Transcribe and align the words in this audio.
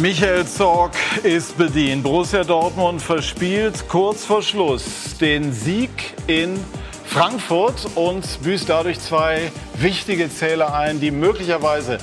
Michael 0.00 0.46
Zorg 0.46 0.92
ist 1.24 1.58
bedient. 1.58 2.02
Borussia 2.02 2.42
Dortmund 2.42 3.02
verspielt 3.02 3.86
kurz 3.86 4.24
vor 4.24 4.42
Schluss 4.42 5.18
den 5.20 5.52
Sieg 5.52 5.90
in 6.26 6.58
Frankfurt 7.04 7.86
und 7.96 8.24
büßt 8.42 8.70
dadurch 8.70 8.98
zwei 8.98 9.52
wichtige 9.74 10.30
Zähler 10.30 10.72
ein, 10.72 11.00
die 11.00 11.10
möglicherweise 11.10 11.98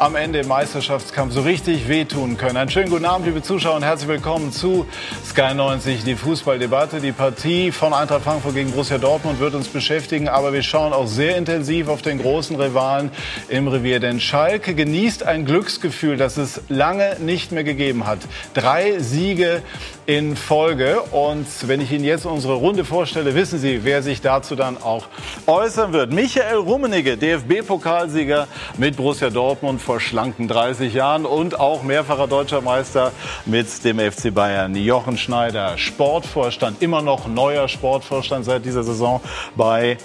am 0.00 0.16
Ende 0.16 0.38
im 0.38 0.48
Meisterschaftskampf 0.48 1.34
so 1.34 1.42
richtig 1.42 1.86
wehtun 1.86 2.38
können. 2.38 2.56
Einen 2.56 2.70
schönen 2.70 2.88
guten 2.88 3.04
Abend, 3.04 3.26
liebe 3.26 3.42
Zuschauer, 3.42 3.76
und 3.76 3.82
herzlich 3.82 4.08
willkommen 4.08 4.50
zu 4.50 4.86
Sky 5.26 5.52
90, 5.54 6.04
die 6.04 6.14
Fußballdebatte. 6.14 7.02
Die 7.02 7.12
Partie 7.12 7.70
von 7.70 7.92
Eintracht 7.92 8.22
Frankfurt 8.22 8.54
gegen 8.54 8.70
Borussia 8.70 8.96
Dortmund 8.96 9.40
wird 9.40 9.54
uns 9.54 9.68
beschäftigen, 9.68 10.26
aber 10.26 10.54
wir 10.54 10.62
schauen 10.62 10.94
auch 10.94 11.06
sehr 11.06 11.36
intensiv 11.36 11.88
auf 11.88 12.00
den 12.00 12.18
großen 12.18 12.56
Rivalen 12.58 13.10
im 13.50 13.68
Revier. 13.68 14.00
Denn 14.00 14.20
Schalke 14.20 14.74
genießt 14.74 15.24
ein 15.24 15.44
Glücksgefühl, 15.44 16.16
das 16.16 16.38
es 16.38 16.62
lange 16.70 17.16
nicht 17.20 17.52
mehr 17.52 17.64
gegeben 17.64 18.06
hat. 18.06 18.20
Drei 18.54 19.00
Siege 19.00 19.60
in 20.06 20.34
Folge. 20.34 21.02
Und 21.12 21.46
wenn 21.68 21.80
ich 21.80 21.92
Ihnen 21.92 22.04
jetzt 22.04 22.26
unsere 22.26 22.54
Runde 22.54 22.84
vorstelle, 22.84 23.34
wissen 23.34 23.58
Sie, 23.58 23.84
wer 23.84 24.02
sich 24.02 24.20
dazu 24.20 24.56
dann 24.56 24.76
auch 24.82 25.06
äußern 25.46 25.92
wird. 25.92 26.10
Michael 26.10 26.56
Rummenigge, 26.56 27.16
DFB-Pokalsieger 27.16 28.48
mit 28.78 28.96
Borussia 28.96 29.30
Dortmund 29.30 29.80
vor 29.90 29.98
schlanken 29.98 30.46
30 30.46 30.94
Jahren 30.94 31.26
und 31.26 31.58
auch 31.58 31.82
mehrfacher 31.82 32.28
deutscher 32.28 32.60
Meister 32.60 33.10
mit 33.44 33.82
dem 33.84 33.98
FC 33.98 34.32
Bayern. 34.32 34.76
Jochen 34.76 35.18
Schneider, 35.18 35.76
Sportvorstand, 35.78 36.80
immer 36.80 37.02
noch 37.02 37.26
neuer 37.26 37.66
Sportvorstand 37.66 38.44
seit 38.44 38.64
dieser 38.64 38.84
Saison 38.84 39.20
bei 39.56 39.98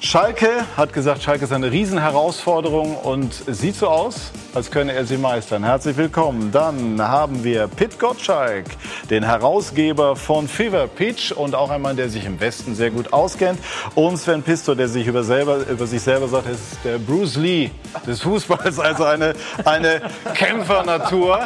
Schalke 0.00 0.64
hat 0.76 0.92
gesagt, 0.92 1.24
Schalke 1.24 1.44
ist 1.44 1.52
eine 1.52 1.72
Riesenherausforderung 1.72 2.96
und 2.96 3.34
sieht 3.34 3.74
so 3.74 3.88
aus, 3.88 4.30
als 4.54 4.70
könne 4.70 4.92
er 4.92 5.04
sie 5.04 5.16
meistern. 5.16 5.64
Herzlich 5.64 5.96
willkommen. 5.96 6.52
Dann 6.52 7.02
haben 7.02 7.42
wir 7.42 7.66
Pit 7.66 7.98
Gottschalk, 7.98 8.66
den 9.10 9.24
Herausgeber 9.24 10.14
von 10.14 10.46
Fever 10.46 10.86
Pitch 10.86 11.32
und 11.32 11.56
auch 11.56 11.70
ein 11.70 11.82
Mann, 11.82 11.96
der 11.96 12.10
sich 12.10 12.24
im 12.26 12.38
Westen 12.38 12.76
sehr 12.76 12.92
gut 12.92 13.12
auskennt. 13.12 13.58
Und 13.96 14.18
Sven 14.18 14.44
Pisto, 14.44 14.76
der 14.76 14.86
sich 14.86 15.08
über, 15.08 15.24
selber, 15.24 15.66
über 15.68 15.86
sich 15.86 16.00
selber 16.00 16.28
sagt, 16.28 16.46
er 16.46 16.52
ist 16.52 16.78
der 16.84 16.98
Bruce 16.98 17.34
Lee 17.34 17.70
des 18.06 18.22
Fußballs, 18.22 18.78
also 18.78 19.02
eine, 19.02 19.34
eine 19.64 20.02
Kämpfernatur 20.34 21.40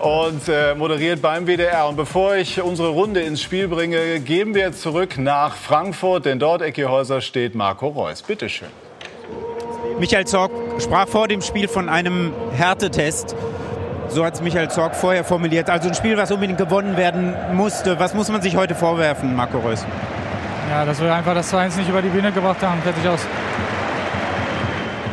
und 0.00 0.48
äh, 0.48 0.74
moderiert 0.74 1.22
beim 1.22 1.46
WDR. 1.46 1.88
Und 1.88 1.94
bevor 1.94 2.34
ich 2.34 2.60
unsere 2.60 2.88
Runde 2.88 3.20
ins 3.20 3.40
Spiel 3.40 3.68
bringe, 3.68 4.18
geben 4.18 4.56
wir 4.56 4.72
zurück 4.72 5.18
nach 5.18 5.54
Frankfurt, 5.54 6.24
denn 6.24 6.40
dort, 6.40 6.62
Ecke 6.62 6.90
Häuser, 6.90 7.20
steht 7.20 7.54
Marc 7.54 7.75
Marco 7.76 7.88
Reus. 7.88 8.22
Bitte 8.22 8.48
schön. 8.48 8.68
Michael 9.98 10.26
Zorg 10.26 10.50
sprach 10.78 11.06
vor 11.08 11.28
dem 11.28 11.42
Spiel 11.42 11.68
von 11.68 11.90
einem 11.90 12.32
Härtetest. 12.56 13.36
So 14.08 14.24
hat 14.24 14.32
es 14.32 14.40
Michael 14.40 14.70
Zorg 14.70 14.96
vorher 14.96 15.24
formuliert. 15.24 15.68
Also 15.68 15.88
ein 15.88 15.94
Spiel, 15.94 16.16
was 16.16 16.30
unbedingt 16.30 16.56
gewonnen 16.56 16.96
werden 16.96 17.34
musste. 17.52 17.98
Was 17.98 18.14
muss 18.14 18.30
man 18.30 18.40
sich 18.40 18.56
heute 18.56 18.74
vorwerfen, 18.74 19.36
Marco 19.36 19.58
Reus? 19.58 19.84
Ja, 20.70 20.86
dass 20.86 21.02
wir 21.02 21.14
einfach 21.14 21.34
das 21.34 21.52
2-1 21.52 21.76
nicht 21.76 21.90
über 21.90 22.00
die 22.00 22.08
Bühne 22.08 22.32
gebracht 22.32 22.62
haben. 22.62 22.80
Fertig 22.80 23.06
aus. 23.06 23.20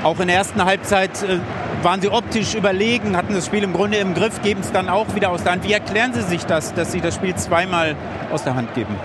Auch 0.03 0.17
in 0.21 0.27
der 0.27 0.37
ersten 0.37 0.63
Halbzeit 0.63 1.21
äh, 1.23 1.39
waren 1.81 1.99
sie 1.99 2.09
optisch 2.09 2.55
überlegen, 2.55 3.17
hatten 3.17 3.33
das 3.33 3.45
Spiel 3.45 3.63
im 3.63 3.73
Grunde 3.73 3.97
im 3.97 4.13
Griff, 4.13 4.41
geben 4.41 4.61
es 4.61 4.71
dann 4.71 4.87
auch 4.87 5.15
wieder 5.15 5.31
aus 5.31 5.43
der 5.43 5.51
Hand. 5.51 5.67
Wie 5.67 5.73
erklären 5.73 6.13
Sie 6.13 6.21
sich 6.21 6.45
das, 6.45 6.73
dass 6.73 6.93
Sie 6.93 7.01
das 7.01 7.15
Spiel 7.15 7.35
zweimal 7.35 7.97
aus 8.31 8.45
der 8.45 8.55
Hand 8.55 8.73
geben? 8.73 8.95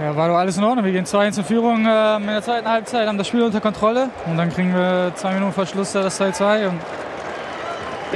Ja, 0.00 0.16
war 0.16 0.28
doch 0.28 0.36
alles 0.36 0.56
in 0.56 0.64
Ordnung. 0.64 0.84
Wir 0.84 0.92
gehen 0.92 1.04
2-1 1.04 1.38
in 1.38 1.44
Führung 1.44 1.86
äh, 1.86 2.16
in 2.16 2.26
der 2.26 2.42
zweiten 2.42 2.68
Halbzeit, 2.68 3.06
haben 3.06 3.16
das 3.16 3.28
Spiel 3.28 3.42
unter 3.42 3.60
Kontrolle 3.60 4.10
und 4.26 4.36
dann 4.36 4.50
kriegen 4.50 4.74
wir 4.74 5.12
zwei 5.14 5.34
Minuten 5.34 5.52
vor 5.52 5.66
Schluss 5.66 5.92
das 5.92 6.20
2-2. 6.20 6.70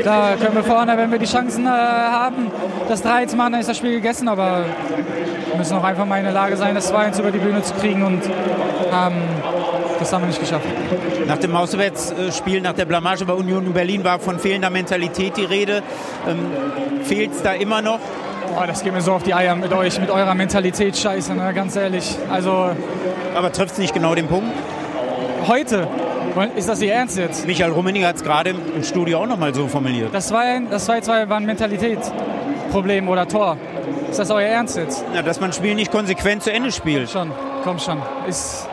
Da 0.04 0.36
können 0.40 0.54
wir 0.54 0.64
vorne, 0.64 0.96
wenn 0.96 1.10
wir 1.10 1.18
die 1.18 1.26
Chancen 1.26 1.66
äh, 1.66 1.70
haben, 1.70 2.50
das 2.88 3.02
3 3.02 3.26
zu 3.26 3.36
machen, 3.36 3.52
dann 3.52 3.60
ist 3.60 3.68
das 3.68 3.76
Spiel 3.76 3.92
gegessen. 3.92 4.28
Aber 4.28 4.64
wir 5.46 5.56
müssen 5.56 5.76
auch 5.76 5.84
einfach 5.84 6.04
mal 6.04 6.18
in 6.18 6.24
der 6.24 6.32
Lage 6.32 6.56
sein, 6.56 6.74
das 6.74 6.92
2-1 6.92 7.20
über 7.20 7.30
die 7.30 7.38
Bühne 7.38 7.62
zu 7.62 7.74
kriegen 7.74 8.04
und 8.04 8.24
ähm, 8.24 9.12
das 10.00 10.12
haben 10.12 10.22
wir 10.22 10.28
nicht 10.28 10.40
geschafft. 10.40 10.66
Nach 11.26 11.38
dem 11.38 11.54
Auswärtsspiel, 11.54 12.60
nach 12.60 12.72
der 12.72 12.86
Blamage 12.86 13.24
bei 13.24 13.34
Union 13.34 13.72
Berlin 13.72 14.02
war 14.02 14.18
von 14.18 14.38
fehlender 14.40 14.70
Mentalität 14.70 15.36
die 15.36 15.44
Rede. 15.44 15.82
Ähm, 16.28 16.46
Fehlt 17.04 17.32
es 17.32 17.42
da 17.42 17.52
immer 17.52 17.82
noch? 17.82 18.00
Oh, 18.60 18.66
das 18.66 18.82
geht 18.82 18.92
mir 18.92 19.00
so 19.00 19.12
auf 19.12 19.22
die 19.22 19.34
Eier 19.34 19.54
mit 19.54 19.72
euch, 19.72 20.00
mit 20.00 20.10
eurer 20.10 20.34
Mentalität 20.34 20.96
scheiße, 20.96 21.32
ne? 21.34 21.52
ganz 21.54 21.76
ehrlich. 21.76 22.16
Also, 22.28 22.70
Aber 23.36 23.52
trifft 23.52 23.72
es 23.72 23.78
nicht 23.78 23.94
genau 23.94 24.16
den 24.16 24.26
Punkt? 24.26 24.52
Heute? 25.46 25.86
Ist 26.56 26.68
das 26.68 26.82
Ihr 26.82 26.92
Ernst 26.92 27.18
jetzt? 27.18 27.46
Michael 27.46 27.70
Rummening 27.70 28.04
hat 28.04 28.16
es 28.16 28.24
gerade 28.24 28.50
im 28.50 28.82
Studio 28.82 29.20
auch 29.20 29.26
nochmal 29.26 29.54
so 29.54 29.68
formuliert. 29.68 30.12
Das 30.12 30.32
2-2 30.32 30.70
das 30.70 30.88
war 30.88 31.36
ein 31.36 31.46
Mentalitätsproblem 31.46 33.08
oder 33.08 33.28
Tor. 33.28 33.56
Ist 34.10 34.18
das 34.18 34.30
euer 34.30 34.48
Ernst 34.48 34.76
jetzt? 34.76 35.04
Ja, 35.14 35.22
dass 35.22 35.40
man 35.40 35.50
ein 35.50 35.52
Spiel 35.52 35.76
nicht 35.76 35.92
konsequent 35.92 36.42
zu 36.42 36.52
Ende 36.52 36.72
spielt. 36.72 37.10
Schon, 37.10 37.30
komm 37.62 37.78
schon. 37.78 38.02
Ist, 38.28 38.68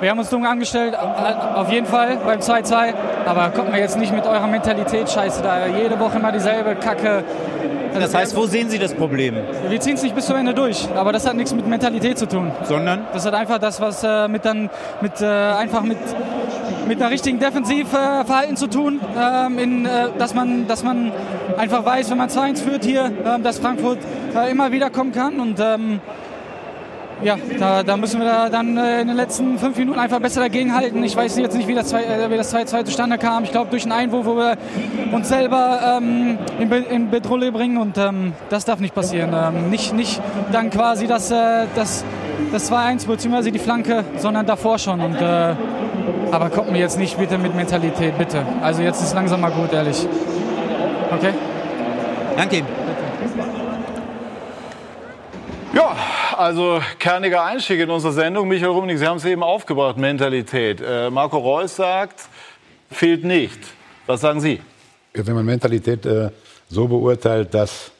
wir 0.00 0.10
haben 0.10 0.18
uns 0.18 0.30
dumm 0.30 0.44
angestellt, 0.44 0.96
auf 0.96 1.70
jeden 1.72 1.86
Fall 1.86 2.18
beim 2.24 2.38
2-2. 2.38 2.94
Aber 3.26 3.50
kommt 3.50 3.72
mir 3.72 3.80
jetzt 3.80 3.98
nicht 3.98 4.14
mit 4.14 4.26
eurer 4.26 4.46
Mentalität 4.46 5.10
scheiße 5.10 5.42
da. 5.42 5.66
Jede 5.66 5.98
Woche 5.98 6.18
immer 6.18 6.30
dieselbe 6.30 6.76
Kacke. 6.76 7.24
Das 7.94 8.14
heißt, 8.14 8.36
wo 8.36 8.46
sehen 8.46 8.68
Sie 8.68 8.78
das 8.78 8.94
Problem? 8.94 9.36
Wir 9.68 9.80
ziehen 9.80 9.94
es 9.94 10.02
nicht 10.02 10.14
bis 10.14 10.26
zum 10.26 10.36
Ende 10.36 10.52
durch, 10.52 10.88
aber 10.94 11.12
das 11.12 11.26
hat 11.26 11.36
nichts 11.36 11.54
mit 11.54 11.66
Mentalität 11.66 12.18
zu 12.18 12.26
tun. 12.26 12.50
Sondern? 12.64 13.06
Das 13.12 13.24
hat 13.24 13.34
einfach 13.34 13.58
das, 13.58 13.80
was 13.80 14.02
äh, 14.02 14.28
mit 14.28 14.44
dann 14.44 14.68
mit 15.00 15.20
äh, 15.20 15.26
einfach 15.26 15.82
mit 15.82 15.98
mit 16.86 17.00
einer 17.00 17.10
richtigen 17.10 17.38
Defensivverhalten 17.38 18.56
zu 18.56 18.68
tun, 18.68 19.00
ähm, 19.18 19.58
in, 19.58 19.86
äh, 19.86 20.08
dass, 20.18 20.34
man, 20.34 20.66
dass 20.66 20.82
man 20.82 21.12
einfach 21.56 21.84
weiß, 21.84 22.10
wenn 22.10 22.18
man 22.18 22.28
2-1 22.28 22.62
führt 22.62 22.84
hier, 22.84 23.10
ähm, 23.24 23.42
dass 23.42 23.58
Frankfurt 23.58 23.98
äh, 24.36 24.50
immer 24.50 24.72
wieder 24.72 24.90
kommen 24.90 25.12
kann 25.12 25.40
und 25.40 25.58
ähm, 25.60 26.00
ja, 27.24 27.36
da, 27.58 27.82
da, 27.82 27.96
müssen 27.96 28.20
wir 28.20 28.26
da 28.26 28.48
dann 28.48 28.76
äh, 28.76 29.00
in 29.00 29.08
den 29.08 29.16
letzten 29.16 29.58
fünf 29.58 29.76
Minuten 29.78 29.98
einfach 29.98 30.20
besser 30.20 30.40
dagegenhalten. 30.40 31.02
Ich 31.02 31.16
weiß 31.16 31.36
jetzt 31.38 31.56
nicht, 31.56 31.66
wie 31.66 31.74
das 31.74 31.92
2-2 31.94 32.80
äh, 32.80 32.84
zustande 32.84 33.18
kam. 33.18 33.44
Ich 33.44 33.50
glaube, 33.50 33.70
durch 33.70 33.84
einen 33.84 33.92
Einwurf, 33.92 34.26
wo 34.26 34.36
wir 34.36 34.56
uns 35.12 35.28
selber 35.28 35.98
ähm, 35.98 36.38
in, 36.58 36.68
Be 36.68 36.76
in 36.76 37.10
Bedrohung 37.10 37.52
bringen 37.52 37.78
und 37.78 37.96
ähm, 37.98 38.34
das 38.50 38.64
darf 38.64 38.78
nicht 38.78 38.94
passieren. 38.94 39.30
Ähm, 39.34 39.70
nicht, 39.70 39.94
nicht 39.94 40.20
dann 40.52 40.70
quasi 40.70 41.06
das, 41.06 41.30
äh, 41.30 41.66
das, 41.74 42.04
das 42.52 42.70
2-1 42.70 43.06
bzw. 43.06 43.50
die 43.50 43.58
Flanke, 43.58 44.04
sondern 44.18 44.46
davor 44.46 44.78
schon. 44.78 45.00
Und, 45.00 45.20
äh, 45.20 45.54
aber 46.30 46.50
kommt 46.50 46.72
mir 46.72 46.78
jetzt 46.78 46.98
nicht 46.98 47.18
bitte 47.18 47.38
mit 47.38 47.54
Mentalität, 47.54 48.18
bitte. 48.18 48.44
Also 48.62 48.82
jetzt 48.82 49.02
ist 49.02 49.14
langsam 49.14 49.40
mal 49.40 49.50
gut, 49.50 49.72
ehrlich. 49.72 50.06
Okay? 51.10 51.32
Danke. 52.36 52.62
Ja, 55.72 55.96
also 56.38 56.80
kerniger 56.98 57.44
Einstieg 57.44 57.80
in 57.80 57.90
unsere 57.90 58.12
Sendung. 58.12 58.48
Michael 58.48 58.72
Rummenigge, 58.72 58.98
Sie 58.98 59.06
haben 59.06 59.16
es 59.16 59.24
eben 59.24 59.42
aufgebracht, 59.42 59.96
Mentalität. 59.96 60.80
Äh, 60.80 61.10
Marco 61.10 61.38
Reus 61.38 61.76
sagt, 61.76 62.28
fehlt 62.90 63.24
nicht. 63.24 63.58
Was 64.06 64.20
sagen 64.20 64.40
Sie? 64.40 64.60
Wenn 65.12 65.34
man 65.34 65.44
Mentalität 65.44 66.04
äh, 66.06 66.30
so 66.68 66.88
beurteilt, 66.88 67.54
dass 67.54 67.92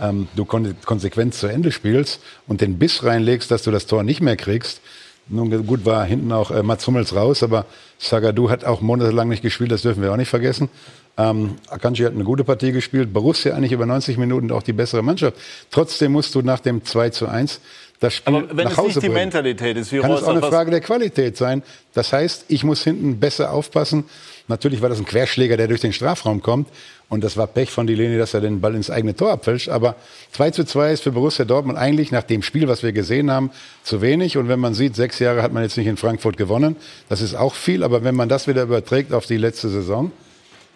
ähm, 0.00 0.28
du 0.36 0.44
kon 0.44 0.76
konsequent 0.84 1.34
zu 1.34 1.46
Ende 1.46 1.72
spielst 1.72 2.22
und 2.46 2.60
den 2.60 2.78
Biss 2.78 3.04
reinlegst, 3.04 3.50
dass 3.50 3.62
du 3.62 3.70
das 3.70 3.86
Tor 3.86 4.02
nicht 4.02 4.20
mehr 4.20 4.36
kriegst, 4.36 4.80
nun 5.28 5.66
gut 5.66 5.84
war 5.84 6.04
hinten 6.04 6.32
auch 6.32 6.50
äh, 6.50 6.62
Mats 6.62 6.86
Hummels 6.86 7.14
raus, 7.14 7.42
aber 7.42 7.66
Sagadu 7.98 8.50
hat 8.50 8.64
auch 8.64 8.80
monatelang 8.80 9.28
nicht 9.28 9.42
gespielt, 9.42 9.70
das 9.72 9.82
dürfen 9.82 10.02
wir 10.02 10.12
auch 10.12 10.16
nicht 10.16 10.30
vergessen. 10.30 10.70
Ähm, 11.18 11.56
Akanji 11.68 12.04
hat 12.04 12.14
eine 12.14 12.22
gute 12.22 12.44
Partie 12.44 12.70
gespielt, 12.70 13.12
Borussia 13.12 13.54
eigentlich 13.54 13.72
über 13.72 13.86
90 13.86 14.16
Minuten 14.18 14.52
auch 14.52 14.62
die 14.62 14.72
bessere 14.72 15.02
Mannschaft. 15.02 15.36
Trotzdem 15.70 16.12
musst 16.12 16.34
du 16.36 16.42
nach 16.42 16.60
dem 16.60 16.84
2 16.84 17.10
zu 17.10 17.26
1 17.26 17.60
das 17.98 18.14
Spiel 18.14 18.36
Aber 18.36 18.56
wenn 18.56 18.64
nach 18.64 18.72
es 18.72 18.78
Hause 18.78 18.88
nicht 18.88 18.96
die 18.96 19.00
bringen. 19.08 19.14
Mentalität 19.14 19.76
ist, 19.76 19.90
wie 19.90 19.98
kann 19.98 20.12
es 20.12 20.22
auch 20.22 20.28
eine 20.28 20.40
Frage 20.40 20.70
der 20.70 20.80
Qualität 20.80 21.36
sein. 21.36 21.64
Das 21.94 22.12
heißt, 22.12 22.44
ich 22.46 22.62
muss 22.62 22.84
hinten 22.84 23.18
besser 23.18 23.52
aufpassen. 23.52 24.04
Natürlich 24.46 24.80
war 24.80 24.88
das 24.88 24.98
ein 24.98 25.04
Querschläger, 25.04 25.56
der 25.56 25.66
durch 25.66 25.80
den 25.80 25.92
Strafraum 25.92 26.40
kommt. 26.40 26.68
Und 27.08 27.24
das 27.24 27.36
war 27.36 27.48
Pech 27.48 27.70
von 27.70 27.88
Delaney, 27.88 28.16
dass 28.16 28.34
er 28.34 28.40
den 28.40 28.60
Ball 28.60 28.76
ins 28.76 28.88
eigene 28.88 29.16
Tor 29.16 29.32
abfälscht. 29.32 29.68
Aber 29.68 29.96
2 30.32 30.52
zu 30.52 30.64
2 30.64 30.92
ist 30.92 31.02
für 31.02 31.10
Borussia 31.10 31.44
Dortmund 31.44 31.76
eigentlich 31.76 32.12
nach 32.12 32.22
dem 32.22 32.42
Spiel, 32.42 32.68
was 32.68 32.84
wir 32.84 32.92
gesehen 32.92 33.30
haben, 33.32 33.50
zu 33.82 34.00
wenig. 34.00 34.36
Und 34.36 34.48
wenn 34.48 34.60
man 34.60 34.74
sieht, 34.74 34.94
sechs 34.94 35.18
Jahre 35.18 35.42
hat 35.42 35.52
man 35.52 35.64
jetzt 35.64 35.76
nicht 35.76 35.88
in 35.88 35.96
Frankfurt 35.96 36.36
gewonnen. 36.36 36.76
Das 37.08 37.20
ist 37.20 37.34
auch 37.34 37.54
viel. 37.54 37.82
Aber 37.82 38.04
wenn 38.04 38.14
man 38.14 38.28
das 38.28 38.46
wieder 38.46 38.62
überträgt 38.62 39.12
auf 39.12 39.26
die 39.26 39.38
letzte 39.38 39.68
Saison, 39.68 40.12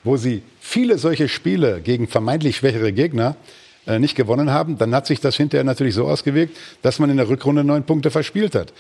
wo 0.05 0.17
sie 0.17 0.43
viele 0.61 0.99
solche 0.99 1.29
Spiele 1.29 1.81
gegen 1.81 2.09
vermeintlich 2.09 2.57
schwächere 2.57 2.93
Gegner 2.93 3.37
äh, 3.87 3.99
nicht 3.99 4.17
gewonnen 4.17 4.51
haben, 4.51 4.79
dann 4.79 4.95
hat 4.95 5.07
sich 5.07 5.21
das 5.21 5.37
hinterher 5.37 5.65
natürlich 5.65 5.95
so 5.95 6.07
ausgewirkt, 6.07 6.57
dass 6.83 6.99
man 6.99 7.11
in 7.11 7.17
der 7.17 7.29
Rückrunde 7.29 7.65
neun 7.65 7.85
Punkte 7.85 8.11
verspielt 8.11 8.55
hat. 8.55 8.73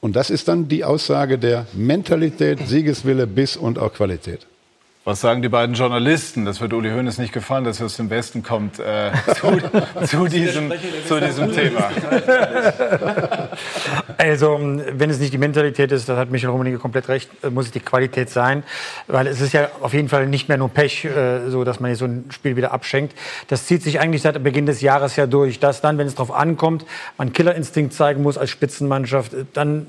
Und 0.00 0.16
das 0.16 0.30
ist 0.30 0.48
dann 0.48 0.68
die 0.68 0.84
Aussage 0.84 1.38
der 1.38 1.66
Mentalität, 1.74 2.66
Siegeswille, 2.66 3.26
Biss 3.26 3.56
und 3.56 3.78
auch 3.78 3.92
Qualität. 3.92 4.46
Was 5.10 5.22
sagen 5.22 5.42
die 5.42 5.48
beiden 5.48 5.74
Journalisten? 5.74 6.44
Das 6.44 6.60
wird 6.60 6.72
Uli 6.72 6.88
Hoeneß 6.88 7.18
nicht 7.18 7.32
gefallen, 7.32 7.64
dass 7.64 7.80
er 7.80 7.86
aus 7.86 7.96
dem 7.96 8.10
Westen 8.10 8.44
kommt 8.44 8.78
äh, 8.78 9.10
zu, 9.34 9.58
zu, 10.06 10.28
diesem, 10.28 10.72
zu 11.08 11.18
diesem 11.18 11.52
Thema. 11.52 11.90
Also, 14.16 14.60
wenn 14.60 15.10
es 15.10 15.18
nicht 15.18 15.32
die 15.32 15.38
Mentalität 15.38 15.90
ist, 15.90 16.08
das 16.08 16.16
hat 16.16 16.30
Michael 16.30 16.50
Rummenigge 16.50 16.78
komplett 16.78 17.08
recht, 17.08 17.28
äh, 17.42 17.50
muss 17.50 17.66
es 17.66 17.72
die 17.72 17.80
Qualität 17.80 18.30
sein. 18.30 18.62
Weil 19.08 19.26
es 19.26 19.40
ist 19.40 19.52
ja 19.52 19.70
auf 19.80 19.94
jeden 19.94 20.08
Fall 20.08 20.28
nicht 20.28 20.48
mehr 20.48 20.58
nur 20.58 20.68
Pech, 20.68 21.04
äh, 21.04 21.48
so 21.48 21.64
dass 21.64 21.80
man 21.80 21.92
so 21.96 22.04
ein 22.04 22.26
Spiel 22.30 22.54
wieder 22.54 22.70
abschenkt. 22.70 23.16
Das 23.48 23.66
zieht 23.66 23.82
sich 23.82 23.98
eigentlich 23.98 24.22
seit 24.22 24.40
Beginn 24.44 24.66
des 24.66 24.80
Jahres 24.80 25.16
ja 25.16 25.26
durch. 25.26 25.58
Dass 25.58 25.80
dann, 25.80 25.98
wenn 25.98 26.06
es 26.06 26.14
darauf 26.14 26.32
ankommt, 26.32 26.86
man 27.18 27.32
Killerinstinkt 27.32 27.94
zeigen 27.94 28.22
muss 28.22 28.38
als 28.38 28.50
Spitzenmannschaft, 28.50 29.32
dann 29.54 29.86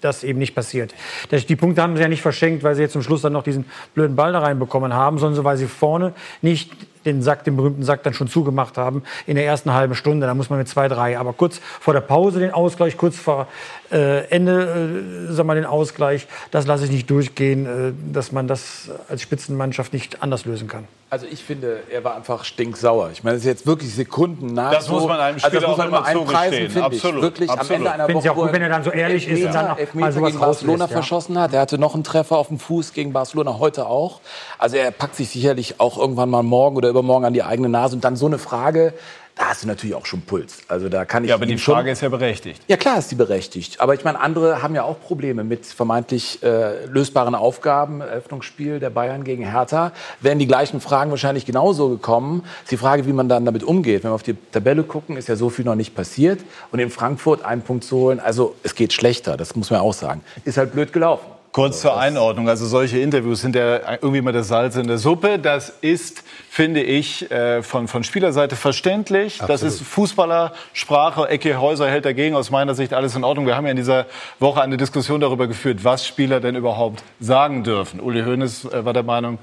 das 0.00 0.24
eben 0.24 0.38
nicht 0.38 0.54
passiert. 0.54 0.94
Die 1.30 1.56
Punkte 1.56 1.82
haben 1.82 1.96
sie 1.96 2.02
ja 2.02 2.08
nicht 2.08 2.22
verschenkt, 2.22 2.62
weil 2.62 2.74
sie 2.74 2.82
jetzt 2.82 2.92
zum 2.92 3.02
Schluss 3.02 3.22
dann 3.22 3.32
noch 3.32 3.42
diesen 3.42 3.64
blöden 3.94 4.16
Ball 4.16 4.32
da 4.32 4.40
reinbekommen 4.40 4.94
haben, 4.94 5.18
sondern 5.18 5.44
weil 5.44 5.56
sie 5.56 5.66
vorne 5.66 6.14
nicht 6.42 6.70
den 7.04 7.22
Sack, 7.22 7.44
den 7.44 7.56
berühmten 7.56 7.82
Sack 7.82 8.02
dann 8.02 8.14
schon 8.14 8.28
zugemacht 8.28 8.76
haben 8.76 9.02
in 9.26 9.36
der 9.36 9.46
ersten 9.46 9.72
halben 9.72 9.94
Stunde. 9.94 10.26
Da 10.26 10.34
muss 10.34 10.50
man 10.50 10.58
mit 10.58 10.68
zwei, 10.68 10.88
drei. 10.88 11.18
Aber 11.18 11.32
kurz 11.32 11.60
vor 11.80 11.94
der 11.94 12.00
Pause 12.00 12.40
den 12.40 12.52
Ausgleich, 12.52 12.96
kurz 12.96 13.16
vor 13.16 13.48
äh, 13.90 14.26
Ende, 14.28 15.26
äh, 15.28 15.32
sag 15.32 15.46
mal, 15.46 15.54
den 15.54 15.66
Ausgleich, 15.66 16.26
das 16.50 16.66
lasse 16.66 16.84
ich 16.84 16.90
nicht 16.90 17.10
durchgehen, 17.10 17.66
äh, 17.66 17.92
dass 18.12 18.32
man 18.32 18.48
das 18.48 18.90
als 19.08 19.22
Spitzenmannschaft 19.22 19.92
nicht 19.92 20.22
anders 20.22 20.44
lösen 20.44 20.68
kann. 20.68 20.86
Also 21.12 21.26
ich 21.28 21.42
finde, 21.42 21.80
er 21.90 22.04
war 22.04 22.14
einfach 22.14 22.44
stinksauer. 22.44 23.10
Ich 23.10 23.24
meine, 23.24 23.34
das 23.34 23.42
ist 23.42 23.48
jetzt 23.48 23.66
wirklich 23.66 23.92
Sekunden 23.92 24.54
nach. 24.54 24.70
Das 24.70 24.84
so, 24.84 24.92
muss 24.92 25.08
man 25.08 25.18
einem 25.18 25.40
Spieler 25.40 25.54
also 25.54 25.66
das 25.66 25.68
muss 25.68 25.78
man 25.78 25.86
auch 25.88 26.08
immer 26.08 26.20
einpreisen, 26.20 26.70
finde 26.70 26.94
ich. 26.94 27.02
Wirklich 27.02 27.50
Absolut. 27.50 27.70
am 27.70 27.76
Ende 27.76 27.92
einer 27.92 28.14
Woche, 28.14 28.24
ich 28.26 28.30
auch 28.30 28.34
gut, 28.36 28.52
wenn 28.52 28.62
er 28.62 28.68
dann 28.68 28.84
so 28.84 28.92
ehrlich 28.92 29.28
Elfmeter, 29.28 29.50
ist 29.50 29.56
und 29.56 29.62
dann 29.68 29.76
Elfmeter 29.76 30.06
mal 30.06 30.12
sowas 30.12 30.30
gegen 30.30 30.40
Barcelona 30.40 30.84
ja. 30.84 30.88
verschossen 30.88 31.36
hat. 31.36 31.52
Er 31.52 31.62
hatte 31.62 31.78
noch 31.78 31.94
einen 31.94 32.04
Treffer 32.04 32.36
auf 32.38 32.46
dem 32.46 32.60
Fuß 32.60 32.92
gegen 32.92 33.12
Barcelona 33.12 33.58
heute 33.58 33.86
auch. 33.86 34.20
Also 34.56 34.76
er 34.76 34.92
packt 34.92 35.16
sich 35.16 35.30
sicherlich 35.30 35.80
auch 35.80 35.98
irgendwann 35.98 36.30
mal 36.30 36.44
morgen 36.44 36.76
oder 36.76 36.89
übermorgen 36.90 37.24
an 37.24 37.32
die 37.32 37.42
eigene 37.42 37.68
Nase 37.68 37.96
und 37.96 38.04
dann 38.04 38.16
so 38.16 38.26
eine 38.26 38.38
Frage, 38.38 38.92
da 39.40 39.46
hast 39.46 39.62
du 39.62 39.68
natürlich 39.68 39.94
auch 39.94 40.04
schon 40.04 40.20
Puls. 40.20 40.58
Also 40.68 40.90
da 40.90 41.06
kann 41.06 41.24
ich 41.24 41.30
ja, 41.30 41.34
aber 41.34 41.46
die 41.46 41.56
Frage 41.56 41.90
ist 41.90 42.02
ja 42.02 42.10
berechtigt. 42.10 42.62
Ja, 42.68 42.76
klar 42.76 42.98
ist 42.98 43.10
die 43.10 43.14
berechtigt. 43.14 43.80
Aber 43.80 43.94
ich 43.94 44.04
meine, 44.04 44.20
andere 44.20 44.62
haben 44.62 44.74
ja 44.74 44.82
auch 44.82 45.00
Probleme 45.00 45.44
mit 45.44 45.64
vermeintlich 45.64 46.42
äh, 46.42 46.84
lösbaren 46.84 47.34
Aufgaben. 47.34 48.02
Eröffnungsspiel 48.02 48.80
der 48.80 48.90
Bayern 48.90 49.24
gegen 49.24 49.50
Hertha. 49.50 49.92
Wären 50.20 50.38
die 50.38 50.46
gleichen 50.46 50.82
Fragen 50.82 51.10
wahrscheinlich 51.10 51.46
genauso 51.46 51.88
gekommen. 51.88 52.44
ist 52.64 52.70
die 52.70 52.76
Frage, 52.76 53.06
wie 53.06 53.14
man 53.14 53.30
dann 53.30 53.46
damit 53.46 53.62
umgeht. 53.62 54.04
Wenn 54.04 54.10
wir 54.10 54.14
auf 54.14 54.22
die 54.22 54.36
Tabelle 54.52 54.82
gucken, 54.82 55.16
ist 55.16 55.28
ja 55.28 55.36
so 55.36 55.48
viel 55.48 55.64
noch 55.64 55.74
nicht 55.74 55.94
passiert. 55.94 56.40
Und 56.70 56.80
in 56.80 56.90
Frankfurt 56.90 57.42
einen 57.42 57.62
Punkt 57.62 57.84
zu 57.84 57.96
holen, 57.96 58.20
also 58.20 58.56
es 58.62 58.74
geht 58.74 58.92
schlechter, 58.92 59.38
das 59.38 59.56
muss 59.56 59.70
man 59.70 59.80
auch 59.80 59.94
sagen. 59.94 60.20
Ist 60.44 60.58
halt 60.58 60.72
blöd 60.72 60.92
gelaufen. 60.92 61.39
Kurz 61.52 61.80
zur 61.80 61.98
Einordnung, 61.98 62.48
also 62.48 62.64
solche 62.64 63.00
Interviews 63.00 63.40
sind 63.40 63.56
ja 63.56 63.94
irgendwie 64.00 64.20
mal 64.20 64.32
das 64.32 64.46
Salz 64.46 64.76
in 64.76 64.86
der 64.86 64.98
Suppe. 64.98 65.40
Das 65.40 65.72
ist, 65.80 66.22
finde 66.48 66.80
ich, 66.80 67.28
äh, 67.32 67.64
von, 67.64 67.88
von 67.88 68.04
Spielerseite 68.04 68.54
verständlich. 68.54 69.42
Absolut. 69.42 69.50
Das 69.50 69.62
ist 69.64 69.82
Fußballersprache. 69.82 71.28
Ecke 71.28 71.60
Häuser 71.60 71.90
hält 71.90 72.04
dagegen. 72.04 72.36
Aus 72.36 72.52
meiner 72.52 72.76
Sicht 72.76 72.94
alles 72.94 73.16
in 73.16 73.24
Ordnung. 73.24 73.46
Wir 73.46 73.56
haben 73.56 73.64
ja 73.64 73.72
in 73.72 73.76
dieser 73.76 74.06
Woche 74.38 74.62
eine 74.62 74.76
Diskussion 74.76 75.20
darüber 75.20 75.48
geführt, 75.48 75.82
was 75.82 76.06
Spieler 76.06 76.38
denn 76.38 76.54
überhaupt 76.54 77.02
sagen 77.18 77.64
dürfen. 77.64 77.98
Uli 77.98 78.22
Hoeneß 78.22 78.66
äh, 78.66 78.84
war 78.84 78.92
der 78.92 79.02
Meinung, 79.02 79.38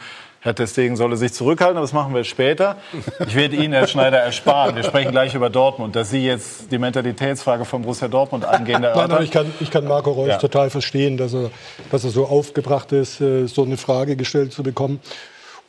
Herr 0.47 0.55
Testegen 0.55 0.95
solle 0.95 1.17
sich 1.17 1.33
zurückhalten, 1.33 1.75
aber 1.75 1.83
das 1.83 1.91
machen 1.91 2.15
wir 2.15 2.23
später. 2.23 2.77
Ich 3.27 3.35
werde 3.35 3.57
Ihnen, 3.57 3.73
Herr 3.73 3.85
Schneider, 3.85 4.19
ersparen. 4.19 4.77
Wir 4.77 4.83
sprechen 4.83 5.11
gleich 5.11 5.35
über 5.35 5.49
Dortmund, 5.49 5.97
dass 5.97 6.09
Sie 6.09 6.25
jetzt 6.25 6.71
die 6.71 6.77
Mentalitätsfrage 6.77 7.65
von 7.65 7.81
Borussia 7.81 8.07
Dortmund 8.07 8.45
angehen. 8.45 8.81
Nein, 8.81 9.09
nein, 9.09 9.23
ich 9.23 9.31
kann, 9.31 9.51
ich 9.59 9.69
kann 9.69 9.85
Marco 9.85 10.09
Reus 10.11 10.29
ja. 10.29 10.37
total 10.37 10.69
verstehen, 10.69 11.17
dass 11.17 11.33
er, 11.33 11.51
dass 11.91 12.05
er 12.05 12.11
so 12.11 12.27
aufgebracht 12.27 12.93
ist, 12.93 13.19
äh, 13.19 13.45
so 13.47 13.63
eine 13.63 13.75
Frage 13.75 14.15
gestellt 14.15 14.53
zu 14.53 14.63
bekommen. 14.63 15.01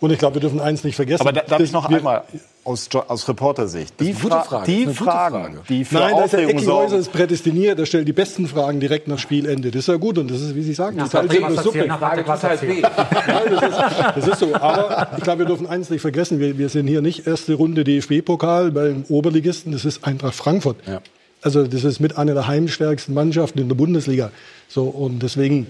Und 0.01 0.13
ich 0.13 0.19
glaube, 0.19 0.37
wir 0.37 0.41
dürfen 0.41 0.61
eins 0.61 0.85
nicht 0.85 0.95
vergessen. 0.95 1.23
Aber 1.23 1.33
da, 1.33 1.43
darf 1.43 1.61
ich 1.61 1.73
noch 1.73 1.87
einmal 1.87 2.23
aus, 2.63 2.89
aus 2.95 3.29
Reportersicht. 3.29 3.99
Die, 3.99 4.13
Fra 4.13 4.43
Frage. 4.43 4.67
die 4.67 4.87
Fragen, 4.87 5.55
Frage. 5.55 5.61
die 5.69 5.85
für 5.85 5.95
Nein, 5.97 6.15
das 6.17 6.35
ist 6.35 6.67
ja 6.67 6.73
Häuser 6.73 6.99
ist 6.99 7.13
prädestiniert. 7.13 7.79
Er 7.81 7.87
stellt 7.87 8.07
die 8.07 8.13
besten 8.13 8.47
Fragen 8.47 8.79
direkt 8.79 9.09
nach 9.09 9.19
Spielende. 9.19 9.71
Das 9.71 9.81
ist 9.81 9.89
ja 9.89 9.97
gut 9.97 10.19
und 10.19 10.31
das 10.31 10.41
ist, 10.41 10.55
wie 10.55 10.63
Sie 10.63 10.75
sagen, 10.75 10.99
das 10.99 11.09
ist 11.09 11.15
eine 11.17 11.63
Suppe. 11.63 11.87
Frage 11.89 12.25
tut 12.25 12.43
halt 12.43 12.63
weh. 12.63 12.81
Nein, 13.27 13.43
das 13.51 13.63
ist, 13.63 14.17
das 14.17 14.29
ist 14.29 14.39
so. 14.39 14.55
Aber 14.55 15.09
ich 15.17 15.25
glaube, 15.25 15.41
wir 15.41 15.47
dürfen 15.47 15.67
eins 15.67 15.91
nicht 15.91 16.03
vergessen. 16.03 16.39
Wir, 16.39 16.59
wir 16.59 16.69
sind 16.69 16.87
hier 16.87 17.03
nicht 17.03 17.27
erste 17.27 17.55
Runde 17.55 17.83
DFB-Pokal 17.83 18.71
beim 18.71 19.05
Oberligisten. 19.09 19.73
Das 19.73 19.85
ist 19.85 20.05
Eintracht 20.05 20.35
Frankfurt. 20.35 20.77
Ja. 20.87 21.01
Also 21.43 21.67
das 21.67 21.83
ist 21.85 21.99
mit 21.99 22.17
einer 22.17 22.35
der 22.35 22.47
heimstärksten 22.47 23.15
Mannschaften 23.15 23.59
in 23.59 23.69
der 23.69 23.77
Bundesliga. 23.77 24.31
So 24.69 24.85
und 24.85 25.23
deswegen 25.23 25.67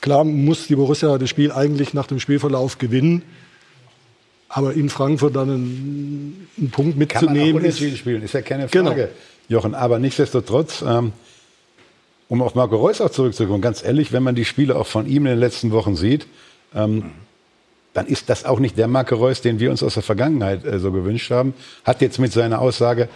klar 0.00 0.24
muss 0.24 0.66
die 0.66 0.76
Borussia 0.76 1.18
das 1.18 1.28
Spiel 1.30 1.52
eigentlich 1.52 1.94
nach 1.94 2.06
dem 2.06 2.18
Spielverlauf 2.18 2.78
gewinnen. 2.78 3.22
Aber 4.56 4.72
in 4.72 4.88
Frankfurt 4.88 5.34
dann 5.34 5.50
einen, 5.50 6.48
einen 6.56 6.70
Punkt 6.70 6.96
mitzunehmen. 6.96 7.60
Kann 7.60 7.62
man 7.62 7.72
auch 7.72 7.96
spielen, 7.96 8.22
ist 8.22 8.34
ja 8.34 8.42
keine 8.42 8.68
Frage, 8.68 8.94
genau. 8.94 9.08
Jochen. 9.48 9.74
Aber 9.74 9.98
nichtsdestotrotz, 9.98 10.84
ähm, 10.86 11.12
um 12.28 12.40
auf 12.40 12.54
Marco 12.54 12.76
Reus 12.76 13.00
auch 13.00 13.10
zurückzukommen, 13.10 13.60
ganz 13.60 13.82
ehrlich, 13.82 14.12
wenn 14.12 14.22
man 14.22 14.36
die 14.36 14.44
Spiele 14.44 14.76
auch 14.76 14.86
von 14.86 15.08
ihm 15.08 15.26
in 15.26 15.32
den 15.32 15.40
letzten 15.40 15.72
Wochen 15.72 15.96
sieht, 15.96 16.28
ähm, 16.72 17.10
dann 17.94 18.06
ist 18.06 18.30
das 18.30 18.44
auch 18.44 18.60
nicht 18.60 18.78
der 18.78 18.86
Marco 18.86 19.16
Reus, 19.16 19.40
den 19.40 19.58
wir 19.58 19.72
uns 19.72 19.82
aus 19.82 19.94
der 19.94 20.04
Vergangenheit 20.04 20.64
äh, 20.64 20.78
so 20.78 20.92
gewünscht 20.92 21.32
haben. 21.32 21.52
Hat 21.84 22.00
jetzt 22.00 22.20
mit 22.20 22.32
seiner 22.32 22.60
Aussage, 22.60 23.08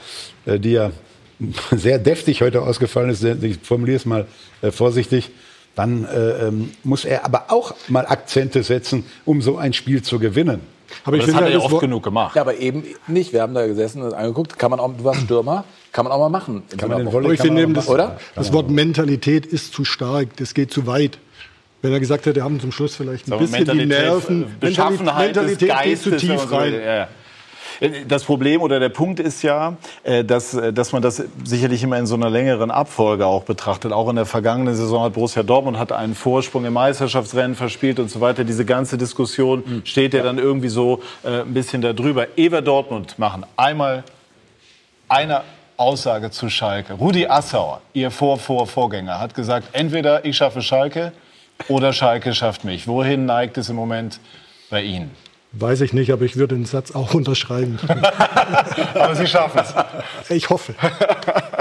äh, 0.44 0.58
die 0.58 0.73
ja 0.73 0.91
sehr 1.70 2.00
deftig 2.00 2.43
heute 2.43 2.62
ausgefallen 2.62 3.11
ist, 3.11 3.23
ich 3.23 3.58
formuliere 3.62 3.96
es 3.96 4.06
mal 4.06 4.26
äh, 4.61 4.73
vorsichtig, 4.73 5.31
dann 5.76 6.05
äh, 6.05 6.49
ähm, 6.49 6.70
muss 6.82 7.05
er 7.05 7.25
aber 7.25 7.52
auch 7.52 7.76
mal 7.87 8.06
Akzente 8.06 8.64
setzen, 8.64 9.05
um 9.25 9.41
so 9.41 9.56
ein 9.56 9.73
Spiel 9.73 10.02
zu 10.02 10.19
gewinnen. 10.19 10.62
Aber, 11.05 11.17
aber 11.17 11.26
das 11.26 11.35
hat 11.35 11.43
er 11.43 11.50
ja 11.50 11.58
oft 11.58 11.81
genug 11.81 12.02
gemacht. 12.02 12.37
Ja, 12.37 12.43
aber 12.43 12.56
eben 12.56 12.85
nicht. 13.06 13.32
Wir 13.32 13.43
haben 13.43 13.55
da 13.55 13.67
gesessen 13.67 14.02
und 14.02 14.14
angeguckt. 14.14 14.58
Kann 14.58 14.70
man 14.70 14.81
auch, 14.81 14.93
du 14.96 15.05
warst 15.05 15.23
Stürmer, 15.23 15.64
kann 15.93 16.05
man 16.05 16.12
auch 16.12 16.19
mal 16.19 16.29
machen. 16.29 16.62
Kann 16.76 16.88
man 16.88 16.99
den 16.99 17.12
Volley, 17.12 17.35
ich 17.35 17.40
finde 17.40 17.67
das, 17.69 17.88
oder? 17.88 18.19
Das 18.35 18.52
Wort 18.52 18.70
Mentalität 18.70 19.46
ist 19.46 19.73
zu 19.73 19.85
stark. 19.85 20.37
Das 20.37 20.55
geht 20.55 20.73
zu 20.73 20.87
weit. 20.87 21.19
Wenn 21.81 21.93
er 21.93 22.00
gesagt 22.00 22.26
hätte, 22.26 22.37
wir 22.37 22.44
haben 22.44 22.58
zum 22.58 22.73
Schluss 22.73 22.96
vielleicht 22.96 23.31
ein 23.31 23.38
bisschen 23.38 23.79
die 23.79 23.87
Nerven. 23.87 24.56
Beschaffenheit 24.58 25.37
Mentalität 25.37 25.73
geht 25.85 26.02
zu 26.02 26.17
tief 26.17 26.50
rein. 26.50 26.75
Ja. 26.75 27.08
Das 28.06 28.25
Problem 28.25 28.61
oder 28.61 28.81
der 28.81 28.88
Punkt 28.88 29.20
ist 29.20 29.43
ja, 29.43 29.76
äh, 30.03 30.25
dass, 30.25 30.55
äh, 30.55 30.73
dass 30.73 30.93
man 30.93 31.03
das 31.03 31.23
sicherlich 31.44 31.82
immer 31.82 31.99
in 31.99 32.06
so 32.06 32.15
einer 32.15 32.31
längeren 32.31 32.70
Abfolge 32.70 33.26
auch 33.26 33.44
betrachtet. 33.44 33.93
Auch 33.93 34.09
in 34.09 34.17
der 34.17 34.26
vergangenen 34.26 34.75
Saison 34.75 35.05
hat 35.05 35.15
Borussia 35.15 35.43
Dortmund 35.43 35.79
hat 35.79 35.93
einen 35.93 36.15
Vorsprung 36.15 36.65
im 36.65 36.73
Meisterschaftsrennen 36.73 37.56
verspielt 37.56 37.99
und 37.99 38.11
so 38.11 38.20
weiter. 38.20 38.44
Diese 38.44 38.65
ganze 38.65 38.99
Diskussion 38.99 39.65
hm. 39.65 39.87
steht 39.87 40.15
ja 40.15 40.23
dann 40.23 40.38
irgendwie 40.38 40.69
so 40.69 41.00
äh, 41.25 41.41
ein 41.41 41.55
bisschen 41.55 41.82
darüber. 41.82 42.26
Ewer 42.37 42.62
Dortmund 42.62 43.19
machen 43.19 43.44
einmal 43.56 44.05
eine 45.09 45.43
Aussage 45.76 46.31
zu 46.31 46.50
Schalke. 46.50 46.94
Rudi 46.94 47.26
Assauer, 47.26 47.81
ihr 47.93 48.11
Vor 48.11 48.37
-Vor 48.38 48.67
Vorgänger, 48.67 49.20
hat 49.20 49.34
gesagt, 49.34 49.69
entweder 49.72 50.25
ich 50.25 50.37
schaffe 50.37 50.60
Schalke 50.60 51.13
oder 51.69 51.93
Schalke 51.93 52.34
schafft 52.34 52.65
mich. 52.65 52.89
Wohin 52.89 53.27
neigt 53.27 53.58
es 53.58 53.69
im 53.69 53.77
Moment 53.77 54.20
bei 54.70 54.82
Ihnen? 54.82 55.10
Weiß 55.52 55.81
ich 55.81 55.93
nicht, 55.93 56.12
aber 56.12 56.24
ich 56.24 56.36
würde 56.36 56.55
den 56.55 56.67
Satz 56.67 56.94
auch 56.94 57.14
unterschreiben. 57.14 57.78
aber 58.94 59.14
Sie 59.14 59.26
schaffen 59.26 59.60
es. 59.60 60.31
Ich 60.31 60.50
hoffe. 60.50 60.74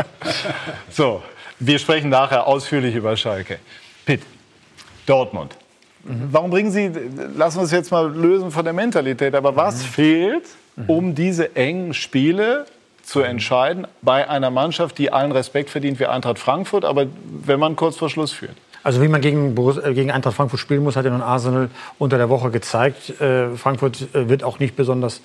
so, 0.89 1.21
wir 1.59 1.79
sprechen 1.79 2.09
nachher 2.09 2.45
ausführlich 2.47 2.95
über 2.95 3.15
Schalke. 3.15 3.59
Pitt, 4.05 4.21
Dortmund. 5.05 5.55
Warum 6.09 6.51
bringen 6.51 6.71
Sie, 6.71 6.89
lassen 7.35 7.57
wir 7.57 7.63
es 7.63 7.71
jetzt 7.71 7.91
mal 7.91 8.09
lösen 8.09 8.49
von 8.49 8.63
der 8.63 8.73
Mentalität, 8.73 9.35
aber 9.35 9.57
was 9.57 9.79
mhm. 9.79 9.87
fehlt, 9.87 10.45
um 10.87 11.15
diese 11.15 11.55
engen 11.57 11.93
Spiele 11.93 12.65
zu 13.03 13.21
entscheiden 13.21 13.87
bei 14.01 14.29
einer 14.29 14.49
Mannschaft, 14.49 14.97
die 14.99 15.11
allen 15.11 15.31
Respekt 15.33 15.69
verdient 15.69 15.99
wie 15.99 16.05
Eintracht 16.05 16.39
Frankfurt, 16.39 16.85
aber 16.85 17.07
wenn 17.45 17.59
man 17.59 17.75
kurz 17.75 17.97
vor 17.97 18.09
Schluss 18.09 18.31
führt? 18.31 18.55
Also 18.87 19.01
wie 19.01 19.09
man 19.09 19.19
gegen, 19.19 19.53
äh, 19.57 19.93
gegen 19.93 20.11
Eintracht 20.11 20.37
Frankfurt 20.37 20.61
spielen 20.61 20.81
muss, 20.81 20.95
hat 20.95 21.03
ja 21.03 21.11
nun 21.11 21.21
Arsenal 21.21 21.69
unter 21.99 22.17
der 22.17 22.29
Woche 22.29 22.51
gezeigt. 22.51 23.19
Äh, 23.19 23.49
Frankfurt 23.57 24.07
äh, 24.15 24.29
wird 24.29 24.45
auch 24.45 24.59
nicht 24.59 24.77
besonders 24.77 25.21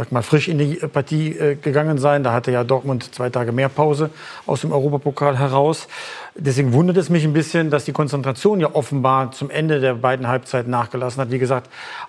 sag 0.00 0.12
mal, 0.12 0.22
frisch 0.22 0.48
in 0.48 0.56
die 0.56 0.76
Partie 0.76 1.36
äh, 1.36 1.56
gegangen 1.56 1.98
sein. 1.98 2.24
Da 2.24 2.32
hatte 2.32 2.50
ja 2.50 2.64
Dortmund 2.64 3.14
zwei 3.14 3.28
Tage 3.28 3.52
mehr 3.52 3.68
Pause 3.68 4.08
aus 4.46 4.62
dem 4.62 4.72
Europapokal 4.72 5.38
heraus. 5.38 5.88
Deswegen 6.34 6.72
wundert 6.72 6.96
es 6.96 7.10
mich 7.10 7.24
ein 7.24 7.34
bisschen, 7.34 7.68
dass 7.68 7.84
die 7.84 7.92
Konzentration 7.92 8.60
ja 8.60 8.70
offenbar 8.72 9.32
zum 9.32 9.50
Ende 9.50 9.78
der 9.78 9.94
beiden 9.94 10.26
Halbzeiten 10.26 10.70
nachgelassen 10.70 11.20
hat. 11.20 11.30
Wie 11.30 11.38
gesagt, 11.38 11.68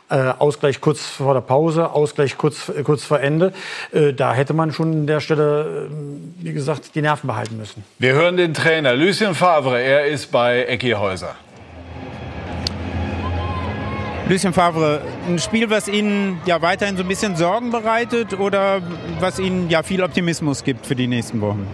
äh, 0.09 0.15
Ausgleich 0.15 0.79
kurz 0.79 1.05
vor 1.05 1.33
der 1.33 1.41
Pause, 1.41 1.91
Ausgleich 1.91 2.37
kurz, 2.37 2.69
äh, 2.69 2.83
kurz 2.83 3.03
vor 3.03 3.19
Ende. 3.19 3.51
Da 4.15 4.33
hätte 4.33 4.53
man 4.53 4.71
schon 4.71 4.91
an 4.91 5.07
der 5.07 5.19
Stelle, 5.19 5.89
wie 6.39 6.53
gesagt, 6.53 6.95
die 6.95 7.01
Nerven 7.01 7.27
behalten 7.27 7.57
müssen. 7.57 7.83
Wir 7.99 8.13
hören 8.13 8.37
den 8.37 8.53
Trainer 8.53 8.95
Lucien 8.95 9.35
Favre. 9.35 9.81
Er 9.81 10.05
ist 10.05 10.31
bei 10.31 10.63
Ecki 10.63 10.91
Häuser. 10.91 11.35
Lucien 14.31 14.53
Favre, 14.53 15.01
ein 15.27 15.39
Spiel, 15.39 15.69
was 15.69 15.89
Ihnen 15.89 16.39
ja 16.45 16.61
weiterhin 16.61 16.95
so 16.95 17.03
ein 17.03 17.09
bisschen 17.09 17.35
Sorgen 17.35 17.69
bereitet 17.69 18.39
oder 18.39 18.79
was 19.19 19.39
Ihnen 19.39 19.69
ja 19.69 19.83
viel 19.83 20.01
Optimismus 20.01 20.63
gibt 20.63 20.85
für 20.85 20.95
die 20.95 21.05
nächsten 21.05 21.41
Wochen? 21.41 21.67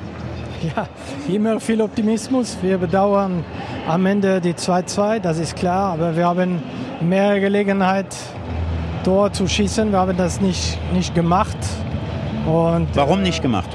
Ja, 0.76 0.88
immer 1.32 1.60
viel 1.60 1.80
Optimismus. 1.84 2.58
Wir 2.64 2.80
bedauern 2.80 3.46
am 3.88 4.04
Ende 4.08 4.42
die 4.42 4.56
2-2, 4.56 5.20
das 5.20 5.38
ist 5.38 5.56
klar, 5.56 5.94
aber 5.94 6.18
wir 6.18 6.26
haben 6.26 6.64
mehr 7.00 7.40
Gelegenheit, 7.40 8.16
Tor 9.04 9.32
zu 9.32 9.48
schießen. 9.48 9.92
Wir 9.92 10.00
haben 10.00 10.18
das 10.18 10.42
nicht, 10.42 10.80
nicht 10.94 11.14
gemacht. 11.14 11.58
Und, 12.48 12.88
Warum 12.96 13.22
nicht 13.22 13.44
gemacht? 13.44 13.70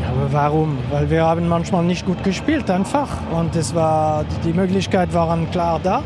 Ja, 0.00 0.12
warum? 0.30 0.78
Weil 0.92 1.10
wir 1.10 1.24
haben 1.24 1.48
manchmal 1.48 1.82
nicht 1.82 2.06
gut 2.06 2.22
gespielt 2.22 2.70
einfach 2.70 3.08
und 3.32 3.56
es 3.56 3.74
war, 3.74 4.24
die 4.44 4.52
Möglichkeit 4.52 5.12
waren 5.12 5.50
klar 5.50 5.80
da. 5.82 6.04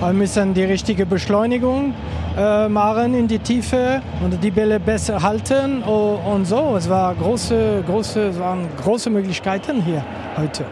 Wir 0.00 0.12
müssen 0.12 0.54
die 0.54 0.62
richtige 0.62 1.04
Beschleunigung 1.06 1.92
äh, 2.36 2.68
machen 2.68 3.14
in 3.14 3.26
die 3.26 3.40
Tiefe 3.40 4.00
und 4.22 4.40
die 4.44 4.52
Bälle 4.52 4.78
besser 4.78 5.20
halten 5.20 5.82
und 5.82 6.44
so. 6.44 6.76
Es, 6.76 6.88
war 6.88 7.16
große, 7.16 7.82
große, 7.84 8.28
es 8.28 8.38
waren 8.38 8.68
große 8.80 9.10
Möglichkeiten 9.10 9.82
hier 9.82 10.04
heute. 10.36 10.64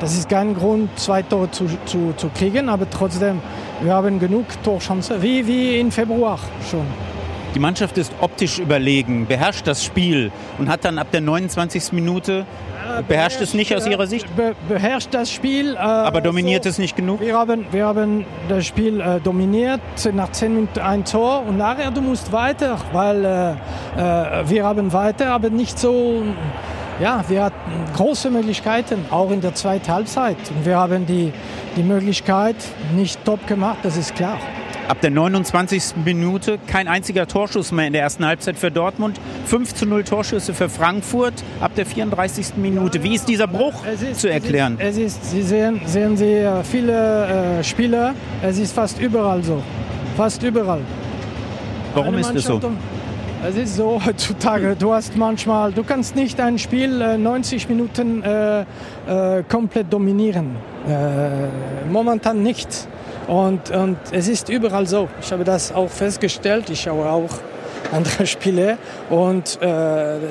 Das 0.00 0.12
ist 0.12 0.28
kein 0.28 0.54
Grund, 0.54 0.90
zwei 0.98 1.22
Tore 1.22 1.50
zu, 1.50 1.64
zu, 1.86 2.12
zu 2.14 2.28
kriegen, 2.28 2.68
aber 2.68 2.88
trotzdem, 2.90 3.40
wir 3.80 3.94
haben 3.94 4.18
genug 4.18 4.44
Torchancen, 4.62 5.22
wie, 5.22 5.46
wie 5.46 5.80
im 5.80 5.90
Februar 5.90 6.38
schon. 6.70 7.13
Die 7.54 7.60
Mannschaft 7.60 7.98
ist 7.98 8.12
optisch 8.20 8.58
überlegen, 8.58 9.26
beherrscht 9.26 9.66
das 9.66 9.84
Spiel 9.84 10.32
und 10.58 10.68
hat 10.68 10.84
dann 10.84 10.98
ab 10.98 11.12
der 11.12 11.20
29. 11.20 11.92
Minute 11.92 12.44
beherrscht 13.06 13.40
es 13.40 13.54
nicht 13.54 13.74
aus 13.74 13.86
Ihrer 13.86 14.06
Sicht? 14.06 14.34
Be 14.36 14.54
beherrscht 14.68 15.08
das 15.12 15.30
Spiel. 15.30 15.74
Äh, 15.74 15.78
Aber 15.78 16.20
dominiert 16.20 16.64
so, 16.64 16.70
es 16.70 16.78
nicht 16.78 16.96
genug? 16.96 17.20
Wir 17.20 17.36
haben, 17.36 17.66
wir 17.70 17.86
haben 17.86 18.26
das 18.48 18.66
Spiel 18.66 19.00
äh, 19.00 19.20
dominiert, 19.20 19.80
nach 20.12 20.32
10 20.32 20.54
Minuten 20.54 20.80
ein 20.80 21.04
Tor 21.04 21.44
und 21.46 21.56
nachher 21.56 21.90
du 21.90 22.00
musst 22.00 22.32
weiter, 22.32 22.78
weil 22.92 23.24
äh, 23.24 23.50
äh, 23.52 24.48
wir 24.48 24.64
haben 24.64 24.92
weiter, 24.92 25.30
aber 25.30 25.50
nicht 25.50 25.78
so. 25.78 26.22
Ja, 27.00 27.24
wir 27.26 27.44
hatten 27.44 27.56
große 27.96 28.30
Möglichkeiten, 28.30 29.04
auch 29.10 29.32
in 29.32 29.40
der 29.40 29.54
zweiten 29.54 29.92
Halbzeit. 29.92 30.36
Und 30.56 30.64
wir 30.64 30.76
haben 30.76 31.06
die, 31.06 31.32
die 31.76 31.82
Möglichkeit 31.82 32.54
nicht 32.94 33.24
top 33.24 33.44
gemacht, 33.48 33.78
das 33.82 33.96
ist 33.96 34.14
klar. 34.14 34.38
Ab 34.88 35.00
der 35.00 35.10
29. 35.10 35.96
Minute 36.04 36.58
kein 36.66 36.88
einziger 36.88 37.26
Torschuss 37.26 37.72
mehr 37.72 37.86
in 37.86 37.94
der 37.94 38.02
ersten 38.02 38.26
Halbzeit 38.26 38.58
für 38.58 38.70
Dortmund. 38.70 39.18
5 39.46 39.74
zu 39.74 39.86
0 39.86 40.04
Torschüsse 40.04 40.52
für 40.52 40.68
Frankfurt 40.68 41.32
ab 41.60 41.72
der 41.74 41.86
34. 41.86 42.56
Minute. 42.56 43.02
Wie 43.02 43.14
ist 43.14 43.26
dieser 43.26 43.46
Bruch 43.46 43.74
ist, 43.86 44.20
zu 44.20 44.28
erklären? 44.28 44.76
Es 44.78 44.98
ist, 44.98 45.22
es 45.22 45.22
ist, 45.22 45.30
Sie 45.30 45.42
sehen, 45.42 45.80
sehen 45.86 46.16
Sie 46.18 46.46
viele 46.64 47.58
äh, 47.60 47.64
Spieler, 47.64 48.14
es 48.42 48.58
ist 48.58 48.74
fast 48.74 49.00
überall 49.00 49.42
so. 49.42 49.62
Fast 50.18 50.42
überall. 50.42 50.80
Warum 51.94 52.18
ist 52.18 52.34
es 52.34 52.44
so? 52.44 52.60
Es 53.46 53.56
ist 53.56 53.76
so 53.76 54.00
heutzutage, 54.06 54.76
du 54.78 54.92
hast 54.92 55.16
manchmal, 55.16 55.72
du 55.72 55.82
kannst 55.82 56.14
nicht 56.14 56.40
ein 56.40 56.58
Spiel 56.58 57.00
äh, 57.00 57.16
90 57.16 57.68
Minuten 57.70 58.22
äh, 58.22 58.60
äh, 58.60 59.42
komplett 59.48 59.90
dominieren. 59.90 60.56
Äh, 60.86 61.90
momentan 61.90 62.42
nicht. 62.42 62.88
Und, 63.26 63.70
und 63.70 63.96
es 64.12 64.28
ist 64.28 64.48
überall 64.48 64.86
so. 64.86 65.08
Ich 65.20 65.32
habe 65.32 65.44
das 65.44 65.72
auch 65.72 65.90
festgestellt. 65.90 66.68
Ich 66.70 66.82
schaue 66.82 67.08
auch 67.08 67.30
andere 67.92 68.26
Spiele 68.26 68.78
und 69.10 69.60
äh, 69.60 69.66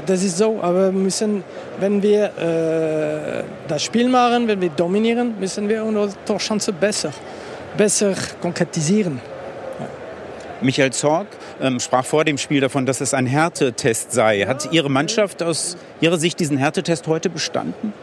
das 0.05 0.23
ist 0.23 0.37
so. 0.37 0.59
Aber 0.61 0.91
müssen, 0.91 1.43
wenn 1.79 2.01
wir 2.01 2.25
äh, 2.25 3.43
das 3.67 3.83
Spiel 3.83 4.09
machen, 4.09 4.47
wenn 4.47 4.61
wir 4.61 4.69
dominieren, 4.69 5.39
müssen 5.39 5.69
wir 5.69 5.83
unsere 5.83 6.09
Torchance 6.25 6.71
besser, 6.73 7.11
besser 7.77 8.13
konkretisieren. 8.41 9.21
Michael 10.61 10.91
Zorg 10.93 11.27
ähm, 11.61 11.79
sprach 11.79 12.05
vor 12.05 12.23
dem 12.23 12.37
Spiel 12.37 12.61
davon, 12.61 12.85
dass 12.85 13.01
es 13.01 13.13
ein 13.13 13.25
Härtetest 13.25 14.13
sei. 14.13 14.45
Hat 14.47 14.71
Ihre 14.71 14.89
Mannschaft 14.89 15.43
aus 15.43 15.77
Ihrer 15.99 16.17
Sicht 16.17 16.39
diesen 16.39 16.57
Härtetest 16.57 17.07
heute 17.07 17.29
bestanden? 17.29 17.93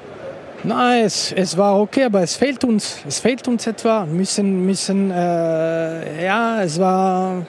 Nein, 0.63 1.05
es, 1.05 1.33
es 1.33 1.57
war 1.57 1.81
okay, 1.81 2.05
aber 2.05 2.21
es 2.23 2.37
fehlt 2.37 2.65
uns. 2.65 2.99
Es 3.09 3.19
fehlt 3.19 3.49
uns 3.49 3.67
etwa. 3.67 4.05
Müssen, 4.05 4.67
müssen, 4.67 5.11
äh, 5.11 6.25
ja, 6.25 6.63
es 6.63 6.79
war 6.79 7.47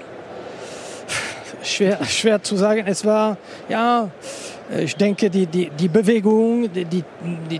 schwer, 1.61 2.03
schwer 2.05 2.41
zu 2.41 2.55
sagen. 2.55 2.83
Es 2.85 3.03
war, 3.03 3.35
ja, 3.67 4.09
ich 4.77 4.95
denke, 4.95 5.29
die, 5.29 5.45
die, 5.45 5.69
die 5.71 5.89
Bewegung, 5.89 6.71
die, 6.71 6.85
die, 6.85 7.03
die, 7.49 7.59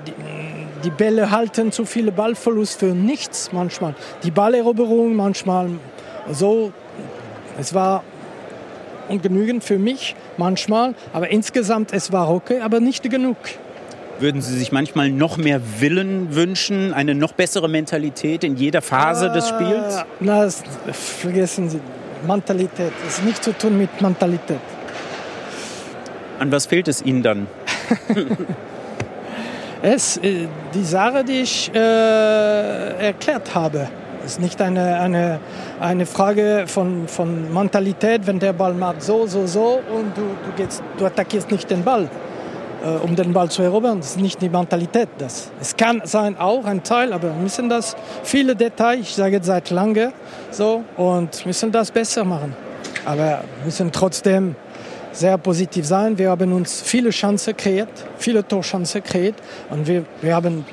die 0.84 0.90
Bälle 0.90 1.30
halten 1.32 1.74
zu 1.74 1.84
viele 1.84 2.14
Ballverlust 2.14 2.80
für 2.80 2.94
nichts 2.94 3.52
manchmal. 3.52 3.94
Die 4.24 4.32
Balleroberung 4.32 5.16
manchmal 5.16 5.70
so. 6.32 6.72
Es 7.60 7.74
war 7.74 8.04
ungenügend 9.10 9.66
für 9.66 9.78
mich 9.78 10.16
manchmal, 10.38 10.96
aber 11.12 11.30
insgesamt 11.30 11.92
es 11.92 12.14
war 12.14 12.34
okay, 12.34 12.62
aber 12.62 12.80
nicht 12.80 13.10
genug. 13.10 13.36
Würden 14.22 14.40
Sie 14.44 14.56
sich 14.56 14.72
manchmal 14.72 15.10
noch 15.10 15.38
mehr 15.38 15.60
Willen 15.80 16.36
wünschen, 16.36 16.94
eine 16.94 17.16
noch 17.16 17.32
bessere 17.32 17.68
Mentalität 17.68 18.44
in 18.44 18.56
jeder 18.56 18.84
Phase 18.84 19.32
ah, 19.32 19.34
des 19.34 19.50
Spiels? 19.50 20.06
Na, 20.20 20.48
vergessen 20.92 21.72
Sie, 21.72 21.80
Mentalität. 22.28 22.92
Das 23.04 23.18
ist 23.18 23.26
nichts 23.26 23.42
zu 23.42 23.52
tun 23.58 23.80
mit 23.80 24.00
Mentalität. 24.00 24.60
An 26.38 26.52
was 26.52 26.68
fehlt 26.68 26.88
es 26.88 27.02
Ihnen 27.02 27.24
dann? 27.24 27.48
es, 29.82 30.18
äh, 30.18 30.48
die 30.76 30.84
Sache, 30.84 31.24
die 31.24 31.42
ich 31.42 31.72
äh, 31.74 33.08
erklärt 33.08 33.56
habe. 33.56 33.88
Es 34.24 34.34
ist 34.34 34.40
nicht 34.40 34.62
eine, 34.62 35.00
eine, 35.00 35.40
eine 35.80 36.06
Frage 36.06 36.66
von, 36.68 37.08
von 37.08 37.52
Mentalität, 37.52 38.28
wenn 38.28 38.38
der 38.38 38.54
Ball 38.54 38.76
macht 38.76 39.02
so, 39.02 39.26
so, 39.26 39.48
so 39.48 39.80
und 39.92 40.16
du, 40.16 40.22
du, 40.22 40.52
gehst, 40.64 40.84
du 41.00 41.08
attackierst 41.08 41.50
nicht 41.50 41.72
den 41.72 41.84
Ball 41.84 42.08
um 43.04 43.16
den 43.16 43.34
Ball 43.34 43.50
zu 43.50 43.62
erobern. 43.62 44.00
Das 44.00 44.12
ist 44.12 44.20
nicht 44.20 44.42
die 44.42 44.50
Mentalität. 44.50 45.10
Das. 45.18 45.52
Es 45.60 45.76
kann 45.76 46.02
sein 46.06 46.38
auch 46.38 46.66
ein 46.66 46.84
Teil, 46.84 47.14
aber 47.14 47.30
wir 47.30 47.42
müssen 47.42 47.70
das, 47.70 47.96
viele 48.24 48.56
Details, 48.56 49.02
ich 49.02 49.16
sage 49.16 49.36
jetzt 49.36 49.46
seit 49.46 49.70
lange 49.70 50.14
so, 50.52 50.84
und 50.98 51.46
müssen 51.46 51.72
das 51.72 51.92
besser 51.92 52.24
machen. 52.24 52.56
Aber 53.06 53.18
wir 53.18 53.66
müssen 53.66 53.92
trotzdem 53.92 54.56
sehr 55.12 55.38
positiv 55.38 55.86
sein. 55.86 56.18
Wir 56.18 56.30
haben 56.30 56.54
uns 56.54 56.82
viele 56.82 57.10
Chancen 57.10 57.56
kreiert, 57.56 57.90
viele 58.18 58.48
Torchancen 58.48 59.04
kreiert 59.04 59.36
und 59.70 59.88
wir, 59.88 60.06
wir 60.22 60.36
haben 60.36 60.66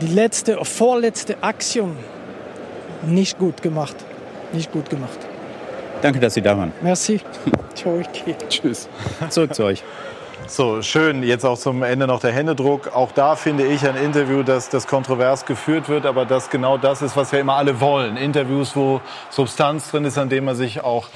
die 0.00 0.08
letzte, 0.08 0.64
vorletzte 0.64 1.42
Aktion 1.42 1.96
nicht 3.06 3.38
gut 3.38 3.62
gemacht. 3.62 3.96
Nicht 4.52 4.72
gut 4.72 4.90
gemacht. 4.90 5.18
Danke, 6.02 6.18
dass 6.18 6.34
Sie 6.34 6.42
da 6.42 6.56
waren. 6.56 6.72
Merci. 6.82 7.20
Tschüss. 8.48 8.88
Zurück 9.28 9.54
zu 9.54 9.64
euch. 9.64 9.82
So, 10.52 10.82
schön. 10.82 11.22
Jetzt 11.22 11.44
auch 11.44 11.56
zum 11.56 11.84
Ende 11.84 12.08
noch 12.08 12.18
der 12.18 12.32
Händedruck. 12.32 12.92
Auch 12.92 13.12
da 13.12 13.36
finde 13.36 13.64
ich 13.66 13.86
ein 13.86 13.94
Interview, 13.94 14.42
das, 14.42 14.68
das 14.68 14.88
kontrovers 14.88 15.46
geführt 15.46 15.88
wird, 15.88 16.06
aber 16.06 16.24
das 16.24 16.50
genau 16.50 16.76
das 16.76 17.02
ist, 17.02 17.16
was 17.16 17.30
wir 17.30 17.38
immer 17.38 17.54
alle 17.54 17.80
wollen. 17.80 18.16
Interviews, 18.16 18.74
wo 18.74 19.00
Substanz 19.30 19.92
drin 19.92 20.04
ist, 20.04 20.18
an 20.18 20.28
dem 20.28 20.46
man 20.46 20.56
sich 20.56 20.82
auch, 20.82 21.06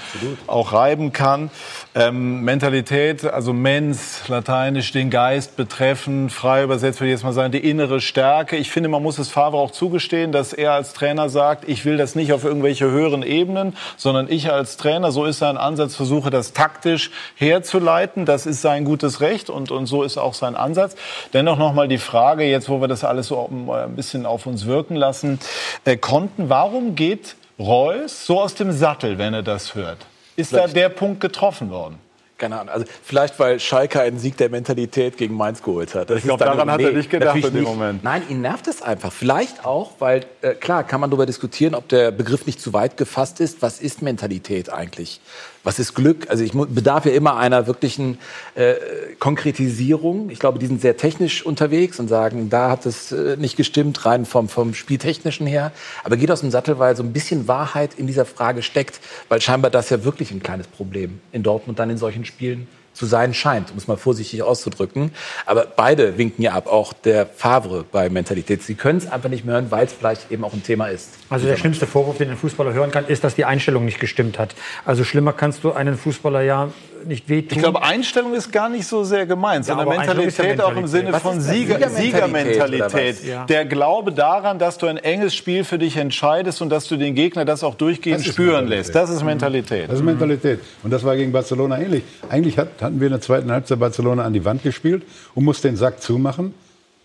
auch 0.47 0.73
reiben 0.73 1.13
kann. 1.13 1.51
Ähm, 1.97 2.43
Mentalität, 2.43 3.25
also 3.25 3.53
Mens, 3.53 4.29
lateinisch 4.29 4.93
den 4.93 5.11
Geist 5.11 5.57
betreffen, 5.57 6.31
frei 6.31 6.63
übersetzt 6.63 7.01
würde 7.01 7.09
ich 7.09 7.17
jetzt 7.17 7.25
mal 7.25 7.33
sagen, 7.33 7.51
die 7.51 7.69
innere 7.69 8.01
Stärke. 8.01 8.55
Ich 8.55 8.71
finde, 8.71 8.89
man 8.89 9.03
muss 9.03 9.19
es 9.19 9.31
Favre 9.31 9.57
auch 9.57 9.73
zugestehen, 9.73 10.31
dass 10.31 10.53
er 10.53 10.75
als 10.75 10.93
Trainer 10.93 11.29
sagt, 11.29 11.69
ich 11.69 11.85
will 11.85 11.97
das 11.97 12.15
nicht 12.15 12.33
auf 12.33 12.45
irgendwelche 12.45 12.89
höheren 12.89 13.25
Ebenen, 13.25 13.77
sondern 13.97 14.31
ich 14.31 14.53
als 14.53 14.77
Trainer, 14.77 15.11
so 15.11 15.25
ist 15.25 15.41
sein 15.41 15.57
Ansatz, 15.57 15.97
versuche 15.97 16.31
das 16.31 16.53
taktisch 16.53 17.11
herzuleiten. 17.35 18.27
Das 18.27 18.47
ist 18.47 18.63
sein 18.63 18.85
gutes 18.85 19.21
Recht 19.21 19.24
und, 19.51 19.71
und 19.71 19.87
so 19.87 20.03
ist 20.03 20.19
auch 20.19 20.35
sein 20.35 20.57
Ansatz. 20.57 20.97
Dennoch 21.33 21.59
nochmal 21.59 21.89
die 21.89 21.99
Frage, 21.99 22.45
jetzt 22.45 22.69
wo 22.69 22.81
wir 22.81 22.89
das 22.89 23.05
alles 23.05 23.29
so 23.29 23.49
ein 23.51 23.97
bisschen 23.97 24.27
auf 24.27 24.47
uns 24.47 24.67
wirken 24.67 24.97
lassen, 24.97 25.39
äh, 25.85 25.97
konnten, 25.97 26.49
warum 26.49 26.95
geht 26.95 27.37
Reus 27.59 28.27
so 28.27 28.41
aus 28.41 28.55
dem 28.55 28.73
Sattel, 28.73 29.19
wenn 29.19 29.35
er 29.35 29.43
das 29.43 29.75
hört? 29.75 29.99
Ist 30.37 30.51
Vielleicht. 30.51 30.77
da 30.77 30.81
der 30.81 30.89
Punkt 30.89 31.21
getroffen 31.21 31.71
worden? 31.71 31.99
Keine 32.37 32.59
Ahnung. 32.59 32.75
Also 32.75 32.87
vielleicht, 33.03 33.39
weil 33.39 33.61
Schalke 33.61 34.01
einen 34.01 34.19
Sieg 34.19 34.37
der 34.37 34.49
Mentalität 34.49 35.17
gegen 35.17 35.37
Mainz 35.37 35.63
geholt 35.63 35.95
hat. 35.95 36.11
Das 36.11 36.19
ich 36.19 36.25
glaube, 36.25 36.45
daran 36.45 36.69
hat 36.69 36.81
er 36.81 36.91
nicht 36.91 37.09
gedacht 37.09 37.37
in 37.37 37.55
dem 37.55 37.63
Moment. 37.63 38.03
Nein, 38.03 38.23
ihn 38.29 38.41
nervt 38.41 38.67
es 38.67 38.83
einfach. 38.83 39.13
Vielleicht 39.13 39.65
auch, 39.65 39.93
weil, 40.01 40.27
äh, 40.43 40.55
klar, 40.55 40.83
kann 40.83 41.01
man 41.01 41.11
darüber 41.11 41.27
diskutieren, 41.27 41.77
ob 41.77 41.89
der 41.89 42.11
Begriff 42.11 42.45
nicht 42.47 42.61
zu 42.61 42.73
weit 42.73 42.97
gefasst 42.97 43.39
ist. 43.39 43.63
Was 43.63 43.81
ist 43.81 44.03
Mentalität 44.03 44.69
eigentlich? 44.69 45.21
Was 45.65 45.79
ist 45.79 45.95
Glück? 45.95 46.29
Also 46.29 46.45
ich 46.45 46.53
bedarf 46.53 47.07
ja 47.07 47.13
immer 47.13 47.37
einer 47.37 47.67
wirklichen 47.67 48.19
äh, 48.55 48.75
Konkretisierung. 49.19 50.29
Ich 50.29 50.39
glaube, 50.39 50.59
die 50.59 50.67
sind 50.67 50.83
sehr 50.83 50.99
technisch 50.99 51.45
unterwegs 51.45 51.99
und 51.99 52.09
sagen, 52.09 52.51
da 52.51 52.71
hat 52.71 52.85
es 52.85 53.13
äh, 53.13 53.37
nicht 53.39 53.57
gestimmt, 53.57 54.05
rein 54.05 54.27
vom, 54.27 54.49
vom 54.51 54.75
Spieltechnischen 54.75 55.47
her. 55.47 55.73
Aber 56.05 56.19
geht 56.19 56.31
aus 56.31 56.43
dem 56.43 56.51
Sattel, 56.51 56.79
weil 56.79 56.95
so 56.97 57.03
ein 57.03 57.15
bisschen 57.15 57.49
Wahrheit 57.49 57.95
in 57.95 58.07
dieser 58.07 58.27
Frage 58.27 58.63
steckt, 58.63 59.01
weil 59.31 59.41
scheinbar 59.41 59.71
das 59.71 59.89
ja 59.89 60.05
wirklich 60.05 60.31
ein 60.31 60.43
kleines 60.43 60.67
Problem 60.67 61.21
in 61.33 61.43
Dortmund 61.43 61.79
dann 61.79 61.89
in 61.89 61.97
solchen 61.97 62.27
Spielen 62.27 62.69
zu 62.95 63.07
sein 63.07 63.35
scheint, 63.35 63.71
um 63.71 63.77
es 63.77 63.87
mal 63.87 63.97
vorsichtig 63.97 64.43
auszudrücken. 64.43 65.11
Aber 65.45 65.67
beide 65.67 66.17
winken 66.17 66.43
ja 66.43 66.53
ab, 66.53 66.67
auch 66.67 66.93
der 66.93 67.27
Favre 67.27 67.85
bei 67.91 68.09
Mentalität. 68.09 68.63
Sie 68.63 68.75
können 68.75 68.99
es 68.99 69.11
einfach 69.11 69.29
nicht 69.29 69.45
mehr 69.45 69.57
hören, 69.57 69.71
weil 69.71 69.85
es 69.87 69.93
vielleicht 69.93 70.31
eben 70.31 70.45
auch 70.45 70.55
ein 70.55 70.63
Thema 70.63 70.87
ist. 70.87 71.11
Also 71.29 71.47
der 71.47 71.57
schlimmste 71.57 71.87
Vorwurf, 71.87 72.19
den 72.19 72.31
ein 72.31 72.37
Fußballer 72.37 72.73
hören 72.73 72.91
kann, 72.91 73.07
ist, 73.07 73.25
dass 73.25 73.35
die 73.35 73.45
Einstellung 73.45 73.85
nicht 73.85 74.01
gestimmt 74.01 74.39
hat. 74.39 74.55
Also 74.85 75.05
schlimmer 75.05 75.33
kannst 75.33 75.65
du 75.65 75.73
einen 75.73 75.99
Fußballer 75.99 76.43
ja 76.43 76.71
nicht 77.09 77.29
wehtun. 77.29 77.57
Ich 77.57 77.59
glaube, 77.63 77.83
Einstellung 77.83 78.35
ist 78.35 78.53
gar 78.53 78.69
nicht 78.69 78.87
so 78.87 79.05
sehr 79.05 79.27
gemeint, 79.27 79.65
sondern 79.65 79.87
ja 79.89 79.97
Mentalität 79.99 80.61
auch 80.61 80.77
im 80.77 80.87
Sinne 80.87 81.13
Was 81.13 81.23
von? 81.23 81.41
Sieger, 81.41 81.79
Siegermentalität? 81.89 83.25
Ja. 83.25 83.45
Der 83.47 83.65
Glaube 83.65 84.13
daran, 84.13 84.59
dass 84.59 84.79
du 84.79 84.87
ein 84.87 84.97
enges 84.97 85.35
Spiel 85.35 85.65
für 85.65 85.79
dich 85.79 85.97
entscheidest 85.97 86.63
und 86.63 86.71
dass 86.71 86.89
du 86.89 86.97
den 86.97 87.15
Gegner 87.15 87.45
das 87.45 87.63
auch 87.65 87.75
durchgehend 87.75 88.21
Das 88.21 88.33
spüren 88.33 88.65
Mentalität. 88.65 88.79
lässt. 88.87 88.95
Das 88.95 89.11
ist 89.11 89.23
Mentalität. 89.25 89.89
Das 89.89 89.97
ist 89.97 90.05
Mentalität. 90.05 90.61
Und 90.83 90.91
das 90.91 91.05
war 91.05 91.17
gegen 91.17 91.33
Barcelona 91.33 91.81
ähnlich. 91.81 92.03
Eigentlich 92.29 92.59
hat, 92.59 92.69
hatten 92.81 93.01
wir 93.01 93.07
in 93.07 93.13
der 93.13 93.21
zweiten 93.21 93.51
Halbzeit 93.51 93.79
Barcelona 93.79 94.25
an 94.25 94.33
die 94.33 94.45
Wand 94.45 94.63
gespielt 94.63 95.03
und 95.35 95.45
mussten 95.45 95.69
den 95.69 95.77
Sack 95.77 96.01
zumachen. 96.03 96.55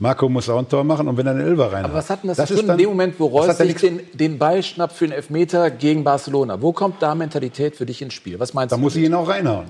Marco 0.01 0.29
muss 0.29 0.47
auch 0.49 0.59
ein 0.59 0.69
Tor 0.69 0.85
machen 0.85 1.09
und 1.09 1.17
wenn 1.17 1.27
er 1.27 1.33
einen 1.33 1.45
Elfer 1.45 1.73
rein 1.73 1.83
Aber 1.83 1.95
was 1.95 2.09
hat 2.09 2.23
denn 2.23 2.29
das, 2.29 2.37
das 2.37 2.47
zu 2.47 2.53
ist 2.53 2.61
tun 2.61 2.69
in 2.69 2.77
dem 2.77 2.87
Moment, 2.87 3.15
wo 3.19 3.25
Reus 3.25 3.47
ja 3.47 3.53
sich 3.53 3.75
den, 3.75 3.99
den 4.13 4.37
Ball 4.37 4.63
schnappt 4.63 4.93
für 4.93 5.05
den 5.05 5.11
Elfmeter 5.11 5.69
gegen 5.71 6.05
Barcelona? 6.05 6.61
Wo 6.61 6.71
kommt 6.71 7.01
da 7.01 7.13
Mentalität 7.15 7.75
für 7.75 7.85
dich 7.85 8.01
ins 8.01 8.13
Spiel? 8.13 8.39
Was 8.39 8.53
meinst 8.53 8.71
Da 8.71 8.77
du? 8.77 8.81
muss 8.81 8.95
ich 8.95 9.03
ihn 9.03 9.13
auch 9.13 9.27
reinhauen. 9.27 9.65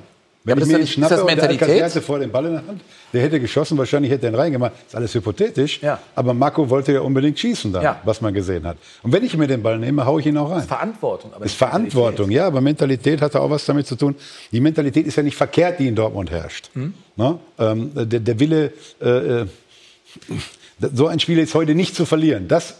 Wenn 0.46 0.54
aber 0.54 0.62
ich 0.62 0.68
das 0.68 0.68
mir 0.70 0.74
ist 0.74 0.78
ihn 0.78 0.82
nicht- 0.82 0.90
ist 0.90 0.94
schnappe 0.96 1.14
das 1.14 1.22
und 1.22 1.28
der 1.28 1.36
Mentalität? 1.36 1.70
Alcacer 1.70 1.86
hatte 1.86 2.02
vor 2.02 2.20
den 2.20 2.32
Ball 2.32 2.46
in 2.46 2.52
der 2.54 2.66
Hand, 2.68 2.82
der 3.12 3.22
hätte 3.22 3.40
geschossen, 3.42 3.78
wahrscheinlich 3.78 4.12
hätte 4.12 4.26
er 4.28 4.32
ihn 4.32 4.36
reingemacht. 4.36 4.72
ist 4.88 4.96
alles 4.96 5.14
hypothetisch. 5.14 5.82
Ja. 5.82 6.00
Aber 6.16 6.34
Marco 6.34 6.70
wollte 6.70 6.94
ja 6.94 7.02
unbedingt 7.02 7.38
schießen 7.38 7.74
dann, 7.74 7.84
Ja. 7.84 8.02
was 8.06 8.22
man 8.22 8.34
gesehen 8.34 8.66
hat. 8.66 8.78
Und 9.04 9.12
wenn 9.12 9.24
ich 9.24 9.36
mir 9.36 9.48
den 9.48 9.62
Ball 9.62 9.78
nehme, 9.78 10.06
haue 10.06 10.22
ich 10.22 10.28
ihn 10.28 10.38
auch 10.38 10.50
rein. 10.50 10.64
Verantwortung. 10.64 11.34
Aber 11.34 11.44
ist 11.46 11.56
Verantwortung, 11.56 12.32
ja, 12.32 12.48
aber 12.48 12.62
Mentalität 12.62 13.22
hat 13.22 13.36
auch 13.36 13.50
was 13.50 13.66
damit 13.66 13.86
zu 13.86 13.96
tun. 13.96 14.16
Die 14.52 14.62
Mentalität 14.62 15.06
ist 15.08 15.18
ja 15.18 15.24
nicht 15.24 15.36
verkehrt, 15.36 15.80
die 15.80 15.88
in 15.88 15.96
Dortmund 15.96 16.32
herrscht. 16.32 16.70
Hm? 16.74 16.94
Ne? 17.18 17.38
Ähm, 17.60 17.92
der, 17.96 18.20
der 18.22 18.40
Wille, 18.40 18.72
äh, 19.02 19.10
äh, 19.42 19.46
so 20.94 21.08
ein 21.08 21.20
Spiel 21.20 21.38
jetzt 21.38 21.54
heute 21.54 21.76
nicht 21.76 21.96
zu 21.96 22.06
verlieren, 22.06 22.48
das 22.48 22.76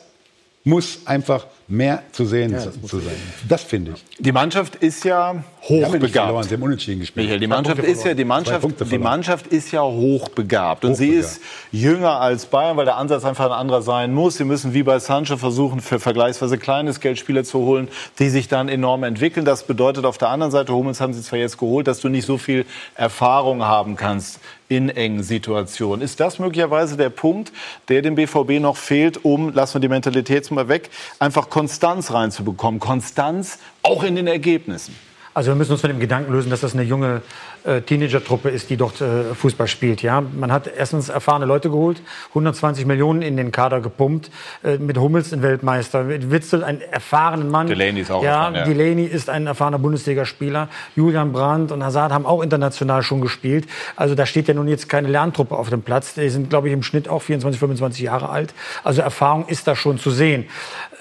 muss 0.64 1.00
einfach 1.06 1.46
mehr 1.70 2.04
zu 2.12 2.26
sehen 2.26 2.58
zu 2.86 3.00
sein. 3.00 3.16
Das 3.48 3.64
finde 3.64 3.94
ich. 3.96 4.04
Die 4.18 4.32
Mannschaft 4.32 4.76
ist 4.76 5.06
ja 5.06 5.10
ja 5.10 5.44
hochbegabt. 5.64 6.46
sie 6.46 6.54
haben 6.56 6.64
unentschieden 6.64 7.02
gespielt. 7.02 7.26
Michael, 7.26 7.40
die 7.40 7.48
Mannschaft 7.48 7.84
ist 7.84 8.06
ja 8.06 8.14
die 8.14 8.24
Mannschaft, 8.26 8.92
die. 8.92 8.98
Mannschaft 8.98 9.48
ist 9.48 9.72
ja 9.72 9.82
hochbegabt 9.82 10.86
und 10.86 10.96
sie 10.96 11.08
Hochbegabt. 11.08 11.38
ist 11.38 11.42
jünger 11.72 12.22
als 12.22 12.46
Bayern, 12.46 12.78
weil 12.78 12.86
der 12.86 12.98
Ansatz 12.98 13.26
einfach 13.26 13.46
ein 13.46 13.52
anderer 13.52 13.82
sein 13.82 14.14
muss. 14.14 14.38
Sie 14.38 14.46
müssen 14.46 14.74
wie 14.74 14.84
bei 14.84 15.00
Sancho 15.00 15.38
versuchen, 15.38 15.82
für 15.82 16.00
vergleichsweise 16.00 16.58
kleines 16.58 17.00
Geld 17.00 17.20
Spieler 17.20 17.44
zu 17.44 17.60
holen, 17.60 17.90
die 18.20 18.30
sich 18.30 18.48
dann 18.48 18.70
enorm 18.70 19.04
entwickeln. 19.04 19.46
Das 19.46 19.64
bedeutet 19.64 20.06
auf 20.06 20.18
der 20.18 20.30
anderen 20.30 20.52
Seite, 20.52 20.74
Hummels 20.74 21.02
haben 21.02 21.14
sie 21.14 21.22
zwar 21.22 21.40
jetzt 21.40 21.58
geholt, 21.58 21.88
dass 21.88 22.00
du 22.00 22.10
nicht 22.10 22.26
so 22.26 22.38
viel 22.38 22.66
Erfahrung 22.96 23.64
haben 23.64 23.96
kannst 23.96 24.40
in 24.70 24.90
engen 24.90 25.24
Situationen. 25.24 26.02
Ist 26.02 26.20
das 26.20 26.38
möglicherweise 26.38 26.96
der 26.96 27.10
Punkt, 27.10 27.52
der 27.90 28.04
dem 28.04 28.14
BVB 28.16 28.60
noch 28.62 28.78
fehlt, 28.78 29.26
um, 29.26 29.52
lassen 29.52 29.76
wir 29.76 29.82
die 29.82 29.88
Mentalität 29.88 30.50
mal 30.52 30.70
weg, 30.70 30.92
einfach 31.18 31.50
Konstanz 31.60 32.14
reinzubekommen? 32.14 32.80
Konstanz 32.80 33.60
auch 33.84 34.04
in 34.06 34.16
den 34.16 34.28
Ergebnissen. 34.28 34.96
Also 35.34 35.52
wir 35.52 35.56
müssen 35.56 35.74
uns 35.74 35.82
von 35.82 35.90
dem 35.90 36.00
Gedanken 36.00 36.32
lösen, 36.32 36.50
dass 36.50 36.62
das 36.62 36.74
eine 36.74 36.84
junge 36.84 37.22
äh, 37.64 37.82
Teenager-Truppe 37.82 38.50
ist, 38.50 38.70
die 38.70 38.78
dort 38.78 39.02
äh, 39.02 39.36
Fußball 39.36 39.68
spielt. 39.68 40.02
Ja? 40.02 40.22
Man 40.22 40.52
hat 40.52 40.68
erstens 40.68 41.10
erfahrene 41.10 41.46
Leute 41.46 41.70
geholt, 41.70 42.02
120 42.30 42.86
Millionen 42.86 43.22
in 43.22 43.38
den 43.38 43.52
Kader 43.52 43.82
gepumpt, 43.82 44.32
äh, 44.64 44.78
mit 44.78 44.98
Hummels 44.98 45.34
ein 45.34 45.42
Weltmeister, 45.42 46.04
mit 46.04 46.32
Witzel 46.32 46.64
einen 46.64 46.82
erfahrenen 46.82 47.50
Mann. 47.50 47.68
Delaney 47.68 48.02
ist 48.02 48.12
auch 48.12 48.24
ja, 48.24 48.48
erfahren, 48.48 48.56
ja. 48.56 48.64
Delaney 48.64 49.06
ist 49.06 49.30
ein 49.30 49.46
erfahrener 49.46 49.80
Bundesligaspieler. 49.80 50.70
Julian 50.96 51.32
Brandt 51.32 51.72
und 51.72 51.84
Hazard 51.84 52.12
haben 52.12 52.26
auch 52.26 52.42
international 52.42 53.04
schon 53.04 53.22
gespielt. 53.22 53.68
Also 53.96 54.16
da 54.16 54.26
steht 54.26 54.48
ja 54.48 54.54
nun 54.54 54.68
jetzt 54.68 54.90
keine 54.90 55.10
Lerntruppe 55.10 55.56
auf 55.56 55.70
dem 55.70 55.82
Platz. 55.82 56.14
Die 56.14 56.30
sind, 56.30 56.50
glaube 56.50 56.70
ich, 56.70 56.74
im 56.74 56.84
Schnitt 56.84 57.10
auch 57.10 57.22
24, 57.22 57.60
25 57.60 58.02
Jahre 58.02 58.30
alt. 58.30 58.54
Also 58.84 59.02
Erfahrung 59.02 59.48
ist 59.48 59.68
da 59.68 59.76
schon 59.76 60.00
zu 60.00 60.12
sehen. 60.12 60.46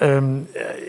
Ähm, 0.01 0.47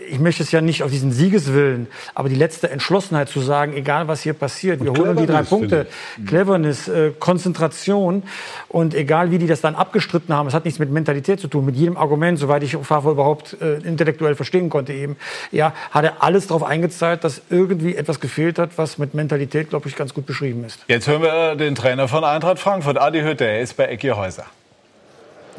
ich 0.08 0.18
möchte 0.18 0.42
es 0.42 0.52
ja 0.52 0.60
nicht 0.60 0.82
auf 0.82 0.90
diesen 0.90 1.12
Siegeswillen, 1.12 1.88
aber 2.14 2.28
die 2.28 2.34
letzte 2.34 2.70
Entschlossenheit 2.70 3.28
zu 3.28 3.40
sagen, 3.40 3.74
egal 3.74 4.08
was 4.08 4.22
hier 4.22 4.34
passiert, 4.34 4.82
wir 4.82 4.92
holen 4.92 5.16
die 5.16 5.26
drei 5.26 5.42
Punkte. 5.42 5.86
finde 6.14 6.28
Cleverness, 6.28 6.88
äh, 6.88 7.12
Konzentration 7.18 8.22
und 8.68 8.94
egal 8.94 9.30
wie 9.30 9.38
die 9.38 9.46
das 9.46 9.60
dann 9.60 9.74
abgestritten 9.74 10.34
haben, 10.34 10.46
es 10.46 10.54
hat 10.54 10.64
nichts 10.64 10.78
mit 10.78 10.90
Mentalität 10.90 11.40
zu 11.40 11.48
tun, 11.48 11.64
mit 11.64 11.76
jedem 11.76 11.96
Argument, 11.96 12.38
soweit 12.38 12.62
ich 12.62 12.76
Favre 12.76 13.10
überhaupt 13.10 13.56
äh, 13.60 13.78
intellektuell 13.78 14.34
verstehen 14.34 14.70
konnte 14.70 14.92
eben, 14.92 15.16
ja, 15.50 15.72
hat 15.90 16.04
er 16.04 16.22
alles 16.22 16.46
darauf 16.46 16.62
eingezahlt, 16.62 17.24
dass 17.24 17.42
irgendwie 17.50 17.96
etwas 17.96 18.20
gefehlt 18.20 18.58
hat, 18.58 18.70
was 18.76 18.98
mit 18.98 19.14
Mentalität, 19.14 19.70
glaube 19.70 19.88
ich, 19.88 19.96
ganz 19.96 20.14
gut 20.14 20.26
beschrieben 20.26 20.64
ist. 20.64 20.80
Jetzt 20.88 21.08
hören 21.08 21.22
wir 21.22 21.56
den 21.56 21.74
Trainer 21.74 22.08
von 22.08 22.24
Eintracht 22.24 22.58
Frankfurt, 22.58 22.98
Adi 22.98 23.20
Hütte. 23.22 23.44
Er 23.44 23.60
ist 23.60 23.76
bei 23.76 23.86
Ecki 23.86 24.08
Häuser. 24.08 24.44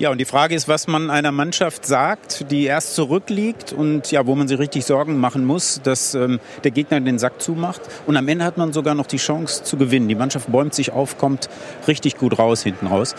Ja, 0.02 0.10
und 0.10 0.18
die 0.18 0.26
Frage 0.26 0.56
ist, 0.56 0.68
was 0.68 0.88
man 0.88 1.12
einer 1.12 1.32
Mannschaft 1.32 1.86
sagt, 1.86 2.50
die 2.50 2.64
erst 2.64 2.96
zurückliegt 2.96 3.72
und 3.72 4.10
ja, 4.10 4.26
wo 4.26 4.34
man 4.34 4.48
sich 4.48 4.58
richtig 4.58 4.84
Sorgen 4.84 5.20
machen 5.20 5.46
muss, 5.46 5.80
dass 5.84 6.16
ähm, 6.16 6.40
der 6.64 6.72
Gegner 6.72 7.00
den 7.02 7.20
Sack 7.20 7.40
zumacht. 7.40 7.82
Und 8.08 8.18
am 8.18 8.28
Ende 8.28 8.44
hat 8.44 8.58
man 8.58 8.74
sogar 8.74 8.96
noch 8.96 9.06
die 9.06 9.18
Chance 9.18 9.64
zu 9.64 9.78
gewinnen. 9.78 10.08
Die 10.08 10.16
Mannschaft 10.16 10.52
bäumt 10.52 10.74
sich 10.74 10.92
auf, 10.92 11.20
kommt 11.20 11.50
richtig 11.88 12.18
gut 12.18 12.40
raus 12.40 12.64
hinten 12.64 12.88
raus. 12.88 13.14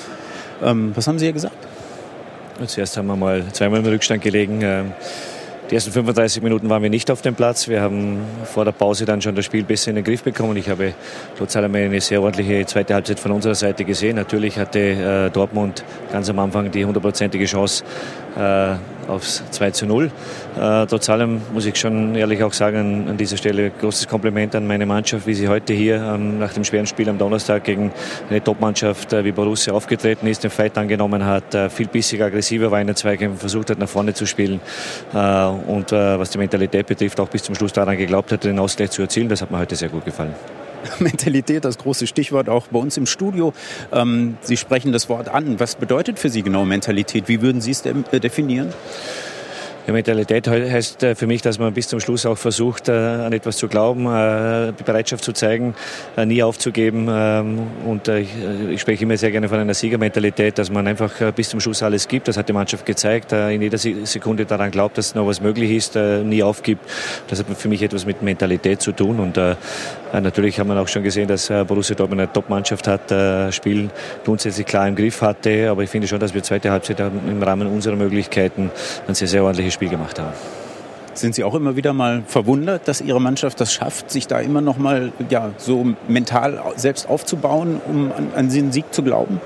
Ähm, 0.60 0.90
was 0.96 1.06
haben 1.06 1.20
Sie 1.20 1.26
hier 1.26 1.32
gesagt? 1.32 1.54
Zuerst 2.66 2.96
haben 2.96 3.06
wir 3.06 3.14
mal 3.14 3.44
zweimal 3.52 3.78
im 3.78 3.86
Rückstand 3.86 4.20
gelegen. 4.20 4.58
Ähm, 4.62 4.92
Die 5.72 5.76
ersten 5.76 5.90
35 5.90 6.42
Minuten 6.42 6.68
waren 6.68 6.82
wir 6.82 6.90
nicht 6.90 7.10
auf 7.10 7.22
dem 7.22 7.34
Platz. 7.34 7.66
Wir 7.66 7.80
haben 7.80 8.18
vor 8.44 8.66
der 8.66 8.72
Pause 8.72 9.06
dann 9.06 9.22
schon 9.22 9.34
das 9.34 9.46
Spiel 9.46 9.64
besser 9.64 9.88
in 9.88 9.94
den 9.94 10.04
Griff 10.04 10.22
bekommen. 10.22 10.54
Ich 10.58 10.68
habe 10.68 10.92
trotz 11.38 11.56
allem 11.56 11.74
eine 11.74 11.98
sehr 12.02 12.20
ordentliche 12.20 12.66
zweite 12.66 12.92
Halbzeit 12.92 13.18
von 13.18 13.32
unserer 13.32 13.54
Seite 13.54 13.86
gesehen. 13.86 14.16
Natürlich 14.16 14.58
hatte 14.58 14.78
äh, 14.78 15.30
Dortmund 15.30 15.82
ganz 16.12 16.28
am 16.28 16.40
Anfang 16.40 16.70
die 16.70 16.84
hundertprozentige 16.84 17.46
Chance 17.46 17.84
äh, 18.36 18.74
aufs 19.12 19.42
2 19.50 19.70
zu 19.70 19.86
0. 19.86 20.06
Äh, 20.06 20.86
trotz 20.86 21.08
allem 21.08 21.40
muss 21.52 21.66
ich 21.66 21.76
schon 21.76 22.14
ehrlich 22.14 22.42
auch 22.42 22.52
sagen, 22.52 23.06
an, 23.08 23.16
dieser 23.16 23.36
Stelle 23.36 23.70
großes 23.70 24.08
Kompliment 24.08 24.54
an 24.54 24.66
meine 24.66 24.86
Mannschaft, 24.86 25.26
wie 25.26 25.34
sie 25.34 25.48
heute 25.48 25.72
hier 25.72 25.96
ähm, 25.96 26.38
nach 26.38 26.52
dem 26.52 26.64
schweren 26.64 26.86
Spiel 26.86 27.08
am 27.08 27.18
Donnerstag 27.18 27.64
gegen 27.64 27.92
eine 28.28 28.42
Topmannschaft 28.42 29.12
äh, 29.12 29.24
wie 29.24 29.32
Borussia 29.32 29.72
aufgetreten 29.72 30.26
ist, 30.26 30.44
den 30.44 30.50
Fight 30.50 30.76
angenommen 30.76 31.24
hat, 31.24 31.54
äh, 31.54 31.70
viel 31.70 31.88
bissiger, 31.88 32.26
aggressiver 32.26 32.70
war 32.70 32.80
in 32.80 32.86
den 32.86 32.96
Zweikämpfen, 32.96 33.38
versucht 33.38 33.70
hat, 33.70 33.78
nach 33.78 33.88
vorne 33.88 34.14
zu 34.14 34.26
spielen 34.26 34.60
äh, 35.14 35.46
und 35.46 35.92
äh, 35.92 36.18
was 36.18 36.30
die 36.30 36.38
Mentalität 36.38 36.86
betrifft, 36.86 37.20
auch 37.20 37.28
bis 37.28 37.42
zum 37.42 37.54
Schluss 37.54 37.72
daran 37.72 37.96
geglaubt 37.96 38.32
hat, 38.32 38.44
den 38.44 38.58
Ausgleich 38.58 38.90
zu 38.90 39.02
erzielen. 39.02 39.28
Das 39.28 39.42
hat 39.42 39.50
mir 39.50 39.58
heute 39.58 39.76
sehr 39.76 39.88
gut 39.88 40.04
gefallen. 40.04 40.34
Mentalität, 40.98 41.64
das 41.64 41.78
große 41.78 42.06
Stichwort 42.06 42.48
auch 42.48 42.66
bei 42.68 42.78
uns 42.78 42.96
im 42.96 43.06
Studio. 43.06 43.52
Ähm, 43.92 44.36
Sie 44.40 44.56
sprechen 44.56 44.92
das 44.92 45.08
Wort 45.08 45.28
an. 45.28 45.58
Was 45.60 45.74
bedeutet 45.74 46.18
für 46.18 46.28
Sie 46.28 46.42
genau 46.42 46.64
Mentalität? 46.64 47.28
Wie 47.28 47.42
würden 47.42 47.60
Sie 47.60 47.70
es 47.70 47.84
äh, 47.86 48.20
definieren? 48.20 48.72
Ja, 49.84 49.92
Mentalität 49.92 50.46
he- 50.46 50.70
heißt 50.70 51.02
äh, 51.02 51.14
für 51.16 51.26
mich, 51.26 51.42
dass 51.42 51.58
man 51.58 51.72
bis 51.74 51.88
zum 51.88 51.98
Schluss 51.98 52.24
auch 52.24 52.38
versucht, 52.38 52.88
äh, 52.88 52.92
an 52.92 53.32
etwas 53.32 53.56
zu 53.56 53.66
glauben, 53.66 54.04
die 54.04 54.82
Bereitschaft 54.84 55.24
zu 55.24 55.32
zeigen, 55.32 55.74
nie 56.24 56.40
aufzugeben. 56.40 57.08
ähm, 57.10 57.66
Und 57.84 58.06
ich 58.06 58.80
spreche 58.80 59.02
immer 59.02 59.16
sehr 59.16 59.32
gerne 59.32 59.48
von 59.48 59.58
einer 59.58 59.74
Siegermentalität, 59.74 60.56
dass 60.56 60.70
man 60.70 60.86
einfach 60.86 61.32
bis 61.32 61.48
zum 61.48 61.58
Schluss 61.58 61.82
alles 61.82 62.06
gibt. 62.06 62.28
Das 62.28 62.36
hat 62.36 62.48
die 62.48 62.52
Mannschaft 62.52 62.86
gezeigt, 62.86 63.32
in 63.32 63.60
jeder 63.60 63.76
Se- 63.76 64.06
Sekunde 64.06 64.44
daran 64.46 64.70
glaubt, 64.70 64.98
dass 64.98 65.16
noch 65.16 65.26
was 65.26 65.40
möglich 65.40 65.72
ist, 65.72 65.96
nie 65.96 66.44
aufgibt. 66.44 66.88
Das 67.26 67.40
hat 67.40 67.46
für 67.58 67.68
mich 67.68 67.82
etwas 67.82 68.06
mit 68.06 68.22
Mentalität 68.22 68.80
zu 68.82 68.92
tun. 68.92 69.18
Und 69.18 69.36
natürlich 70.20 70.60
haben 70.60 70.68
wir 70.68 70.80
auch 70.80 70.88
schon 70.88 71.02
gesehen, 71.02 71.26
dass 71.26 71.48
äh, 71.48 71.64
Borussia 71.64 71.96
Dortmund 71.96 72.20
eine 72.20 72.32
Top-Mannschaft 72.32 72.86
hat, 72.86 73.10
äh, 73.10 73.50
Spiel 73.50 73.88
grundsätzlich 74.24 74.66
klar 74.66 74.86
im 74.86 74.94
Griff 74.94 75.22
hatte. 75.22 75.70
Aber 75.70 75.82
ich 75.82 75.90
finde 75.90 76.06
schon, 76.06 76.20
dass 76.20 76.34
wir 76.34 76.42
zweite 76.42 76.70
Halbzeit 76.70 77.00
im 77.00 77.42
Rahmen 77.42 77.66
unserer 77.66 77.96
Möglichkeiten 77.96 78.70
ein 79.08 79.14
sehr, 79.14 79.28
sehr 79.28 79.42
ordentliches 79.42 79.74
Spiel 79.74 79.88
gemacht 79.88 80.18
haben. 80.18 80.32
Sind 81.14 81.34
Sie 81.34 81.44
auch 81.44 81.54
immer 81.54 81.76
wieder 81.76 81.92
mal 81.92 82.22
verwundert, 82.26 82.88
dass 82.88 83.00
Ihre 83.00 83.20
Mannschaft 83.20 83.60
das 83.60 83.72
schafft, 83.72 84.10
sich 84.10 84.26
da 84.26 84.40
immer 84.40 84.62
noch 84.62 84.78
mal 84.78 85.12
ja, 85.28 85.50
so 85.58 85.86
mental 86.08 86.60
selbst 86.76 87.08
aufzubauen, 87.08 87.80
um 87.86 88.12
an, 88.12 88.28
an 88.34 88.48
den 88.48 88.72
Sieg 88.72 88.92
zu 88.94 89.02
glauben? 89.02 89.40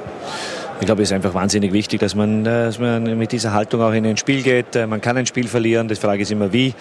Ich 0.78 0.84
glaube, 0.84 1.02
es 1.02 1.08
ist 1.08 1.14
einfach 1.14 1.32
wahnsinnig 1.32 1.72
wichtig, 1.72 2.00
dass 2.00 2.14
man, 2.14 2.44
äh, 2.44 2.66
dass 2.66 2.78
man 2.78 3.16
mit 3.16 3.32
dieser 3.32 3.54
Haltung 3.54 3.80
auch 3.80 3.92
in 3.92 4.04
ein 4.04 4.18
Spiel 4.18 4.42
geht. 4.42 4.76
Äh, 4.76 4.86
Man 4.86 5.00
kann 5.00 5.16
ein 5.16 5.24
Spiel 5.24 5.48
verlieren, 5.48 5.88
die 5.88 5.94
Frage 5.94 6.20
ist 6.20 6.30
immer 6.30 6.52
wie. 6.52 6.74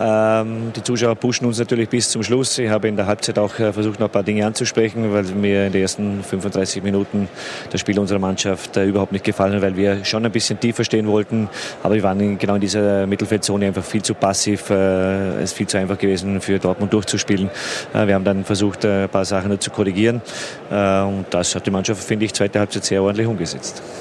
Ähm, 0.00 0.72
Die 0.74 0.82
Zuschauer 0.82 1.16
pushen 1.16 1.46
uns 1.46 1.58
natürlich 1.58 1.90
bis 1.90 2.08
zum 2.08 2.22
Schluss. 2.22 2.56
Ich 2.56 2.70
habe 2.70 2.88
in 2.88 2.96
der 2.96 3.06
Halbzeit 3.06 3.38
auch 3.38 3.58
äh, 3.58 3.70
versucht, 3.74 4.00
noch 4.00 4.08
ein 4.08 4.12
paar 4.12 4.22
Dinge 4.22 4.46
anzusprechen, 4.46 5.12
weil 5.12 5.24
mir 5.24 5.66
in 5.66 5.72
den 5.72 5.82
ersten 5.82 6.24
35 6.24 6.82
Minuten 6.82 7.28
das 7.70 7.82
Spiel 7.82 7.98
unserer 7.98 8.18
Mannschaft 8.18 8.76
überhaupt 8.76 9.12
nicht 9.12 9.24
gefallen 9.24 9.52
hat, 9.52 9.60
weil 9.60 9.76
wir 9.76 10.02
schon 10.06 10.24
ein 10.24 10.32
bisschen 10.32 10.58
tiefer 10.58 10.82
stehen 10.82 11.06
wollten. 11.06 11.50
Aber 11.82 11.94
wir 11.94 12.02
waren 12.02 12.38
genau 12.38 12.54
in 12.54 12.60
dieser 12.62 13.06
Mittelfeldzone 13.06 13.66
einfach 13.66 13.84
viel 13.84 14.02
zu 14.02 14.14
passiv. 14.14 14.70
Es 14.70 15.44
ist 15.44 15.52
viel 15.52 15.66
zu 15.66 15.76
einfach 15.76 15.98
gewesen, 15.98 16.40
für 16.40 16.58
Dortmund 16.58 16.92
durchzuspielen. 16.92 17.50
Wir 17.92 18.14
haben 18.14 18.24
dann 18.24 18.44
versucht, 18.44 18.86
ein 18.86 19.10
paar 19.10 19.26
Sachen 19.26 19.60
zu 19.60 19.70
korrigieren. 19.70 20.22
Und 20.70 21.26
das 21.30 21.54
hat 21.54 21.66
die 21.66 21.70
Mannschaft, 21.70 22.02
finde 22.02 22.24
ich, 22.24 22.32
zweite 22.32 22.58
Halbzeit 22.58 22.84
sehr 22.84 23.02
ordentlich 23.02 23.26
umgesetzt. 23.26 23.41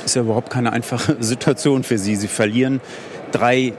Ist 0.05 0.15
ja 0.15 0.21
überhaupt 0.21 0.49
keine 0.49 0.73
einfache 0.73 1.17
Situation 1.19 1.83
für 1.83 1.97
Sie. 1.97 2.15
Sie 2.15 2.27
verlieren 2.27 2.81
drei 3.31 3.73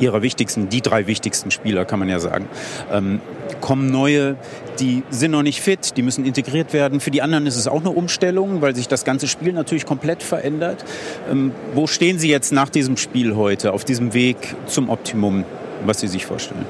Ihrer 0.00 0.22
wichtigsten, 0.22 0.68
die 0.68 0.80
drei 0.80 1.06
wichtigsten 1.06 1.50
Spieler, 1.50 1.84
kann 1.84 1.98
man 1.98 2.08
ja 2.08 2.20
sagen. 2.20 2.48
Ähm, 2.92 3.20
kommen 3.60 3.90
neue, 3.90 4.36
die 4.78 5.02
sind 5.10 5.32
noch 5.32 5.42
nicht 5.42 5.60
fit, 5.60 5.96
die 5.96 6.02
müssen 6.02 6.24
integriert 6.24 6.72
werden. 6.72 7.00
Für 7.00 7.10
die 7.10 7.22
anderen 7.22 7.46
ist 7.46 7.56
es 7.56 7.66
auch 7.66 7.80
eine 7.80 7.90
Umstellung, 7.90 8.60
weil 8.60 8.76
sich 8.76 8.88
das 8.88 9.04
ganze 9.04 9.26
Spiel 9.26 9.52
natürlich 9.52 9.86
komplett 9.86 10.22
verändert. 10.22 10.84
Ähm, 11.30 11.52
wo 11.74 11.86
stehen 11.86 12.18
Sie 12.18 12.28
jetzt 12.28 12.52
nach 12.52 12.68
diesem 12.68 12.96
Spiel 12.96 13.34
heute, 13.34 13.72
auf 13.72 13.84
diesem 13.84 14.14
Weg 14.14 14.36
zum 14.66 14.88
Optimum, 14.88 15.44
was 15.84 16.00
Sie 16.00 16.08
sich 16.08 16.26
vorstellen? 16.26 16.66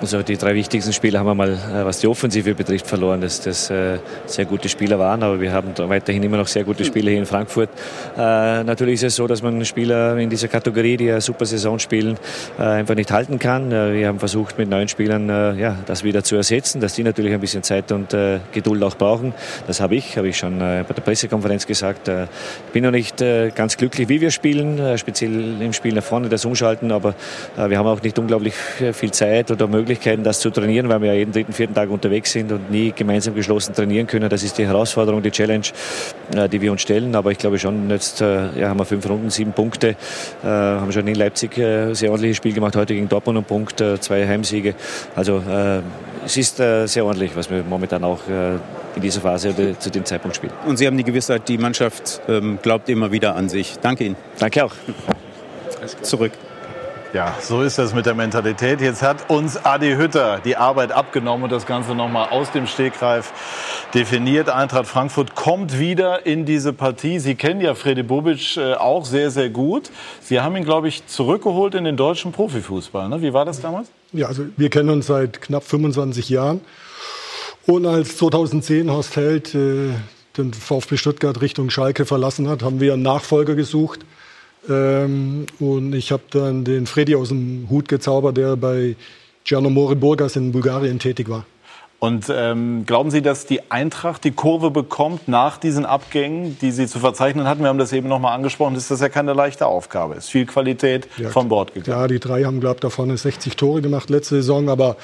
Also 0.00 0.22
die 0.22 0.36
drei 0.36 0.54
wichtigsten 0.54 0.92
Spieler 0.92 1.20
haben 1.20 1.26
wir 1.26 1.34
mal, 1.34 1.52
äh, 1.52 1.84
was 1.84 2.00
die 2.00 2.06
Offensive 2.06 2.54
betrifft, 2.54 2.86
verloren, 2.86 3.20
dass 3.20 3.40
das 3.40 3.70
äh, 3.70 3.98
sehr 4.26 4.44
gute 4.44 4.68
Spieler 4.68 4.98
waren. 4.98 5.22
Aber 5.22 5.40
wir 5.40 5.52
haben 5.52 5.72
weiterhin 5.76 6.22
immer 6.22 6.36
noch 6.36 6.46
sehr 6.46 6.64
gute 6.64 6.84
Spieler 6.84 7.10
hier 7.10 7.20
in 7.20 7.26
Frankfurt. 7.26 7.70
Äh, 8.16 8.64
natürlich 8.64 8.94
ist 8.94 9.04
es 9.04 9.16
so, 9.16 9.26
dass 9.26 9.42
man 9.42 9.64
Spieler 9.64 10.16
in 10.18 10.28
dieser 10.28 10.48
Kategorie, 10.48 10.96
die 10.96 11.10
eine 11.10 11.20
super 11.20 11.46
Saison 11.46 11.78
spielen, 11.78 12.18
einfach 12.58 12.94
nicht 12.94 13.10
halten 13.10 13.38
kann. 13.38 13.70
Wir 13.70 14.08
haben 14.08 14.18
versucht, 14.18 14.58
mit 14.58 14.68
neuen 14.68 14.88
Spielern 14.88 15.28
ja, 15.58 15.76
das 15.86 16.04
wieder 16.04 16.22
zu 16.22 16.36
ersetzen, 16.36 16.80
dass 16.80 16.94
die 16.94 17.02
natürlich 17.02 17.32
ein 17.32 17.40
bisschen 17.40 17.62
Zeit 17.62 17.90
und 17.92 18.14
Geduld 18.52 18.82
auch 18.82 18.96
brauchen. 18.96 19.34
Das 19.66 19.80
habe 19.80 19.94
ich, 19.96 20.16
habe 20.16 20.28
ich 20.28 20.36
schon 20.36 20.58
bei 20.58 20.84
der 20.84 21.02
Pressekonferenz 21.02 21.66
gesagt. 21.66 22.08
Ich 22.08 22.72
bin 22.72 22.84
noch 22.84 22.90
nicht 22.90 23.18
ganz 23.54 23.76
glücklich, 23.76 24.08
wie 24.08 24.20
wir 24.20 24.30
spielen, 24.30 24.98
speziell 24.98 25.60
im 25.60 25.72
Spiel 25.72 25.94
nach 25.94 26.04
vorne, 26.04 26.28
das 26.28 26.44
Umschalten. 26.44 26.92
Aber 26.92 27.14
wir 27.56 27.78
haben 27.78 27.86
auch 27.86 28.02
nicht 28.02 28.18
unglaublich 28.18 28.54
viel 28.92 29.10
Zeit 29.10 29.50
oder 29.50 29.66
Möglichkeiten 29.66 29.85
Möglichkeiten, 29.86 30.24
das 30.24 30.40
zu 30.40 30.50
trainieren, 30.50 30.88
weil 30.88 31.00
wir 31.00 31.12
ja 31.12 31.18
jeden 31.18 31.32
dritten, 31.32 31.52
vierten 31.52 31.74
Tag 31.74 31.90
unterwegs 31.90 32.32
sind 32.32 32.50
und 32.50 32.70
nie 32.70 32.92
gemeinsam 32.92 33.34
geschlossen 33.34 33.72
trainieren 33.72 34.08
können. 34.08 34.28
Das 34.28 34.42
ist 34.42 34.58
die 34.58 34.66
Herausforderung, 34.66 35.22
die 35.22 35.30
Challenge, 35.30 35.66
äh, 36.34 36.48
die 36.48 36.60
wir 36.60 36.72
uns 36.72 36.82
stellen. 36.82 37.14
Aber 37.14 37.30
ich 37.30 37.38
glaube 37.38 37.58
schon, 37.58 37.88
jetzt 37.88 38.20
äh, 38.20 38.48
ja, 38.58 38.68
haben 38.68 38.80
wir 38.80 38.84
fünf 38.84 39.08
Runden, 39.08 39.30
sieben 39.30 39.52
Punkte, 39.52 39.90
äh, 40.42 40.46
haben 40.46 40.90
schon 40.90 41.06
in 41.06 41.14
Leipzig 41.14 41.56
ein 41.56 41.94
sehr 41.94 42.10
ordentliches 42.10 42.38
Spiel 42.38 42.52
gemacht, 42.52 42.74
heute 42.74 42.94
gegen 42.94 43.08
Dortmund 43.08 43.38
einen 43.38 43.46
Punkt, 43.46 43.82
zwei 44.00 44.26
Heimsiege. 44.26 44.74
Also 45.14 45.42
es 46.24 46.36
ist 46.36 46.56
sehr 46.56 47.04
ordentlich, 47.04 47.36
was 47.36 47.50
wir 47.50 47.62
momentan 47.62 48.04
auch 48.04 48.20
in 48.28 49.02
dieser 49.02 49.20
Phase 49.20 49.54
zu 49.78 49.90
dem 49.90 50.04
Zeitpunkt 50.04 50.36
spielen. 50.36 50.52
Und 50.66 50.78
Sie 50.78 50.86
haben 50.86 50.96
die 50.96 51.04
Gewissheit, 51.04 51.48
die 51.48 51.58
Mannschaft 51.58 52.20
ähm, 52.28 52.58
glaubt 52.62 52.88
immer 52.88 53.12
wieder 53.12 53.36
an 53.36 53.48
sich. 53.48 53.76
Danke 53.80 54.04
Ihnen. 54.04 54.16
Danke 54.38 54.64
auch. 54.64 54.72
Zurück. 56.02 56.32
Ja, 57.16 57.34
so 57.40 57.62
ist 57.62 57.78
das 57.78 57.94
mit 57.94 58.04
der 58.04 58.12
Mentalität. 58.12 58.82
Jetzt 58.82 59.02
hat 59.02 59.30
uns 59.30 59.56
Adi 59.64 59.94
Hütter 59.94 60.38
die 60.44 60.58
Arbeit 60.58 60.92
abgenommen 60.92 61.44
und 61.44 61.50
das 61.50 61.64
Ganze 61.64 61.94
nochmal 61.94 62.28
aus 62.28 62.52
dem 62.52 62.66
Stegreif 62.66 63.32
definiert. 63.94 64.50
Eintracht 64.50 64.86
Frankfurt 64.86 65.34
kommt 65.34 65.78
wieder 65.78 66.26
in 66.26 66.44
diese 66.44 66.74
Partie. 66.74 67.18
Sie 67.18 67.34
kennen 67.34 67.62
ja 67.62 67.74
Fredi 67.74 68.02
Bobic 68.02 68.58
äh, 68.58 68.74
auch 68.74 69.06
sehr, 69.06 69.30
sehr 69.30 69.48
gut. 69.48 69.90
Sie 70.20 70.42
haben 70.42 70.56
ihn, 70.56 70.64
glaube 70.66 70.88
ich, 70.88 71.06
zurückgeholt 71.06 71.74
in 71.74 71.84
den 71.84 71.96
deutschen 71.96 72.32
Profifußball. 72.32 73.08
Ne? 73.08 73.22
Wie 73.22 73.32
war 73.32 73.46
das 73.46 73.62
damals? 73.62 73.88
Ja, 74.12 74.26
also 74.26 74.44
wir 74.58 74.68
kennen 74.68 74.90
uns 74.90 75.06
seit 75.06 75.40
knapp 75.40 75.64
25 75.64 76.28
Jahren. 76.28 76.60
Und 77.64 77.86
als 77.86 78.18
2010 78.18 78.90
Horst 78.90 79.16
Held 79.16 79.54
äh, 79.54 79.92
den 80.36 80.52
VfB 80.52 80.98
Stuttgart 80.98 81.40
Richtung 81.40 81.70
Schalke 81.70 82.04
verlassen 82.04 82.46
hat, 82.46 82.62
haben 82.62 82.78
wir 82.78 82.92
einen 82.92 83.00
Nachfolger 83.00 83.54
gesucht. 83.54 84.00
Ähm, 84.68 85.46
und 85.60 85.94
ich 85.94 86.12
habe 86.12 86.22
dann 86.30 86.64
den 86.64 86.86
Freddy 86.86 87.14
aus 87.14 87.28
dem 87.28 87.66
Hut 87.70 87.88
gezaubert, 87.88 88.36
der 88.36 88.56
bei 88.56 88.96
Giannomore 89.44 89.96
Burgas 89.96 90.36
in 90.36 90.52
Bulgarien 90.52 90.98
tätig 90.98 91.28
war. 91.28 91.46
Und 91.98 92.26
ähm, 92.30 92.84
glauben 92.84 93.10
Sie, 93.10 93.22
dass 93.22 93.46
die 93.46 93.70
Eintracht 93.70 94.22
die 94.24 94.32
Kurve 94.32 94.70
bekommt 94.70 95.28
nach 95.28 95.56
diesen 95.56 95.86
Abgängen, 95.86 96.58
die 96.60 96.70
Sie 96.70 96.86
zu 96.86 96.98
verzeichnen 96.98 97.48
hatten? 97.48 97.62
Wir 97.62 97.68
haben 97.68 97.78
das 97.78 97.92
eben 97.92 98.08
noch 98.08 98.18
mal 98.18 98.34
angesprochen. 98.34 98.74
Das 98.74 98.90
ist 98.90 99.00
ja 99.00 99.08
keine 99.08 99.32
leichte 99.32 99.66
Aufgabe. 99.66 100.14
Es 100.14 100.24
ist 100.24 100.30
viel 100.30 100.44
Qualität 100.44 101.08
ja, 101.16 101.30
von 101.30 101.48
Bord 101.48 101.72
gegangen. 101.72 101.98
Ja, 101.98 102.06
die 102.06 102.20
drei 102.20 102.44
haben, 102.44 102.60
glaube 102.60 102.76
ich, 102.76 102.80
da 102.80 102.90
vorne 102.90 103.16
60 103.16 103.56
Tore 103.56 103.80
gemacht 103.80 104.10
letzte 104.10 104.36
Saison. 104.36 104.68
Aber 104.68 104.96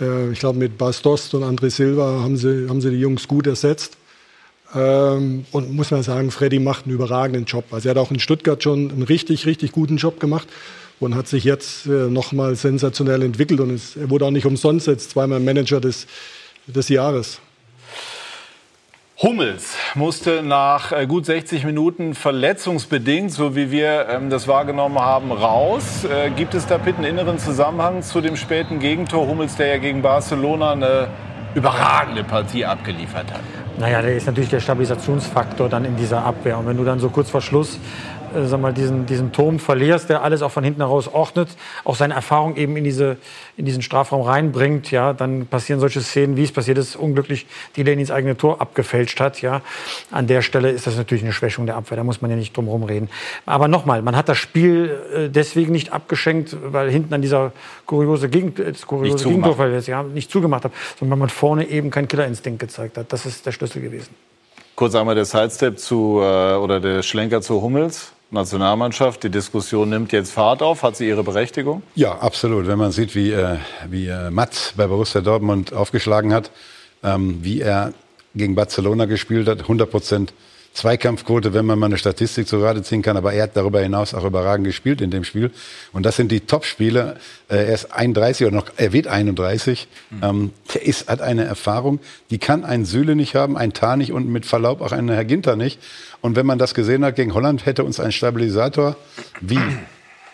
äh, 0.00 0.30
ich 0.30 0.38
glaube, 0.38 0.58
mit 0.58 0.78
Bastos 0.78 1.34
und 1.34 1.42
André 1.42 1.70
Silva 1.70 2.20
haben 2.22 2.36
sie, 2.36 2.68
haben 2.68 2.80
sie 2.80 2.90
die 2.90 3.00
Jungs 3.00 3.26
gut 3.26 3.48
ersetzt. 3.48 3.96
Ähm, 4.74 5.44
und 5.52 5.72
muss 5.74 5.90
man 5.90 6.02
sagen, 6.02 6.30
Freddy 6.30 6.58
macht 6.58 6.86
einen 6.86 6.94
überragenden 6.94 7.44
Job. 7.44 7.64
Also 7.70 7.88
er 7.88 7.94
hat 7.94 7.98
auch 7.98 8.10
in 8.10 8.20
Stuttgart 8.20 8.62
schon 8.62 8.90
einen 8.90 9.02
richtig, 9.02 9.46
richtig 9.46 9.72
guten 9.72 9.96
Job 9.96 10.20
gemacht 10.20 10.48
und 11.00 11.14
hat 11.14 11.28
sich 11.28 11.44
jetzt 11.44 11.86
äh, 11.86 12.08
nochmal 12.08 12.54
sensationell 12.54 13.22
entwickelt. 13.22 13.60
Und 13.60 13.70
es, 13.70 13.96
er 13.96 14.08
wurde 14.08 14.24
auch 14.24 14.30
nicht 14.30 14.46
umsonst 14.46 14.86
jetzt 14.86 15.10
zweimal 15.10 15.40
Manager 15.40 15.80
des, 15.80 16.06
des 16.66 16.88
Jahres. 16.88 17.40
Hummels 19.22 19.76
musste 19.94 20.42
nach 20.42 20.90
äh, 20.90 21.06
gut 21.06 21.26
60 21.26 21.64
Minuten 21.64 22.14
verletzungsbedingt, 22.14 23.30
so 23.30 23.54
wie 23.54 23.70
wir 23.70 24.08
ähm, 24.08 24.30
das 24.30 24.48
wahrgenommen 24.48 24.98
haben, 24.98 25.30
raus. 25.30 26.04
Äh, 26.04 26.30
gibt 26.30 26.54
es 26.54 26.66
da 26.66 26.76
bitte 26.76 26.98
einen 26.98 27.18
inneren 27.18 27.38
Zusammenhang 27.38 28.02
zu 28.02 28.20
dem 28.20 28.36
späten 28.36 28.80
Gegentor? 28.80 29.28
Hummels, 29.28 29.54
der 29.54 29.68
ja 29.68 29.78
gegen 29.78 30.02
Barcelona 30.02 30.72
eine 30.72 31.08
überragende 31.54 32.24
Partie 32.24 32.64
abgeliefert 32.64 33.30
hat. 33.32 33.61
Naja, 33.78 34.02
der 34.02 34.16
ist 34.16 34.26
natürlich 34.26 34.50
der 34.50 34.60
Stabilisationsfaktor 34.60 35.68
dann 35.68 35.84
in 35.84 35.96
dieser 35.96 36.24
Abwehr. 36.24 36.58
Und 36.58 36.66
wenn 36.66 36.76
du 36.76 36.84
dann 36.84 37.00
so 37.00 37.08
kurz 37.08 37.30
vor 37.30 37.40
Schluss 37.40 37.78
äh, 38.34 38.46
sag 38.46 38.60
mal, 38.60 38.72
diesen, 38.72 39.06
diesen 39.06 39.32
Turm 39.32 39.58
verlierst, 39.58 40.08
der 40.08 40.22
alles 40.22 40.42
auch 40.42 40.50
von 40.50 40.64
hinten 40.64 40.80
heraus 40.80 41.08
ordnet, 41.08 41.48
auch 41.84 41.96
seine 41.96 42.14
Erfahrung 42.14 42.56
eben 42.56 42.76
in, 42.76 42.84
diese, 42.84 43.16
in 43.56 43.64
diesen 43.64 43.82
Strafraum 43.82 44.22
reinbringt, 44.22 44.90
ja, 44.90 45.12
dann 45.12 45.46
passieren 45.46 45.80
solche 45.80 46.00
Szenen, 46.00 46.36
wie 46.36 46.44
es 46.44 46.52
passiert 46.52 46.78
ist, 46.78 46.96
unglücklich, 46.96 47.46
die 47.76 47.84
der 47.84 47.94
ins 47.94 48.10
eigene 48.10 48.36
Tor 48.36 48.60
abgefälscht 48.60 49.20
hat. 49.20 49.42
Ja. 49.42 49.62
An 50.10 50.26
der 50.26 50.42
Stelle 50.42 50.70
ist 50.70 50.86
das 50.86 50.96
natürlich 50.96 51.24
eine 51.24 51.32
Schwächung 51.32 51.66
der 51.66 51.76
Abwehr, 51.76 51.96
da 51.96 52.04
muss 52.04 52.22
man 52.22 52.30
ja 52.30 52.36
nicht 52.36 52.56
drum 52.56 52.66
herum 52.66 52.84
reden. 52.84 53.08
Aber 53.46 53.68
nochmal, 53.68 54.02
man 54.02 54.16
hat 54.16 54.28
das 54.28 54.38
Spiel 54.38 54.98
äh, 55.14 55.28
deswegen 55.28 55.72
nicht 55.72 55.92
abgeschenkt, 55.92 56.56
weil 56.62 56.90
hinten 56.90 57.14
an 57.14 57.22
dieser 57.22 57.52
kuriose, 57.86 58.28
Gegen 58.28 58.48
äh, 58.60 58.72
kuriose 58.86 59.28
Gegentor 59.28 59.56
ja, 59.86 60.02
nicht 60.02 60.30
zugemacht 60.30 60.64
hat, 60.64 60.72
sondern 60.98 61.12
weil 61.12 61.20
man 61.20 61.28
vorne 61.28 61.68
eben 61.68 61.90
keinen 61.90 62.08
Killerinstinkt 62.08 62.60
gezeigt 62.60 62.96
hat. 62.96 63.12
Das 63.12 63.26
ist 63.26 63.44
der 63.46 63.52
Schlüssel 63.52 63.82
gewesen. 63.82 64.14
Kurz 64.74 64.94
einmal 64.94 65.14
der 65.14 65.26
Sidestep 65.26 65.78
zu, 65.78 66.20
äh, 66.22 66.54
oder 66.54 66.80
der 66.80 67.02
Schlenker 67.02 67.42
zu 67.42 67.60
Hummels. 67.60 68.12
Nationalmannschaft. 68.32 69.22
Die 69.22 69.30
Diskussion 69.30 69.90
nimmt 69.90 70.12
jetzt 70.12 70.32
Fahrt 70.32 70.62
auf. 70.62 70.82
Hat 70.82 70.96
sie 70.96 71.08
ihre 71.08 71.22
Berechtigung? 71.22 71.82
Ja, 71.94 72.18
absolut. 72.18 72.66
Wenn 72.66 72.78
man 72.78 72.92
sieht, 72.92 73.14
wie, 73.14 73.32
äh, 73.32 73.58
wie 73.88 74.08
äh, 74.08 74.30
bei 74.76 74.86
Borussia 74.86 75.20
Dortmund 75.20 75.72
aufgeschlagen 75.72 76.32
hat, 76.32 76.50
ähm, 77.02 77.38
wie 77.42 77.60
er 77.60 77.92
gegen 78.34 78.54
Barcelona 78.54 79.04
gespielt 79.04 79.48
hat, 79.48 79.60
100 79.60 79.90
Prozent 79.90 80.34
Zweikampfquote, 80.74 81.52
wenn 81.52 81.66
man 81.66 81.78
mal 81.78 81.86
eine 81.86 81.98
Statistik 81.98 82.48
so 82.48 82.58
gerade 82.58 82.82
ziehen 82.82 83.02
kann. 83.02 83.16
Aber 83.16 83.32
er 83.32 83.44
hat 83.44 83.56
darüber 83.56 83.80
hinaus 83.80 84.14
auch 84.14 84.24
überragend 84.24 84.66
gespielt 84.66 85.00
in 85.00 85.10
dem 85.10 85.24
Spiel. 85.24 85.50
Und 85.92 86.06
das 86.06 86.16
sind 86.16 86.32
die 86.32 86.40
Top-Spiele. 86.40 87.16
Äh, 87.48 87.56
er 87.56 87.74
ist 87.74 87.92
31 87.92 88.46
oder 88.46 88.56
noch, 88.56 88.66
er 88.76 88.92
wird 88.92 89.06
31. 89.06 89.88
Mhm. 90.10 90.20
Ähm, 90.22 90.50
der 90.72 90.86
ist, 90.86 91.08
hat 91.08 91.20
eine 91.20 91.44
Erfahrung, 91.44 92.00
die 92.30 92.38
kann 92.38 92.64
ein 92.64 92.84
Süle 92.84 93.16
nicht 93.16 93.34
haben, 93.34 93.56
ein 93.56 93.72
Tar 93.72 93.96
nicht 93.96 94.12
und 94.12 94.28
mit 94.28 94.46
Verlaub 94.46 94.80
auch 94.80 94.92
ein 94.92 95.08
Herr 95.08 95.24
Ginter 95.24 95.56
nicht. 95.56 95.78
Und 96.20 96.36
wenn 96.36 96.46
man 96.46 96.58
das 96.58 96.72
gesehen 96.74 97.04
hat 97.04 97.16
gegen 97.16 97.34
Holland, 97.34 97.66
hätte 97.66 97.84
uns 97.84 98.00
ein 98.00 98.12
Stabilisator 98.12 98.96
wie 99.40 99.60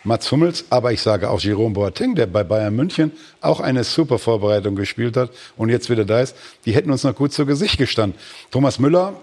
Mats 0.05 0.31
Hummels, 0.31 0.67
aber 0.71 0.93
ich 0.93 1.03
sage 1.03 1.29
auch 1.29 1.41
Jerome 1.41 1.75
Boateng, 1.75 2.15
der 2.15 2.27
bei 2.27 2.45
Bayern 2.45 2.75
München 2.75 3.13
auch 3.41 3.61
eine 3.61 3.85
super 3.85 4.19
Vorbereitung 4.19 4.77
gespielt 4.77 5.17
hat 5.17 5.31
und 5.57 5.69
jetzt 5.69 5.91
wieder 5.91 6.05
da 6.05 6.21
ist, 6.21 6.37
die 6.65 6.73
hätten 6.73 6.91
uns 6.91 7.03
noch 7.05 7.15
gut 7.15 7.33
zu 7.33 7.45
Gesicht 7.45 7.79
gestanden. 7.79 8.19
Thomas 8.51 8.79
Müller 8.79 9.15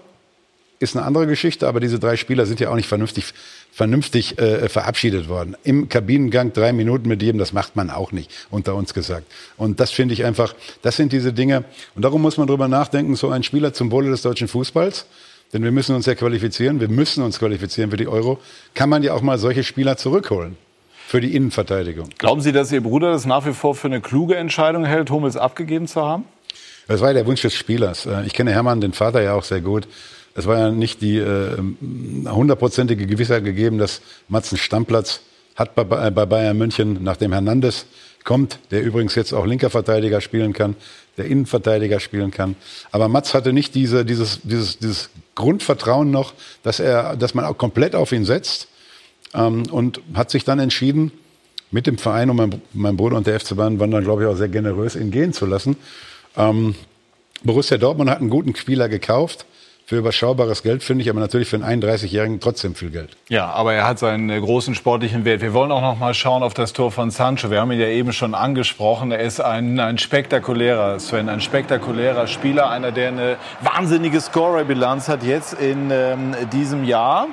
ist 0.78 0.96
eine 0.96 1.06
andere 1.06 1.26
Geschichte, 1.26 1.66
aber 1.68 1.80
diese 1.80 1.98
drei 1.98 2.16
Spieler 2.16 2.46
sind 2.46 2.60
ja 2.60 2.70
auch 2.70 2.74
nicht 2.74 2.88
vernünftig, 2.88 3.32
vernünftig 3.72 4.38
äh, 4.38 4.68
verabschiedet 4.68 5.28
worden. 5.28 5.56
Im 5.64 5.88
Kabinengang 5.88 6.52
drei 6.52 6.72
Minuten 6.72 7.08
mit 7.08 7.22
jedem, 7.22 7.38
das 7.38 7.52
macht 7.52 7.76
man 7.76 7.90
auch 7.90 8.12
nicht, 8.12 8.30
unter 8.50 8.74
uns 8.74 8.92
gesagt. 8.94 9.26
Und 9.56 9.80
das 9.80 9.90
finde 9.90 10.14
ich 10.14 10.24
einfach, 10.24 10.54
das 10.82 10.96
sind 10.96 11.12
diese 11.12 11.32
Dinge. 11.32 11.64
Und 11.94 12.04
darum 12.04 12.22
muss 12.22 12.36
man 12.36 12.46
drüber 12.46 12.68
nachdenken, 12.68 13.16
so 13.16 13.30
ein 13.30 13.42
Spieler 13.42 13.72
zum 13.72 13.90
Wohle 13.90 14.10
des 14.10 14.22
deutschen 14.22 14.48
Fußballs, 14.48 15.06
denn 15.52 15.62
wir 15.62 15.72
müssen 15.72 15.94
uns 15.94 16.06
ja 16.06 16.14
qualifizieren, 16.14 16.80
wir 16.80 16.88
müssen 16.88 17.22
uns 17.22 17.38
qualifizieren 17.38 17.90
für 17.90 17.96
die 17.96 18.08
Euro, 18.08 18.38
kann 18.74 18.88
man 18.88 19.02
ja 19.02 19.14
auch 19.14 19.22
mal 19.22 19.38
solche 19.38 19.64
Spieler 19.64 19.96
zurückholen 19.96 20.56
für 21.06 21.20
die 21.20 21.34
Innenverteidigung. 21.36 22.10
Glauben 22.18 22.40
Sie, 22.40 22.52
dass 22.52 22.72
Ihr 22.72 22.82
Bruder 22.82 23.12
das 23.12 23.26
nach 23.26 23.46
wie 23.46 23.52
vor 23.52 23.74
für 23.74 23.86
eine 23.86 24.00
kluge 24.00 24.36
Entscheidung 24.36 24.84
hält, 24.84 25.10
Hummels 25.10 25.36
abgegeben 25.36 25.86
zu 25.86 26.02
haben? 26.02 26.24
Das 26.88 27.00
war 27.00 27.08
ja 27.08 27.14
der 27.14 27.26
Wunsch 27.26 27.42
des 27.42 27.54
Spielers. 27.54 28.06
Äh, 28.06 28.24
ich 28.26 28.32
kenne 28.32 28.52
Hermann, 28.52 28.80
den 28.80 28.92
Vater, 28.92 29.22
ja 29.22 29.34
auch 29.34 29.44
sehr 29.44 29.60
gut. 29.60 29.86
Es 30.36 30.46
war 30.46 30.58
ja 30.58 30.70
nicht 30.70 31.00
die 31.00 31.16
äh, 31.16 31.56
hundertprozentige 32.28 33.04
äh, 33.04 33.06
Gewissheit 33.06 33.44
gegeben, 33.44 33.78
dass 33.78 34.02
Mats 34.28 34.52
einen 34.52 34.58
Stammplatz 34.58 35.20
hat 35.56 35.74
bei, 35.74 35.84
bei 35.84 36.26
Bayern 36.26 36.58
München, 36.58 36.98
nachdem 37.02 37.32
Hernandez 37.32 37.86
kommt, 38.24 38.58
der 38.70 38.82
übrigens 38.82 39.14
jetzt 39.14 39.32
auch 39.32 39.46
linker 39.46 39.70
Verteidiger 39.70 40.20
spielen 40.20 40.52
kann, 40.52 40.76
der 41.16 41.24
Innenverteidiger 41.24 42.00
spielen 42.00 42.30
kann. 42.30 42.56
Aber 42.90 43.08
Mats 43.08 43.32
hatte 43.32 43.54
nicht 43.54 43.74
diese, 43.74 44.04
dieses, 44.04 44.40
dieses, 44.42 44.78
dieses 44.78 45.10
Grundvertrauen 45.34 46.10
noch, 46.10 46.34
dass, 46.62 46.80
er, 46.80 47.16
dass 47.16 47.34
man 47.34 47.46
auch 47.46 47.56
komplett 47.56 47.94
auf 47.94 48.12
ihn 48.12 48.26
setzt 48.26 48.68
ähm, 49.32 49.62
und 49.70 50.00
hat 50.12 50.30
sich 50.30 50.44
dann 50.44 50.58
entschieden, 50.58 51.12
mit 51.70 51.86
dem 51.86 51.98
Verein 51.98 52.30
und 52.30 52.36
mein, 52.36 52.62
mein 52.74 52.96
Bruder 52.96 53.16
und 53.16 53.26
der 53.26 53.40
FC 53.40 53.56
Bayern 53.56 53.80
waren 53.80 53.90
dann, 53.90 54.04
glaube 54.04 54.22
ich, 54.22 54.28
auch 54.28 54.36
sehr 54.36 54.48
generös, 54.48 54.94
ihn 54.96 55.10
gehen 55.10 55.32
zu 55.32 55.46
lassen. 55.46 55.76
Ähm, 56.36 56.74
Borussia 57.42 57.78
Dortmund 57.78 58.10
hat 58.10 58.20
einen 58.20 58.30
guten 58.30 58.54
Spieler 58.54 58.88
gekauft 58.88 59.46
für 59.86 59.98
überschaubares 59.98 60.64
Geld, 60.64 60.82
finde 60.82 61.02
ich, 61.02 61.10
aber 61.10 61.20
natürlich 61.20 61.48
für 61.48 61.62
einen 61.62 61.82
31-Jährigen 61.82 62.40
trotzdem 62.40 62.74
viel 62.74 62.90
Geld. 62.90 63.10
Ja, 63.28 63.46
aber 63.50 63.72
er 63.72 63.86
hat 63.86 64.00
seinen 64.00 64.28
äh, 64.30 64.40
großen 64.40 64.74
sportlichen 64.74 65.24
Wert. 65.24 65.42
Wir 65.42 65.54
wollen 65.54 65.70
auch 65.70 65.80
noch 65.80 65.96
mal 65.96 66.12
schauen 66.12 66.42
auf 66.42 66.54
das 66.54 66.72
Tor 66.72 66.90
von 66.90 67.12
Sancho. 67.12 67.52
Wir 67.52 67.60
haben 67.60 67.70
ihn 67.70 67.78
ja 67.78 67.86
eben 67.86 68.12
schon 68.12 68.34
angesprochen. 68.34 69.12
Er 69.12 69.20
ist 69.20 69.40
ein, 69.40 69.78
ein 69.78 69.98
spektakulärer, 69.98 70.98
Sven, 70.98 71.28
ein 71.28 71.40
spektakulärer 71.40 72.26
Spieler, 72.26 72.68
einer, 72.68 72.90
der 72.90 73.08
eine 73.08 73.36
wahnsinnige 73.60 74.20
Scorerbilanz 74.20 75.08
hat 75.08 75.22
jetzt 75.22 75.54
in 75.54 75.90
ähm, 75.92 76.34
diesem 76.52 76.82
Jahr. 76.82 77.28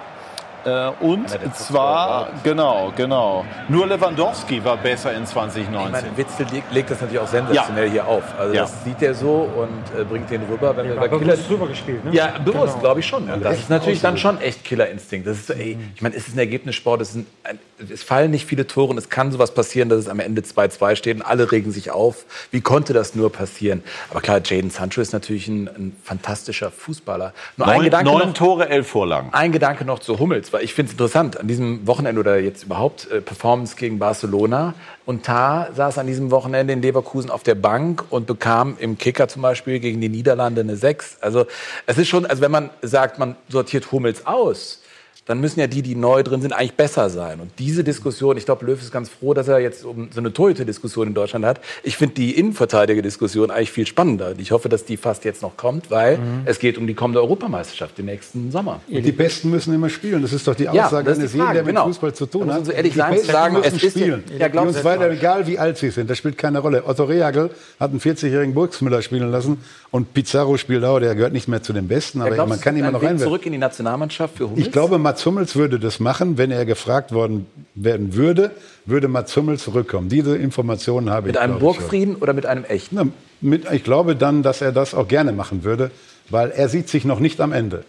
Äh, 0.66 0.92
und 1.02 1.28
zwar, 1.56 2.30
genau, 2.44 2.94
genau. 2.96 3.46
Nur 3.68 3.88
Lewandowski 3.88 4.64
war 4.64 4.78
besser 4.78 5.14
in 5.14 5.24
Ich 5.24 5.30
2019. 5.30 5.92
meine, 5.92 6.18
Witzel 6.18 6.46
legt, 6.72 6.90
das 6.90 7.02
natürlich 7.02 7.20
auch 7.20 7.28
sensationell 7.28 7.90
hier 7.90 8.08
auf. 8.08 8.24
Also 8.40 8.54
Ja. 8.54 8.62
das 8.64 8.84
sieht 8.84 9.02
er 9.02 9.14
so 9.14 9.50
und 9.56 10.00
äh, 10.00 10.04
bringt 10.04 10.30
den 10.30 10.44
rüber. 10.44 10.76
Wenn 10.78 10.96
bei 10.96 11.08
Killer 11.10 11.20
bewusst 11.34 11.50
drüber 11.50 11.68
gespielt, 11.68 12.06
ne? 12.06 12.12
Ja, 12.14 12.34
bewusst, 12.44 12.74
Genau. 12.74 12.80
glaube 12.80 13.00
ich 13.02 13.06
schon. 13.08 13.30
Und 13.30 13.44
das 13.44 13.60
ist 13.60 13.70
natürlich 13.70 14.02
dann 14.02 14.18
schon 14.18 14.40
echt 14.40 14.64
Killerinstinkt. 14.64 15.28
Das 15.28 15.38
ist, 15.38 15.48
so, 15.48 15.54
ey, 15.54 15.78
ich 15.96 16.02
meine, 16.02 16.16
es 16.16 16.28
ist 16.28 16.36
ein 16.36 16.40
Ergebnissport, 16.40 17.02
es, 17.02 17.16
ein, 17.16 17.26
ein, 17.44 17.60
es 17.92 18.04
fallen 18.04 18.32
nicht 18.32 18.46
viele 18.46 18.66
Tore 18.66 18.92
und 18.92 18.98
es 18.98 19.10
kann 19.10 19.32
sowas 19.32 19.54
passieren, 19.54 19.90
dass 19.90 20.00
es 20.00 20.08
am 20.08 20.20
Ende 20.22 20.42
2-2 20.44 20.96
steht 20.96 21.18
und 21.18 21.24
alle 21.24 21.52
regen 21.52 21.72
sich 21.72 21.92
auf. 21.92 22.26
Wie 22.52 22.62
konnte 22.62 22.94
das 22.94 23.16
nur 23.16 23.32
passieren? 23.32 23.84
Aber 24.12 24.22
klar, 24.22 24.40
Jaden 24.44 24.70
Sancho 24.70 25.02
ist 25.02 25.12
natürlich 25.14 25.48
ein, 25.50 25.68
ein 25.68 25.96
fantastischer 26.04 26.72
Fußballer. 26.72 27.34
Nur 27.58 27.68
ein 27.68 27.76
Neun, 27.76 27.84
Gedanke 27.86 28.12
neun 28.12 28.28
noch, 28.30 28.34
Tore, 28.34 28.70
elf 28.70 28.88
Vorlagen. 28.88 29.30
ein 29.34 29.52
Gedanke 29.52 29.84
noch 29.84 30.00
zu 30.00 30.20
Hummels, 30.20 30.53
weil 30.54 30.64
ich 30.64 30.76
finde 30.76 30.90
es 30.90 30.94
interessant, 30.94 31.40
an 31.40 31.48
diesem 31.48 31.88
Wochenende 31.88 32.20
oder 32.20 32.38
jetzt 32.38 32.66
überhaupt 32.66 33.10
äh, 33.10 33.22
Performance 33.22 33.76
gegen 33.76 33.98
Barcelona. 33.98 34.76
Und 35.04 35.26
Tar 35.26 35.70
saß 35.74 35.98
an 35.98 36.06
diesem 36.06 36.30
Wochenende 36.30 36.74
in 36.74 36.82
Leverkusen 36.84 37.32
auf 37.32 37.42
der 37.42 37.56
Bank 37.56 38.06
und 38.12 38.28
bekam 38.28 38.78
im 38.80 39.00
Kicker 39.00 39.28
zum 39.28 39.42
Beispiel 39.42 39.80
gegen 39.80 40.00
die 40.00 40.10
Niederlande 40.10 40.62
eine 40.62 40.76
6. 40.76 41.18
Also 41.22 41.48
es 41.88 41.98
ist 41.98 42.08
schon, 42.08 42.28
also 42.28 42.44
wenn 42.44 42.52
man 42.52 42.70
sagt, 42.84 43.18
man 43.18 43.36
sortiert 43.50 43.92
Hummels 43.92 44.28
aus, 44.28 44.83
dann 45.26 45.40
müssen 45.40 45.60
ja 45.62 45.68
die, 45.68 45.82
die 45.82 45.96
neu 45.96 46.22
drin 46.24 46.42
sind, 46.42 46.52
eigentlich 46.52 46.74
besser 46.74 47.10
sein. 47.10 47.40
Und 47.40 47.52
diese 47.58 47.84
Diskussion, 47.84 48.36
ich 48.36 48.46
glaube, 48.46 48.66
Löw 48.66 48.82
ist 48.82 48.92
ganz 48.92 49.08
froh, 49.10 49.34
dass 49.34 49.48
er 49.48 49.60
jetzt 49.60 49.86
um 49.86 50.10
so 50.14 50.20
eine 50.20 50.34
Torhüter-Diskussion 50.34 51.08
in 51.08 51.14
Deutschland 51.14 51.46
hat. 51.46 51.62
Ich 51.84 51.96
finde 51.96 52.16
die 52.16 52.32
Innenverteidiger-Diskussion 52.38 53.52
eigentlich 53.52 53.72
viel 53.72 53.86
spannender. 53.88 54.34
Ich 54.38 54.52
hoffe, 54.52 54.70
dass 54.70 54.86
die 54.86 54.98
fast 54.98 55.24
jetzt 55.26 55.42
noch 55.42 55.56
kommt, 55.58 55.90
weil 55.92 56.20
es 56.46 56.60
geht 56.60 56.78
um 56.78 56.88
die 56.88 56.94
kommende 56.94 57.22
Europameisterschaft 57.22 57.98
im 58.00 58.06
nächsten 58.06 58.52
Sommer. 58.52 58.82
Die 58.88 59.12
Besten 59.12 59.50
müssen 59.50 59.74
immer 59.74 59.90
spielen. 59.90 60.22
Das 60.22 60.34
ist 60.34 60.48
doch 60.48 60.56
die 60.56 60.64
Ja, 60.64 60.88
Aussage 60.88 61.12
ist 61.12 61.20
eines 61.20 61.34
jeden, 61.34 61.46
der 61.54 61.64
mit 61.64 61.68
genau. 61.68 61.86
Fußball 61.86 62.14
zu 62.14 62.26
tun 62.26 62.52
hat. 62.52 62.66
so 62.66 62.72
ehrlich 62.72 62.94
die 62.94 63.00
sein, 63.00 63.14
Besten 63.14 63.32
sagen, 63.32 63.54
müssen 63.56 63.68
es 63.68 63.84
ist 63.84 63.96
ja- 63.96 64.02
spielen. 64.02 64.24
Ja, 64.38 64.48
glaub, 64.48 64.64
die 64.68 64.76
uns 64.76 64.84
weiter, 64.84 65.10
egal 65.12 65.48
wie 65.48 65.58
alt 65.60 65.78
sie 65.78 65.90
sind, 65.92 66.10
das 66.10 66.18
spielt 66.18 66.38
keine 66.38 66.60
Rolle. 66.60 66.84
Otto 66.86 67.04
Rehagel 67.06 67.50
hat 67.80 67.92
einen 67.92 68.00
40-jährigen 68.00 68.54
Burgsmüller 68.54 69.02
spielen 69.02 69.32
lassen 69.32 69.58
und 69.92 70.14
Pizarro 70.14 70.58
spielt 70.58 70.84
auch. 70.84 71.00
Der 71.00 71.16
gehört 71.16 71.34
nicht 71.34 71.48
mehr 71.48 71.62
zu 71.64 71.74
den 71.74 71.88
Besten, 71.88 72.22
aber 72.22 72.32
Glaubst 72.32 72.50
man 72.50 72.62
kann 72.62 72.76
immer 72.78 72.92
noch 72.92 73.02
reinwerfen. 73.02 73.20
zurück 73.28 73.46
in 73.46 73.52
die 73.54 73.58
Nationalmannschaft 73.58 74.38
für 74.38 74.46
Hummels? 74.50 74.66
Ich 74.68 74.72
glaube, 74.72 74.98
Mats 75.14 75.28
Hummels 75.28 75.56
würde 75.56 75.78
das 75.78 76.00
machen, 76.00 76.40
wenn 76.40 76.50
er 76.50 76.66
gefragt 76.66 77.12
worden 77.12 77.46
werden 77.76 78.16
würde, 78.16 78.50
würde 78.88 79.08
Mats 79.08 79.38
Hummels 79.38 79.64
zurückkommen. 79.64 80.10
Diese 80.10 80.36
Informationen 80.36 81.12
habe 81.12 81.28
mit 81.28 81.36
ich. 81.36 81.42
einem 81.42 81.58
ich, 81.58 81.60
schon. 81.60 81.76
Burgfrieden 81.76 82.16
oder 82.16 82.34
mit 82.34 82.48
einem 82.48 82.64
echten? 82.64 82.96
Na, 82.96 83.06
mit, 83.40 83.72
ich 83.72 83.84
glaube 83.84 84.16
dann, 84.16 84.42
dass 84.42 84.62
er 84.62 84.72
das 84.72 84.96
auch 84.96 85.08
gerne 85.08 85.32
machen 85.32 85.64
würde, 85.64 85.92
weil 86.32 86.50
er 86.50 86.68
sieht 86.68 86.90
sich 86.90 87.06
noch 87.06 87.20
nicht 87.20 87.40
am 87.42 87.52
Ende. 87.52 87.86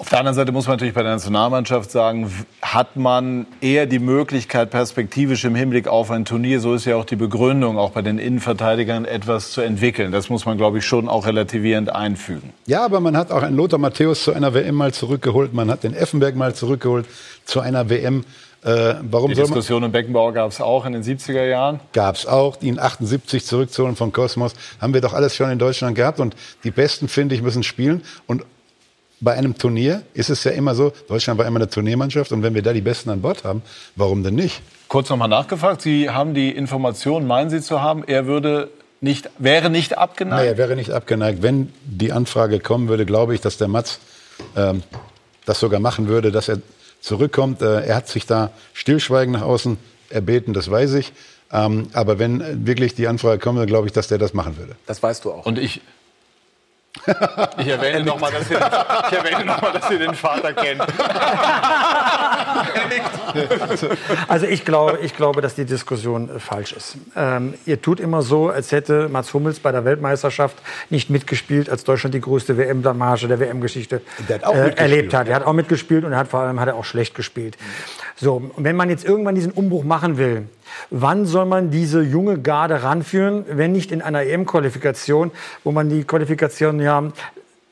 Auf 0.00 0.08
der 0.08 0.20
anderen 0.20 0.34
Seite 0.34 0.50
muss 0.50 0.66
man 0.66 0.76
natürlich 0.76 0.94
bei 0.94 1.02
der 1.02 1.12
Nationalmannschaft 1.12 1.90
sagen, 1.90 2.32
hat 2.62 2.96
man 2.96 3.46
eher 3.60 3.84
die 3.84 3.98
Möglichkeit, 3.98 4.70
perspektivisch 4.70 5.44
im 5.44 5.54
Hinblick 5.54 5.88
auf 5.88 6.10
ein 6.10 6.24
Turnier, 6.24 6.60
so 6.60 6.72
ist 6.72 6.86
ja 6.86 6.96
auch 6.96 7.04
die 7.04 7.16
Begründung, 7.16 7.76
auch 7.76 7.90
bei 7.90 8.00
den 8.00 8.18
Innenverteidigern 8.18 9.04
etwas 9.04 9.50
zu 9.50 9.60
entwickeln. 9.60 10.10
Das 10.10 10.30
muss 10.30 10.46
man, 10.46 10.56
glaube 10.56 10.78
ich, 10.78 10.86
schon 10.86 11.06
auch 11.06 11.26
relativierend 11.26 11.94
einfügen. 11.94 12.54
Ja, 12.64 12.82
aber 12.82 13.00
man 13.00 13.14
hat 13.14 13.30
auch 13.30 13.42
einen 13.42 13.58
Lothar 13.58 13.78
Matthäus 13.78 14.24
zu 14.24 14.32
einer 14.32 14.54
WM 14.54 14.74
mal 14.74 14.94
zurückgeholt, 14.94 15.52
man 15.52 15.70
hat 15.70 15.84
den 15.84 15.92
Effenberg 15.92 16.34
mal 16.34 16.54
zurückgeholt 16.54 17.04
zu 17.44 17.60
einer 17.60 17.90
WM. 17.90 18.24
Äh, 18.62 18.94
warum 19.02 19.30
Die 19.30 19.36
Diskussion 19.36 19.82
im 19.82 19.92
Beckenbauer 19.92 20.32
gab 20.32 20.50
es 20.50 20.62
auch 20.62 20.86
in 20.86 20.94
den 20.94 21.02
70er 21.02 21.44
Jahren. 21.44 21.80
gab 21.92 22.14
es 22.14 22.26
auch, 22.26 22.60
ihn 22.62 22.78
78 22.78 23.44
zurückzuholen 23.44 23.96
von 23.96 24.12
Kosmos, 24.12 24.54
haben 24.80 24.94
wir 24.94 25.02
doch 25.02 25.12
alles 25.12 25.34
schon 25.34 25.50
in 25.50 25.58
Deutschland 25.58 25.94
gehabt 25.94 26.20
und 26.20 26.34
die 26.64 26.70
Besten, 26.70 27.08
finde 27.08 27.34
ich, 27.34 27.42
müssen 27.42 27.62
spielen 27.62 28.02
und 28.26 28.44
bei 29.20 29.34
einem 29.34 29.56
Turnier 29.56 30.02
ist 30.14 30.30
es 30.30 30.44
ja 30.44 30.52
immer 30.52 30.74
so, 30.74 30.92
Deutschland 31.08 31.38
war 31.38 31.46
immer 31.46 31.58
eine 31.58 31.68
Turniermannschaft 31.68 32.32
und 32.32 32.42
wenn 32.42 32.54
wir 32.54 32.62
da 32.62 32.72
die 32.72 32.80
Besten 32.80 33.10
an 33.10 33.20
Bord 33.20 33.44
haben, 33.44 33.62
warum 33.96 34.22
denn 34.22 34.34
nicht? 34.34 34.62
Kurz 34.88 35.10
nochmal 35.10 35.28
nachgefragt, 35.28 35.82
Sie 35.82 36.10
haben 36.10 36.34
die 36.34 36.50
Information, 36.50 37.26
meinen 37.26 37.50
Sie 37.50 37.60
zu 37.60 37.82
haben, 37.82 38.02
er 38.06 38.26
würde 38.26 38.70
nicht, 39.00 39.30
wäre 39.38 39.70
nicht 39.70 39.96
abgeneigt? 39.96 40.42
Nee, 40.42 40.48
er 40.48 40.58
wäre 40.58 40.76
nicht 40.76 40.90
abgeneigt. 40.90 41.42
Wenn 41.42 41.72
die 41.84 42.12
Anfrage 42.12 42.60
kommen 42.60 42.88
würde, 42.88 43.06
glaube 43.06 43.34
ich, 43.34 43.40
dass 43.40 43.56
der 43.56 43.68
Mats 43.68 44.00
ähm, 44.56 44.82
das 45.46 45.60
sogar 45.60 45.80
machen 45.80 46.08
würde, 46.08 46.32
dass 46.32 46.48
er 46.48 46.58
zurückkommt. 47.00 47.62
Äh, 47.62 47.86
er 47.86 47.96
hat 47.96 48.08
sich 48.08 48.26
da 48.26 48.50
stillschweigend 48.72 49.34
nach 49.34 49.42
außen 49.42 49.78
erbeten, 50.10 50.52
das 50.52 50.70
weiß 50.70 50.94
ich. 50.94 51.12
Ähm, 51.52 51.88
aber 51.92 52.18
wenn 52.18 52.66
wirklich 52.66 52.94
die 52.94 53.08
Anfrage 53.08 53.38
kommt, 53.38 53.58
dann 53.58 53.66
glaube 53.66 53.86
ich, 53.86 53.92
dass 53.92 54.08
der 54.08 54.18
das 54.18 54.34
machen 54.34 54.56
würde. 54.56 54.76
Das 54.86 55.02
weißt 55.02 55.24
du 55.24 55.32
auch. 55.32 55.46
Und 55.46 55.58
ich. 55.58 55.80
Ich 57.58 57.68
erwähne 57.68 58.04
nochmal, 58.04 58.32
dass, 58.32 58.50
ihr- 58.50 58.58
ich 59.10 59.16
erwähne 59.16 59.44
noch 59.44 59.62
mal, 59.62 59.72
dass 59.72 59.90
ihr 59.90 59.98
den 59.98 60.14
Vater 60.14 60.52
kennt. 60.52 60.82
Also 64.28 64.46
ich 64.46 64.64
glaube, 64.64 64.98
ich 65.02 65.16
glaube, 65.16 65.40
dass 65.40 65.54
die 65.54 65.64
Diskussion 65.64 66.28
äh, 66.36 66.38
falsch 66.40 66.72
ist. 66.72 66.96
Ähm, 67.16 67.54
ihr 67.66 67.80
tut 67.80 68.00
immer 68.00 68.22
so, 68.22 68.48
als 68.50 68.72
hätte 68.72 69.08
Mats 69.08 69.32
Hummels 69.34 69.60
bei 69.60 69.70
der 69.72 69.84
Weltmeisterschaft 69.84 70.56
nicht 70.90 71.10
mitgespielt, 71.10 71.70
als 71.70 71.84
Deutschland 71.84 72.14
die 72.14 72.20
größte 72.20 72.56
WM-Blamage 72.58 73.28
der 73.28 73.38
WM-Geschichte 73.40 74.00
äh, 74.28 74.70
erlebt 74.76 75.14
hat. 75.14 75.28
Er 75.28 75.36
hat 75.36 75.46
auch 75.46 75.52
mitgespielt 75.52 76.04
und 76.04 76.12
er 76.12 76.18
hat 76.18 76.28
vor 76.28 76.40
allem 76.40 76.58
hat 76.60 76.68
er 76.68 76.74
auch 76.74 76.84
schlecht 76.84 77.14
gespielt. 77.14 77.56
So, 78.16 78.50
und 78.54 78.64
wenn 78.64 78.76
man 78.76 78.90
jetzt 78.90 79.04
irgendwann 79.04 79.34
diesen 79.34 79.52
Umbruch 79.52 79.84
machen 79.84 80.18
will, 80.18 80.48
wann 80.90 81.26
soll 81.26 81.46
man 81.46 81.70
diese 81.70 82.02
junge 82.02 82.38
Garde 82.38 82.82
ranführen, 82.82 83.44
wenn 83.48 83.72
nicht 83.72 83.92
in 83.92 84.02
einer 84.02 84.22
EM-Qualifikation, 84.22 85.30
wo 85.64 85.72
man 85.72 85.88
die 85.88 86.04
Qualifikation 86.04 86.80
ja 86.80 87.12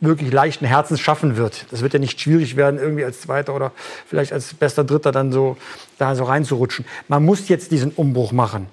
wirklich 0.01 0.33
leichten 0.33 0.65
Herzens 0.65 1.01
schaffen 1.01 1.37
wird. 1.37 1.67
Das 1.71 1.83
wird 1.83 1.93
ja 1.93 1.99
nicht 1.99 2.21
schwierig 2.21 2.57
werden, 2.57 2.79
irgendwie 2.79 3.05
als 3.05 3.21
Zweiter 3.21 3.55
oder 3.55 3.73
vielleicht 4.07 4.33
als 4.33 4.55
bester 4.55 4.85
Dritter 4.85 5.13
dann 5.13 5.33
so 5.33 5.57
da 5.99 6.15
so 6.15 6.25
reinzurutschen. 6.25 6.85
Man 7.09 7.25
muss 7.25 7.49
jetzt 7.49 7.73
diesen 7.73 7.91
Umbruch 7.91 8.33
machen. 8.33 8.67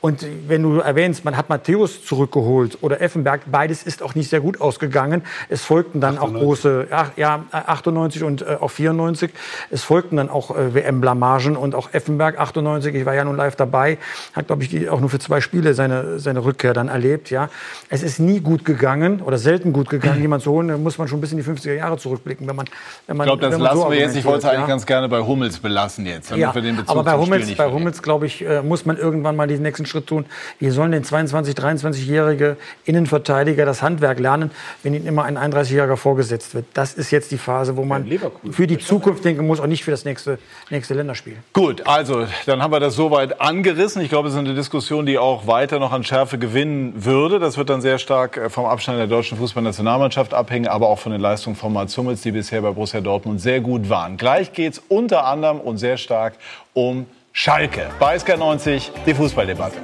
Und 0.00 0.26
wenn 0.48 0.62
du 0.62 0.80
erwähnst, 0.80 1.24
man 1.24 1.36
hat 1.36 1.48
Matthäus 1.48 2.04
zurückgeholt 2.04 2.78
oder 2.80 3.00
Effenberg, 3.00 3.42
beides 3.50 3.82
ist 3.82 4.02
auch 4.02 4.14
nicht 4.14 4.28
sehr 4.30 4.40
gut 4.40 4.60
ausgegangen. 4.60 5.22
Es 5.48 5.62
folgten 5.62 6.00
dann 6.00 6.18
auch 6.18 6.32
große, 6.32 6.88
ja, 6.90 7.10
ja 7.16 7.44
98 7.50 8.22
und 8.22 8.42
äh, 8.42 8.56
auch 8.60 8.70
94. 8.70 9.30
Es 9.70 9.82
folgten 9.82 10.16
dann 10.16 10.30
auch 10.30 10.56
äh, 10.56 10.74
WM-Blamagen 10.74 11.56
und 11.56 11.74
auch 11.74 11.92
Effenberg 11.92 12.38
98. 12.38 12.94
Ich 12.94 13.06
war 13.06 13.14
ja 13.14 13.24
nun 13.24 13.36
live 13.36 13.56
dabei, 13.56 13.98
hat 14.32 14.46
glaube 14.48 14.64
ich 14.64 14.88
auch 14.88 15.00
nur 15.00 15.10
für 15.10 15.18
zwei 15.18 15.40
Spiele 15.40 15.74
seine 15.74 16.18
seine 16.18 16.44
Rückkehr 16.44 16.74
dann 16.74 16.88
erlebt. 16.88 17.30
Ja, 17.30 17.48
es 17.88 18.02
ist 18.02 18.18
nie 18.18 18.40
gut 18.40 18.64
gegangen 18.64 19.20
oder 19.20 19.38
selten 19.38 19.72
gut 19.72 19.88
gegangen, 19.88 20.20
jemand 20.20 20.42
zu 20.42 20.50
holen. 20.50 20.68
Da 20.68 20.76
muss 20.76 20.98
man 20.98 21.08
schon 21.08 21.20
bis 21.20 21.32
in 21.32 21.38
die 21.38 21.44
50er 21.44 21.74
Jahre 21.74 21.96
zurückblicken, 21.96 22.46
wenn 22.46 22.56
man 22.56 22.66
wenn 23.06 23.16
man 23.16 23.26
Ich 23.26 23.28
glaube, 23.28 23.42
das 23.42 23.58
man 23.58 23.74
so 23.74 23.80
lassen 23.80 23.90
wir 23.90 23.98
jetzt. 23.98 24.16
Ich 24.16 24.24
wollte 24.24 24.38
es 24.38 24.44
eigentlich 24.44 24.60
ja. 24.60 24.66
ganz 24.66 24.86
gerne 24.86 25.08
bei 25.08 25.20
Hummels 25.20 25.58
belassen 25.58 26.06
jetzt, 26.06 26.30
damit 26.30 26.42
Ja, 26.42 26.54
wir 26.54 26.62
den 26.62 26.76
Bezug 26.76 26.90
aber 26.90 27.04
bei 27.04 27.16
Hummels, 27.16 27.54
bei. 27.54 27.70
Hummels 27.70 28.02
glaube 28.02 28.26
ich, 28.26 28.44
äh, 28.44 28.62
muss 28.62 28.86
man 28.86 28.96
irgendwann 28.96 29.36
mal 29.36 29.46
den 29.64 29.70
nächsten 29.70 29.86
Schritt 29.86 30.06
tun. 30.06 30.26
Wie 30.58 30.70
sollen 30.70 30.92
denn 30.92 31.04
22, 31.04 31.54
23-jährige 31.54 32.56
Innenverteidiger 32.84 33.64
das 33.64 33.82
Handwerk 33.82 34.20
lernen, 34.20 34.50
wenn 34.82 34.94
ihnen 34.94 35.06
immer 35.06 35.24
ein 35.24 35.38
31-jähriger 35.38 35.96
vorgesetzt 35.96 36.54
wird? 36.54 36.66
Das 36.74 36.94
ist 36.94 37.10
jetzt 37.10 37.30
die 37.32 37.38
Phase, 37.38 37.76
wo 37.76 37.84
man 37.84 38.06
für 38.50 38.66
die 38.66 38.78
Zukunft 38.78 39.24
denken 39.24 39.46
muss 39.46 39.60
und 39.60 39.68
nicht 39.68 39.84
für 39.84 39.90
das 39.90 40.04
nächste, 40.04 40.38
nächste 40.70 40.94
Länderspiel. 40.94 41.36
Gut, 41.52 41.86
also 41.86 42.26
dann 42.46 42.62
haben 42.62 42.72
wir 42.72 42.80
das 42.80 42.94
soweit 42.94 43.40
angerissen. 43.40 44.02
Ich 44.02 44.10
glaube, 44.10 44.28
es 44.28 44.34
ist 44.34 44.40
eine 44.40 44.54
Diskussion, 44.54 45.06
die 45.06 45.18
auch 45.18 45.46
weiter 45.46 45.78
noch 45.78 45.92
an 45.92 46.04
Schärfe 46.04 46.38
gewinnen 46.38 47.04
würde. 47.04 47.38
Das 47.38 47.56
wird 47.56 47.70
dann 47.70 47.80
sehr 47.80 47.98
stark 47.98 48.36
äh, 48.36 48.50
vom 48.50 48.66
Abstand 48.66 48.98
der 48.98 49.06
deutschen 49.06 49.38
Fußballnationalmannschaft 49.38 50.34
abhängen, 50.34 50.68
aber 50.68 50.88
auch 50.88 50.98
von 50.98 51.12
den 51.12 51.20
Leistungen 51.20 51.56
von 51.56 51.72
Mats 51.72 51.96
Hummels, 51.96 52.22
die 52.22 52.32
bisher 52.32 52.60
bei 52.62 52.70
Borussia 52.70 53.00
Dortmund 53.00 53.40
sehr 53.40 53.60
gut 53.60 53.88
waren. 53.88 54.16
Gleich 54.16 54.52
geht's 54.52 54.82
unter 54.88 55.26
anderem 55.26 55.60
und 55.60 55.78
sehr 55.78 55.96
stark 55.96 56.34
um 56.74 57.06
Schalke. 57.36 57.90
Bei 57.98 58.14
SK90 58.14 58.90
die 59.04 59.12
Fußballdebatte. 59.12 59.78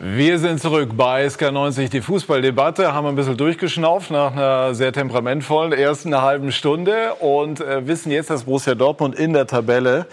Wir 0.00 0.38
sind 0.40 0.60
zurück 0.60 0.90
bei 0.96 1.26
SK90, 1.26 1.90
die 1.90 2.00
Fußballdebatte. 2.00 2.92
Haben 2.92 3.06
ein 3.06 3.14
bisschen 3.14 3.36
durchgeschnauft 3.36 4.10
nach 4.10 4.32
einer 4.32 4.74
sehr 4.74 4.92
temperamentvollen 4.92 5.72
ersten 5.72 6.20
halben 6.20 6.50
Stunde 6.50 7.14
und 7.20 7.60
äh, 7.60 7.86
wissen 7.86 8.10
jetzt, 8.10 8.30
dass 8.30 8.42
Borussia 8.42 8.74
Dortmund 8.74 9.14
in 9.14 9.32
der 9.32 9.46
Tabelle 9.46 10.06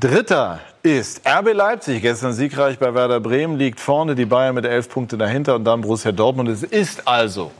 Dritter 0.00 0.60
ist. 0.82 1.22
RB 1.26 1.52
Leipzig, 1.52 2.02
gestern 2.02 2.32
siegreich 2.32 2.78
bei 2.78 2.94
Werder 2.94 3.20
Bremen, 3.20 3.56
liegt 3.56 3.80
vorne, 3.80 4.14
die 4.14 4.24
Bayern 4.24 4.54
mit 4.54 4.64
elf 4.64 4.88
Punkten 4.88 5.18
dahinter 5.18 5.56
und 5.56 5.64
dann 5.64 5.80
Borussia 5.80 6.12
Dortmund. 6.12 6.48
Es 6.48 6.62
ist 6.62 7.06
also 7.06 7.50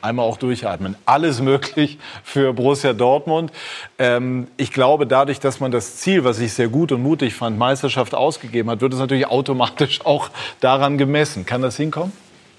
einmal 0.00 0.26
auch 0.26 0.36
durchatmen. 0.36 0.96
Alles 1.04 1.40
möglich 1.40 1.98
für 2.22 2.52
Borussia 2.52 2.92
Dortmund. 2.92 3.52
Ähm, 3.98 4.48
ich 4.56 4.72
glaube, 4.72 5.06
dadurch, 5.06 5.40
dass 5.40 5.60
man 5.60 5.70
das 5.70 5.96
Ziel, 5.96 6.24
was 6.24 6.38
ich 6.40 6.52
sehr 6.52 6.68
gut 6.68 6.92
und 6.92 7.02
mutig 7.02 7.34
fand, 7.34 7.58
Meisterschaft 7.58 8.14
ausgegeben 8.14 8.70
hat, 8.70 8.80
wird 8.80 8.92
es 8.92 8.98
natürlich 8.98 9.26
automatisch 9.26 10.00
auch 10.04 10.30
daran 10.60 10.98
gemessen. 10.98 11.46
Kann 11.46 11.62
das 11.62 11.76
hinkommen? 11.76 12.12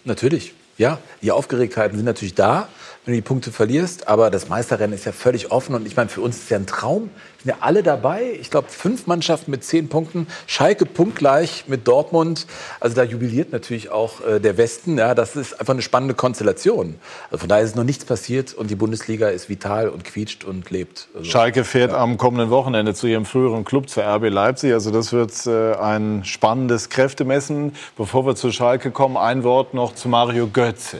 Natürlich, 0.05 0.53
ja. 0.77 0.99
Die 1.21 1.32
Aufgeregtheiten 1.32 1.97
sind 1.97 2.05
natürlich 2.05 2.36
da, 2.36 2.67
wenn 3.05 3.13
du 3.13 3.17
die 3.17 3.25
Punkte 3.25 3.51
verlierst. 3.51 4.08
Aber 4.08 4.29
das 4.29 4.49
Meisterrennen 4.49 4.93
ist 4.93 5.05
ja 5.05 5.12
völlig 5.12 5.51
offen. 5.51 5.75
Und 5.75 5.88
ich 5.88 5.95
meine, 5.95 6.10
für 6.10 6.21
uns 6.21 6.38
ist 6.38 6.49
ja 6.49 6.58
ein 6.58 6.67
Traum, 6.67 7.10
sind 7.43 7.49
ja 7.52 7.58
alle 7.62 7.84
dabei. 7.84 8.38
Ich 8.39 8.52
glaube, 8.52 8.67
fünf 8.69 9.08
Mannschaften 9.08 9.52
mit 9.52 9.63
zehn 9.63 9.88
Punkten. 9.88 10.28
Schalke 10.45 10.86
punktgleich 10.86 11.65
mit 11.67 11.88
Dortmund. 11.88 12.47
Also 12.80 12.95
da 12.95 13.04
jubiliert 13.04 13.52
natürlich 13.54 13.91
auch 13.91 14.25
äh, 14.25 14.39
der 14.39 14.58
Westen. 14.58 14.97
Ja, 14.97 15.15
das 15.15 15.36
ist 15.36 15.60
einfach 15.60 15.73
eine 15.73 15.82
spannende 15.82 16.15
Konstellation. 16.15 16.95
Also 17.32 17.39
von 17.39 17.49
daher 17.49 17.63
ist 17.63 17.78
noch 17.78 17.86
nichts 17.86 18.04
passiert 18.04 18.54
und 18.54 18.69
die 18.69 18.75
Bundesliga 18.75 19.30
ist 19.30 19.47
vital 19.47 19.88
und 19.88 20.04
quietscht 20.04 20.43
und 20.43 20.69
lebt. 20.69 21.08
Also, 21.13 21.30
Schalke 21.30 21.63
fährt 21.63 21.93
am 21.93 22.17
kommenden 22.17 22.49
Wochenende 22.49 22.93
zu 22.93 23.08
ihrem 23.08 23.25
früheren 23.25 23.63
Club, 23.63 23.89
zur 23.89 24.04
RB 24.04 24.30
Leipzig. 24.30 24.73
Also 24.73 24.91
das 24.91 25.13
wird 25.13 25.32
äh, 25.47 25.75
ein 25.75 26.25
spannendes 26.25 26.89
Kräftemessen. 26.89 27.73
Bevor 27.95 28.25
wir 28.25 28.36
zu 28.36 28.52
Schalke 28.52 28.91
kommen, 28.91 29.15
ein 29.15 29.43
Wort 29.43 29.73
noch 29.73 29.95
zu 29.95 30.10
Mario 30.10 30.47
Götze. 30.47 30.97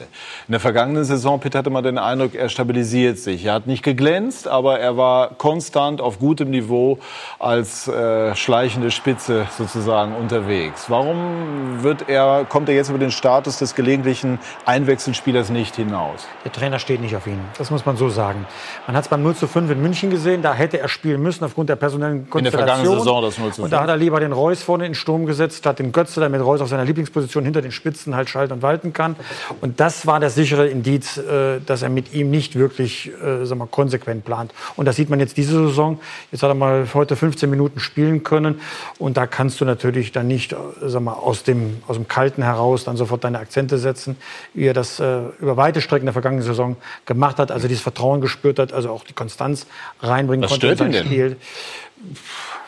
In 0.48 0.52
der 0.52 0.60
vergangenen 0.60 1.04
Saison, 1.04 1.38
Pitt 1.38 1.54
hatte 1.54 1.68
man 1.68 1.84
den 1.84 1.98
Eindruck, 1.98 2.34
er 2.34 2.48
stabilisiert 2.48 3.18
sich. 3.18 3.44
Er 3.44 3.54
hat 3.54 3.66
nicht 3.66 3.82
geglänzt, 3.82 4.48
aber 4.48 4.78
er 4.78 4.96
war 4.96 5.34
konstant 5.34 6.00
auf 6.00 6.18
gutem 6.30 6.50
Niveau 6.50 6.96
als 7.40 7.88
äh, 7.88 8.36
schleichende 8.36 8.92
Spitze 8.92 9.46
sozusagen 9.58 10.14
unterwegs. 10.14 10.84
Warum 10.86 11.82
wird 11.82 12.08
er, 12.08 12.46
kommt 12.48 12.68
er 12.68 12.76
jetzt 12.76 12.88
über 12.88 13.00
den 13.00 13.10
Status 13.10 13.58
des 13.58 13.74
gelegentlichen 13.74 14.38
Einwechselspielers 14.64 15.50
nicht 15.50 15.74
hinaus? 15.74 16.28
Der 16.44 16.52
Trainer 16.52 16.78
steht 16.78 17.00
nicht 17.00 17.16
auf 17.16 17.26
ihn. 17.26 17.40
Das 17.58 17.72
muss 17.72 17.84
man 17.84 17.96
so 17.96 18.08
sagen. 18.10 18.46
Man 18.86 18.94
hat 18.96 19.02
es 19.02 19.08
beim 19.08 19.24
0 19.24 19.34
zu 19.34 19.48
5 19.48 19.72
in 19.72 19.82
München 19.82 20.08
gesehen. 20.10 20.40
Da 20.40 20.54
hätte 20.54 20.78
er 20.78 20.86
spielen 20.88 21.20
müssen 21.20 21.42
aufgrund 21.42 21.68
der 21.68 21.74
personellen 21.74 22.18
In 22.18 22.22
der 22.22 22.30
Konstellation. 22.30 22.66
vergangenen 22.66 22.98
Saison 23.00 23.22
das 23.22 23.38
0 23.38 23.48
zu 23.48 23.54
5. 23.56 23.64
Und 23.64 23.72
da 23.72 23.82
hat 23.82 23.88
er 23.88 23.96
lieber 23.96 24.20
den 24.20 24.30
Reus 24.30 24.62
vorne 24.62 24.86
in 24.86 24.92
den 24.92 24.94
Sturm 24.94 25.26
gesetzt, 25.26 25.66
hat 25.66 25.80
den 25.80 25.90
Götze, 25.90 26.20
damit 26.20 26.40
Reus 26.42 26.60
auf 26.60 26.68
seiner 26.68 26.84
Lieblingsposition 26.84 27.44
hinter 27.44 27.60
den 27.60 27.72
Spitzen 27.72 28.14
halt 28.14 28.30
schalten 28.30 28.52
und 28.52 28.62
walten 28.62 28.92
kann. 28.92 29.16
Und 29.60 29.80
das 29.80 30.06
war 30.06 30.20
das 30.20 30.36
sichere 30.36 30.68
Indiz, 30.68 31.16
äh, 31.16 31.58
dass 31.66 31.82
er 31.82 31.88
mit 31.88 32.14
ihm 32.14 32.30
nicht 32.30 32.54
wirklich 32.54 33.10
äh, 33.20 33.44
sag 33.44 33.58
mal, 33.58 33.66
konsequent 33.66 34.24
plant. 34.24 34.54
Und 34.76 34.86
das 34.86 34.94
sieht 34.94 35.10
man 35.10 35.18
jetzt 35.18 35.36
diese 35.36 35.66
Saison. 35.66 35.98
Jetzt 36.32 36.42
hat 36.42 36.50
er 36.50 36.54
mal 36.54 36.86
heute 36.94 37.16
15 37.16 37.48
Minuten 37.50 37.80
spielen 37.80 38.22
können. 38.22 38.60
Und 38.98 39.16
da 39.16 39.26
kannst 39.26 39.60
du 39.60 39.64
natürlich 39.64 40.12
dann 40.12 40.26
nicht 40.28 40.52
äh, 40.52 40.56
sag 40.82 41.02
mal, 41.02 41.14
aus, 41.14 41.42
dem, 41.42 41.82
aus 41.86 41.96
dem 41.96 42.08
Kalten 42.08 42.42
heraus 42.42 42.84
dann 42.84 42.96
sofort 42.96 43.24
deine 43.24 43.38
Akzente 43.38 43.78
setzen, 43.78 44.16
wie 44.54 44.66
er 44.66 44.74
das 44.74 45.00
äh, 45.00 45.20
über 45.40 45.56
weite 45.56 45.80
Strecken 45.80 46.06
der 46.06 46.12
vergangenen 46.12 46.44
Saison 46.44 46.76
gemacht 47.06 47.38
hat. 47.38 47.50
Also 47.50 47.68
dieses 47.68 47.82
Vertrauen 47.82 48.20
gespürt 48.20 48.58
hat, 48.58 48.72
also 48.72 48.90
auch 48.90 49.04
die 49.04 49.12
Konstanz 49.12 49.66
reinbringen 50.00 50.44
Was 50.44 50.50
konnte 50.50 50.68
in 50.68 50.76
sein? 50.76 50.94
Spiel. 50.94 51.36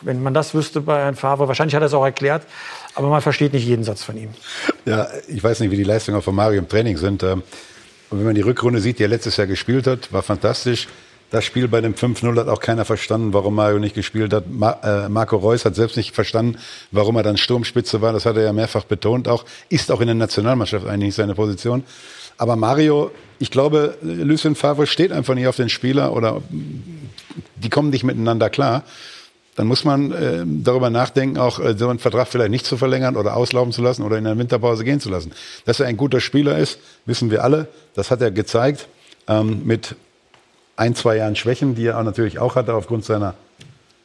Wenn 0.01 0.23
man 0.23 0.35
das 0.35 0.55
wüsste 0.55 0.81
bei 0.81 0.99
Herrn 0.99 1.15
Favre, 1.15 1.49
wahrscheinlich 1.49 1.75
hat 1.75 1.83
er 1.83 1.87
es 1.87 1.95
auch 1.95 2.05
erklärt, 2.05 2.43
aber 2.95 3.09
man 3.09 3.23
versteht 3.23 3.53
nicht 3.53 3.65
jeden 3.65 3.85
Satz 3.85 4.03
von 4.03 4.17
ihm. 4.17 4.31
Ja, 4.85 5.07
ich 5.29 5.43
weiß 5.43 5.61
nicht, 5.61 5.71
wie 5.71 5.77
die 5.77 5.85
Leistungen 5.85 6.21
von 6.23 6.35
Mario 6.35 6.59
im 6.59 6.69
Training 6.69 6.97
sind. 6.97 7.23
ähm, 7.23 7.43
Und 8.11 8.19
wenn 8.19 8.27
man 8.27 8.35
die 8.35 8.41
Rückrunde 8.43 8.81
sieht, 8.81 8.99
die 8.99 9.05
er 9.05 9.09
letztes 9.09 9.37
Jahr 9.37 9.47
gespielt 9.47 9.87
hat, 9.87 10.13
war 10.13 10.23
fantastisch. 10.23 10.89
Das 11.33 11.47
Spiel 11.47 11.67
bei 11.67 11.81
dem 11.81 11.95
5-0 11.95 12.39
hat 12.39 12.49
auch 12.49 12.61
keiner 12.61 12.85
verstanden, 12.85 13.33
warum 13.33 13.55
Mario 13.55 13.79
nicht 13.79 13.95
gespielt 13.95 14.35
hat. 14.35 14.51
Ma 14.51 14.73
äh, 14.85 15.09
Marco 15.09 15.37
Reus 15.37 15.65
hat 15.65 15.75
selbst 15.75 15.97
nicht 15.97 16.15
verstanden, 16.15 16.59
warum 16.91 17.17
er 17.17 17.23
dann 17.23 17.39
Sturmspitze 17.39 18.03
war. 18.03 18.13
Das 18.13 18.27
hat 18.27 18.37
er 18.37 18.43
ja 18.43 18.53
mehrfach 18.53 18.85
betont 18.85 19.29
auch. 19.29 19.47
Ist 19.71 19.91
auch 19.91 20.03
in 20.03 20.09
der 20.09 20.15
Nationalmannschaft 20.15 20.87
eigentlich 20.87 21.07
nicht 21.07 21.15
seine 21.15 21.35
Position. 21.35 21.85
Aber 22.37 22.55
Mario, 22.57 23.11
ich 23.39 23.51
glaube, 23.51 23.97
Lucien 24.03 24.55
Favre 24.55 24.87
steht 24.87 25.11
einfach 25.11 25.35
nicht 25.35 25.47
auf 25.47 25.57
den 25.57 25.71
Spieler 25.71 26.13
oder 26.13 26.43
die 26.51 27.71
kommen 27.71 27.89
nicht 27.89 28.05
miteinander 28.05 28.51
klar. 28.51 28.85
Dann 29.55 29.67
muss 29.69 29.85
man 29.85 30.13
äh, 30.13 30.45
darüber 30.47 30.91
nachdenken, 30.91 31.39
auch 31.39 31.59
äh, 31.59 31.75
so 31.79 31.89
einen 31.89 31.99
Vertrag 31.99 32.29
vielleicht 32.29 32.51
nicht 32.51 32.67
zu 32.67 32.77
verlängern 32.77 33.17
oder 33.17 33.39
auslaufen 33.39 33.73
zu 33.73 33.81
lassen 33.81 34.03
oder 34.03 34.19
in 34.19 34.25
der 34.25 34.37
Winterpause 34.37 34.85
gehen 34.85 35.01
zu 35.01 35.09
lassen. 35.09 35.33
Dass 35.65 35.81
er 35.81 35.87
ein 35.87 35.97
guter 35.97 36.21
Spieler 36.21 36.59
ist, 36.59 36.79
wissen 37.07 37.31
wir 37.31 37.43
alle. 37.43 37.69
Das 37.95 38.11
hat 38.11 38.21
er 38.21 38.31
gezeigt 38.31 38.87
ähm, 39.29 39.63
mit 39.65 39.97
ein, 40.77 40.95
zwei 40.95 41.17
Jahren 41.17 41.37
Schwächen, 41.37 41.75
die 41.75 41.87
er 41.87 42.03
natürlich 42.03 42.39
auch 42.39 42.57
hatte 42.57 42.75
aufgrund 42.75 43.05
seiner, 43.05 43.35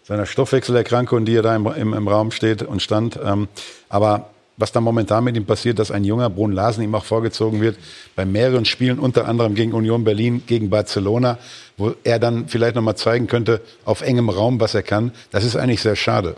seiner 0.04 0.26
Stoffwechselerkrankung, 0.26 1.26
die 1.26 1.36
er 1.36 1.42
da 1.42 1.56
im, 1.56 1.66
im, 1.68 1.94
im 1.94 2.08
Raum 2.08 2.32
steht 2.32 2.64
und 2.64 2.82
stand. 2.82 3.20
Ähm, 3.24 3.48
aber 3.90 4.30
was 4.58 4.72
da 4.72 4.82
momentan 4.82 5.24
mit 5.24 5.38
ihm 5.38 5.46
passiert, 5.46 5.78
dass 5.78 5.92
ein 5.92 6.04
junger 6.04 6.30
Brun 6.30 6.52
Larsen 6.52 6.84
ihm 6.84 6.96
auch 6.96 7.06
vorgezogen 7.06 7.62
wird, 7.62 7.78
bei 8.16 8.26
mehreren 8.26 8.66
Spielen, 8.66 8.98
unter 8.98 9.28
anderem 9.28 9.54
gegen 9.54 9.74
Union 9.74 10.04
Berlin, 10.04 10.44
gegen 10.48 10.70
Barcelona, 10.70 11.38
wo 11.78 11.94
er 12.04 12.18
dann 12.18 12.48
vielleicht 12.48 12.76
nochmal 12.76 12.96
zeigen 12.96 13.28
könnte, 13.28 13.62
auf 13.86 14.02
engem 14.02 14.30
Raum, 14.30 14.60
was 14.60 14.74
er 14.74 14.82
kann, 14.82 15.12
das 15.32 15.44
ist 15.44 15.56
eigentlich 15.56 15.82
sehr 15.82 15.96
schade. 15.96 16.36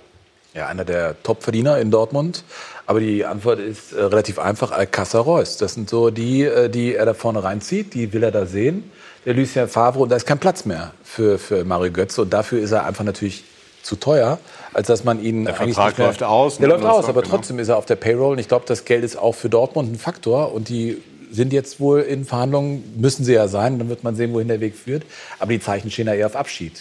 Ja, 0.53 0.67
einer 0.67 0.83
der 0.83 1.21
Topverdiener 1.23 1.77
in 1.79 1.91
Dortmund. 1.91 2.43
Aber 2.87 2.99
die 2.99 3.23
Antwort 3.23 3.59
ist 3.59 3.93
äh, 3.93 4.01
relativ 4.01 4.39
einfach, 4.39 4.71
Alcázar 4.71 5.21
Reus. 5.21 5.57
Das 5.57 5.75
sind 5.75 5.89
so 5.89 6.09
die, 6.09 6.43
äh, 6.43 6.69
die 6.69 6.95
er 6.95 7.05
da 7.05 7.13
vorne 7.13 7.43
reinzieht, 7.43 7.93
die 7.93 8.11
will 8.13 8.23
er 8.23 8.31
da 8.31 8.47
sehen. 8.47 8.91
Der 9.25 9.33
Lucien 9.33 9.67
Favre, 9.67 9.99
und 9.99 10.09
da 10.09 10.15
ist 10.15 10.25
kein 10.25 10.39
Platz 10.39 10.65
mehr 10.65 10.91
für, 11.03 11.37
für 11.37 11.65
Mario 11.65 11.91
Götze. 11.91 12.21
Und 12.21 12.31
dafür 12.31 12.59
ist 12.59 12.71
er 12.71 12.85
einfach 12.85 13.03
natürlich 13.03 13.43
zu 13.83 13.95
teuer, 13.95 14.39
als 14.73 14.87
dass 14.87 15.03
man 15.03 15.21
ihn 15.21 15.45
Der 15.45 15.59
eigentlich 15.59 15.75
Vertrag 15.75 15.89
nicht 15.91 15.97
mehr, 15.99 16.07
läuft 16.07 16.23
aus, 16.23 16.57
Der 16.57 16.67
ne? 16.67 16.73
läuft 16.73 16.85
aus, 16.85 17.05
aber 17.05 17.21
genau. 17.21 17.35
trotzdem 17.35 17.59
ist 17.59 17.69
er 17.69 17.77
auf 17.77 17.85
der 17.85 17.95
Payroll. 17.95 18.33
Und 18.33 18.39
ich 18.39 18.47
glaube, 18.47 18.65
das 18.67 18.85
Geld 18.85 19.03
ist 19.03 19.17
auch 19.17 19.33
für 19.33 19.49
Dortmund 19.49 19.93
ein 19.93 19.97
Faktor. 19.97 20.53
Und 20.53 20.69
die 20.69 21.01
sind 21.31 21.53
jetzt 21.53 21.79
wohl 21.79 22.01
in 22.01 22.25
Verhandlungen, 22.25 22.83
müssen 22.97 23.23
sie 23.23 23.33
ja 23.33 23.47
sein. 23.47 23.79
Dann 23.79 23.89
wird 23.89 24.03
man 24.03 24.15
sehen, 24.15 24.33
wohin 24.33 24.47
der 24.47 24.59
Weg 24.61 24.75
führt. 24.75 25.03
Aber 25.39 25.51
die 25.51 25.59
Zeichen 25.59 25.91
stehen 25.91 26.07
ja 26.07 26.13
eher 26.13 26.25
auf 26.25 26.35
Abschied. 26.35 26.73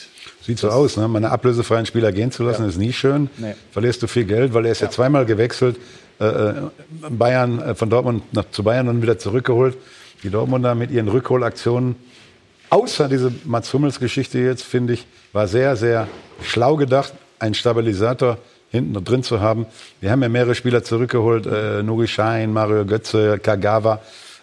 Sieht 0.42 0.59
so 0.59 0.70
aus, 0.70 0.96
ne? 0.96 1.09
Meine 1.09 1.31
ablösefreien 1.31 1.87
Spieler 1.87 2.12
gehen 2.12 2.33
zu 2.33 2.42
lassen, 2.42 2.66
ist 2.66 2.79
nie 2.79 2.92
schön. 2.92 3.29
Nee. 3.37 3.55
Verlierst 3.70 4.03
du 4.03 4.07
viel 4.07 4.24
Geld, 4.24 4.55
weil 4.55 4.64
er 4.64 4.72
ist 4.72 4.81
ja, 4.81 4.90
zweimal 4.90 5.27
gewechselt. 5.27 5.77
Äh, 6.20 6.24
äh, 6.27 6.55
Bayern, 7.11 7.61
äh, 7.61 7.74
von 7.74 7.90
Dortmund 7.90 8.22
nach, 8.33 8.51
zu 8.51 8.64
Bayern 8.64 8.88
und 8.88 9.03
wieder 9.03 9.18
zurückgeholt. 9.18 9.77
Die 10.22 10.31
Dortmunder 10.31 10.74
mit 10.74 10.90
ihren 10.90 11.09
Rückholaktionen, 11.09 11.94
außer 12.70 13.09
diese 13.09 13.33
Mats 13.44 13.72
Hummels 13.72 14.00
Geschichte 14.00 14.38
jetzt, 14.38 14.62
finde 14.62 14.94
ich, 14.94 15.07
war 15.33 15.48
sehr, 15.48 15.76
sehr 15.76 16.09
schlau 16.42 16.76
gedacht, 16.76 17.12
einen 17.38 17.54
Stabilisator 17.54 18.38
hinten 18.70 19.02
drin 19.04 19.22
zu 19.22 19.40
haben. 19.40 19.66
Wir 20.00 20.11
haben 20.11 20.22
ja 20.22 20.28
mehrere 20.28 20.54
Spieler 20.54 20.83
zurückgeholt, 20.85 21.46
äh, 21.46 21.83
Nuri 21.83 22.07
Schein, 22.07 22.52
Mario 22.52 22.85
Götze, 22.85 23.38
Kagawa. 23.38 24.00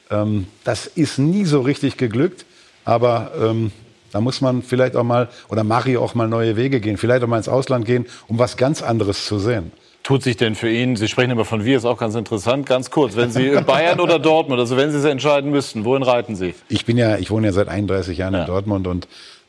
Ähm, 0.09 0.47
das 0.63 0.87
ist 0.87 1.19
nie 1.19 1.45
so 1.45 1.61
richtig 1.61 1.97
geglückt, 1.97 2.45
aber 2.83 3.31
ähm, 3.39 3.71
da 4.11 4.21
muss 4.21 4.41
man 4.41 4.63
vielleicht 4.63 4.95
auch 4.95 5.03
mal, 5.03 5.29
oder 5.49 5.63
Mario 5.63 6.01
auch 6.01 6.15
mal 6.15 6.27
neue 6.27 6.55
Wege 6.55 6.79
gehen, 6.79 6.97
vielleicht 6.97 7.23
auch 7.23 7.27
mal 7.27 7.37
ins 7.37 7.49
Ausland 7.49 7.85
gehen, 7.85 8.05
um 8.27 8.39
was 8.39 8.57
ganz 8.57 8.81
anderes 8.81 9.25
zu 9.25 9.39
sehen. 9.39 9.71
Tut 10.05 10.21
sich 10.21 10.37
denn 10.37 10.53
für 10.53 10.69
ihn, 10.69 10.95
Sie 10.95 11.07
sprechen 11.07 11.31
immer 11.31 11.45
von 11.45 11.65
wir, 11.65 11.77
ist 11.77 11.83
auch 11.83 11.97
ganz 11.97 12.13
interessant, 12.13 12.67
ganz 12.67 12.91
kurz, 12.91 13.15
wenn 13.15 13.31
Sie 13.31 13.49
Bayern 13.65 13.99
oder 13.99 14.19
Dortmund, 14.19 14.59
also 14.59 14.77
wenn 14.77 14.91
Sie 14.91 14.99
es 14.99 15.03
entscheiden 15.03 15.49
müssten, 15.49 15.83
wohin 15.83 16.03
reiten 16.03 16.35
Sie? 16.35 16.53
Ich 16.69 16.85
bin 16.85 16.95
ja, 16.95 17.17
ich 17.17 17.31
wohne 17.31 17.47
ja 17.47 17.53
seit 17.53 17.69
31 17.69 18.19
Jahren 18.19 18.35
in 18.35 18.45
Dortmund 18.45 18.85
und 18.85 19.07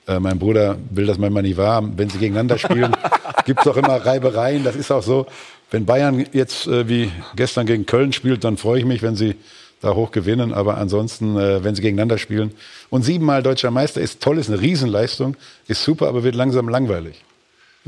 äh, 0.09 0.19
mein 0.19 0.39
Bruder 0.39 0.79
will 0.89 1.05
das 1.05 1.19
manchmal 1.19 1.43
nicht 1.43 1.59
wahr. 1.59 1.87
Wenn 1.99 2.09
sie 2.09 2.17
gegeneinander 2.17 2.57
spielen, 2.57 2.97
gibt 3.45 3.61
es 3.61 3.67
auch 3.67 3.77
immer 3.77 3.97
Reibereien. 3.97 4.65
Das 4.65 4.77
ist 4.77 4.91
auch 4.91 5.03
so. 5.03 5.27
Wenn 5.71 5.85
Bayern 5.85 6.25
jetzt 6.33 6.67
äh, 6.67 6.89
wie 6.89 7.13
gestern 7.35 7.67
gegen 7.67 7.85
Köln 7.85 8.15
spielt, 8.15 8.43
dann 8.43 8.57
freue 8.57 8.79
ich 8.79 8.87
mich, 8.87 9.03
wenn 9.03 9.15
sie 9.15 9.35
da 9.83 9.95
hoch 9.95 10.11
gewinnen. 10.11 10.55
Aber 10.55 10.79
ansonsten, 10.79 11.37
äh, 11.37 11.65
wenn 11.65 11.75
sie 11.75 11.83
gegeneinander 11.83 12.17
spielen 12.17 12.55
und 12.89 13.03
siebenmal 13.03 13.43
deutscher 13.43 13.71
Meister 13.71 14.01
ist 14.01 14.23
toll, 14.23 14.39
ist 14.39 14.49
eine 14.49 14.63
Riesenleistung, 14.63 15.37
ist 15.69 15.85
super, 15.85 16.09
aber 16.09 16.25
wird 16.25 16.35
langsam 16.35 16.71
langweilig. 16.71 17.26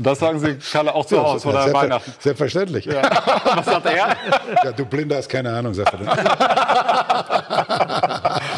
Das 0.01 0.19
sagen 0.19 0.39
Sie, 0.39 0.55
Kalle, 0.55 0.95
auch 0.95 1.05
zu 1.05 1.21
Hause 1.21 1.49
oder 1.49 1.63
Selbstver- 1.63 1.81
Weihnachten? 1.81 2.13
Selbstverständlich. 2.19 2.85
Ja. 2.85 3.01
Was 3.43 3.65
sagt 3.65 3.85
er? 3.85 4.71
du 4.77 4.85
Blinder 4.85 5.17
hast 5.17 5.27
keine 5.27 5.51
Ahnung, 5.53 5.73
sagt 5.73 5.93
er. 5.93 7.19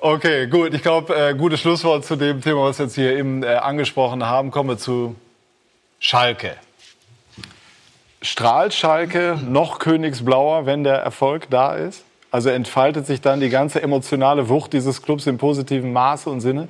Okay, 0.00 0.48
gut. 0.48 0.74
Ich 0.74 0.82
glaube, 0.82 1.14
äh, 1.16 1.34
gutes 1.34 1.60
Schlusswort 1.60 2.04
zu 2.04 2.16
dem 2.16 2.42
Thema, 2.42 2.64
was 2.64 2.78
wir 2.78 2.84
jetzt 2.84 2.94
hier 2.94 3.16
eben 3.16 3.42
äh, 3.42 3.54
angesprochen 3.54 4.26
haben. 4.26 4.50
Kommen 4.50 4.68
wir 4.68 4.76
zu 4.76 5.16
Schalke. 5.98 6.56
Strahlt 8.20 8.74
Schalke 8.74 9.38
noch 9.48 9.78
Königsblauer, 9.78 10.66
wenn 10.66 10.84
der 10.84 10.96
Erfolg 10.96 11.48
da 11.48 11.72
ist? 11.74 12.04
Also 12.30 12.50
entfaltet 12.50 13.06
sich 13.06 13.22
dann 13.22 13.40
die 13.40 13.48
ganze 13.48 13.80
emotionale 13.80 14.50
Wucht 14.50 14.74
dieses 14.74 15.00
Clubs 15.00 15.26
im 15.26 15.38
positiven 15.38 15.94
Maße 15.94 16.28
und 16.28 16.42
Sinne? 16.42 16.68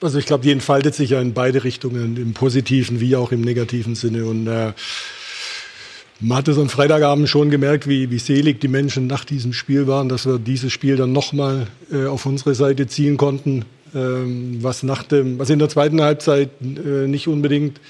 Also 0.00 0.18
ich 0.18 0.26
glaube, 0.26 0.44
die 0.44 0.50
entfaltet 0.50 0.94
sich 0.94 1.10
ja 1.10 1.20
in 1.20 1.32
beide 1.32 1.64
Richtungen, 1.64 2.16
im 2.16 2.34
positiven 2.34 3.00
wie 3.00 3.16
auch 3.16 3.32
im 3.32 3.40
negativen 3.40 3.94
Sinne. 3.94 4.26
Und 4.26 4.46
äh, 4.46 4.72
man 6.20 6.38
hat 6.38 6.48
es 6.48 6.58
am 6.58 6.68
Freitagabend 6.68 7.28
schon 7.30 7.50
gemerkt, 7.50 7.88
wie, 7.88 8.10
wie 8.10 8.18
selig 8.18 8.60
die 8.60 8.68
Menschen 8.68 9.06
nach 9.06 9.24
diesem 9.24 9.54
Spiel 9.54 9.86
waren, 9.86 10.10
dass 10.10 10.26
wir 10.26 10.38
dieses 10.38 10.72
Spiel 10.72 10.96
dann 10.96 11.12
nochmal 11.12 11.66
äh, 11.90 12.06
auf 12.06 12.26
unsere 12.26 12.54
Seite 12.54 12.86
ziehen 12.86 13.16
konnten, 13.16 13.64
ähm, 13.94 14.58
was, 14.62 14.82
nach 14.82 15.02
dem, 15.02 15.38
was 15.38 15.48
in 15.48 15.58
der 15.58 15.70
zweiten 15.70 16.02
Halbzeit 16.02 16.50
äh, 16.60 17.06
nicht 17.06 17.26
unbedingt 17.26 17.80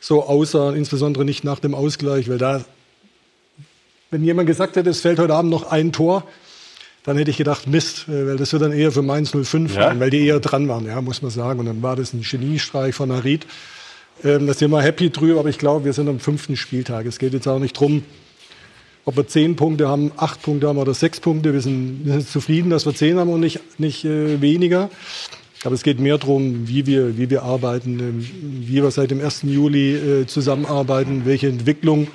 so 0.00 0.24
aussah, 0.24 0.74
insbesondere 0.74 1.24
nicht 1.24 1.44
nach 1.44 1.60
dem 1.60 1.74
Ausgleich, 1.74 2.28
weil 2.28 2.38
da, 2.38 2.62
wenn 4.10 4.22
jemand 4.22 4.48
gesagt 4.48 4.76
hätte, 4.76 4.90
es 4.90 5.00
fällt 5.00 5.18
heute 5.18 5.34
Abend 5.34 5.50
noch 5.50 5.70
ein 5.70 5.92
Tor, 5.92 6.24
dann 7.08 7.16
hätte 7.16 7.30
ich 7.30 7.38
gedacht, 7.38 7.66
Mist, 7.66 8.06
äh, 8.08 8.26
weil 8.26 8.36
das 8.36 8.52
wird 8.52 8.62
dann 8.62 8.72
eher 8.72 8.92
für 8.92 9.00
Mainz 9.00 9.30
05 9.30 9.74
Ja? 9.74 9.88
sein, 9.88 9.98
weil 9.98 10.10
die 10.10 10.26
eher 10.26 10.40
dran 10.40 10.68
waren, 10.68 10.86
ja, 10.86 11.00
muss 11.00 11.22
man 11.22 11.30
sagen. 11.30 11.58
Und 11.60 11.66
dann 11.66 11.82
war 11.82 11.96
das 11.96 12.12
ein 12.12 12.20
Geniestreich 12.22 12.94
von 12.94 13.10
Harid. 13.10 13.46
Ähm, 14.24 14.46
da 14.46 14.52
sind 14.52 14.70
wir 14.70 14.82
happy 14.82 15.08
drüber, 15.08 15.40
aber 15.40 15.48
ich 15.48 15.58
glaube, 15.58 15.86
wir 15.86 15.94
sind 15.94 16.08
am 16.08 16.20
fünften 16.20 16.56
Spieltag. 16.56 17.06
Es 17.06 17.18
geht 17.18 17.32
jetzt 17.32 17.48
auch 17.48 17.58
nicht 17.58 17.72
drum, 17.72 18.02
ob 19.06 19.16
wir 19.16 19.26
zehn 19.26 19.56
Punkte 19.56 19.88
haben, 19.88 20.12
acht 20.18 20.42
Punkte 20.42 20.68
haben 20.68 20.76
oder 20.76 20.92
sechs 20.92 21.18
Punkte. 21.18 21.54
Wir 21.54 21.62
sind, 21.62 22.04
wir 22.04 22.12
sind 22.12 22.28
zufrieden, 22.28 22.68
dass 22.68 22.84
wir 22.84 22.94
zehn 22.94 23.18
haben 23.18 23.30
und 23.30 23.40
nicht, 23.40 23.60
nicht 23.78 24.04
äh, 24.04 24.42
weniger. 24.42 24.90
Aber 25.64 25.74
es 25.74 25.82
geht 25.82 26.00
mehr 26.00 26.18
darum, 26.18 26.68
wie 26.68 26.84
wir, 26.84 27.16
wie 27.16 27.30
wir 27.30 27.42
arbeiten, 27.42 28.00
ähm, 28.00 28.26
wie 28.66 28.82
wir 28.82 28.90
seit 28.90 29.10
dem 29.10 29.22
1. 29.22 29.44
Juli 29.44 29.94
äh, 29.94 30.26
zusammenarbeiten, 30.26 31.22
welche 31.24 31.48
Entwicklung 31.48 32.08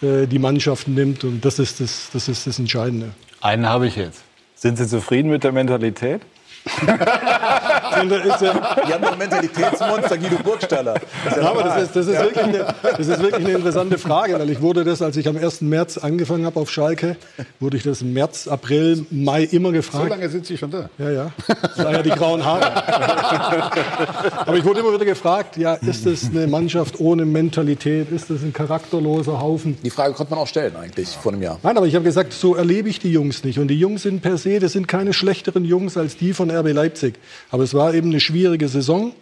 äh, 0.00 0.26
die 0.26 0.38
Mannschaft 0.38 0.88
nimmt. 0.88 1.24
Und 1.24 1.44
das 1.44 1.58
ist 1.58 1.80
das, 1.80 2.08
das 2.10 2.28
ist 2.28 2.46
das 2.46 2.58
Entscheidende. 2.58 3.10
Einen 3.44 3.68
habe 3.68 3.86
ich 3.86 3.96
jetzt. 3.96 4.22
Sind 4.54 4.78
Sie 4.78 4.88
zufrieden 4.88 5.30
mit 5.30 5.44
der 5.44 5.52
Mentalität? 5.52 6.22
Da 6.64 8.16
ist 8.16 8.40
ja, 8.42 8.76
Die 8.86 8.92
haben 8.92 9.04
ein 9.04 9.18
Mentalitätsmonster 9.18 10.18
Guido 10.18 10.36
Burgstaller. 10.42 10.94
Das 11.24 11.36
ist 11.36 11.42
Ja, 11.42 11.50
aber 11.50 11.62
das 11.62 11.82
ist, 11.84 11.96
das, 11.96 12.06
ist 12.06 12.20
wirklich 12.20 12.44
eine, 12.44 12.66
das 12.82 13.08
ist 13.08 13.20
wirklich 13.20 13.44
eine 13.46 13.56
interessante 13.56 13.98
Frage, 13.98 14.38
weil 14.38 14.50
ich 14.50 14.60
wurde 14.60 14.84
das, 14.84 15.02
als 15.02 15.16
ich 15.16 15.28
am 15.28 15.36
1. 15.36 15.60
März 15.62 15.98
angefangen 15.98 16.46
habe 16.46 16.58
auf 16.60 16.70
Schalke, 16.70 17.16
wurde 17.60 17.76
ich 17.76 17.82
das 17.82 18.02
im 18.02 18.12
März, 18.12 18.48
April, 18.48 19.06
Mai 19.10 19.44
immer 19.44 19.68
So 19.68 19.74
gefragt. 19.74 20.10
lange 20.10 20.28
sind 20.28 20.46
Sie 20.46 20.56
schon 20.56 20.70
da. 20.70 20.88
Ja, 20.98 21.10
ja. 21.10 21.32
Daher 21.76 22.02
die 22.02 22.10
grauen 22.10 22.44
Haare. 22.44 22.64
Aber 24.46 24.56
ich 24.56 24.64
wurde 24.64 24.80
immer 24.80 24.92
wieder 24.94 25.04
gefragt, 25.04 25.56
ja, 25.56 25.74
ist 25.74 26.06
das 26.06 26.30
eine 26.30 26.46
Mannschaft 26.46 27.00
ohne 27.00 27.24
Mentalität? 27.24 28.10
Ist 28.10 28.30
das 28.30 28.42
ein 28.42 28.52
charakterloser 28.52 29.40
Haufen? 29.40 29.76
Die 29.82 29.90
Frage 29.90 30.14
konnte 30.14 30.32
man 30.32 30.40
auch 30.40 30.46
stellen 30.46 30.76
eigentlich 30.76 31.08
vor 31.10 31.32
einem 31.32 31.42
Jahr. 31.42 31.58
Nein, 31.62 31.76
aber 31.76 31.86
ich 31.86 31.94
habe 31.94 32.04
gesagt, 32.04 32.32
so 32.32 32.54
erlebe 32.54 32.88
ich 32.88 32.98
die 33.00 33.12
Jungs 33.12 33.44
nicht. 33.44 33.58
Und 33.58 33.68
die 33.68 33.78
Jungs 33.78 34.02
sind 34.02 34.22
per 34.22 34.36
se, 34.38 34.58
das 34.60 34.72
sind 34.72 34.88
keine 34.88 35.12
schlechteren 35.12 35.64
Jungs 35.64 35.96
als 35.96 36.16
die 36.16 36.32
von 36.32 36.50
RB 36.58 36.72
Leipzig. 36.72 37.14
Aber 37.50 37.62
es 37.62 37.74
war 37.74 37.94
eben 37.94 38.10
eine 38.10 38.20
schwierige 38.20 38.68
Saison, 38.68 39.12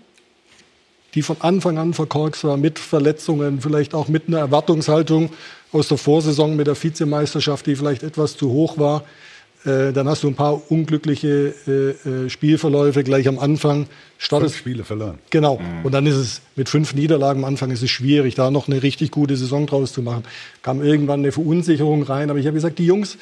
die 1.15 1.23
von 1.23 1.37
Anfang 1.41 1.79
an 1.79 1.95
verkorkst 1.95 2.45
war, 2.45 2.57
mit 2.57 2.79
Verletzungen, 2.79 3.61
vielleicht 3.61 3.95
auch 3.95 4.09
mit 4.09 4.29
einer 4.29 4.39
Erwartungshaltung 4.39 5.31
aus 5.73 5.89
der 5.89 5.99
Vorsaison 5.99 6.57
mit 6.57 6.67
der 6.67 6.81
Vizemeisterschaft, 6.81 7.67
die 7.67 7.77
vielleicht 7.77 8.03
etwas 8.03 8.37
zu 8.37 8.51
hoch 8.51 8.79
war. 8.79 9.05
Äh, 9.65 9.93
dann 9.93 10.09
hast 10.09 10.25
du 10.25 10.29
ein 10.29 10.35
paar 10.35 10.71
unglückliche 10.71 11.55
äh, 11.69 12.09
äh, 12.09 12.29
Spielverläufe 12.29 13.05
gleich 13.05 13.29
am 13.29 13.39
Anfang. 13.39 13.85
Fünf 13.85 13.91
Startest 14.19 14.57
Spiele 14.57 14.85
verloren. 14.85 15.19
Genau. 15.31 15.61
Und 15.85 15.93
dann 15.93 16.07
ist 16.07 16.17
es 16.17 16.41
mit 16.57 16.69
fünf 16.69 16.95
Niederlagen 16.95 17.45
am 17.45 17.45
Anfang 17.45 17.71
ist 17.71 17.83
es 17.83 17.91
schwierig, 17.91 18.35
da 18.35 18.51
noch 18.51 18.69
eine 18.69 18.83
richtig 18.83 19.13
gute 19.13 19.37
Saison 19.37 19.67
draus 19.67 19.93
zu 19.93 20.03
machen. 20.03 20.25
Kam 20.63 20.83
irgendwann 20.83 21.21
eine 21.21 21.33
Verunsicherung 21.33 22.03
rein. 22.03 22.31
Aber 22.31 22.39
ich 22.39 22.47
habe 22.47 22.55
gesagt, 22.55 22.79
die 22.79 22.87
Jungs, 22.87 23.19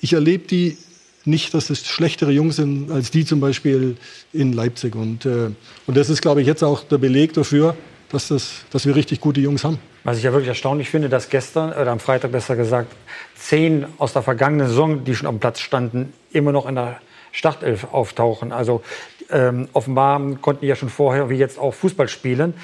ich 0.00 0.14
erlebe 0.14 0.46
die 0.46 0.78
nicht, 1.26 1.54
dass 1.54 1.68
das 1.68 1.86
schlechtere 1.86 2.30
Jungs 2.30 2.56
sind 2.56 2.90
als 2.90 3.10
die 3.10 3.24
zum 3.24 3.40
Beispiel 3.40 3.96
in 4.32 4.52
Leipzig. 4.52 4.94
Und, 4.94 5.26
äh, 5.26 5.50
und 5.86 5.96
das 5.96 6.08
ist, 6.08 6.22
glaube 6.22 6.40
ich, 6.40 6.46
jetzt 6.46 6.62
auch 6.62 6.84
der 6.84 6.98
Beleg 6.98 7.32
dafür, 7.32 7.74
dass, 8.10 8.28
das, 8.28 8.64
dass 8.70 8.86
wir 8.86 8.94
richtig 8.94 9.20
gute 9.20 9.40
Jungs 9.40 9.64
haben. 9.64 9.78
Was 10.04 10.18
ich 10.18 10.24
ja 10.24 10.32
wirklich 10.32 10.48
erstaunlich 10.48 10.88
finde, 10.88 11.08
dass 11.08 11.28
gestern, 11.28 11.70
oder 11.70 11.90
am 11.90 11.98
Freitag 11.98 12.32
besser 12.32 12.54
gesagt, 12.54 12.92
zehn 13.34 13.86
aus 13.98 14.12
der 14.12 14.22
vergangenen 14.22 14.68
Saison, 14.68 15.04
die 15.04 15.14
schon 15.14 15.26
dem 15.26 15.40
Platz 15.40 15.60
standen, 15.60 16.12
immer 16.30 16.52
noch 16.52 16.66
in 16.66 16.76
der 16.76 17.00
Startelf 17.32 17.88
auftauchen. 17.92 18.52
Also 18.52 18.82
ähm, 19.30 19.68
offenbar 19.72 20.20
konnten 20.40 20.60
die 20.62 20.68
ja 20.68 20.76
schon 20.76 20.88
vorher, 20.88 21.28
wie 21.28 21.34
jetzt 21.34 21.58
auch 21.58 21.74
Fußball 21.74 22.08
spielen. 22.08 22.54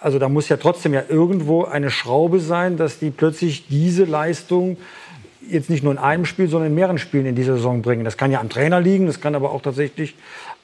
Also 0.00 0.18
da 0.18 0.28
muss 0.28 0.48
ja 0.48 0.56
trotzdem 0.56 0.94
ja 0.94 1.02
irgendwo 1.08 1.64
eine 1.64 1.90
Schraube 1.90 2.40
sein, 2.40 2.76
dass 2.76 2.98
die 2.98 3.10
plötzlich 3.10 3.68
diese 3.68 4.04
Leistung 4.04 4.76
jetzt 5.40 5.70
nicht 5.70 5.82
nur 5.84 5.92
in 5.92 5.98
einem 5.98 6.24
Spiel, 6.24 6.48
sondern 6.48 6.70
in 6.70 6.74
mehreren 6.74 6.98
Spielen 6.98 7.26
in 7.26 7.34
dieser 7.34 7.54
Saison 7.54 7.82
bringen. 7.82 8.04
Das 8.04 8.16
kann 8.16 8.30
ja 8.30 8.40
am 8.40 8.48
Trainer 8.48 8.80
liegen, 8.80 9.06
das 9.06 9.20
kann 9.20 9.34
aber 9.34 9.52
auch 9.52 9.62
tatsächlich 9.62 10.14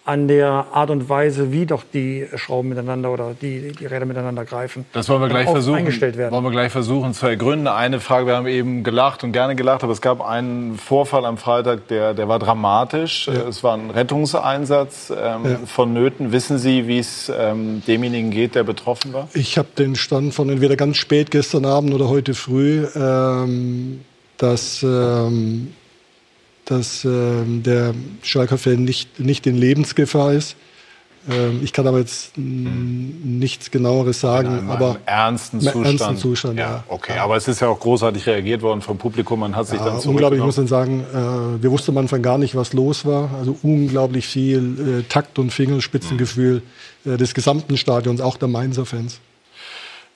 an 0.07 0.29
der 0.29 0.67
Art 0.73 0.91
und 0.91 1.09
Weise, 1.09 1.51
wie 1.51 1.65
doch 1.65 1.83
die 1.95 2.27
Schrauben 2.35 2.69
miteinander 2.69 3.11
oder 3.11 3.35
die, 3.41 3.73
die 3.73 3.87
Räder 3.87 4.05
miteinander 4.05 4.45
greifen. 4.45 4.85
Das 4.93 5.09
wollen 5.09 5.23
wir 5.23 5.31
gleich 5.31 5.49
versuchen. 5.49 5.79
eingestellt 5.79 6.19
werden. 6.19 6.31
Wollen 6.35 6.45
wir 6.45 6.51
gleich 6.51 6.73
versuchen 6.73 7.15
zu 7.15 7.27
ergründen. 7.27 7.69
Eine 7.69 8.01
Frage: 8.01 8.27
Wir 8.27 8.37
haben 8.37 8.47
eben 8.47 8.83
gelacht 8.83 9.25
und 9.25 9.33
gerne 9.33 9.57
gelacht, 9.57 9.83
aber 9.83 9.93
es 9.95 10.03
gab 10.03 10.21
einen 10.21 10.77
Vorfall 10.77 11.25
am 11.25 11.39
Freitag, 11.39 11.89
der, 11.89 12.13
der 12.13 12.29
war 12.29 12.39
dramatisch. 12.39 13.29
Es 13.29 13.65
war 13.65 13.79
ein 13.79 13.89
Rettungseinsatz 13.89 15.11
ähm, 15.11 15.41
Ja. 15.45 15.59
vonnöten. 15.65 16.33
Wissen 16.33 16.59
Sie, 16.59 16.87
wie 16.87 16.99
es 16.99 17.33
ähm, 17.35 17.83
demjenigen 17.87 18.31
geht, 18.31 18.57
der 18.57 18.65
betroffen 18.65 19.15
war? 19.15 19.29
Ich 19.33 19.57
habe 19.57 19.69
den 19.79 19.97
Stand 19.97 20.35
von 20.35 20.51
entweder 20.51 20.77
ganz 20.77 20.99
spät 20.99 21.31
gestern 21.31 21.65
Abend 21.65 21.95
oder 21.95 22.11
heute 22.11 22.35
früh, 22.35 22.87
ähm, 22.95 24.01
dass, 24.39 24.83
ähm, 24.83 25.73
dass 26.65 27.05
ähm, 27.05 27.63
der 27.63 27.95
Schalker-Fan 28.23 28.83
nicht, 28.83 29.21
nicht 29.21 29.47
in 29.47 29.57
Lebensgefahr 29.57 30.33
ist. 30.33 30.57
Ähm, 31.31 31.61
ich 31.63 31.73
kann 31.73 31.87
aber 31.87 31.99
jetzt 31.99 32.37
nichts 32.37 33.71
genaueres 33.71 34.21
sagen. 34.21 34.59
Im 34.59 34.71
aber 34.71 34.99
ernsten 35.07 35.59
im 35.59 35.63
Zustand. 35.63 35.87
ernsten 35.87 36.17
Zustand, 36.19 36.59
ja. 36.59 36.85
Okay, 36.89 37.19
aber 37.19 37.37
es 37.37 37.49
ist 37.49 37.61
ja 37.61 37.69
auch 37.69 37.81
großartig 37.81 38.27
reagiert 38.27 38.63
worden 38.63 38.83
vom 38.83 38.99
Publikum. 38.99 39.41
Man 39.41 39.57
hat 39.57 39.67
sich 39.67 39.79
Ja, 39.79 39.87
dann 39.87 39.99
unglaublich, 40.01 40.41
ich 40.41 40.45
muss 40.45 40.57
dann 40.57 40.67
sagen, 40.67 41.05
äh, 41.13 41.63
wir 41.63 41.71
wussten 41.71 41.93
am 41.93 41.99
Anfang 41.99 42.21
gar 42.21 42.37
nicht, 42.37 42.55
was 42.55 42.73
los 42.73 43.07
war. 43.07 43.31
Also 43.39 43.57
unglaublich 43.63 44.27
viel 44.27 45.01
äh, 45.01 45.03
Takt 45.09 45.39
und 45.39 45.51
Fingerspitzengefühl 45.51 46.63
äh, 47.07 47.17
des 47.17 47.33
gesamten 47.33 47.77
Stadions, 47.77 48.21
auch 48.21 48.37
der 48.37 48.49
Mainzer 48.49 48.85
Fans. 48.85 49.21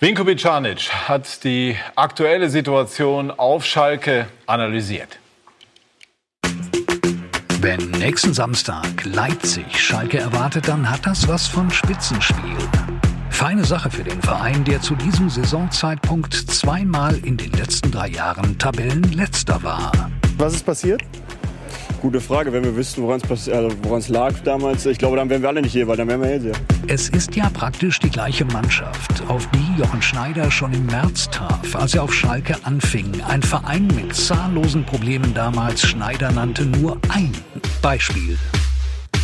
Vinko 0.00 0.22
Bicanic 0.22 0.92
hat 1.08 1.42
die 1.42 1.76
aktuelle 1.96 2.48
Situation 2.48 3.32
auf 3.32 3.64
Schalke 3.64 4.28
analysiert. 4.46 5.18
Wenn 7.60 7.90
nächsten 7.90 8.32
Samstag 8.32 9.04
Leipzig 9.04 9.66
Schalke 9.76 10.18
erwartet, 10.18 10.68
dann 10.68 10.88
hat 10.88 11.04
das 11.04 11.26
was 11.26 11.48
von 11.48 11.68
Spitzenspiel. 11.72 12.56
Feine 13.30 13.64
Sache 13.64 13.90
für 13.90 14.04
den 14.04 14.22
Verein, 14.22 14.62
der 14.62 14.80
zu 14.80 14.94
diesem 14.94 15.28
Saisonzeitpunkt 15.28 16.32
zweimal 16.32 17.16
in 17.24 17.36
den 17.36 17.50
letzten 17.50 17.90
drei 17.90 18.06
Jahren 18.06 18.56
Tabellenletzter 18.56 19.60
war. 19.64 20.12
Was 20.36 20.54
ist 20.54 20.64
passiert? 20.64 21.02
Gute 22.00 22.20
Frage, 22.20 22.52
wenn 22.52 22.62
wir 22.62 22.76
wüssten, 22.76 23.02
woran 23.02 23.20
es 23.28 23.48
also 23.48 24.12
lag 24.12 24.32
damals. 24.44 24.86
Ich 24.86 24.98
glaube, 24.98 25.16
dann 25.16 25.28
wären 25.28 25.42
wir 25.42 25.48
alle 25.48 25.60
nicht 25.60 25.72
hier, 25.72 25.88
weil 25.88 25.96
dann 25.96 26.06
wären 26.06 26.20
wir 26.20 26.28
Hellseher. 26.28 26.54
Es 26.86 27.08
ist 27.08 27.34
ja 27.34 27.50
praktisch 27.50 27.98
die 27.98 28.08
gleiche 28.08 28.44
Mannschaft, 28.44 29.22
auf 29.26 29.48
die 29.50 29.80
Jochen 29.80 30.00
Schneider 30.00 30.48
schon 30.48 30.72
im 30.72 30.86
März 30.86 31.28
traf, 31.30 31.74
als 31.74 31.96
er 31.96 32.04
auf 32.04 32.14
Schalke 32.14 32.54
anfing. 32.62 33.20
Ein 33.26 33.42
Verein 33.42 33.88
mit 33.88 34.14
zahllosen 34.14 34.84
Problemen 34.84 35.34
damals. 35.34 35.82
Schneider 35.82 36.30
nannte 36.30 36.66
nur 36.66 36.98
ein 37.08 37.32
Beispiel. 37.82 38.38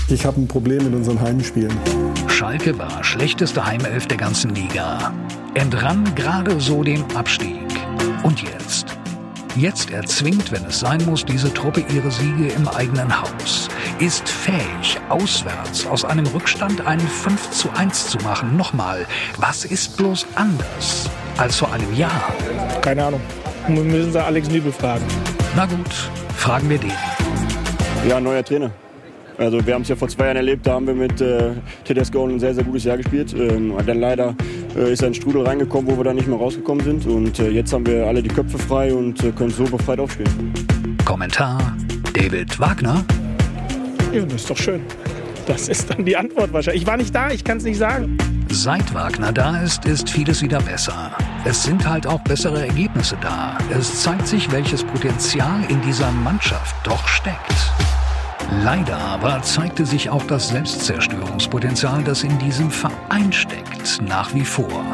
Ich 0.08 0.26
habe 0.26 0.40
ein 0.40 0.48
Problem 0.48 0.84
mit 0.84 0.94
unseren 0.94 1.20
Heimspielen. 1.20 1.72
Schalke 2.26 2.76
war 2.76 3.04
schlechteste 3.04 3.64
Heimelf 3.64 4.08
der 4.08 4.16
ganzen 4.16 4.52
Liga. 4.52 5.14
Entrann 5.54 6.12
gerade 6.16 6.60
so 6.60 6.82
dem 6.82 7.04
Abstieg. 7.14 7.68
Und 8.24 8.42
jetzt? 8.42 8.98
Jetzt 9.56 9.90
erzwingt, 9.90 10.50
wenn 10.50 10.64
es 10.64 10.80
sein 10.80 11.04
muss, 11.06 11.24
diese 11.24 11.52
Truppe 11.54 11.84
ihre 11.94 12.10
Siege 12.10 12.48
im 12.48 12.66
eigenen 12.66 13.20
Haus. 13.20 13.68
Ist 14.00 14.28
fähig, 14.28 14.98
auswärts 15.08 15.86
aus 15.86 16.04
einem 16.04 16.26
Rückstand 16.26 16.84
einen 16.84 17.06
5 17.06 17.50
zu 17.52 17.70
1 17.70 18.08
zu 18.08 18.18
machen. 18.18 18.56
Nochmal, 18.56 19.06
was 19.38 19.64
ist 19.64 19.96
bloß 19.96 20.26
anders 20.34 21.08
als 21.36 21.56
vor 21.56 21.72
einem 21.72 21.94
Jahr? 21.94 22.34
Keine 22.82 23.04
Ahnung. 23.04 23.20
Müssen 23.68 24.10
Sie 24.12 24.20
Alex 24.20 24.48
Nübel 24.48 24.72
fragen. 24.72 25.04
Na 25.54 25.66
gut, 25.66 26.10
fragen 26.36 26.68
wir 26.68 26.78
den. 26.78 26.92
Ja, 28.08 28.18
neuer 28.18 28.44
Trainer. 28.44 28.72
Also 29.36 29.66
wir 29.66 29.74
haben 29.74 29.82
es 29.82 29.88
ja 29.88 29.96
vor 29.96 30.08
zwei 30.08 30.26
Jahren 30.26 30.36
erlebt, 30.36 30.66
da 30.66 30.74
haben 30.74 30.86
wir 30.86 30.94
mit 30.94 31.20
äh, 31.20 31.50
Tedesco 31.84 32.24
ein 32.24 32.38
sehr, 32.38 32.54
sehr 32.54 32.64
gutes 32.64 32.84
Jahr 32.84 32.96
gespielt. 32.96 33.34
Ähm, 33.34 33.74
dann 33.84 33.98
leider 33.98 34.34
äh, 34.76 34.92
ist 34.92 35.02
ein 35.02 35.12
Strudel 35.12 35.42
reingekommen, 35.46 35.90
wo 35.90 35.96
wir 35.96 36.04
dann 36.04 36.16
nicht 36.16 36.28
mehr 36.28 36.38
rausgekommen 36.38 36.84
sind. 36.84 37.06
Und 37.06 37.38
äh, 37.40 37.50
jetzt 37.50 37.72
haben 37.72 37.86
wir 37.86 38.06
alle 38.06 38.22
die 38.22 38.28
Köpfe 38.28 38.58
frei 38.58 38.94
und 38.94 39.22
äh, 39.24 39.32
können 39.32 39.50
so 39.50 39.64
befreit 39.64 39.98
aufspielen. 39.98 40.52
Kommentar 41.04 41.76
David 42.12 42.58
Wagner. 42.60 43.04
Ja, 44.12 44.22
das 44.22 44.34
ist 44.34 44.50
doch 44.50 44.56
schön. 44.56 44.80
Das 45.46 45.68
ist 45.68 45.90
dann 45.90 46.04
die 46.04 46.16
Antwort 46.16 46.52
wahrscheinlich. 46.52 46.82
Ich 46.82 46.88
war 46.88 46.96
nicht 46.96 47.14
da, 47.14 47.30
ich 47.30 47.44
kann 47.44 47.58
es 47.58 47.64
nicht 47.64 47.78
sagen. 47.78 48.16
Seit 48.50 48.94
Wagner 48.94 49.32
da 49.32 49.60
ist, 49.62 49.84
ist 49.84 50.08
vieles 50.08 50.42
wieder 50.42 50.60
besser. 50.60 51.10
Es 51.44 51.64
sind 51.64 51.86
halt 51.86 52.06
auch 52.06 52.20
bessere 52.20 52.66
Ergebnisse 52.66 53.16
da. 53.20 53.58
Es 53.76 54.02
zeigt 54.02 54.28
sich, 54.28 54.50
welches 54.52 54.84
Potenzial 54.84 55.60
in 55.68 55.80
dieser 55.82 56.10
Mannschaft 56.12 56.74
doch 56.84 57.06
steckt. 57.08 57.72
Leider 58.62 58.96
aber 58.96 59.42
zeigte 59.42 59.84
sich 59.84 60.10
auch 60.10 60.24
das 60.26 60.48
Selbstzerstörungspotenzial, 60.48 62.02
das 62.04 62.22
in 62.22 62.38
diesem 62.38 62.70
Verein 62.70 63.32
steckt, 63.32 64.00
nach 64.02 64.34
wie 64.34 64.44
vor. 64.44 64.84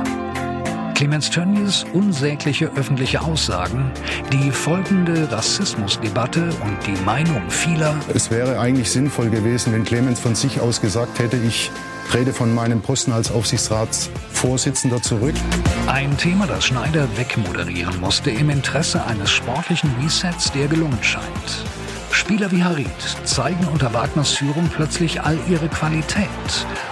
Clemens 0.95 1.31
Tönnies 1.31 1.85
unsägliche 1.95 2.71
öffentliche 2.77 3.23
Aussagen, 3.23 3.91
die 4.33 4.51
folgende 4.51 5.33
Rassismusdebatte 5.33 6.51
und 6.63 6.77
die 6.87 7.01
Meinung 7.05 7.43
vieler 7.49 7.97
Es 8.13 8.31
wäre 8.31 8.59
eigentlich 8.59 8.91
sinnvoll 8.91 9.31
gewesen, 9.31 9.73
wenn 9.73 9.85
Clemens 9.85 10.21
von 10.21 10.35
sich 10.35 10.61
aus 10.61 10.81
gesagt 10.81 11.19
hätte, 11.19 11.39
ich 11.39 11.71
trete 12.11 12.33
von 12.33 12.55
meinem 12.55 12.83
Posten 12.83 13.13
als 13.13 13.31
Aufsichtsratsvorsitzender 13.31 15.01
zurück. 15.01 15.35
Ein 15.87 16.17
Thema, 16.19 16.47
das 16.47 16.67
Schneider 16.67 17.09
wegmoderieren 17.17 17.99
musste 18.01 18.31
im 18.31 18.51
Interesse 18.51 19.05
eines 19.07 19.31
sportlichen 19.31 19.91
Resets, 20.03 20.53
der 20.53 20.67
gelungen 20.67 20.99
scheint. 21.03 21.65
Spieler 22.13 22.51
wie 22.51 22.63
Harit 22.63 22.87
zeigen 23.25 23.67
unter 23.69 23.93
Wagners 23.95 24.33
Führung 24.33 24.69
plötzlich 24.69 25.23
all 25.23 25.39
ihre 25.49 25.69
Qualität. 25.69 26.29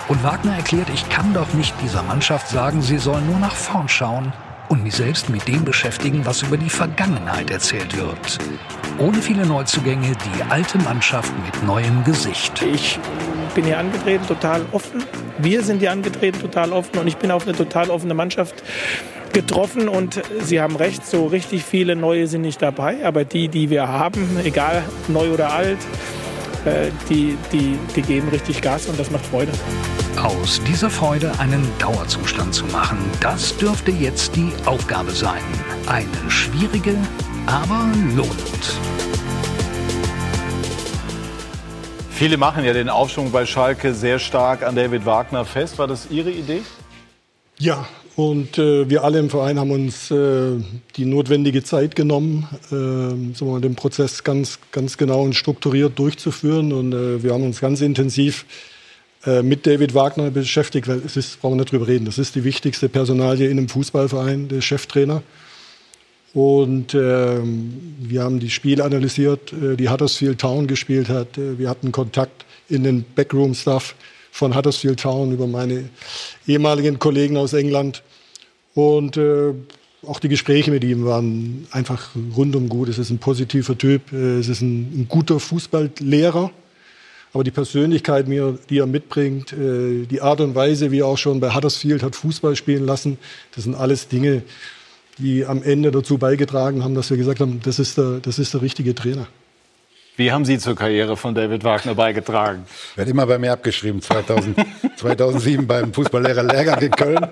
Und 0.08 0.22
Wagner 0.22 0.56
erklärt, 0.56 0.88
ich 0.90 1.08
kann 1.08 1.34
doch 1.34 1.52
nicht 1.54 1.74
dieser 1.82 2.02
Mannschaft 2.02 2.48
sagen, 2.48 2.82
sie 2.82 2.98
soll 2.98 3.20
nur 3.22 3.38
nach 3.38 3.54
vorn 3.54 3.88
schauen 3.88 4.32
und 4.68 4.82
mich 4.84 4.94
selbst 4.94 5.30
mit 5.30 5.46
dem 5.48 5.64
beschäftigen, 5.64 6.24
was 6.24 6.42
über 6.42 6.56
die 6.56 6.70
Vergangenheit 6.70 7.50
erzählt 7.50 7.96
wird. 7.96 8.38
Ohne 8.98 9.22
viele 9.22 9.46
Neuzugänge 9.46 10.12
die 10.12 10.42
alte 10.50 10.78
Mannschaft 10.78 11.32
mit 11.44 11.62
neuem 11.64 12.04
Gesicht. 12.04 12.62
Ich 12.62 12.98
bin 13.54 13.64
hier 13.64 13.78
angetreten, 13.78 14.26
total 14.26 14.62
offen. 14.72 15.04
Wir 15.38 15.62
sind 15.62 15.78
hier 15.78 15.92
angetreten, 15.92 16.40
total 16.40 16.72
offen. 16.72 16.98
Und 16.98 17.06
ich 17.06 17.16
bin 17.16 17.30
auf 17.30 17.46
eine 17.46 17.56
total 17.56 17.90
offene 17.90 18.14
Mannschaft 18.14 18.62
getroffen. 19.32 19.88
Und 19.88 20.20
Sie 20.42 20.60
haben 20.60 20.76
recht, 20.76 21.06
so 21.06 21.26
richtig 21.26 21.64
viele 21.64 21.96
neue 21.96 22.26
sind 22.26 22.42
nicht 22.42 22.60
dabei. 22.60 23.04
Aber 23.04 23.24
die, 23.24 23.48
die 23.48 23.70
wir 23.70 23.88
haben, 23.88 24.38
egal 24.44 24.82
neu 25.06 25.32
oder 25.32 25.52
alt, 25.52 25.78
die, 27.08 27.36
die, 27.52 27.78
die 27.94 28.02
geben 28.02 28.28
richtig 28.28 28.60
Gas 28.62 28.86
und 28.86 28.98
das 28.98 29.10
macht 29.10 29.26
Freude. 29.26 29.52
Aus 30.22 30.60
dieser 30.66 30.90
Freude 30.90 31.32
einen 31.38 31.66
Dauerzustand 31.78 32.54
zu 32.54 32.64
machen, 32.66 32.98
das 33.20 33.56
dürfte 33.56 33.90
jetzt 33.90 34.36
die 34.36 34.52
Aufgabe 34.66 35.10
sein. 35.12 35.42
Eine 35.86 36.30
schwierige, 36.30 36.96
aber 37.46 37.88
lohnend. 38.16 38.74
Viele 42.10 42.36
machen 42.36 42.64
ja 42.64 42.72
den 42.72 42.88
Aufschwung 42.88 43.30
bei 43.30 43.46
Schalke 43.46 43.94
sehr 43.94 44.18
stark 44.18 44.64
an 44.64 44.74
David 44.74 45.06
Wagner 45.06 45.44
fest. 45.44 45.78
War 45.78 45.86
das 45.86 46.10
Ihre 46.10 46.30
Idee? 46.30 46.62
Ja, 47.58 47.86
und 48.18 48.58
äh, 48.58 48.90
wir 48.90 49.04
alle 49.04 49.20
im 49.20 49.30
Verein 49.30 49.60
haben 49.60 49.70
uns 49.70 50.10
äh, 50.10 50.56
die 50.96 51.04
notwendige 51.04 51.62
Zeit 51.62 51.94
genommen, 51.94 52.48
äh, 52.72 53.44
mal, 53.44 53.60
den 53.60 53.76
Prozess 53.76 54.24
ganz, 54.24 54.58
ganz 54.72 54.98
genau 54.98 55.22
und 55.22 55.36
strukturiert 55.36 55.96
durchzuführen. 55.96 56.72
Und 56.72 56.92
äh, 56.92 57.22
wir 57.22 57.32
haben 57.32 57.44
uns 57.44 57.60
ganz 57.60 57.80
intensiv 57.80 58.44
äh, 59.24 59.44
mit 59.44 59.68
David 59.68 59.94
Wagner 59.94 60.32
beschäftigt, 60.32 60.88
weil 60.88 61.00
es 61.06 61.16
ist, 61.16 61.40
brauchen 61.40 61.52
wir 61.52 61.60
nicht 61.60 61.70
drüber 61.70 61.86
reden, 61.86 62.06
das 62.06 62.18
ist 62.18 62.34
die 62.34 62.42
wichtigste 62.42 62.88
Personalie 62.88 63.48
in 63.48 63.56
einem 63.56 63.68
Fußballverein, 63.68 64.48
der 64.48 64.62
Cheftrainer. 64.62 65.22
Und 66.34 66.94
ähm, 66.94 67.94
wir 68.00 68.24
haben 68.24 68.40
die 68.40 68.50
Spiele 68.50 68.82
analysiert, 68.82 69.52
äh, 69.52 69.76
die 69.76 69.90
Huddersfield 69.90 70.40
Town 70.40 70.66
gespielt 70.66 71.08
hat. 71.08 71.38
Äh, 71.38 71.60
wir 71.60 71.70
hatten 71.70 71.92
Kontakt 71.92 72.46
in 72.68 72.82
den 72.82 73.04
Backroom-Stuff 73.14 73.94
von 74.39 74.55
Huddersfield 74.55 75.01
Town 75.01 75.32
über 75.32 75.49
meine 75.49 75.91
ehemaligen 76.47 77.01
Kollegen 77.01 77.36
aus 77.36 77.55
England. 77.55 78.05
Und 78.72 79.16
äh, 79.16 79.53
auch 80.07 80.20
die 80.20 80.28
Gespräche 80.28 80.70
mit 80.70 80.84
ihm 80.84 81.05
waren 81.05 81.66
einfach 81.72 82.11
rundum 82.36 82.68
gut. 82.68 82.89
Es 82.89 82.99
ist 82.99 83.11
ein 83.11 83.18
positiver 83.18 83.76
Typ, 83.76 84.12
es 84.12 84.47
ist 84.49 84.61
ein, 84.61 85.01
ein 85.01 85.07
guter 85.09 85.41
Fußballlehrer. 85.41 86.53
Aber 87.32 87.43
die 87.43 87.51
Persönlichkeit, 87.51 88.26
die 88.28 88.78
er 88.78 88.86
mitbringt, 88.86 89.53
äh, 89.53 90.07
die 90.07 90.20
Art 90.20 90.41
und 90.41 90.55
Weise, 90.55 90.93
wie 90.93 91.01
er 91.01 91.07
auch 91.07 91.18
schon 91.18 91.41
bei 91.41 91.53
Huddersfield 91.53 92.05
hat 92.05 92.14
Fußball 92.14 92.55
spielen 92.55 92.86
lassen, 92.86 93.18
das 93.57 93.64
sind 93.64 93.74
alles 93.74 94.07
Dinge, 94.07 94.43
die 95.18 95.45
am 95.47 95.64
Ende 95.64 95.91
dazu 95.91 96.16
beigetragen 96.16 96.84
haben, 96.84 96.95
dass 96.95 97.11
wir 97.11 97.16
gesagt 97.16 97.41
haben, 97.41 97.59
das 97.64 97.80
ist 97.80 97.99
der, 97.99 98.20
das 98.20 98.39
ist 98.39 98.55
der 98.55 98.62
richtige 98.62 98.95
Trainer. 98.95 99.26
Wie 100.18 100.32
haben 100.32 100.44
Sie 100.44 100.58
zur 100.58 100.74
Karriere 100.74 101.16
von 101.16 101.32
David 101.36 101.62
Wagner 101.62 101.94
beigetragen? 101.94 102.64
Wird 102.96 103.08
immer 103.08 103.24
bei 103.24 103.38
mir 103.38 103.52
abgeschrieben, 103.52 104.02
2000, 104.02 104.58
2007 104.96 105.64
beim 105.68 105.92
Fußballlehrer-Lehrgang 105.94 106.80
in 106.82 106.90
Köln. 106.90 107.24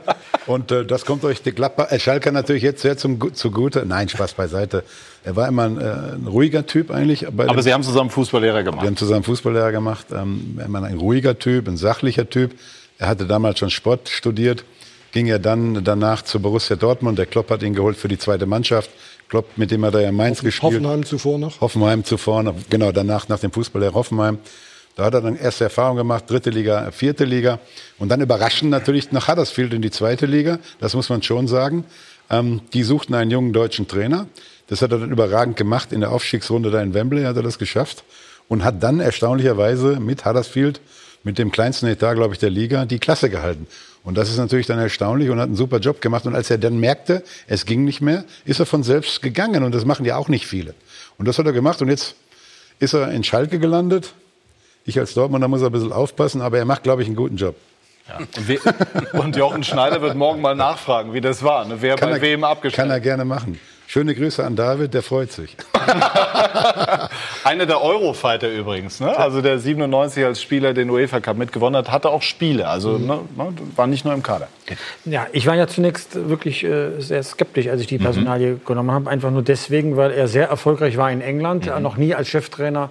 Und 0.47 0.71
äh, 0.71 0.85
das 0.85 1.05
kommt 1.05 1.25
euch 1.25 1.43
die 1.43 1.51
Gladbach, 1.51 1.91
äh, 1.91 1.99
Schalke 1.99 2.31
natürlich 2.31 2.63
jetzt 2.63 2.83
sehr 2.83 2.97
zum, 2.97 3.35
zugute. 3.35 3.85
Nein, 3.85 4.09
Spaß 4.09 4.35
beiseite. 4.35 4.85
Er 5.25 5.35
war 5.35 5.49
immer 5.49 5.65
ein, 5.65 5.81
äh, 5.81 5.85
ein 6.15 6.29
ruhiger 6.29 6.65
Typ 6.65 6.93
eigentlich. 6.93 7.27
Aber 7.27 7.47
dem- 7.47 7.61
Sie 7.61 7.73
haben 7.75 7.83
zusammen 7.83 8.11
Fußballlehrer 8.11 8.63
gemacht. 8.63 8.83
Wir 8.83 8.87
haben 8.87 8.97
zusammen 8.97 9.25
Fußballlehrer 9.25 9.73
gemacht. 9.73 10.07
Ähm, 10.13 10.57
er 10.61 10.73
war 10.73 10.85
ein 10.85 10.99
ruhiger 10.99 11.37
Typ, 11.41 11.67
ein 11.67 11.77
sachlicher 11.77 12.31
Typ. 12.31 12.53
Er 12.99 13.09
hatte 13.09 13.27
damals 13.27 13.59
schon 13.59 13.71
Sport 13.71 14.09
studiert, 14.09 14.65
ging 15.11 15.27
ja 15.27 15.39
dann 15.39 15.83
danach 15.83 16.23
zu 16.23 16.39
Borussia 16.39 16.77
Dortmund. 16.77 17.19
Der 17.19 17.27
Klopp 17.27 17.51
hat 17.51 17.65
ihn 17.65 17.75
geholt 17.75 17.97
für 17.97 18.07
die 18.07 18.17
zweite 18.19 18.47
Mannschaft. 18.47 18.91
Klopp, 19.29 19.57
mit 19.57 19.71
dem 19.71 19.85
hat 19.85 19.95
er 19.95 20.03
ja 20.03 20.09
in 20.11 20.15
Mainz 20.15 20.41
gespielt. 20.41 20.75
Hoffenheim 20.75 21.05
zuvor 21.05 21.39
noch. 21.39 21.61
Hoffenheim 21.61 22.05
zuvor, 22.05 22.43
noch, 22.43 22.55
genau 22.71 22.93
danach 22.93 23.29
nach 23.29 23.41
dem 23.41 23.53
Fußballlehrer 23.53 23.95
Hoffenheim. 23.95 24.39
Da 24.95 25.05
hat 25.05 25.15
er 25.15 25.21
dann 25.21 25.37
erste 25.37 25.65
Erfahrung 25.65 25.97
gemacht, 25.97 26.25
dritte 26.29 26.51
Liga, 26.51 26.91
vierte 26.91 27.25
Liga 27.25 27.59
und 27.99 28.09
dann 28.09 28.21
überraschend 28.23 28.71
natürlich 28.71 29.13
nach 29.13 29.29
Huddersfield 29.29 29.75
in 29.75 29.83
die 29.83 29.91
zweite 29.91 30.25
Liga. 30.25 30.59
Das 30.79 30.95
muss 30.95 31.11
man 31.11 31.23
schon 31.23 31.49
sagen. 31.49 31.85
Ähm, 32.31 32.63
die 32.73 32.83
suchten 32.83 33.15
einen 33.15 33.31
jungen 33.31 33.53
deutschen 33.53 33.89
Trainer. 33.89 34.27
Das 34.69 34.81
hat 34.83 34.93
er 34.93 34.99
dann 34.99 35.11
überragend 35.11 35.57
gemacht. 35.57 35.93
In 35.93 36.01
der 36.01 36.13
Aufstiegsrunde 36.13 36.71
da 36.71 36.81
in 36.81 36.95
Wembley 36.95 37.25
hat 37.25 37.37
er 37.37 37.43
das 37.43 37.59
geschafft 37.59 38.05
und 38.49 38.65
hat 38.65 38.83
dann 38.83 39.01
erstaunlicherweise 39.01 40.01
mit 40.01 40.25
Huddersfield, 40.25 40.81
mit 41.25 41.39
dem 41.39 41.53
kleinsten 41.53 41.87
Etat, 41.87 42.15
glaube 42.15 42.35
ich, 42.35 42.41
der 42.41 42.51
Liga, 42.51 42.87
die 42.87 42.99
Klasse 42.99 43.29
gehalten. 43.29 43.67
Und 44.07 44.17
das 44.17 44.31
ist 44.31 44.39
natürlich 44.39 44.67
dann 44.67 44.79
erstaunlich 44.79 45.29
und 45.31 45.39
hat 45.39 45.47
einen 45.49 45.57
super 45.57 45.79
Job 45.79 46.01
gemacht. 46.01 46.25
Und 46.27 46.35
als 46.35 46.49
er 46.49 46.57
dann 46.59 46.79
merkte, 46.79 47.23
es 47.49 47.67
ging 47.67 47.85
nicht 47.85 48.01
mehr, 48.01 48.25
ist 48.47 48.61
er 48.61 48.65
von 48.67 48.83
selbst 48.83 49.21
gegangen. 49.21 49.63
Und 49.65 49.75
das 49.75 49.85
machen 49.85 50.07
ja 50.07 50.17
auch 50.17 50.29
nicht 50.29 50.47
viele. 50.47 50.75
Und 51.19 51.27
das 51.29 51.39
hat 51.39 51.47
er 51.47 51.53
gemacht. 51.53 51.83
Und 51.83 51.89
jetzt 51.89 52.15
ist 52.79 52.95
er 52.95 53.11
in 53.11 53.25
Schalke 53.25 53.59
gelandet. 53.59 54.15
Ich 54.85 54.99
als 54.99 55.13
Dortmunder 55.15 55.49
muss 55.49 55.63
ein 55.63 55.73
bisschen 55.73 55.93
aufpassen, 55.93 56.41
aber 56.41 56.57
er 56.59 56.65
macht, 56.65 56.85
glaube 56.85 57.03
ich, 57.03 57.09
einen 57.09 57.17
guten 57.17 57.37
Job. 57.37 57.57
Und, 58.17 58.49
we- 58.49 58.61
und 59.19 59.35
Jochen 59.37 59.65
Schneider 59.65 60.01
wird 60.01 60.15
morgen 60.15 60.41
mal 60.41 60.55
nachfragen, 60.55 61.13
wie 61.13 61.21
das 61.21 61.43
war. 61.43 61.65
Ne? 61.65 61.79
Wer 61.81 61.97
Kann 61.97 62.11
bei 62.11 62.17
er- 62.17 62.23
wem 62.23 62.45
abgestellt 62.45 62.77
Kann 62.77 62.91
er 62.91 63.01
gerne 63.01 63.25
machen. 63.25 63.59
Schöne 63.89 64.15
Grüße 64.15 64.45
an 64.45 64.57
David, 64.57 64.95
der 64.95 65.03
freut 65.03 65.31
sich. 65.33 65.57
Einer 67.45 67.67
der 67.67 67.81
Eurofighter 67.83 68.51
übrigens. 68.53 69.01
Ne? 69.01 69.17
Also 69.17 69.41
der 69.41 69.59
97 69.59 70.25
als 70.25 70.43
Spieler 70.43 70.75
den 70.75 70.91
UEFA 70.91 71.21
Cup 71.21 71.37
mitgewonnen 71.37 71.79
hat, 71.79 71.93
hatte 71.93 72.11
auch 72.11 72.23
Spiele. 72.23 72.67
Also 72.69 72.99
Mhm. 72.99 73.07
ne, 73.07 73.21
ne, 73.37 73.53
war 73.77 73.87
nicht 73.87 74.05
nur 74.05 74.13
im 74.15 74.23
Kader. 74.23 74.49
Ja, 75.05 75.27
ich 75.33 75.47
war 75.47 75.55
ja 75.55 75.69
zunächst 75.69 76.29
wirklich 76.29 76.65
äh, 76.65 77.01
sehr 77.01 77.23
skeptisch, 77.23 77.69
als 77.69 77.81
ich 77.81 77.87
die 77.87 77.99
Personalie 77.99 78.59
genommen 78.67 78.91
habe. 78.91 79.09
Einfach 79.09 79.31
nur 79.31 79.43
deswegen, 79.43 79.97
weil 79.97 80.11
er 80.11 80.27
sehr 80.29 80.49
erfolgreich 80.49 80.97
war 80.97 81.11
in 81.11 81.21
England, 81.21 81.67
er 81.67 81.79
noch 81.81 81.97
nie 81.97 82.15
als 82.15 82.29
Cheftrainer 82.29 82.91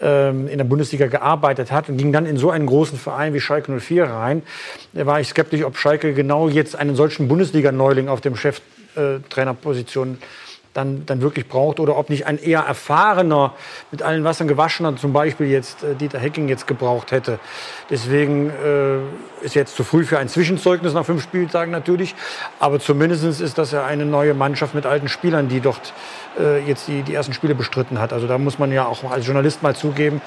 ähm, 0.00 0.46
in 0.46 0.58
der 0.58 0.64
Bundesliga 0.64 1.08
gearbeitet 1.08 1.72
hat 1.72 1.88
und 1.88 1.96
ging 1.96 2.12
dann 2.12 2.24
in 2.26 2.36
so 2.36 2.50
einen 2.50 2.66
großen 2.66 2.96
Verein 2.98 3.34
wie 3.34 3.40
Schalke 3.40 3.72
04 3.80 4.04
rein. 4.04 4.42
Da 4.92 5.04
war 5.06 5.18
ich 5.20 5.28
skeptisch, 5.28 5.64
ob 5.64 5.76
Schalke 5.76 6.14
genau 6.14 6.48
jetzt 6.48 6.76
einen 6.76 6.94
solchen 6.94 7.26
Bundesliga-Neuling 7.26 8.08
auf 8.08 8.20
dem 8.20 8.36
Cheftrainerposition 8.94 10.18
dann, 10.74 11.06
dann 11.06 11.22
wirklich 11.22 11.48
braucht 11.48 11.80
oder 11.80 11.96
ob 11.96 12.08
nicht 12.08 12.26
ein 12.26 12.38
eher 12.38 12.60
erfahrener, 12.60 13.54
mit 13.90 14.02
allen 14.02 14.22
Wassern 14.22 14.46
gewaschener, 14.46 14.96
zum 14.96 15.12
Beispiel 15.12 15.48
jetzt 15.48 15.82
äh, 15.82 15.94
Dieter 15.94 16.18
Hecking 16.20 16.48
jetzt 16.48 16.66
gebraucht 16.66 17.10
hätte. 17.10 17.40
Deswegen 17.90 18.50
äh, 18.50 19.44
ist 19.44 19.54
jetzt 19.54 19.74
zu 19.74 19.82
früh 19.82 20.04
für 20.04 20.18
ein 20.18 20.28
Zwischenzeugnis 20.28 20.92
nach 20.92 21.04
fünf 21.04 21.22
Spieltagen 21.22 21.72
natürlich, 21.72 22.14
aber 22.60 22.78
zumindest 22.78 23.40
ist 23.40 23.58
das 23.58 23.72
ja 23.72 23.84
eine 23.84 24.04
neue 24.04 24.34
Mannschaft 24.34 24.74
mit 24.74 24.86
alten 24.86 25.08
Spielern, 25.08 25.48
die 25.48 25.60
dort 25.60 25.94
äh, 26.38 26.64
jetzt 26.64 26.86
die, 26.86 27.02
die 27.02 27.14
ersten 27.14 27.32
Spiele 27.32 27.56
bestritten 27.56 27.98
hat. 27.98 28.12
Also 28.12 28.28
da 28.28 28.38
muss 28.38 28.58
man 28.58 28.70
ja 28.70 28.86
auch 28.86 29.10
als 29.10 29.26
Journalist 29.26 29.62
mal 29.62 29.74
zugeben, 29.74 30.20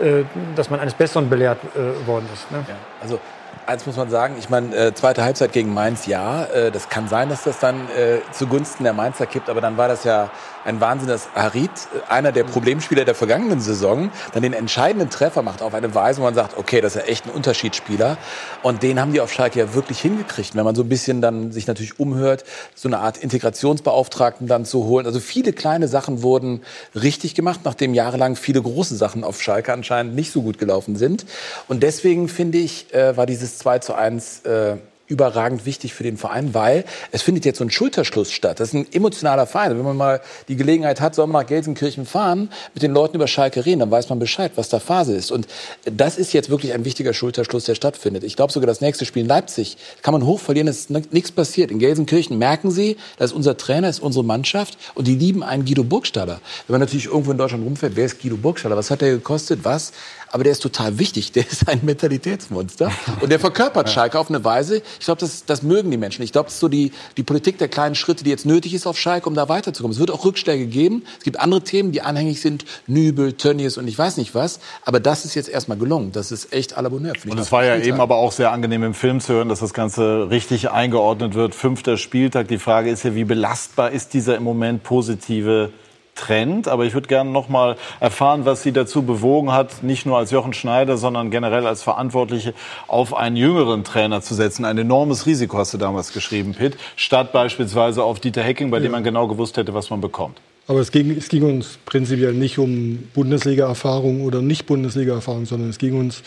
äh, 0.00 0.22
dass 0.54 0.70
man 0.70 0.78
eines 0.78 0.94
Besseren 0.94 1.28
belehrt 1.28 1.58
äh, 1.74 2.06
worden 2.06 2.28
ist. 2.32 2.48
Ne? 2.52 2.64
Also 3.00 3.18
eins 3.66 3.86
muss 3.86 3.96
man 3.96 4.10
sagen, 4.10 4.36
ich 4.38 4.48
meine, 4.48 4.74
äh, 4.74 4.94
zweite 4.94 5.24
Halbzeit 5.24 5.52
gegen 5.52 5.74
Mainz, 5.74 6.06
ja, 6.06 6.44
äh, 6.44 6.70
das 6.70 6.88
kann 6.88 7.08
sein, 7.08 7.28
dass 7.28 7.44
das 7.44 7.58
dann 7.58 7.88
äh, 7.90 8.18
zugunsten 8.32 8.84
der 8.84 8.92
Mainzer 8.92 9.26
kippt, 9.26 9.50
aber 9.50 9.60
dann 9.60 9.76
war 9.76 9.88
das 9.88 10.04
ja 10.04 10.30
ein 10.64 10.80
Wahnsinn, 10.80 11.08
dass 11.08 11.28
Harit, 11.34 11.70
äh, 11.70 12.12
einer 12.12 12.32
der 12.32 12.44
Problemspieler 12.44 13.04
der 13.04 13.14
vergangenen 13.14 13.60
Saison, 13.60 14.10
dann 14.32 14.42
den 14.42 14.52
entscheidenden 14.52 15.10
Treffer 15.10 15.42
macht 15.42 15.62
auf 15.62 15.74
eine 15.74 15.94
Weise, 15.94 16.20
wo 16.20 16.24
man 16.24 16.34
sagt, 16.34 16.56
okay, 16.56 16.80
das 16.80 16.96
ist 16.96 17.02
ja 17.02 17.08
echt 17.08 17.26
ein 17.26 17.30
Unterschiedsspieler 17.30 18.16
und 18.62 18.82
den 18.82 19.00
haben 19.00 19.12
die 19.12 19.20
auf 19.20 19.32
Schalke 19.32 19.58
ja 19.58 19.74
wirklich 19.74 20.00
hingekriegt, 20.00 20.54
wenn 20.54 20.64
man 20.64 20.74
so 20.74 20.82
ein 20.82 20.88
bisschen 20.88 21.20
dann 21.20 21.52
sich 21.52 21.66
natürlich 21.66 21.98
umhört, 21.98 22.44
so 22.74 22.88
eine 22.88 22.98
Art 22.98 23.18
Integrationsbeauftragten 23.18 24.46
dann 24.46 24.64
zu 24.64 24.84
holen. 24.84 25.06
Also 25.06 25.20
viele 25.20 25.52
kleine 25.52 25.88
Sachen 25.88 26.22
wurden 26.22 26.62
richtig 26.94 27.34
gemacht, 27.34 27.60
nachdem 27.64 27.94
jahrelang 27.94 28.36
viele 28.36 28.62
große 28.62 28.96
Sachen 28.96 29.24
auf 29.24 29.42
Schalke 29.42 29.72
anscheinend 29.72 30.14
nicht 30.14 30.32
so 30.32 30.42
gut 30.42 30.58
gelaufen 30.58 30.96
sind. 30.96 31.26
Und 31.68 31.82
deswegen 31.82 32.28
finde 32.28 32.58
ich, 32.58 32.92
äh, 32.94 33.16
war 33.16 33.26
dieses 33.26 33.55
2 33.58 33.78
zu 33.80 33.94
1 33.94 34.40
äh, 34.40 34.76
überragend 35.08 35.66
wichtig 35.66 35.94
für 35.94 36.02
den 36.02 36.16
Verein, 36.16 36.52
weil 36.52 36.84
es 37.12 37.22
findet 37.22 37.44
jetzt 37.44 37.58
so 37.58 37.64
ein 37.64 37.70
Schulterschluss 37.70 38.32
statt. 38.32 38.58
Das 38.58 38.70
ist 38.70 38.74
ein 38.74 38.92
emotionaler 38.92 39.46
Verein. 39.46 39.78
Wenn 39.78 39.84
man 39.84 39.96
mal 39.96 40.20
die 40.48 40.56
Gelegenheit 40.56 41.00
hat, 41.00 41.14
soll 41.14 41.28
man 41.28 41.42
nach 41.42 41.48
Gelsenkirchen 41.48 42.06
fahren, 42.06 42.50
mit 42.74 42.82
den 42.82 42.92
Leuten 42.92 43.14
über 43.14 43.28
Schalke 43.28 43.64
reden, 43.64 43.78
dann 43.78 43.90
weiß 43.92 44.08
man 44.08 44.18
Bescheid, 44.18 44.50
was 44.56 44.68
da 44.68 44.80
Phase 44.80 45.14
ist. 45.14 45.30
Und 45.30 45.46
das 45.84 46.18
ist 46.18 46.32
jetzt 46.32 46.50
wirklich 46.50 46.72
ein 46.72 46.84
wichtiger 46.84 47.14
Schulterschluss, 47.14 47.66
der 47.66 47.76
stattfindet. 47.76 48.24
Ich 48.24 48.34
glaube 48.34 48.52
sogar, 48.52 48.66
das 48.66 48.80
nächste 48.80 49.04
Spiel 49.06 49.22
in 49.22 49.28
Leipzig 49.28 49.76
kann 50.02 50.10
man 50.10 50.26
hoch 50.26 50.40
verlieren, 50.40 50.66
es 50.66 50.80
ist 50.80 50.90
ni- 50.90 51.02
nichts 51.12 51.30
passiert. 51.30 51.70
In 51.70 51.78
Gelsenkirchen 51.78 52.36
merken 52.36 52.72
sie, 52.72 52.96
das 53.16 53.30
ist 53.30 53.36
unser 53.36 53.56
Trainer, 53.56 53.88
ist 53.88 54.00
unsere 54.00 54.24
Mannschaft 54.24 54.76
und 54.96 55.06
die 55.06 55.14
lieben 55.14 55.44
einen 55.44 55.64
Guido 55.64 55.84
Burgstaller. 55.84 56.40
Wenn 56.66 56.74
man 56.74 56.80
natürlich 56.80 57.06
irgendwo 57.06 57.30
in 57.30 57.38
Deutschland 57.38 57.64
rumfährt, 57.64 57.94
wer 57.94 58.06
ist 58.06 58.20
Guido 58.20 58.36
Burgstaller? 58.36 58.76
Was 58.76 58.90
hat 58.90 59.02
der 59.02 59.10
gekostet? 59.10 59.60
Was? 59.62 59.92
Aber 60.36 60.44
der 60.44 60.52
ist 60.52 60.60
total 60.60 60.98
wichtig. 60.98 61.32
Der 61.32 61.46
ist 61.50 61.66
ein 61.66 61.80
Mentalitätsmonster. 61.82 62.92
Und 63.22 63.32
der 63.32 63.40
verkörpert 63.40 63.88
Schalke 63.88 64.18
auf 64.18 64.28
eine 64.28 64.44
Weise. 64.44 64.82
Ich 65.00 65.06
glaube, 65.06 65.18
das, 65.18 65.46
das 65.46 65.62
mögen 65.62 65.90
die 65.90 65.96
Menschen. 65.96 66.20
Ich 66.24 66.30
glaube, 66.30 66.48
das 66.48 66.56
ist 66.56 66.60
so 66.60 66.68
die, 66.68 66.92
die 67.16 67.22
Politik 67.22 67.56
der 67.56 67.68
kleinen 67.68 67.94
Schritte, 67.94 68.22
die 68.22 68.28
jetzt 68.28 68.44
nötig 68.44 68.74
ist 68.74 68.86
auf 68.86 68.98
Schalke, 68.98 69.30
um 69.30 69.34
da 69.34 69.48
weiterzukommen. 69.48 69.94
Es 69.94 69.98
wird 69.98 70.10
auch 70.10 70.26
Rückschläge 70.26 70.66
geben. 70.66 71.04
Es 71.16 71.24
gibt 71.24 71.40
andere 71.40 71.62
Themen, 71.62 71.90
die 71.90 72.02
anhängig 72.02 72.42
sind. 72.42 72.66
Nübel, 72.86 73.32
Tönnies 73.32 73.78
und 73.78 73.88
ich 73.88 73.96
weiß 73.96 74.18
nicht 74.18 74.34
was. 74.34 74.60
Aber 74.84 75.00
das 75.00 75.24
ist 75.24 75.34
jetzt 75.36 75.48
erstmal 75.48 75.78
gelungen. 75.78 76.12
Das 76.12 76.30
ist 76.30 76.52
echt 76.52 76.76
à 76.76 76.82
la 76.82 76.90
Bonheur. 76.90 77.14
Und 77.26 77.38
es 77.38 77.50
war 77.50 77.64
ja 77.64 77.78
eben 77.78 78.02
aber 78.02 78.16
auch 78.16 78.32
sehr 78.32 78.52
angenehm 78.52 78.82
im 78.82 78.92
Film 78.92 79.20
zu 79.20 79.32
hören, 79.32 79.48
dass 79.48 79.60
das 79.60 79.72
Ganze 79.72 80.28
richtig 80.28 80.68
eingeordnet 80.68 81.32
wird. 81.32 81.54
Fünfter 81.54 81.96
Spieltag. 81.96 82.48
Die 82.48 82.58
Frage 82.58 82.90
ist 82.90 83.04
ja, 83.04 83.14
wie 83.14 83.24
belastbar 83.24 83.90
ist 83.90 84.12
dieser 84.12 84.36
im 84.36 84.44
Moment 84.44 84.82
positive 84.82 85.70
Trend. 86.16 86.66
Aber 86.66 86.84
ich 86.84 86.94
würde 86.94 87.06
gerne 87.06 87.30
noch 87.30 87.48
mal 87.48 87.76
erfahren, 88.00 88.44
was 88.44 88.62
Sie 88.62 88.72
dazu 88.72 89.02
bewogen 89.02 89.52
hat, 89.52 89.82
nicht 89.82 90.06
nur 90.06 90.18
als 90.18 90.30
Jochen 90.32 90.52
Schneider, 90.52 90.96
sondern 90.96 91.30
generell 91.30 91.66
als 91.66 91.82
Verantwortliche 91.82 92.54
auf 92.88 93.14
einen 93.14 93.36
jüngeren 93.36 93.84
Trainer 93.84 94.20
zu 94.22 94.34
setzen. 94.34 94.64
Ein 94.64 94.78
enormes 94.78 95.26
Risiko 95.26 95.58
hast 95.58 95.72
du 95.74 95.78
damals 95.78 96.12
geschrieben, 96.12 96.54
Pitt, 96.54 96.76
statt 96.96 97.32
beispielsweise 97.32 98.02
auf 98.02 98.18
Dieter 98.18 98.42
Hecking, 98.42 98.70
bei 98.70 98.80
dem 98.80 98.92
man 98.92 99.04
genau 99.04 99.28
gewusst 99.28 99.56
hätte, 99.56 99.74
was 99.74 99.90
man 99.90 100.00
bekommt. 100.00 100.40
Aber 100.68 100.80
es 100.80 100.90
ging, 100.90 101.16
es 101.16 101.28
ging 101.28 101.44
uns 101.44 101.78
prinzipiell 101.86 102.32
nicht 102.32 102.58
um 102.58 102.98
Bundesliga-Erfahrung 103.14 104.22
oder 104.24 104.42
nicht 104.42 104.66
Bundesliga-Erfahrung, 104.66 105.46
sondern 105.46 105.70
es 105.70 105.78
ging 105.78 105.96
uns 105.96 106.22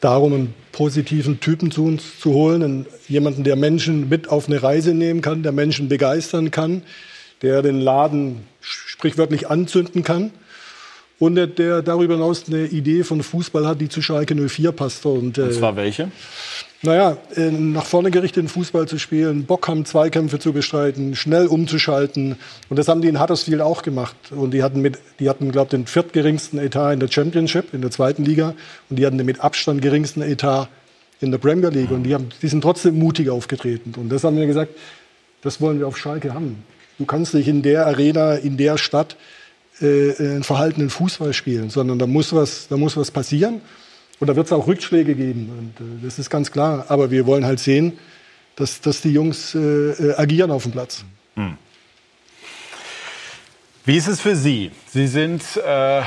darum, 0.00 0.32
einen 0.32 0.54
positiven 0.72 1.38
Typen 1.40 1.70
zu 1.70 1.84
uns 1.84 2.18
zu 2.18 2.32
holen, 2.32 2.62
einen, 2.62 2.86
jemanden, 3.08 3.44
der 3.44 3.56
Menschen 3.56 4.08
mit 4.08 4.30
auf 4.30 4.48
eine 4.48 4.62
Reise 4.62 4.94
nehmen 4.94 5.20
kann, 5.20 5.42
der 5.42 5.52
Menschen 5.52 5.90
begeistern 5.90 6.50
kann, 6.50 6.82
der 7.42 7.60
den 7.60 7.78
Laden 7.78 8.46
sprichwörtlich 8.64 9.48
anzünden 9.48 10.02
kann 10.02 10.30
und 11.18 11.36
der, 11.36 11.82
darüber 11.82 12.14
hinaus 12.14 12.44
eine 12.48 12.66
Idee 12.66 13.04
von 13.04 13.22
Fußball 13.22 13.66
hat, 13.66 13.80
die 13.80 13.88
zu 13.88 14.02
Schalke 14.02 14.34
04 14.34 14.72
passt. 14.72 15.06
Und, 15.06 15.38
äh, 15.38 15.42
Und 15.42 15.54
zwar 15.54 15.76
welche? 15.76 16.10
naja, 16.82 17.16
äh, 17.34 17.50
nach 17.50 17.86
vorne 17.86 18.10
gerichteten 18.10 18.48
Fußball 18.48 18.86
zu 18.86 18.98
spielen, 18.98 19.44
Bock 19.44 19.68
haben, 19.68 19.84
Zweikämpfe 19.84 20.38
zu 20.38 20.52
bestreiten, 20.52 21.16
schnell 21.16 21.46
umzuschalten. 21.46 22.36
Und 22.68 22.78
das 22.78 22.88
haben 22.88 23.00
die 23.00 23.08
in 23.08 23.20
Huddersfield 23.20 23.60
auch 23.60 23.82
gemacht. 23.82 24.16
Und 24.30 24.52
die 24.52 24.62
hatten, 24.62 24.80
mit, 24.80 24.98
die 25.18 25.28
hatten 25.28 25.50
glaube 25.50 25.66
ich, 25.66 25.70
den 25.70 25.86
viertgeringsten 25.86 26.58
Etat 26.58 26.92
in 26.92 27.00
der 27.00 27.08
Championship, 27.08 27.72
in 27.72 27.80
der 27.80 27.90
zweiten 27.90 28.24
Liga. 28.24 28.54
Und 28.90 28.98
die 28.98 29.06
hatten 29.06 29.16
den 29.16 29.26
mit 29.26 29.40
Abstand 29.40 29.82
geringsten 29.82 30.20
Etat 30.20 30.68
in 31.20 31.30
der 31.30 31.38
Premier 31.38 31.70
League. 31.70 31.90
Und 31.90 32.02
die, 32.02 32.14
haben, 32.14 32.28
die 32.42 32.48
sind 32.48 32.60
trotzdem 32.60 32.98
mutig 32.98 33.30
aufgetreten. 33.30 33.94
Und 33.96 34.10
das 34.10 34.24
haben 34.24 34.36
wir 34.36 34.46
gesagt, 34.46 34.72
das 35.42 35.60
wollen 35.60 35.78
wir 35.78 35.86
auf 35.86 35.96
Schalke 35.96 36.34
haben. 36.34 36.64
Du 36.98 37.04
kannst 37.04 37.34
nicht 37.34 37.48
in 37.48 37.62
der 37.62 37.86
Arena, 37.86 38.34
in 38.34 38.56
der 38.56 38.78
Stadt 38.78 39.16
äh, 39.80 40.16
einen 40.18 40.44
verhaltenen 40.44 40.90
Fußball 40.90 41.32
spielen, 41.32 41.70
sondern 41.70 41.98
da 41.98 42.06
muss 42.06 42.32
was, 42.32 42.68
da 42.68 42.76
muss 42.76 42.96
was 42.96 43.10
passieren. 43.10 43.60
Und 44.20 44.28
da 44.28 44.36
wird 44.36 44.46
es 44.46 44.52
auch 44.52 44.66
Rückschläge 44.66 45.14
geben. 45.14 45.74
Und 45.78 45.86
äh, 45.86 46.04
das 46.04 46.18
ist 46.18 46.30
ganz 46.30 46.50
klar. 46.50 46.86
Aber 46.88 47.10
wir 47.10 47.26
wollen 47.26 47.44
halt 47.44 47.58
sehen, 47.60 47.98
dass, 48.56 48.80
dass 48.80 49.00
die 49.00 49.12
Jungs 49.12 49.54
äh, 49.54 49.58
äh, 49.58 50.14
agieren 50.14 50.50
auf 50.50 50.62
dem 50.62 50.72
Platz. 50.72 51.04
Wie 53.84 53.96
ist 53.96 54.06
es 54.06 54.20
für 54.20 54.36
Sie? 54.36 54.70
Sie 54.86 55.08
sind, 55.08 55.42
äh, 55.56 56.02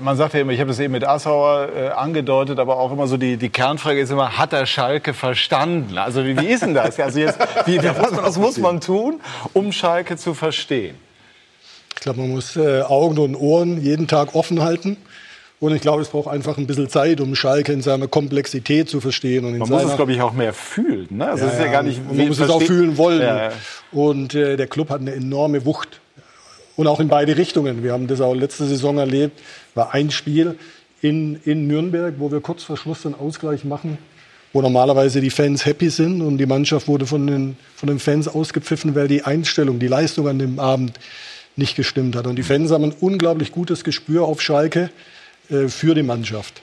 man 0.00 0.16
sagt 0.16 0.34
ja 0.34 0.40
immer, 0.40 0.52
ich 0.52 0.60
habe 0.60 0.68
das 0.68 0.78
eben 0.78 0.92
mit 0.92 1.06
Assauer 1.06 1.68
äh, 1.74 1.88
angedeutet, 1.88 2.58
aber 2.58 2.78
auch 2.78 2.92
immer 2.92 3.06
so 3.06 3.16
die, 3.16 3.36
die 3.36 3.48
Kernfrage 3.48 4.00
ist 4.00 4.10
immer, 4.10 4.38
hat 4.38 4.52
der 4.52 4.66
Schalke 4.66 5.14
verstanden? 5.14 5.98
Also 5.98 6.24
wie, 6.24 6.38
wie 6.38 6.46
ist 6.46 6.62
denn 6.62 6.74
das? 6.74 6.98
Also 6.98 7.18
jetzt, 7.20 7.38
wie, 7.66 7.82
was, 7.82 8.16
was 8.16 8.38
muss 8.38 8.58
man 8.58 8.80
tun, 8.80 9.20
um 9.52 9.72
Schalke 9.72 10.16
zu 10.16 10.34
verstehen? 10.34 10.96
Ich 11.94 12.00
glaube, 12.00 12.20
man 12.20 12.30
muss 12.30 12.56
äh, 12.56 12.82
Augen 12.82 13.18
und 13.18 13.34
Ohren 13.34 13.80
jeden 13.80 14.06
Tag 14.06 14.34
offen 14.34 14.62
halten. 14.62 14.96
Und 15.58 15.74
ich 15.74 15.80
glaube, 15.80 16.02
es 16.02 16.10
braucht 16.10 16.28
einfach 16.28 16.58
ein 16.58 16.66
bisschen 16.66 16.88
Zeit, 16.90 17.20
um 17.20 17.34
Schalke 17.34 17.72
in 17.72 17.80
seiner 17.80 18.08
Komplexität 18.08 18.90
zu 18.90 19.00
verstehen. 19.00 19.46
Und 19.46 19.54
in 19.54 19.60
Man 19.60 19.70
muss 19.70 19.84
es, 19.84 19.96
glaube 19.96 20.12
ich, 20.12 20.20
auch 20.20 20.34
mehr 20.34 20.52
fühlen. 20.52 21.08
Ne? 21.10 21.26
Also 21.28 21.46
es 21.46 21.54
ist 21.54 21.60
ja 21.60 21.72
gar 21.72 21.82
nicht, 21.82 22.06
man 22.06 22.28
muss 22.28 22.38
es 22.38 22.50
auch 22.50 22.62
fühlen 22.62 22.98
wollen. 22.98 23.22
Ja, 23.22 23.44
ja. 23.44 23.52
Und 23.90 24.34
äh, 24.34 24.56
der 24.56 24.66
Club 24.66 24.90
hat 24.90 25.00
eine 25.00 25.14
enorme 25.14 25.64
Wucht. 25.64 26.00
Und 26.76 26.86
auch 26.86 27.00
in 27.00 27.08
beide 27.08 27.36
Richtungen. 27.36 27.82
Wir 27.82 27.92
haben 27.92 28.06
das 28.06 28.20
auch 28.20 28.34
letzte 28.34 28.66
Saison 28.66 28.98
erlebt. 28.98 29.40
War 29.74 29.94
ein 29.94 30.10
Spiel 30.10 30.58
in, 31.00 31.40
in 31.44 31.66
Nürnberg, 31.66 32.14
wo 32.18 32.30
wir 32.30 32.40
kurz 32.40 32.62
vor 32.62 32.76
Schluss 32.76 33.02
den 33.02 33.14
Ausgleich 33.14 33.64
machen, 33.64 33.98
wo 34.52 34.60
normalerweise 34.60 35.20
die 35.20 35.30
Fans 35.30 35.64
happy 35.64 35.88
sind 35.88 36.20
und 36.20 36.38
die 36.38 36.46
Mannschaft 36.46 36.88
wurde 36.88 37.06
von 37.06 37.26
den, 37.26 37.56
von 37.74 37.88
den 37.88 37.98
Fans 37.98 38.28
ausgepfiffen, 38.28 38.94
weil 38.94 39.08
die 39.08 39.22
Einstellung, 39.22 39.78
die 39.78 39.88
Leistung 39.88 40.28
an 40.28 40.38
dem 40.38 40.58
Abend 40.58 40.98
nicht 41.56 41.76
gestimmt 41.76 42.16
hat. 42.16 42.26
Und 42.26 42.36
die 42.36 42.42
Fans 42.42 42.70
haben 42.70 42.84
ein 42.84 42.94
unglaublich 43.00 43.52
gutes 43.52 43.82
Gespür 43.82 44.24
auf 44.24 44.42
Schalke 44.42 44.90
äh, 45.48 45.68
für 45.68 45.94
die 45.94 46.02
Mannschaft. 46.02 46.62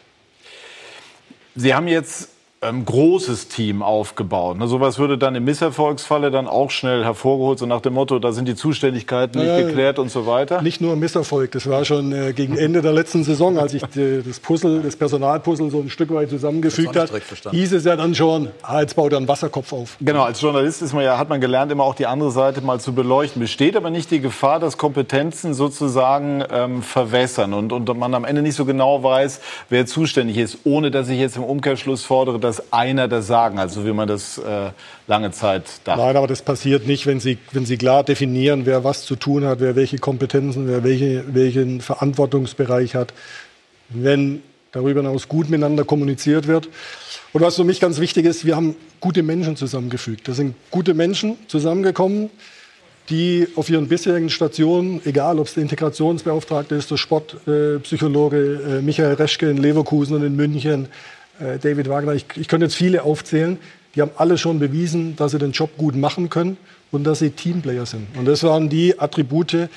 Sie 1.55 1.73
haben 1.73 1.87
jetzt 1.87 2.29
ein 2.63 2.85
großes 2.85 3.47
Team 3.47 3.81
aufgebaut. 3.81 4.57
Ne? 4.57 4.67
Sowas 4.67 4.97
würde 4.99 5.17
dann 5.17 5.35
im 5.35 5.43
Misserfolgsfalle 5.43 6.31
dann 6.31 6.47
auch 6.47 6.71
schnell 6.71 7.03
hervorgeholt, 7.03 7.59
so 7.59 7.65
nach 7.65 7.81
dem 7.81 7.93
Motto, 7.93 8.19
da 8.19 8.31
sind 8.31 8.47
die 8.47 8.55
Zuständigkeiten 8.55 9.39
nicht 9.39 9.47
Ja, 9.47 9.61
geklärt 9.61 9.99
und 9.99 10.09
so 10.09 10.25
weiter. 10.25 10.61
Nicht 10.61 10.81
nur 10.81 10.93
ein 10.93 10.99
Misserfolg, 10.99 11.51
das 11.51 11.69
war 11.69 11.85
schon 11.85 12.11
äh, 12.11 12.33
gegen 12.33 12.57
Ende 12.57 12.81
der 12.81 12.93
letzten 12.93 13.23
Saison, 13.23 13.57
als 13.57 13.73
ich 13.73 13.83
äh, 13.95 14.21
das 14.25 14.39
Puzzle, 14.39 14.81
das 14.81 14.95
Personalpuzzle 14.95 15.69
so 15.69 15.79
ein 15.79 15.89
Stück 15.89 16.13
weit 16.13 16.29
zusammengefügt 16.29 16.95
hat, 16.95 17.11
hieß 17.51 17.73
es 17.73 17.85
ja 17.85 17.95
dann 17.95 18.15
schon, 18.15 18.49
ah, 18.61 18.81
jetzt 18.81 18.95
baut 18.95 19.11
er 19.11 19.17
einen 19.17 19.27
Wasserkopf 19.27 19.73
auf. 19.73 19.97
Genau, 20.01 20.23
als 20.23 20.41
Journalist 20.41 20.81
ist 20.81 20.93
man 20.93 21.03
ja, 21.03 21.17
hat 21.17 21.29
man 21.29 21.41
gelernt, 21.41 21.71
immer 21.71 21.83
auch 21.83 21.95
die 21.95 22.05
andere 22.05 22.31
Seite 22.31 22.61
mal 22.61 22.79
zu 22.79 22.93
beleuchten. 22.93 23.41
Besteht 23.41 23.75
aber 23.75 23.89
nicht 23.89 24.11
die 24.11 24.19
Gefahr, 24.19 24.59
dass 24.59 24.77
Kompetenzen 24.77 25.53
sozusagen 25.53 26.43
ähm, 26.51 26.81
verwässern 26.81 27.53
und, 27.53 27.71
und 27.71 27.97
man 27.97 28.13
am 28.13 28.25
Ende 28.25 28.41
nicht 28.41 28.55
so 28.55 28.65
genau 28.65 29.03
weiß, 29.03 29.41
wer 29.69 29.85
zuständig 29.85 30.37
ist, 30.37 30.59
ohne 30.63 30.91
dass 30.91 31.09
ich 31.09 31.19
jetzt 31.19 31.37
im 31.37 31.43
Umkehrschluss 31.43 32.03
fordere, 32.03 32.39
dass 32.39 32.52
einer 32.71 33.07
das 33.07 33.27
sagen, 33.27 33.59
also 33.59 33.85
wie 33.85 33.93
man 33.93 34.07
das 34.07 34.37
äh, 34.37 34.71
lange 35.07 35.31
Zeit 35.31 35.63
dachte. 35.83 36.01
Nein, 36.01 36.15
aber 36.15 36.27
das 36.27 36.41
passiert 36.41 36.87
nicht, 36.87 37.05
wenn 37.05 37.19
Sie, 37.19 37.37
wenn 37.51 37.65
Sie 37.65 37.77
klar 37.77 38.03
definieren, 38.03 38.65
wer 38.65 38.83
was 38.83 39.05
zu 39.05 39.15
tun 39.15 39.45
hat, 39.45 39.59
wer 39.59 39.75
welche 39.75 39.97
Kompetenzen, 39.97 40.67
wer 40.67 40.83
welche, 40.83 41.23
welchen 41.33 41.81
Verantwortungsbereich 41.81 42.95
hat. 42.95 43.13
Wenn 43.89 44.41
darüber 44.73 45.01
hinaus 45.01 45.29
gut 45.29 45.49
miteinander 45.49 45.85
kommuniziert 45.85 46.47
wird. 46.47 46.67
Und 47.31 47.41
was 47.41 47.55
für 47.55 47.63
mich 47.63 47.79
ganz 47.79 47.99
wichtig 47.99 48.25
ist, 48.25 48.45
wir 48.45 48.55
haben 48.55 48.75
gute 48.99 49.23
Menschen 49.23 49.55
zusammengefügt. 49.55 50.27
Da 50.27 50.33
sind 50.33 50.55
gute 50.71 50.93
Menschen 50.93 51.37
zusammengekommen, 51.47 52.29
die 53.09 53.47
auf 53.55 53.69
ihren 53.69 53.87
bisherigen 53.87 54.29
Stationen, 54.29 55.01
egal 55.05 55.39
ob 55.39 55.47
es 55.47 55.53
der 55.53 55.63
Integrationsbeauftragte 55.63 56.75
ist, 56.75 56.89
der 56.89 56.97
Sportpsychologe 56.97 57.79
Psychologe, 57.83 58.77
äh, 58.79 58.81
Michael 58.81 59.13
Reschke 59.13 59.49
in 59.49 59.57
Leverkusen 59.57 60.15
und 60.15 60.23
in 60.23 60.35
München, 60.35 60.87
äh, 61.43 61.59
David 61.59 61.89
Wagner, 61.89 62.13
ich, 62.13 62.25
ich 62.35 62.47
könnte 62.47 62.65
jetzt 62.65 62.75
viele 62.75 63.03
aufzählen, 63.03 63.57
die 63.95 64.01
haben 64.01 64.11
alle 64.17 64.37
schon 64.37 64.59
bewiesen, 64.59 65.15
dass 65.15 65.31
sie 65.31 65.39
den 65.39 65.51
Job 65.51 65.77
gut 65.77 65.95
machen 65.95 66.29
können 66.29 66.57
und 66.91 67.03
dass 67.03 67.19
sie 67.19 67.31
Teamplayer 67.31 67.85
sind. 67.85 68.07
Und 68.17 68.25
das 68.25 68.43
waren 68.43 68.69
die 68.69 68.99
Attribute, 68.99 69.69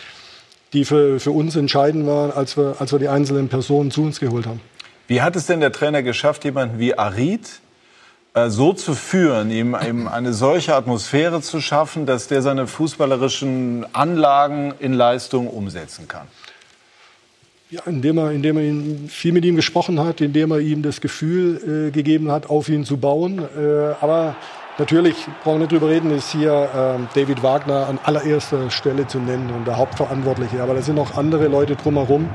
die 0.73 0.85
für, 0.85 1.21
für 1.21 1.31
uns 1.31 1.57
entscheidend 1.57 2.07
waren, 2.07 2.33
als 2.33 2.57
wir, 2.57 2.77
als 2.79 2.93
wir 2.93 2.99
die 2.99 3.09
einzelnen 3.09 3.49
Personen 3.49 3.91
zu 3.91 4.03
uns 4.03 4.21
geholt 4.21 4.47
haben. 4.47 4.61
Wie 5.07 5.23
hat 5.23 5.37
es 5.37 5.47
denn 5.47 5.61
der 5.61 5.73
Trainer 5.73 6.03
geschafft, 6.03 6.45
jemanden 6.45 6.79
wie 6.79 6.99
Arid 6.99 7.61
äh, 8.35 8.49
so 8.49 8.73
zu 8.73 8.95
führen, 8.95 9.51
ihm, 9.51 9.77
ihm 9.87 10.09
eine 10.09 10.33
solche 10.33 10.75
Atmosphäre 10.75 11.41
zu 11.41 11.61
schaffen, 11.61 12.07
dass 12.07 12.27
der 12.27 12.43
seine 12.43 12.67
fußballerischen 12.67 13.87
Anlagen 13.95 14.75
in 14.81 14.93
Leistung 14.93 15.49
umsetzen 15.49 16.09
kann? 16.09 16.27
Ja, 17.69 17.81
indem 17.87 18.19
er, 18.19 18.31
indem 18.31 18.59
er 18.59 18.62
ihn, 18.62 19.09
viel 19.09 19.33
mit 19.33 19.45
ihm 19.45 19.57
gesprochen 19.57 19.99
hat, 19.99 20.21
indem 20.21 20.53
er 20.53 20.61
ihm 20.61 20.83
das 20.83 21.01
Gefühl 21.01 21.89
äh, 21.89 21.91
gegeben 21.91 22.31
hat, 22.31 22.49
auf 22.49 22.69
ihn 22.69 22.85
zu 22.85 22.97
bauen. 22.97 23.41
Äh, 23.41 23.95
aber 24.01 24.37
natürlich, 24.79 25.17
brauchen 25.43 25.57
wir 25.57 25.59
nicht 25.62 25.73
drüber 25.73 25.89
reden, 25.89 26.12
ist 26.12 26.31
hier 26.31 26.69
ähm, 26.77 27.09
David 27.17 27.43
Wagner 27.43 27.89
an 27.89 27.99
allererster 28.05 28.71
Stelle 28.71 29.09
zu 29.09 29.19
nennen 29.19 29.51
und 29.51 29.67
der 29.67 29.79
Hauptverantwortliche. 29.79 30.62
Aber 30.62 30.75
da 30.75 30.83
sind 30.83 30.95
noch 30.95 31.17
andere 31.17 31.49
Leute 31.49 31.75
drumherum, 31.75 32.29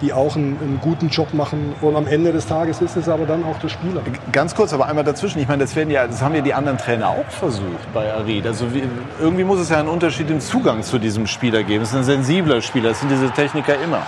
die 0.00 0.14
auch 0.14 0.36
einen, 0.36 0.56
einen 0.62 0.80
guten 0.80 1.10
Job 1.10 1.34
machen. 1.34 1.74
Und 1.82 1.94
am 1.94 2.06
Ende 2.06 2.32
des 2.32 2.46
Tages 2.46 2.80
ist 2.80 2.96
es 2.96 3.10
aber 3.10 3.26
dann 3.26 3.44
auch 3.44 3.58
der 3.58 3.68
Spieler. 3.68 4.00
Ganz 4.32 4.54
kurz, 4.54 4.72
aber 4.72 4.86
einmal 4.86 5.04
dazwischen. 5.04 5.38
Ich 5.38 5.48
meine, 5.48 5.64
das, 5.64 5.76
werden 5.76 5.90
ja, 5.90 6.06
das 6.06 6.22
haben 6.22 6.34
ja 6.34 6.40
die 6.40 6.54
anderen 6.54 6.78
Trainer 6.78 7.10
auch 7.10 7.28
versucht 7.28 7.92
bei 7.92 8.10
Arid. 8.10 8.46
Also 8.46 8.72
wie, 8.72 8.84
irgendwie 9.20 9.44
muss 9.44 9.60
es 9.60 9.68
ja 9.68 9.80
einen 9.80 9.88
Unterschied 9.88 10.30
im 10.30 10.40
Zugang 10.40 10.82
zu 10.82 10.98
diesem 10.98 11.26
Spieler 11.26 11.62
geben. 11.62 11.82
Es 11.82 11.90
ist 11.90 11.96
ein 11.96 12.04
sensibler 12.04 12.62
Spieler, 12.62 12.88
das 12.88 13.00
sind 13.00 13.10
diese 13.10 13.30
Techniker 13.32 13.74
immer. 13.84 14.00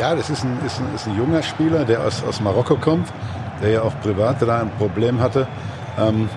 Ja, 0.00 0.14
das 0.14 0.30
ist 0.30 0.44
ein, 0.44 0.58
ist 0.64 0.80
ein, 0.80 0.94
ist 0.94 1.06
ein 1.06 1.14
junger 1.14 1.42
Spieler, 1.42 1.84
der 1.84 2.02
aus, 2.02 2.24
aus 2.24 2.40
Marokko 2.40 2.76
kommt, 2.76 3.06
der 3.60 3.68
ja 3.68 3.82
auch 3.82 3.92
privat 4.00 4.40
da 4.40 4.62
ein 4.62 4.70
Problem 4.78 5.20
hatte. 5.20 5.46
Ähm, 5.98 6.30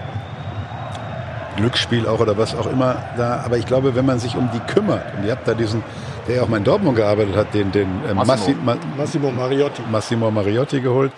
Glücksspiel 1.55 2.05
auch 2.05 2.19
oder 2.19 2.37
was 2.37 2.53
auch 2.55 2.69
immer 2.69 3.01
da. 3.15 3.41
Aber 3.45 3.57
ich 3.57 3.65
glaube, 3.65 3.95
wenn 3.95 4.05
man 4.05 4.19
sich 4.19 4.35
um 4.35 4.49
die 4.53 4.59
kümmert, 4.59 5.05
und 5.15 5.23
ihr 5.23 5.31
habt 5.31 5.47
da 5.47 5.53
diesen, 5.53 5.81
der 6.27 6.35
ja 6.35 6.41
auch 6.41 6.49
mal 6.49 6.57
in 6.57 6.65
Dortmund 6.65 6.97
gearbeitet 6.97 7.37
hat, 7.37 7.53
den, 7.53 7.71
den 7.71 7.87
äh, 8.05 8.13
Massi, 8.13 8.53
Ma, 8.53 8.75
Massimo 8.97 9.31
Mariotti. 9.31 9.81
Massimo 9.89 10.29
Mariotti 10.29 10.81
geholt, 10.81 11.13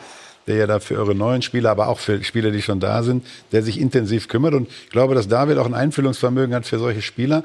der 0.46 0.58
ja 0.58 0.68
da 0.68 0.80
für 0.80 1.00
eure 1.00 1.16
neuen 1.16 1.42
Spieler, 1.42 1.72
aber 1.72 1.88
auch 1.88 1.98
für 1.98 2.24
Spieler, 2.24 2.52
die 2.52 2.62
schon 2.62 2.80
da 2.80 3.02
sind, 3.02 3.26
der 3.54 3.64
sich 3.64 3.82
intensiv 3.82 4.28
kümmert. 4.28 4.54
Und 4.54 4.68
ich 4.68 4.92
glaube, 4.92 5.16
dass 5.16 5.28
David 5.28 5.58
auch 5.58 5.66
ein 5.66 5.74
Einfühlungsvermögen 5.74 6.54
hat 6.54 6.68
für 6.68 6.78
solche 6.78 7.02
Spieler, 7.02 7.44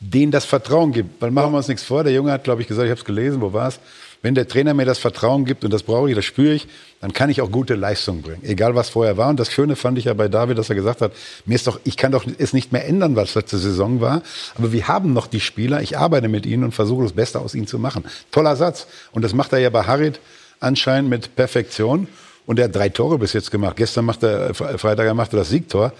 denen 0.00 0.32
das 0.32 0.44
Vertrauen 0.44 0.92
gibt. 0.92 1.20
Weil 1.20 1.30
machen 1.30 1.52
wir 1.52 1.58
uns 1.58 1.68
nichts 1.68 1.84
vor, 1.84 2.02
der 2.02 2.12
Junge 2.12 2.32
hat, 2.32 2.44
glaube 2.44 2.62
ich, 2.62 2.68
gesagt, 2.68 2.86
ich 2.86 2.90
habe 2.90 3.00
es 3.00 3.04
gelesen, 3.04 3.40
wo 3.40 3.52
war 3.52 3.68
es? 3.68 3.78
Wenn 4.22 4.34
der 4.34 4.46
Trainer 4.46 4.74
mir 4.74 4.84
das 4.84 4.98
Vertrauen 4.98 5.46
gibt, 5.46 5.64
und 5.64 5.72
das 5.72 5.82
brauche 5.82 6.10
ich, 6.10 6.14
das 6.14 6.26
spüre 6.26 6.52
ich, 6.52 6.68
dann 7.00 7.14
kann 7.14 7.30
ich 7.30 7.40
auch 7.40 7.50
gute 7.50 7.74
Leistungen 7.74 8.20
bringen. 8.20 8.42
Egal, 8.44 8.74
was 8.74 8.90
vorher 8.90 9.16
war. 9.16 9.30
Und 9.30 9.40
das 9.40 9.50
Schöne 9.50 9.76
fand 9.76 9.96
ich 9.96 10.04
ja 10.04 10.14
bei 10.14 10.28
David, 10.28 10.58
dass 10.58 10.68
er 10.68 10.74
gesagt 10.74 11.00
hat, 11.00 11.12
mir 11.46 11.54
ist 11.54 11.66
doch, 11.66 11.80
ich 11.84 11.96
kann 11.96 12.12
doch 12.12 12.26
es 12.36 12.52
nicht 12.52 12.70
mehr 12.70 12.86
ändern, 12.86 13.16
was 13.16 13.34
letzte 13.34 13.56
Saison 13.56 14.02
war. 14.02 14.22
Aber 14.56 14.72
wir 14.72 14.88
haben 14.88 15.14
noch 15.14 15.26
die 15.26 15.40
Spieler, 15.40 15.80
ich 15.80 15.96
arbeite 15.96 16.28
mit 16.28 16.44
ihnen 16.44 16.64
und 16.64 16.72
versuche 16.72 17.04
das 17.04 17.12
Beste 17.12 17.40
aus 17.40 17.54
ihnen 17.54 17.66
zu 17.66 17.78
machen. 17.78 18.04
Toller 18.30 18.56
Satz. 18.56 18.86
Und 19.12 19.22
das 19.22 19.32
macht 19.32 19.54
er 19.54 19.58
ja 19.58 19.70
bei 19.70 19.84
Harit 19.84 20.20
anscheinend 20.60 21.08
mit 21.08 21.34
Perfektion. 21.34 22.06
Und 22.50 22.58
er 22.58 22.64
hat 22.64 22.74
drei 22.74 22.88
Tore 22.88 23.16
bis 23.16 23.32
jetzt 23.32 23.52
gemacht. 23.52 23.76
Gestern 23.76 24.04
macht 24.06 24.24
er, 24.24 24.52
Fre- 24.56 24.76
Freitag 24.76 25.14
macht 25.14 25.32
er 25.32 25.36
das 25.38 25.50
Siegtor. 25.50 25.92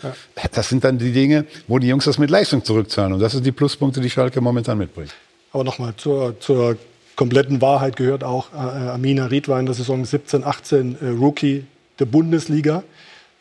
Das 0.52 0.68
sind 0.68 0.82
dann 0.82 0.98
die 0.98 1.12
Dinge, 1.12 1.44
wo 1.68 1.78
die 1.78 1.86
Jungs 1.86 2.06
das 2.06 2.18
mit 2.18 2.28
Leistung 2.28 2.64
zurückzahlen. 2.64 3.12
Und 3.12 3.20
das 3.20 3.30
sind 3.30 3.46
die 3.46 3.52
Pluspunkte, 3.52 4.00
die 4.00 4.10
Schalke 4.10 4.40
momentan 4.40 4.76
mitbringt. 4.76 5.14
Aber 5.52 5.62
nochmal, 5.62 5.94
zur, 5.96 6.40
zur 6.40 6.76
kompletten 7.14 7.60
Wahrheit 7.62 7.94
gehört 7.94 8.24
auch, 8.24 8.52
äh, 8.52 8.56
Amina 8.56 9.26
Ried 9.26 9.46
war 9.46 9.60
in 9.60 9.66
der 9.66 9.76
Saison 9.76 10.04
17, 10.04 10.42
18 10.42 10.96
äh, 11.00 11.06
Rookie 11.10 11.66
der 12.00 12.06
Bundesliga. 12.06 12.82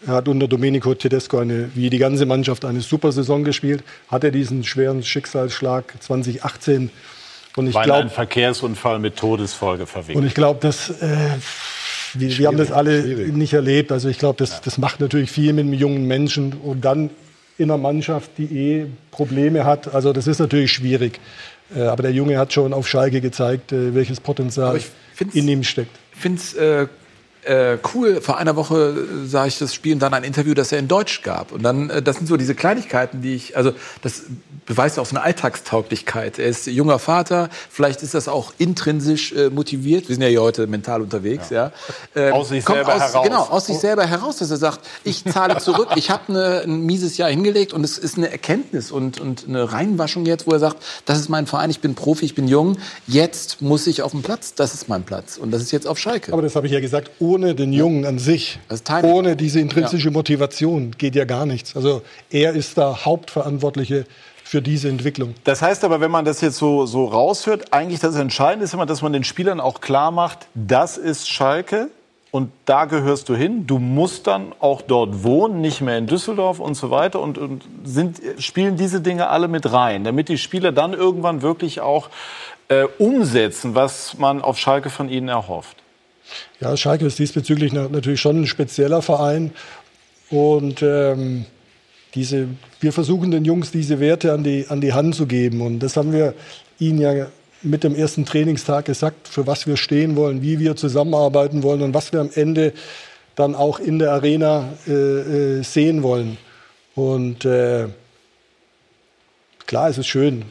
Er 0.05 0.13
hat 0.13 0.27
unter 0.27 0.47
Domenico 0.47 0.93
Tedesco 0.93 1.39
eine, 1.39 1.71
wie 1.73 1.89
die 1.89 1.97
ganze 1.97 2.27
Mannschaft 2.27 2.63
eine 2.63 2.81
super 2.81 3.11
Saison 3.11 3.43
gespielt, 3.43 3.83
hatte 4.09 4.31
diesen 4.31 4.63
schweren 4.63 5.01
Schicksalsschlag 5.01 5.95
2018. 5.99 6.91
Und 7.55 7.65
ich 7.65 7.73
glaube, 7.73 7.93
einen 8.01 8.09
Verkehrsunfall 8.11 8.99
mit 8.99 9.15
Todesfolge 9.17 9.87
verwickelt. 9.87 10.17
und 10.17 10.27
ich 10.27 10.35
glaube, 10.35 10.59
dass 10.61 10.91
äh, 11.01 11.17
wir, 12.13 12.37
wir 12.37 12.47
haben 12.47 12.57
das 12.57 12.71
alle 12.71 13.01
nicht 13.31 13.53
erlebt. 13.53 13.91
Also 13.91 14.09
ich 14.09 14.19
glaube, 14.19 14.37
das, 14.37 14.61
das 14.61 14.77
macht 14.77 14.99
natürlich 14.99 15.31
viel 15.31 15.53
mit 15.53 15.65
einem 15.65 15.73
jungen 15.73 16.05
Menschen 16.05 16.53
und 16.53 16.85
dann 16.85 17.09
in 17.57 17.69
einer 17.69 17.77
Mannschaft, 17.77 18.31
die 18.37 18.45
eh 18.45 18.85
Probleme 19.11 19.65
hat. 19.65 19.93
Also 19.93 20.13
das 20.13 20.27
ist 20.27 20.39
natürlich 20.39 20.71
schwierig. 20.71 21.19
Äh, 21.75 21.81
aber 21.81 22.03
der 22.03 22.13
Junge 22.13 22.37
hat 22.37 22.53
schon 22.53 22.73
auf 22.73 22.87
Schalke 22.87 23.21
gezeigt, 23.21 23.71
äh, 23.71 23.93
welches 23.93 24.19
Potenzial 24.19 24.79
in 25.33 25.47
ihm 25.47 25.63
steckt. 25.63 25.91
Ich 26.13 26.19
finde 26.19 26.39
es 26.39 26.53
äh, 26.53 26.87
äh, 27.43 27.77
cool. 27.93 28.21
Vor 28.21 28.37
einer 28.37 28.55
Woche 28.55 29.07
äh, 29.23 29.27
sah 29.27 29.45
ich 29.45 29.57
das 29.57 29.73
Spiel 29.73 29.93
und 29.93 29.99
dann 29.99 30.13
ein 30.13 30.23
Interview, 30.23 30.53
das 30.53 30.71
er 30.71 30.79
in 30.79 30.87
Deutsch 30.87 31.23
gab. 31.23 31.51
Und 31.51 31.63
dann, 31.63 31.89
äh, 31.89 32.01
das 32.01 32.17
sind 32.17 32.27
so 32.27 32.37
diese 32.37 32.55
Kleinigkeiten, 32.55 33.21
die 33.21 33.35
ich, 33.35 33.55
also 33.55 33.73
das 34.01 34.23
beweist 34.65 34.99
auch 34.99 35.05
so 35.05 35.15
eine 35.15 35.23
Alltagstauglichkeit. 35.23 36.37
Er 36.37 36.47
ist 36.47 36.67
junger 36.67 36.99
Vater, 36.99 37.49
vielleicht 37.69 38.03
ist 38.03 38.13
das 38.13 38.27
auch 38.27 38.53
intrinsisch 38.57 39.31
äh, 39.31 39.49
motiviert. 39.49 40.07
Wir 40.07 40.15
sind 40.15 40.21
ja 40.21 40.29
hier 40.29 40.41
heute 40.41 40.67
mental 40.67 41.01
unterwegs, 41.01 41.49
ja. 41.49 41.71
Ähm, 42.15 42.33
Aus 42.33 42.49
sich 42.49 42.63
kommt 42.63 42.77
selber 42.77 42.95
aus, 42.95 43.01
heraus. 43.01 43.25
Genau, 43.25 43.41
aus 43.43 43.65
sich 43.65 43.79
selber 43.79 44.05
heraus, 44.05 44.37
dass 44.37 44.51
er 44.51 44.57
sagt, 44.57 44.81
ich 45.03 45.23
zahle 45.25 45.57
zurück, 45.57 45.89
ich 45.95 46.11
habe 46.11 46.31
ne, 46.31 46.61
ein 46.65 46.81
mieses 46.81 47.17
Jahr 47.17 47.29
hingelegt 47.29 47.73
und 47.73 47.83
es 47.83 47.97
ist 47.97 48.17
eine 48.17 48.31
Erkenntnis 48.31 48.91
und, 48.91 49.19
und 49.19 49.45
eine 49.47 49.71
Reinwaschung 49.71 50.25
jetzt, 50.25 50.45
wo 50.45 50.51
er 50.51 50.59
sagt, 50.59 50.77
das 51.05 51.19
ist 51.19 51.29
mein 51.29 51.47
Verein, 51.47 51.69
ich 51.69 51.79
bin 51.79 51.95
Profi, 51.95 52.25
ich 52.25 52.35
bin 52.35 52.47
jung, 52.47 52.77
jetzt 53.07 53.61
muss 53.61 53.87
ich 53.87 54.01
auf 54.03 54.11
den 54.11 54.21
Platz, 54.21 54.53
das 54.53 54.73
ist 54.73 54.87
mein 54.87 55.03
Platz 55.03 55.37
und 55.37 55.51
das 55.51 55.61
ist 55.61 55.71
jetzt 55.71 55.87
auf 55.87 55.97
Schalke. 55.97 56.31
Aber 56.31 56.41
das 56.41 56.55
habe 56.55 56.67
ich 56.67 56.73
ja 56.73 56.79
gesagt, 56.79 57.09
ohne 57.29 57.53
den 57.53 57.73
Jungen 57.73 58.05
an 58.05 58.17
sich, 58.17 58.59
ohne 59.03 59.35
diese 59.35 59.59
intrinsische 59.59 60.09
Motivation 60.09 60.91
geht 60.97 61.15
ja 61.15 61.25
gar 61.25 61.45
nichts. 61.45 61.75
Also 61.75 62.01
er 62.31 62.53
ist 62.53 62.77
da 62.77 63.05
Hauptverantwortliche 63.05 64.05
für 64.43 64.63
diese 64.63 64.89
Entwicklung. 64.89 65.35
Das 65.43 65.61
heißt 65.61 65.83
aber, 65.83 66.01
wenn 66.01 66.09
man 66.09 66.25
das 66.25 66.41
jetzt 66.41 66.57
so, 66.57 66.87
so 66.87 67.05
raushört, 67.05 67.71
eigentlich 67.71 67.99
das 67.99 68.15
Entscheidende 68.15 68.65
ist 68.65 68.73
immer, 68.73 68.87
dass 68.87 69.03
man 69.03 69.13
den 69.13 69.23
Spielern 69.23 69.59
auch 69.59 69.79
klar 69.79 70.09
macht, 70.09 70.47
das 70.55 70.97
ist 70.97 71.29
Schalke 71.29 71.89
und 72.31 72.51
da 72.65 72.85
gehörst 72.85 73.29
du 73.29 73.35
hin. 73.35 73.67
Du 73.67 73.77
musst 73.77 74.25
dann 74.25 74.53
auch 74.59 74.81
dort 74.81 75.23
wohnen, 75.23 75.61
nicht 75.61 75.81
mehr 75.81 75.99
in 75.99 76.07
Düsseldorf 76.07 76.59
und 76.59 76.73
so 76.73 76.89
weiter 76.89 77.19
und, 77.19 77.37
und 77.37 77.61
sind, 77.83 78.21
spielen 78.39 78.75
diese 78.75 79.01
Dinge 79.01 79.27
alle 79.27 79.47
mit 79.47 79.71
rein, 79.71 80.03
damit 80.03 80.29
die 80.29 80.39
Spieler 80.39 80.71
dann 80.71 80.93
irgendwann 80.93 81.43
wirklich 81.43 81.79
auch 81.81 82.09
äh, 82.69 82.85
umsetzen, 82.97 83.75
was 83.75 84.17
man 84.17 84.41
auf 84.41 84.57
Schalke 84.57 84.89
von 84.89 85.09
ihnen 85.09 85.27
erhofft. 85.27 85.77
Ja, 86.59 86.75
Schalke 86.77 87.05
ist 87.05 87.19
diesbezüglich 87.19 87.73
na- 87.73 87.89
natürlich 87.89 88.21
schon 88.21 88.41
ein 88.41 88.47
spezieller 88.47 89.01
Verein. 89.01 89.51
Und 90.29 90.81
ähm, 90.81 91.45
diese, 92.15 92.47
wir 92.79 92.93
versuchen 92.93 93.31
den 93.31 93.45
Jungs 93.45 93.71
diese 93.71 93.99
Werte 93.99 94.33
an 94.33 94.43
die, 94.43 94.65
an 94.69 94.81
die 94.81 94.93
Hand 94.93 95.15
zu 95.15 95.25
geben. 95.25 95.61
Und 95.61 95.79
das 95.79 95.97
haben 95.97 96.13
wir 96.13 96.33
ihnen 96.79 96.99
ja 96.99 97.27
mit 97.61 97.83
dem 97.83 97.95
ersten 97.95 98.25
Trainingstag 98.25 98.85
gesagt, 98.85 99.27
für 99.27 99.45
was 99.45 99.67
wir 99.67 99.75
stehen 99.75 100.15
wollen, 100.15 100.41
wie 100.41 100.59
wir 100.59 100.75
zusammenarbeiten 100.75 101.63
wollen 101.63 101.81
und 101.81 101.93
was 101.93 102.13
wir 102.13 102.21
am 102.21 102.29
Ende 102.33 102.73
dann 103.35 103.55
auch 103.55 103.79
in 103.79 103.99
der 103.99 104.11
Arena 104.11 104.69
äh, 104.87 104.91
äh, 104.91 105.63
sehen 105.63 106.03
wollen. 106.03 106.37
Und 106.95 107.45
äh, 107.45 107.87
klar, 109.65 109.89
es 109.89 109.97
ist 109.97 110.07
schön, 110.07 110.45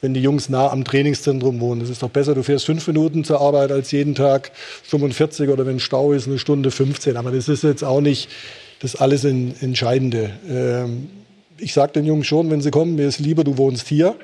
wenn 0.00 0.14
die 0.14 0.22
Jungs 0.22 0.48
nah 0.48 0.70
am 0.70 0.84
Trainingszentrum 0.84 1.60
wohnen. 1.60 1.80
Es 1.80 1.90
ist 1.90 2.02
doch 2.02 2.10
besser, 2.10 2.34
du 2.34 2.42
fährst 2.42 2.66
fünf 2.66 2.86
Minuten 2.86 3.24
zur 3.24 3.40
Arbeit 3.40 3.72
als 3.72 3.90
jeden 3.90 4.14
Tag 4.14 4.52
45 4.84 5.48
oder 5.48 5.66
wenn 5.66 5.80
Stau 5.80 6.12
ist, 6.12 6.26
eine 6.26 6.38
Stunde 6.38 6.70
15. 6.70 7.16
Aber 7.16 7.30
das 7.30 7.48
ist 7.48 7.62
jetzt 7.62 7.82
auch 7.82 8.00
nicht 8.00 8.28
das 8.80 8.96
alles 8.96 9.24
in, 9.24 9.54
Entscheidende. 9.60 10.30
Ähm, 10.48 11.08
ich 11.58 11.72
sage 11.72 11.92
den 11.92 12.04
Jungs 12.04 12.26
schon, 12.26 12.50
wenn 12.50 12.60
sie 12.60 12.70
kommen, 12.70 12.96
mir 12.96 13.08
ist 13.08 13.18
lieber, 13.18 13.42
du 13.42 13.56
wohnst 13.56 13.88
hier. 13.88 14.16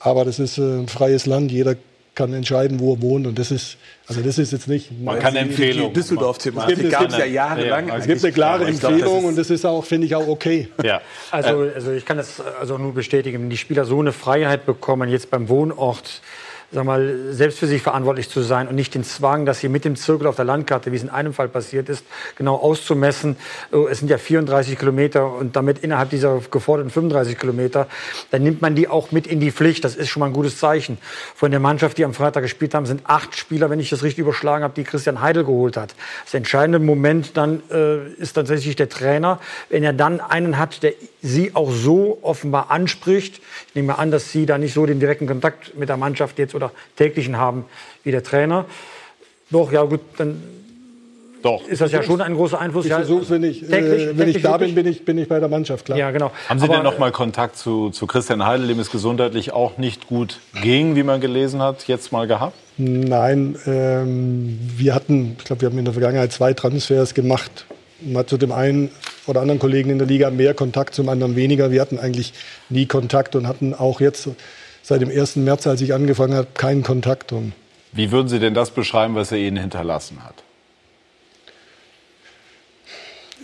Aber 0.00 0.24
das 0.24 0.38
ist 0.38 0.58
äh, 0.58 0.62
ein 0.62 0.88
freies 0.88 1.26
Land. 1.26 1.52
Jeder 1.52 1.76
kann 2.18 2.32
entscheiden, 2.34 2.80
wo 2.80 2.94
er 2.94 3.00
wohnt. 3.00 3.26
Und 3.28 3.38
das 3.38 3.52
ist, 3.52 3.76
also 4.08 4.20
das 4.20 4.38
ist 4.38 4.50
jetzt 4.52 4.66
nicht. 4.66 4.90
Man 5.00 5.20
kann 5.20 5.36
Empfehlungen. 5.36 5.94
Düsseldorf-Thematik 5.94 6.76
Es 6.76 6.82
gibt- 6.82 6.92
es 7.12 7.12
ja 7.16 7.24
gibt- 7.24 7.34
jahrelang. 7.34 7.88
Es 7.90 8.06
gibt 8.06 8.24
eine 8.24 8.32
klare 8.32 8.68
ich 8.68 8.80
glaub, 8.80 8.92
das 8.92 9.00
Empfehlung 9.02 9.24
und 9.24 9.38
das 9.38 9.50
ist 9.50 9.64
auch, 9.64 9.84
finde 9.84 10.06
ich, 10.08 10.14
auch 10.16 10.26
okay. 10.26 10.68
Ja. 10.84 11.00
Also, 11.30 11.70
also 11.74 11.92
ich 11.92 12.04
kann 12.04 12.16
das 12.16 12.42
also 12.60 12.76
nur 12.76 12.92
bestätigen, 12.92 13.42
wenn 13.42 13.50
die 13.50 13.56
Spieler 13.56 13.84
so 13.84 14.00
eine 14.00 14.12
Freiheit 14.12 14.66
bekommen, 14.66 15.08
jetzt 15.08 15.30
beim 15.30 15.48
Wohnort 15.48 16.20
sag 16.70 16.84
mal, 16.84 17.32
selbst 17.32 17.58
für 17.58 17.66
sich 17.66 17.80
verantwortlich 17.80 18.28
zu 18.28 18.42
sein 18.42 18.68
und 18.68 18.74
nicht 18.74 18.94
den 18.94 19.02
Zwang, 19.02 19.46
dass 19.46 19.60
sie 19.60 19.70
mit 19.70 19.86
dem 19.86 19.96
Zirkel 19.96 20.26
auf 20.26 20.36
der 20.36 20.44
Landkarte, 20.44 20.92
wie 20.92 20.96
es 20.96 21.02
in 21.02 21.08
einem 21.08 21.32
Fall 21.32 21.48
passiert 21.48 21.88
ist, 21.88 22.04
genau 22.36 22.56
auszumessen. 22.56 23.36
Oh, 23.72 23.86
Es 23.90 24.00
sind 24.00 24.10
ja 24.10 24.18
34 24.18 24.78
Kilometer 24.78 25.32
und 25.32 25.56
damit 25.56 25.78
innerhalb 25.78 26.10
dieser 26.10 26.40
geforderten 26.50 26.90
35 26.90 27.38
Kilometer, 27.38 27.86
dann 28.30 28.42
nimmt 28.42 28.60
man 28.60 28.74
die 28.74 28.86
auch 28.86 29.12
mit 29.12 29.26
in 29.26 29.40
die 29.40 29.50
Pflicht. 29.50 29.82
Das 29.82 29.96
ist 29.96 30.10
schon 30.10 30.20
mal 30.20 30.26
ein 30.26 30.34
gutes 30.34 30.58
Zeichen. 30.58 30.98
Von 31.34 31.52
der 31.52 31.60
Mannschaft, 31.60 31.96
die 31.96 32.04
am 32.04 32.12
Freitag 32.12 32.42
gespielt 32.42 32.74
haben, 32.74 32.84
sind 32.84 33.00
acht 33.04 33.34
Spieler, 33.34 33.70
wenn 33.70 33.80
ich 33.80 33.88
das 33.88 34.02
richtig 34.02 34.20
überschlagen 34.20 34.62
habe, 34.62 34.74
die 34.74 34.84
Christian 34.84 35.22
Heidel 35.22 35.44
geholt 35.44 35.78
hat. 35.78 35.94
Das 36.24 36.34
entscheidende 36.34 36.80
Moment 36.80 37.38
dann 37.38 37.62
äh, 37.70 38.08
ist 38.18 38.34
tatsächlich 38.34 38.76
der 38.76 38.90
Trainer. 38.90 39.40
Wenn 39.70 39.84
er 39.84 39.94
dann 39.94 40.20
einen 40.20 40.58
hat, 40.58 40.82
der 40.82 40.92
sie 41.22 41.54
auch 41.54 41.70
so 41.70 42.18
offenbar 42.22 42.70
anspricht, 42.70 43.40
ich 43.68 43.74
nehme 43.74 43.98
an, 43.98 44.10
dass 44.10 44.30
sie 44.30 44.44
da 44.44 44.58
nicht 44.58 44.74
so 44.74 44.86
den 44.86 45.00
direkten 45.00 45.26
Kontakt 45.26 45.76
mit 45.76 45.88
der 45.88 45.96
Mannschaft 45.96 46.38
jetzt 46.38 46.54
oder 46.58 46.72
täglichen 46.96 47.36
haben 47.38 47.64
wie 48.04 48.10
der 48.10 48.22
Trainer. 48.22 48.66
Doch, 49.50 49.72
ja 49.72 49.82
gut, 49.84 50.00
dann 50.18 50.42
Doch. 51.42 51.66
ist 51.66 51.80
das 51.80 51.92
ja 51.92 52.02
schon 52.02 52.20
ein 52.20 52.34
großer 52.34 52.60
Einfluss. 52.60 52.84
Ich 52.84 52.90
ja, 52.90 52.98
versuche 52.98 53.30
wenn 53.30 53.44
ich, 53.44 53.60
täglich- 53.62 53.72
äh, 54.02 54.08
wenn 54.08 54.16
täglich 54.18 54.36
ich 54.36 54.42
da 54.42 54.58
bin, 54.58 54.74
bin 54.74 54.86
ich, 54.86 55.04
bin 55.04 55.16
ich 55.18 55.28
bei 55.28 55.40
der 55.40 55.48
Mannschaft, 55.48 55.86
klar. 55.86 55.96
Ja, 55.96 56.10
genau. 56.10 56.32
Haben 56.48 56.58
Sie 56.58 56.64
Aber, 56.66 56.74
denn 56.74 56.82
noch 56.82 56.98
mal 56.98 57.12
Kontakt 57.12 57.56
zu, 57.56 57.90
zu 57.90 58.06
Christian 58.06 58.44
Heidel, 58.44 58.68
dem 58.68 58.78
es 58.80 58.90
gesundheitlich 58.90 59.52
auch 59.52 59.78
nicht 59.78 60.06
gut 60.08 60.40
ging, 60.62 60.96
wie 60.96 61.02
man 61.02 61.20
gelesen 61.20 61.62
hat, 61.62 61.86
jetzt 61.88 62.12
mal 62.12 62.26
gehabt? 62.26 62.54
Nein, 62.76 63.56
ähm, 63.66 64.58
wir 64.76 64.94
hatten, 64.94 65.36
ich 65.38 65.44
glaube, 65.44 65.62
wir 65.62 65.70
haben 65.70 65.78
in 65.78 65.84
der 65.84 65.94
Vergangenheit 65.94 66.32
zwei 66.32 66.52
Transfers 66.52 67.14
gemacht. 67.14 67.64
Man 68.00 68.18
hat 68.18 68.28
zu 68.28 68.36
dem 68.36 68.52
einen 68.52 68.90
oder 69.26 69.40
anderen 69.40 69.58
Kollegen 69.58 69.90
in 69.90 69.98
der 69.98 70.06
Liga 70.06 70.30
mehr 70.30 70.54
Kontakt, 70.54 70.94
zum 70.94 71.08
anderen 71.08 71.34
weniger. 71.36 71.70
Wir 71.72 71.80
hatten 71.80 71.98
eigentlich 71.98 72.32
nie 72.68 72.86
Kontakt 72.86 73.34
und 73.34 73.48
hatten 73.48 73.74
auch 73.74 74.00
jetzt 74.00 74.28
seit 74.88 75.02
dem 75.02 75.10
1. 75.10 75.36
März, 75.36 75.66
als 75.66 75.82
ich 75.82 75.92
angefangen 75.92 76.32
habe, 76.32 76.48
keinen 76.54 76.82
Kontakt. 76.82 77.32
Und 77.32 77.52
Wie 77.92 78.10
würden 78.10 78.28
Sie 78.28 78.38
denn 78.38 78.54
das 78.54 78.70
beschreiben, 78.70 79.14
was 79.16 79.30
er 79.30 79.36
Ihnen 79.38 79.58
hinterlassen 79.58 80.24
hat? 80.24 80.34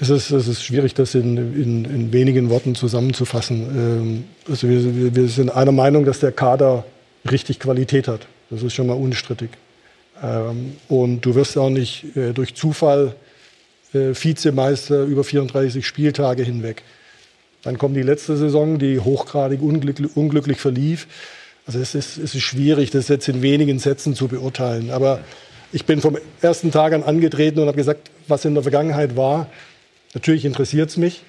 es 0.00 0.08
ist, 0.08 0.30
es 0.30 0.48
ist 0.48 0.64
schwierig, 0.64 0.94
das 0.94 1.14
in, 1.14 1.36
in, 1.36 1.84
in 1.84 2.12
wenigen 2.12 2.48
Worten 2.50 2.74
zusammenzufassen. 2.74 3.60
Ähm, 3.76 4.24
also 4.48 4.68
wir, 4.68 5.14
wir- 5.14 5.28
sind 5.28 5.50
einer 5.50 5.70
Meinung, 5.70 6.04
dass 6.06 6.18
der 6.18 6.32
Kader 6.32 6.84
richtig 7.30 7.60
Qualität 7.60 8.08
hat. 8.08 8.26
Das 8.50 8.62
ist 8.62 8.72
schon 8.74 8.86
mal 8.86 8.94
unstrittig. 8.94 9.50
Ähm, 10.22 10.76
und 10.88 11.20
du 11.20 11.34
wirst 11.34 11.56
auch 11.58 11.70
nicht 11.70 12.16
äh, 12.16 12.32
durch 12.32 12.54
Zufall 12.54 13.14
äh, 13.92 14.14
Vizemeister 14.14 15.04
über 15.04 15.22
34 15.24 15.86
Spieltage 15.86 16.42
hinweg. 16.42 16.82
Dann 17.64 17.78
kommt 17.78 17.96
die 17.96 18.02
letzte 18.02 18.36
Saison, 18.36 18.78
die 18.78 19.00
hochgradig 19.00 19.60
unglücklich, 19.62 20.16
unglücklich 20.16 20.60
verlief. 20.60 21.06
Also 21.66 21.78
es 21.78 21.94
ist, 21.94 22.18
es 22.18 22.34
ist 22.34 22.42
schwierig, 22.42 22.90
das 22.90 23.08
jetzt 23.08 23.26
in 23.28 23.40
wenigen 23.42 23.78
Sätzen 23.78 24.14
zu 24.14 24.28
beurteilen. 24.28 24.90
Aber 24.90 25.20
ich 25.72 25.86
bin 25.86 26.00
vom 26.00 26.18
ersten 26.40 26.70
Tag 26.70 26.92
an 26.92 27.02
angetreten 27.02 27.58
und 27.58 27.66
habe 27.66 27.76
gesagt, 27.76 28.10
was 28.28 28.44
in 28.44 28.54
der 28.54 28.62
Vergangenheit 28.62 29.16
war, 29.16 29.48
natürlich 30.12 30.44
interessiert 30.44 30.90
es 30.90 30.98
mich, 30.98 31.22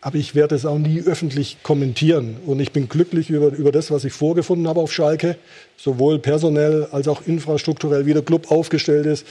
aber 0.00 0.16
ich 0.16 0.34
werde 0.34 0.54
es 0.54 0.66
auch 0.66 0.78
nie 0.78 1.00
öffentlich 1.00 1.58
kommentieren. 1.62 2.36
Und 2.44 2.60
ich 2.60 2.72
bin 2.72 2.88
glücklich 2.88 3.30
über, 3.30 3.48
über 3.48 3.72
das, 3.72 3.90
was 3.90 4.04
ich 4.04 4.12
vorgefunden 4.12 4.68
habe 4.68 4.80
auf 4.80 4.92
Schalke, 4.92 5.36
sowohl 5.76 6.18
personell 6.18 6.88
als 6.90 7.08
auch 7.08 7.22
infrastrukturell, 7.26 8.04
wie 8.04 8.14
der 8.14 8.22
Club 8.22 8.50
aufgestellt 8.50 9.06
ist. 9.06 9.26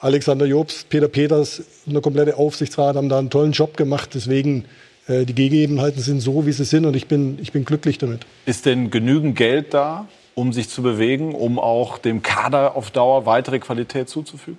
Alexander 0.00 0.46
Jobs, 0.46 0.84
Peter 0.88 1.08
Peters 1.08 1.62
und 1.86 1.92
der 1.92 2.02
komplette 2.02 2.36
Aufsichtsrat 2.36 2.96
haben 2.96 3.08
da 3.08 3.18
einen 3.18 3.30
tollen 3.30 3.52
Job 3.52 3.76
gemacht. 3.76 4.10
Deswegen, 4.14 4.64
äh, 5.06 5.24
die 5.24 5.34
Gegebenheiten 5.34 6.00
sind 6.00 6.20
so, 6.20 6.46
wie 6.46 6.52
sie 6.52 6.64
sind 6.64 6.86
und 6.86 6.96
ich 6.96 7.08
bin, 7.08 7.38
ich 7.40 7.52
bin 7.52 7.64
glücklich 7.64 7.98
damit. 7.98 8.20
Ist 8.46 8.66
denn 8.66 8.90
genügend 8.90 9.36
Geld 9.36 9.74
da, 9.74 10.08
um 10.34 10.52
sich 10.52 10.68
zu 10.68 10.82
bewegen, 10.82 11.34
um 11.34 11.58
auch 11.58 11.98
dem 11.98 12.22
Kader 12.22 12.76
auf 12.76 12.90
Dauer 12.90 13.26
weitere 13.26 13.58
Qualität 13.58 14.08
zuzufügen? 14.08 14.58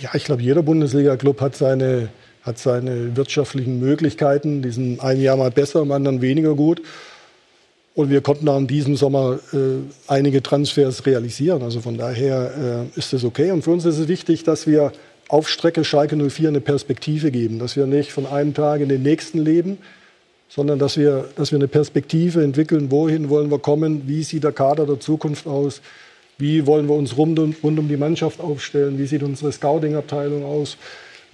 Ja, 0.00 0.10
ich 0.14 0.24
glaube, 0.24 0.42
jeder 0.42 0.62
Bundesliga-Club 0.62 1.40
hat 1.40 1.56
seine, 1.56 2.08
hat 2.42 2.58
seine 2.58 3.16
wirtschaftlichen 3.16 3.78
Möglichkeiten. 3.78 4.62
Die 4.62 4.70
sind 4.70 5.00
ein 5.00 5.20
Jahr 5.20 5.36
mal 5.36 5.50
besser, 5.50 5.82
im 5.82 5.92
anderen 5.92 6.20
weniger 6.20 6.54
gut. 6.54 6.82
Und 7.94 8.10
wir 8.10 8.22
konnten 8.22 8.48
auch 8.48 8.58
in 8.58 8.66
diesem 8.66 8.96
Sommer 8.96 9.38
äh, 9.52 9.56
einige 10.08 10.42
Transfers 10.42 11.06
realisieren. 11.06 11.62
Also 11.62 11.80
von 11.80 11.96
daher 11.96 12.88
äh, 12.94 12.98
ist 12.98 13.12
es 13.12 13.22
okay. 13.22 13.52
Und 13.52 13.62
für 13.62 13.70
uns 13.70 13.84
ist 13.84 13.98
es 13.98 14.08
wichtig, 14.08 14.42
dass 14.42 14.66
wir 14.66 14.90
auf 15.28 15.48
Strecke 15.48 15.84
Schalke 15.84 16.16
04 16.16 16.48
eine 16.48 16.60
Perspektive 16.60 17.30
geben. 17.30 17.58
Dass 17.58 17.76
wir 17.76 17.86
nicht 17.86 18.12
von 18.12 18.26
einem 18.26 18.54
Tag 18.54 18.80
in 18.80 18.88
den 18.88 19.02
nächsten 19.02 19.38
leben, 19.38 19.78
sondern 20.48 20.78
dass 20.78 20.96
wir, 20.96 21.28
dass 21.36 21.50
wir 21.50 21.58
eine 21.58 21.68
Perspektive 21.68 22.42
entwickeln, 22.42 22.90
wohin 22.90 23.28
wollen 23.28 23.50
wir 23.50 23.58
kommen, 23.58 24.06
wie 24.06 24.22
sieht 24.22 24.44
der 24.44 24.52
Kader 24.52 24.86
der 24.86 25.00
Zukunft 25.00 25.46
aus, 25.46 25.80
wie 26.38 26.66
wollen 26.66 26.88
wir 26.88 26.94
uns 26.94 27.16
rund 27.16 27.38
um, 27.38 27.54
rund 27.62 27.78
um 27.78 27.88
die 27.88 27.96
Mannschaft 27.96 28.40
aufstellen, 28.40 28.98
wie 28.98 29.06
sieht 29.06 29.22
unsere 29.22 29.52
Scouting-Abteilung 29.52 30.44
aus, 30.44 30.76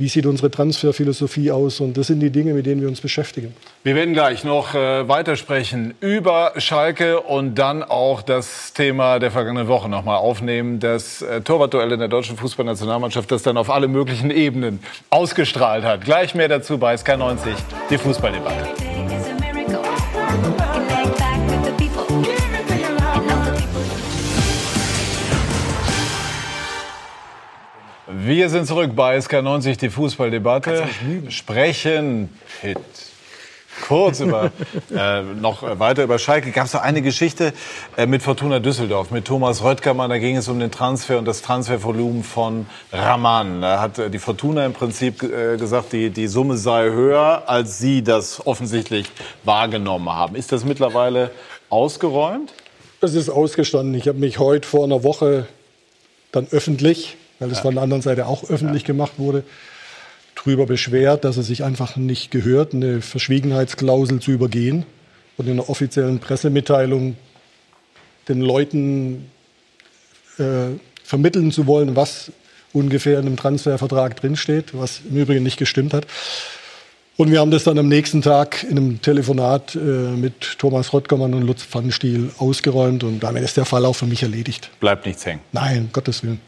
wie 0.01 0.09
sieht 0.09 0.25
unsere 0.27 0.51
Transferphilosophie 0.51 1.51
aus. 1.53 1.79
Und 1.81 1.97
das 1.97 2.07
sind 2.09 2.21
die 2.21 2.31
Dinge, 2.31 2.55
mit 2.55 2.65
denen 2.67 2.81
wir 2.81 2.89
uns 2.89 3.01
beschäftigen. 3.01 3.55
Wir 3.85 3.95
werden 3.95 4.15
gleich 4.15 4.45
noch 4.45 4.75
äh, 4.75 5.07
weitersprechen 5.07 5.95
über 6.01 6.55
Schalke 6.57 7.21
und 7.21 7.55
dann 7.57 7.83
auch 7.83 8.23
das 8.23 8.73
Thema 8.73 9.19
der 9.19 9.31
vergangenen 9.31 9.69
Woche 9.69 9.91
nochmal 9.91 10.17
aufnehmen. 10.17 10.81
Das 10.81 11.21
äh, 11.21 11.43
Torwartduell 11.43 11.93
in 11.93 11.99
der 11.99 12.09
deutschen 12.09 12.39
Fußballnationalmannschaft, 12.39 13.31
das 13.31 13.43
dann 13.43 13.59
auf 13.59 13.69
alle 13.69 13.89
möglichen 13.89 14.31
Ebenen 14.31 14.81
ausgestrahlt 15.11 15.85
hat. 15.85 16.03
Gleich 16.05 16.35
mehr 16.35 16.49
dazu 16.49 16.79
bei 16.79 16.95
SK90, 16.95 17.55
die 17.91 17.99
Fußballdebatte. 17.99 18.69
Wir 28.31 28.49
sind 28.49 28.67
zurück 28.67 28.93
bei 28.95 29.19
SK90, 29.19 29.77
die 29.77 29.91
Fußballdebatte. 29.91 30.85
Sprechen 31.31 32.29
Pitt. 32.61 32.79
Kurz 33.89 34.21
über, 34.21 34.53
äh, 34.97 35.23
noch 35.23 35.65
weiter 35.81 36.05
über 36.05 36.17
Schalke. 36.21 36.53
Gab 36.53 36.67
es 36.67 36.71
da 36.71 36.79
eine 36.79 37.03
Geschichte 37.03 37.53
äh, 37.97 38.07
mit 38.07 38.23
Fortuna 38.23 38.61
Düsseldorf, 38.61 39.11
mit 39.11 39.25
Thomas 39.25 39.65
Röttgermann. 39.65 40.11
Da 40.11 40.19
ging 40.19 40.37
es 40.37 40.47
um 40.47 40.61
den 40.61 40.71
Transfer 40.71 41.19
und 41.19 41.25
das 41.25 41.43
Transfervolumen 41.43 42.23
von 42.23 42.67
Raman. 42.93 43.63
Da 43.63 43.81
hat 43.81 43.99
äh, 43.99 44.11
die 44.11 44.21
Fortuna 44.21 44.65
im 44.65 44.75
Prinzip 44.75 45.25
äh, 45.25 45.57
gesagt, 45.57 45.93
die, 45.93 46.11
die 46.11 46.29
Summe 46.29 46.57
sei 46.57 46.85
höher, 46.85 47.43
als 47.49 47.81
sie 47.81 48.05
das 48.05 48.47
offensichtlich 48.47 49.07
wahrgenommen 49.43 50.09
haben. 50.09 50.37
Ist 50.37 50.53
das 50.53 50.65
mittlerweile 50.65 51.33
ausgeräumt? 51.69 52.55
Es 53.01 53.15
ist 53.15 53.29
ausgestanden. 53.29 53.93
Ich 53.97 54.07
habe 54.07 54.21
mich 54.21 54.39
heute 54.39 54.69
vor 54.69 54.85
einer 54.85 55.03
Woche 55.03 55.49
dann 56.31 56.47
öffentlich, 56.53 57.17
weil 57.41 57.51
es 57.51 57.59
Ja. 57.59 57.63
von 57.63 57.75
der 57.75 57.83
anderen 57.83 58.03
Seite 58.03 58.27
auch 58.27 58.49
öffentlich 58.49 58.85
gemacht 58.85 59.15
wurde, 59.17 59.43
darüber 60.37 60.67
beschwert, 60.67 61.25
dass 61.25 61.37
es 61.37 61.49
sich 61.49 61.65
einfach 61.65 61.97
nicht 61.97 62.31
gehört, 62.31 62.73
eine 62.73 63.03
Verschwiegenheitsklausel 63.03 64.21
zu 64.21 64.31
übergehen 64.31 64.87
und 65.37 65.47
in 65.47 65.53
einer 65.55 65.69
offiziellen 65.69 66.21
Pressemitteilung 66.21 67.17
den 68.29 68.41
Leuten 68.41 69.31
äh, 70.39 70.79
vermitteln 71.03 71.51
zu 71.51 71.67
wollen, 71.67 71.97
was 71.97 72.31
ungefähr 72.73 73.19
in 73.19 73.27
einem 73.27 73.37
Transfervertrag 73.37 74.17
drinsteht, 74.21 74.67
was 74.73 75.01
im 75.11 75.17
Übrigen 75.17 75.43
nicht 75.43 75.57
gestimmt 75.57 75.93
hat. 75.93 76.07
Und 77.17 77.31
wir 77.31 77.41
haben 77.41 77.51
das 77.51 77.65
dann 77.65 77.79
am 77.79 77.89
nächsten 77.89 78.23
Tag 78.23 78.63
in 78.63 78.79
einem 78.79 79.03
Telefonat 79.03 79.75
äh, 79.75 79.79
mit 79.79 80.59
Thomas 80.59 80.93
Rottgermann 80.93 81.35
und 81.35 81.43
Lutz 81.43 81.65
Pfannenstiel 81.65 82.31
ausgeräumt 82.39 83.05
und 83.05 83.21
damit 83.21 83.43
ist 83.43 83.57
der 83.59 83.67
Fall 83.67 83.85
auch 83.85 83.95
für 83.97 84.07
mich 84.07 84.23
erledigt. 84.23 84.71
Bleibt 84.81 85.05
nichts 85.05 85.27
hängen. 85.27 85.41
Nein, 85.53 85.91
Gottes 85.93 86.23
Willen. 86.23 86.41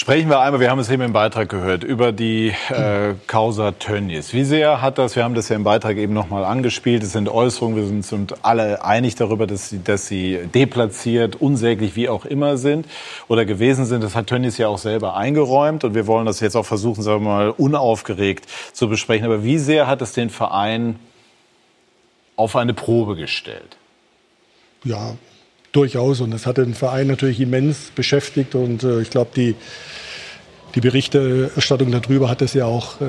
Sprechen 0.00 0.30
wir 0.30 0.38
einmal, 0.38 0.60
wir 0.60 0.70
haben 0.70 0.78
es 0.78 0.90
eben 0.90 1.02
im 1.02 1.12
Beitrag 1.12 1.48
gehört, 1.48 1.82
über 1.82 2.12
die 2.12 2.54
äh, 2.68 3.14
Causa 3.26 3.72
Tönnies. 3.72 4.32
Wie 4.32 4.44
sehr 4.44 4.80
hat 4.80 4.96
das, 4.96 5.16
wir 5.16 5.24
haben 5.24 5.34
das 5.34 5.48
ja 5.48 5.56
im 5.56 5.64
Beitrag 5.64 5.96
eben 5.96 6.12
nochmal 6.12 6.44
angespielt, 6.44 7.02
es 7.02 7.14
sind 7.14 7.28
Äußerungen, 7.28 7.76
wir 7.76 7.84
sind 7.84 8.12
uns 8.12 8.44
alle 8.44 8.84
einig 8.84 9.16
darüber, 9.16 9.48
dass 9.48 9.70
sie, 9.70 9.82
dass 9.82 10.06
sie 10.06 10.38
deplatziert, 10.54 11.34
unsäglich, 11.34 11.96
wie 11.96 12.08
auch 12.08 12.26
immer 12.26 12.58
sind 12.58 12.86
oder 13.26 13.44
gewesen 13.44 13.86
sind. 13.86 14.04
Das 14.04 14.14
hat 14.14 14.28
Tönnies 14.28 14.56
ja 14.56 14.68
auch 14.68 14.78
selber 14.78 15.16
eingeräumt 15.16 15.82
und 15.82 15.96
wir 15.96 16.06
wollen 16.06 16.26
das 16.26 16.38
jetzt 16.38 16.54
auch 16.54 16.64
versuchen, 16.64 17.02
sagen 17.02 17.24
wir 17.24 17.30
mal, 17.30 17.50
unaufgeregt 17.50 18.46
zu 18.72 18.88
besprechen. 18.88 19.26
Aber 19.26 19.42
wie 19.42 19.58
sehr 19.58 19.88
hat 19.88 20.00
es 20.00 20.12
den 20.12 20.30
Verein 20.30 20.94
auf 22.36 22.54
eine 22.54 22.72
Probe 22.72 23.16
gestellt? 23.16 23.76
Ja, 24.84 25.16
durchaus. 25.72 26.20
Und 26.20 26.30
das 26.30 26.46
hat 26.46 26.58
den 26.58 26.74
Verein 26.74 27.06
natürlich 27.06 27.40
immens 27.40 27.90
beschäftigt. 27.94 28.54
Und 28.54 28.82
äh, 28.82 29.00
ich 29.00 29.10
glaube, 29.10 29.30
die, 29.34 29.54
die 30.78 30.88
Berichterstattung 30.88 31.90
darüber 31.90 32.30
hat 32.30 32.40
es 32.40 32.54
ja 32.54 32.64
auch 32.64 33.00
äh, 33.00 33.04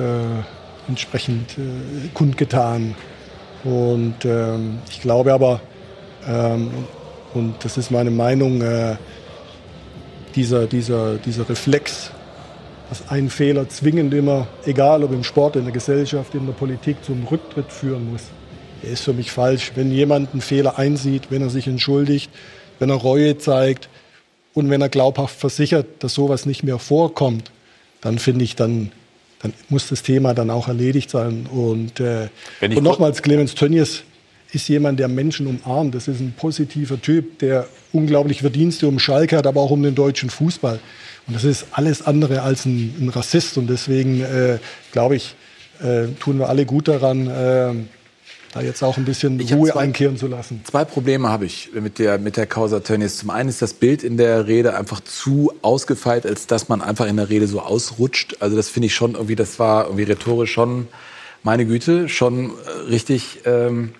entsprechend 0.88 1.56
äh, 1.56 2.08
kundgetan. 2.14 2.96
Und 3.62 4.24
ähm, 4.24 4.78
ich 4.90 5.00
glaube 5.00 5.32
aber, 5.32 5.60
ähm, 6.26 6.72
und 7.32 7.54
das 7.62 7.78
ist 7.78 7.92
meine 7.92 8.10
Meinung, 8.10 8.60
äh, 8.60 8.96
dieser, 10.34 10.66
dieser, 10.66 11.16
dieser 11.18 11.48
Reflex, 11.48 12.10
dass 12.88 13.08
ein 13.08 13.30
Fehler 13.30 13.68
zwingend 13.68 14.14
immer, 14.14 14.48
egal 14.66 15.04
ob 15.04 15.12
im 15.12 15.22
Sport, 15.22 15.54
in 15.54 15.62
der 15.62 15.72
Gesellschaft, 15.72 16.34
in 16.34 16.46
der 16.46 16.54
Politik, 16.54 16.96
zum 17.04 17.24
Rücktritt 17.28 17.70
führen 17.70 18.10
muss, 18.10 18.22
der 18.82 18.90
ist 18.90 19.04
für 19.04 19.12
mich 19.12 19.30
falsch. 19.30 19.70
Wenn 19.76 19.92
jemand 19.92 20.32
einen 20.32 20.40
Fehler 20.40 20.76
einsieht, 20.76 21.30
wenn 21.30 21.42
er 21.42 21.50
sich 21.50 21.68
entschuldigt, 21.68 22.32
wenn 22.80 22.90
er 22.90 22.96
Reue 22.96 23.38
zeigt 23.38 23.88
und 24.54 24.70
wenn 24.70 24.82
er 24.82 24.88
glaubhaft 24.88 25.38
versichert, 25.38 25.86
dass 26.00 26.14
sowas 26.14 26.46
nicht 26.46 26.64
mehr 26.64 26.80
vorkommt, 26.80 27.52
dann 28.00 28.18
finde 28.18 28.44
ich, 28.44 28.56
dann, 28.56 28.92
dann 29.42 29.52
muss 29.68 29.88
das 29.88 30.02
Thema 30.02 30.34
dann 30.34 30.50
auch 30.50 30.68
erledigt 30.68 31.10
sein. 31.10 31.46
Und, 31.50 32.00
äh, 32.00 32.28
und 32.60 32.82
nochmals, 32.82 33.22
Clemens 33.22 33.54
Tönnies 33.54 34.02
ist 34.52 34.68
jemand, 34.68 34.98
der 34.98 35.08
Menschen 35.08 35.46
umarmt. 35.46 35.94
Das 35.94 36.08
ist 36.08 36.20
ein 36.20 36.34
positiver 36.36 37.00
Typ, 37.00 37.38
der 37.38 37.66
unglaubliche 37.92 38.40
Verdienste 38.40 38.88
um 38.88 38.98
Schalke 38.98 39.36
hat, 39.36 39.46
aber 39.46 39.60
auch 39.60 39.70
um 39.70 39.82
den 39.82 39.94
deutschen 39.94 40.30
Fußball. 40.30 40.80
Und 41.26 41.34
das 41.34 41.44
ist 41.44 41.66
alles 41.72 42.02
andere 42.02 42.42
als 42.42 42.66
ein, 42.66 42.94
ein 43.00 43.08
Rassist. 43.08 43.58
Und 43.58 43.68
deswegen, 43.68 44.22
äh, 44.22 44.58
glaube 44.92 45.16
ich, 45.16 45.34
äh, 45.82 46.08
tun 46.18 46.38
wir 46.38 46.48
alle 46.48 46.66
gut 46.66 46.88
daran, 46.88 47.26
äh, 47.26 47.72
da 48.52 48.60
jetzt 48.60 48.82
auch 48.82 48.96
ein 48.96 49.04
bisschen 49.04 49.38
Ich 49.40 49.52
Ruhe 49.52 49.70
zwei- 49.70 49.80
einkehren 49.80 50.16
zu 50.16 50.26
lassen. 50.26 50.62
Zwei 50.64 50.84
Probleme 50.84 51.28
habe 51.28 51.46
ich 51.46 51.70
mit 51.72 51.98
der, 51.98 52.18
mit 52.18 52.36
der 52.36 52.46
Causa 52.46 52.80
Tönnies. 52.80 53.18
Zum 53.18 53.30
einen 53.30 53.48
ist 53.48 53.62
das 53.62 53.74
Bild 53.74 54.02
in 54.02 54.16
der 54.16 54.46
Rede 54.46 54.76
einfach 54.76 55.00
zu 55.00 55.52
ausgefeilt, 55.62 56.26
als 56.26 56.46
dass 56.46 56.68
man 56.68 56.82
einfach 56.82 57.06
in 57.06 57.16
der 57.16 57.28
Rede 57.28 57.46
so 57.46 57.60
ausrutscht. 57.60 58.36
Also 58.40 58.56
das 58.56 58.68
finde 58.68 58.86
ich 58.86 58.94
schon 58.94 59.12
irgendwie, 59.14 59.36
das 59.36 59.58
war 59.58 59.84
irgendwie 59.84 60.02
rhetorisch 60.04 60.52
schon, 60.52 60.88
meine 61.42 61.64
Güte, 61.64 62.08
schon 62.08 62.50
äh, 62.50 62.70
richtig, 62.88 63.40
ähm, 63.44 63.92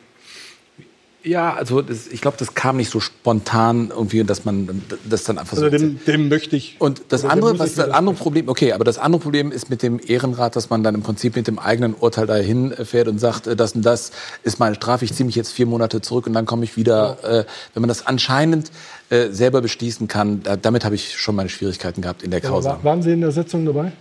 ja, 1.23 1.55
also 1.55 1.83
das, 1.83 2.07
ich 2.07 2.21
glaube, 2.21 2.37
das 2.39 2.55
kam 2.55 2.77
nicht 2.79 2.91
so 2.91 2.99
spontan 3.01 3.91
irgendwie, 3.91 4.25
dass 4.25 4.45
man 4.45 4.83
das 5.09 5.25
dann 5.25 5.39
einfach 5.39 5.57
so... 5.57 5.65
Also 5.65 5.77
dem, 5.77 6.01
dem 6.07 6.29
möchte 6.29 6.57
ich. 6.57 6.77
Und 6.79 7.03
das 7.09 7.23
dem 7.23 7.31
andere, 7.31 7.59
was 7.59 7.75
das 7.75 7.91
andere 7.91 8.15
Problem, 8.15 8.49
okay, 8.49 8.73
aber 8.73 8.85
das 8.85 8.99
andere 8.99 9.21
Problem 9.21 9.53
ist 9.53 9.69
mit 9.71 9.83
dem 9.83 10.01
Ehrenrat, 10.05 10.57
dass 10.57 10.71
man 10.71 10.83
dann 10.83 10.95
im 10.95 11.03
Prinzip 11.03 11.37
mit 11.37 11.47
dem 11.47 11.59
eigenen 11.59 11.95
Urteil 11.95 12.27
dahin 12.27 12.73
fährt 12.73 13.09
und 13.09 13.19
sagt, 13.19 13.47
äh, 13.47 13.57
das 13.57 13.73
und 13.75 13.83
das 13.83 14.13
ist 14.45 14.59
meine 14.59 14.75
Strafe, 14.75 15.05
ich 15.05 15.13
ziehe 15.15 15.27
mich 15.27 15.37
jetzt 15.37 15.53
vier 15.53 15.67
Monate 15.67 16.01
zurück 16.01 16.27
und 16.27 16.33
dann 16.33 16.47
komme 16.47 16.65
ich 16.65 16.77
wieder. 16.77 17.19
Äh, 17.23 17.45
wenn 17.75 17.83
man 17.83 17.89
das 17.89 18.07
anscheinend 18.07 18.71
äh, 19.11 19.29
selber 19.31 19.61
beschließen 19.61 20.09
kann, 20.09 20.43
da, 20.43 20.57
damit 20.57 20.85
habe 20.85 20.95
ich 20.95 21.19
schon 21.19 21.37
meine 21.37 21.49
Schwierigkeiten 21.49 22.01
gehabt 22.03 22.23
in 22.23 22.31
der 22.31 22.41
Ja, 22.41 22.49
Causa. 22.49 22.71
wa- 22.71 22.79
waren 22.85 23.03
Sie 23.03 23.13
in 23.13 23.21
der 23.21 23.33
Sitzung 23.33 23.65
dabei? 23.67 23.93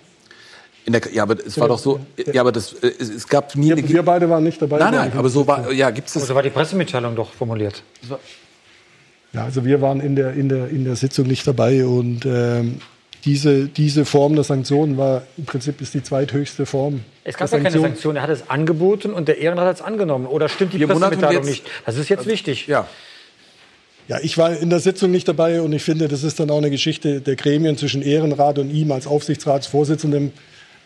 In 0.85 0.93
der, 0.93 1.01
ja, 1.13 1.23
aber 1.23 1.37
es 1.45 1.59
war 1.59 1.67
doch 1.67 1.77
so, 1.77 1.99
ja, 2.31 2.41
aber 2.41 2.51
das, 2.51 2.73
äh, 2.73 2.91
es, 2.99 3.09
es 3.09 3.27
gab 3.27 3.55
nie 3.55 3.71
eine... 3.73 3.87
Wir 3.87 4.01
beide 4.01 4.29
waren 4.29 4.43
nicht 4.43 4.61
dabei. 4.61 4.79
Nein, 4.79 4.93
nein, 4.93 5.11
aber 5.15 5.29
so 5.29 5.45
war, 5.45 5.71
ja, 5.71 5.89
gibt's 5.91 6.13
das... 6.13 6.27
So 6.27 6.35
war 6.35 6.41
die 6.41 6.49
Pressemitteilung 6.49 7.15
doch 7.15 7.31
formuliert. 7.33 7.83
Ja, 9.33 9.43
also 9.43 9.65
wir 9.65 9.81
waren 9.81 9.99
in 9.99 10.15
der, 10.15 10.33
in 10.33 10.49
der, 10.49 10.69
in 10.69 10.85
der 10.85 10.95
Sitzung 10.95 11.27
nicht 11.27 11.45
dabei 11.45 11.85
und 11.85 12.25
ähm, 12.25 12.79
diese, 13.25 13.67
diese 13.67 14.05
Form 14.05 14.35
der 14.35 14.43
Sanktionen 14.43 14.97
war 14.97 15.23
im 15.37 15.45
Prinzip 15.45 15.81
ist 15.81 15.93
die 15.93 16.01
zweithöchste 16.01 16.65
Form. 16.65 17.01
Es 17.23 17.37
gab 17.37 17.51
ja 17.51 17.59
keine 17.59 17.79
Sanktion, 17.79 18.15
er 18.15 18.23
hat 18.23 18.29
es 18.29 18.49
angeboten 18.49 19.13
und 19.13 19.27
der 19.27 19.37
Ehrenrat 19.37 19.67
hat 19.67 19.75
es 19.75 19.81
angenommen. 19.81 20.25
Oder 20.25 20.49
stimmt 20.49 20.73
die 20.73 20.83
und 20.83 20.89
Pressemitteilung 20.89 21.43
jetzt- 21.43 21.49
nicht? 21.49 21.65
Das 21.85 21.97
ist 21.97 22.09
jetzt 22.09 22.25
wichtig. 22.25 22.67
Ja. 22.67 22.87
Ja, 24.07 24.17
ich 24.23 24.39
war 24.39 24.57
in 24.57 24.71
der 24.71 24.79
Sitzung 24.79 25.11
nicht 25.11 25.27
dabei 25.27 25.61
und 25.61 25.71
ich 25.71 25.83
finde, 25.83 26.07
das 26.07 26.23
ist 26.23 26.39
dann 26.39 26.49
auch 26.49 26.57
eine 26.57 26.71
Geschichte 26.71 27.21
der 27.21 27.35
Gremien 27.35 27.77
zwischen 27.77 28.01
Ehrenrat 28.01 28.57
und 28.57 28.71
ihm 28.71 28.91
als 28.91 29.05
Aufsichtsratsvorsitzendem. 29.05 30.31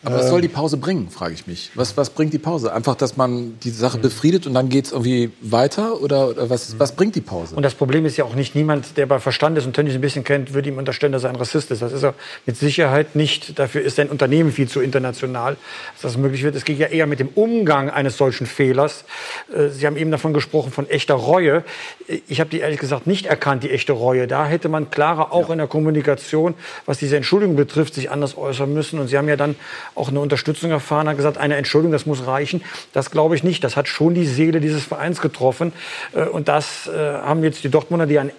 Aber 0.04 0.16
was 0.16 0.26
Ähm, 0.26 0.32
soll 0.32 0.42
die 0.42 0.48
Pause 0.50 0.78
bringen, 0.78 1.10
frage 1.10 1.34
ich 1.34 1.48
mich. 1.48 1.72
Was, 1.76 1.96
was 1.96 2.10
bringt 2.10 2.34
die 2.34 2.40
Pause? 2.40 2.74
Einfach, 2.74 2.96
dass 2.96 3.16
man 3.16 3.58
die 3.64 3.70
Sache 3.70 3.98
befriedet 3.98 4.46
und 4.46 4.54
dann 4.54 4.70
geht 4.70 4.86
es 4.86 4.92
irgendwie 4.92 5.32
weiter? 5.42 6.02
Oder, 6.02 6.30
oder 6.30 6.50
was, 6.50 6.78
was 6.78 6.92
bringt 6.94 7.16
die 7.16 7.22
Pause? 7.22 7.56
Und 7.56 7.64
das 7.64 7.74
Problem 7.74 8.06
ist 8.06 8.18
ja 8.18 8.26
auch 8.26 8.36
nicht, 8.36 8.56
niemand, 8.56 8.98
der 8.98 9.06
bei 9.06 9.20
Verstand 9.20 9.58
ist 9.58 9.66
und 9.66 9.74
Tönnies 9.74 9.96
ein 9.96 10.02
bisschen 10.02 10.24
kennt, 10.24 10.54
würde 10.54 10.70
ihm 10.70 10.78
unterstellen, 10.78 11.14
dass 11.14 11.24
er 11.24 11.30
ein 11.30 11.36
Rassist 11.36 11.72
ist. 11.72 11.82
Das 11.82 11.94
ist 11.94 12.04
er 12.04 12.16
mit 12.46 12.58
Sicherheit 12.58 13.16
nicht. 13.16 13.58
Dafür 13.58 13.82
ist 13.82 13.96
sein 13.96 14.10
Unternehmen 14.10 14.52
viel 14.52 14.68
zu 14.68 14.82
international, 14.82 15.56
dass 15.94 16.02
das 16.02 16.18
möglich 16.18 16.44
wird. 16.44 16.56
Es 16.56 16.66
geht 16.66 16.80
ja 16.80 16.88
eher 16.88 17.08
mit 17.08 17.20
dem 17.20 17.30
Umgang 17.30 17.90
eines 17.90 18.18
solchen 18.18 18.46
Fehlers. 18.46 19.06
Äh, 19.56 19.70
Sie 19.70 19.88
haben 19.88 19.96
eben 19.96 20.12
davon 20.12 20.34
gesprochen, 20.34 20.72
von 20.72 20.90
echter 20.90 21.16
Reue. 21.16 21.64
Ich 22.28 22.40
habe 22.40 22.50
die 22.50 22.60
ehrlich 22.60 22.80
gesagt 22.80 23.08
nicht 23.08 23.26
erkannt, 23.28 23.64
die 23.64 23.72
echte 23.72 23.94
Reue. 23.94 24.28
Da 24.28 24.46
hätte 24.46 24.68
man 24.68 24.90
klarer 24.90 25.32
auch 25.32 25.50
in 25.50 25.60
der 25.60 25.68
Kommunikation, 25.68 26.56
was 26.86 26.98
diese 26.98 27.16
Entschuldigung 27.16 27.56
betrifft, 27.56 27.94
sich 27.94 28.12
anders 28.12 28.38
äußern 28.38 28.74
müssen. 28.74 29.00
Und 29.00 29.08
Sie 29.08 29.18
haben 29.18 29.30
ja 29.30 29.38
dann 29.38 29.56
auch 29.96 30.10
eine 30.10 30.20
Unterstützung 30.20 30.72
erfahren, 30.72 31.08
haben 31.08 31.18
gesagt, 31.18 31.38
eine 31.38 31.56
Entschuldigung, 31.56 31.92
das 31.92 32.06
muss 32.06 32.26
reichen. 32.26 32.62
Das 32.94 33.12
glaube 33.12 33.36
ich 33.36 33.44
nicht. 33.44 33.64
Das 33.64 33.76
hat 33.76 33.88
schon 33.88 34.14
die 34.14 34.26
Seele 34.26 34.60
dieses 34.60 34.84
Vereins 34.84 35.22
getroffen. 35.22 35.74
Äh, 36.14 36.26
Und 36.26 36.48
das 36.48 36.88
äh, 36.88 36.92
haben 36.92 37.44
jetzt 37.44 37.64
die 37.64 37.70
Dortmunder, 37.70 38.06
die 38.06 38.20
ein 38.20 38.32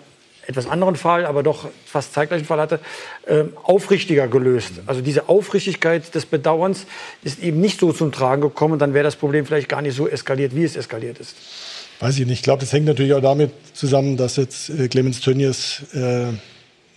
etwas 0.47 0.69
anderen 0.69 0.97
Fall, 0.97 1.25
aber 1.27 1.43
doch 1.43 1.69
fast 1.87 2.13
zeitgleichen 2.13 2.47
Fall 2.47 2.61
hatte, 2.61 2.81
ähm, 3.27 3.53
aufrichtiger 3.63 4.29
gelöst. 4.29 4.73
Also 4.87 5.01
diese 5.01 5.29
Aufrichtigkeit 5.29 6.15
des 6.15 6.27
Bedauerns 6.27 6.87
ist 7.23 7.43
eben 7.43 7.61
nicht 7.61 7.81
so 7.81 7.93
zum 7.93 8.13
Tragen 8.13 8.43
gekommen. 8.43 8.79
Dann 8.79 8.95
wäre 8.95 9.05
das 9.05 9.17
Problem 9.17 9.47
vielleicht 9.47 9.69
gar 9.69 9.83
nicht 9.83 9.97
so 9.97 10.07
eskaliert, 10.07 10.55
wie 10.55 10.65
es 10.65 10.77
eskaliert 10.77 11.19
ist. 11.19 11.35
Weiß 12.01 12.19
ich 12.19 12.27
nicht. 12.27 12.41
Ich 12.41 12.43
glaube, 12.43 12.61
das 12.61 12.73
hängt 12.73 12.87
natürlich 12.87 13.15
auch 13.15 13.23
damit 13.23 13.53
zusammen, 13.73 14.17
dass 14.17 14.37
jetzt 14.37 14.69
äh, 14.69 14.89
Clemens 14.89 15.21
Tönnies 15.21 15.83
äh, 15.95 16.27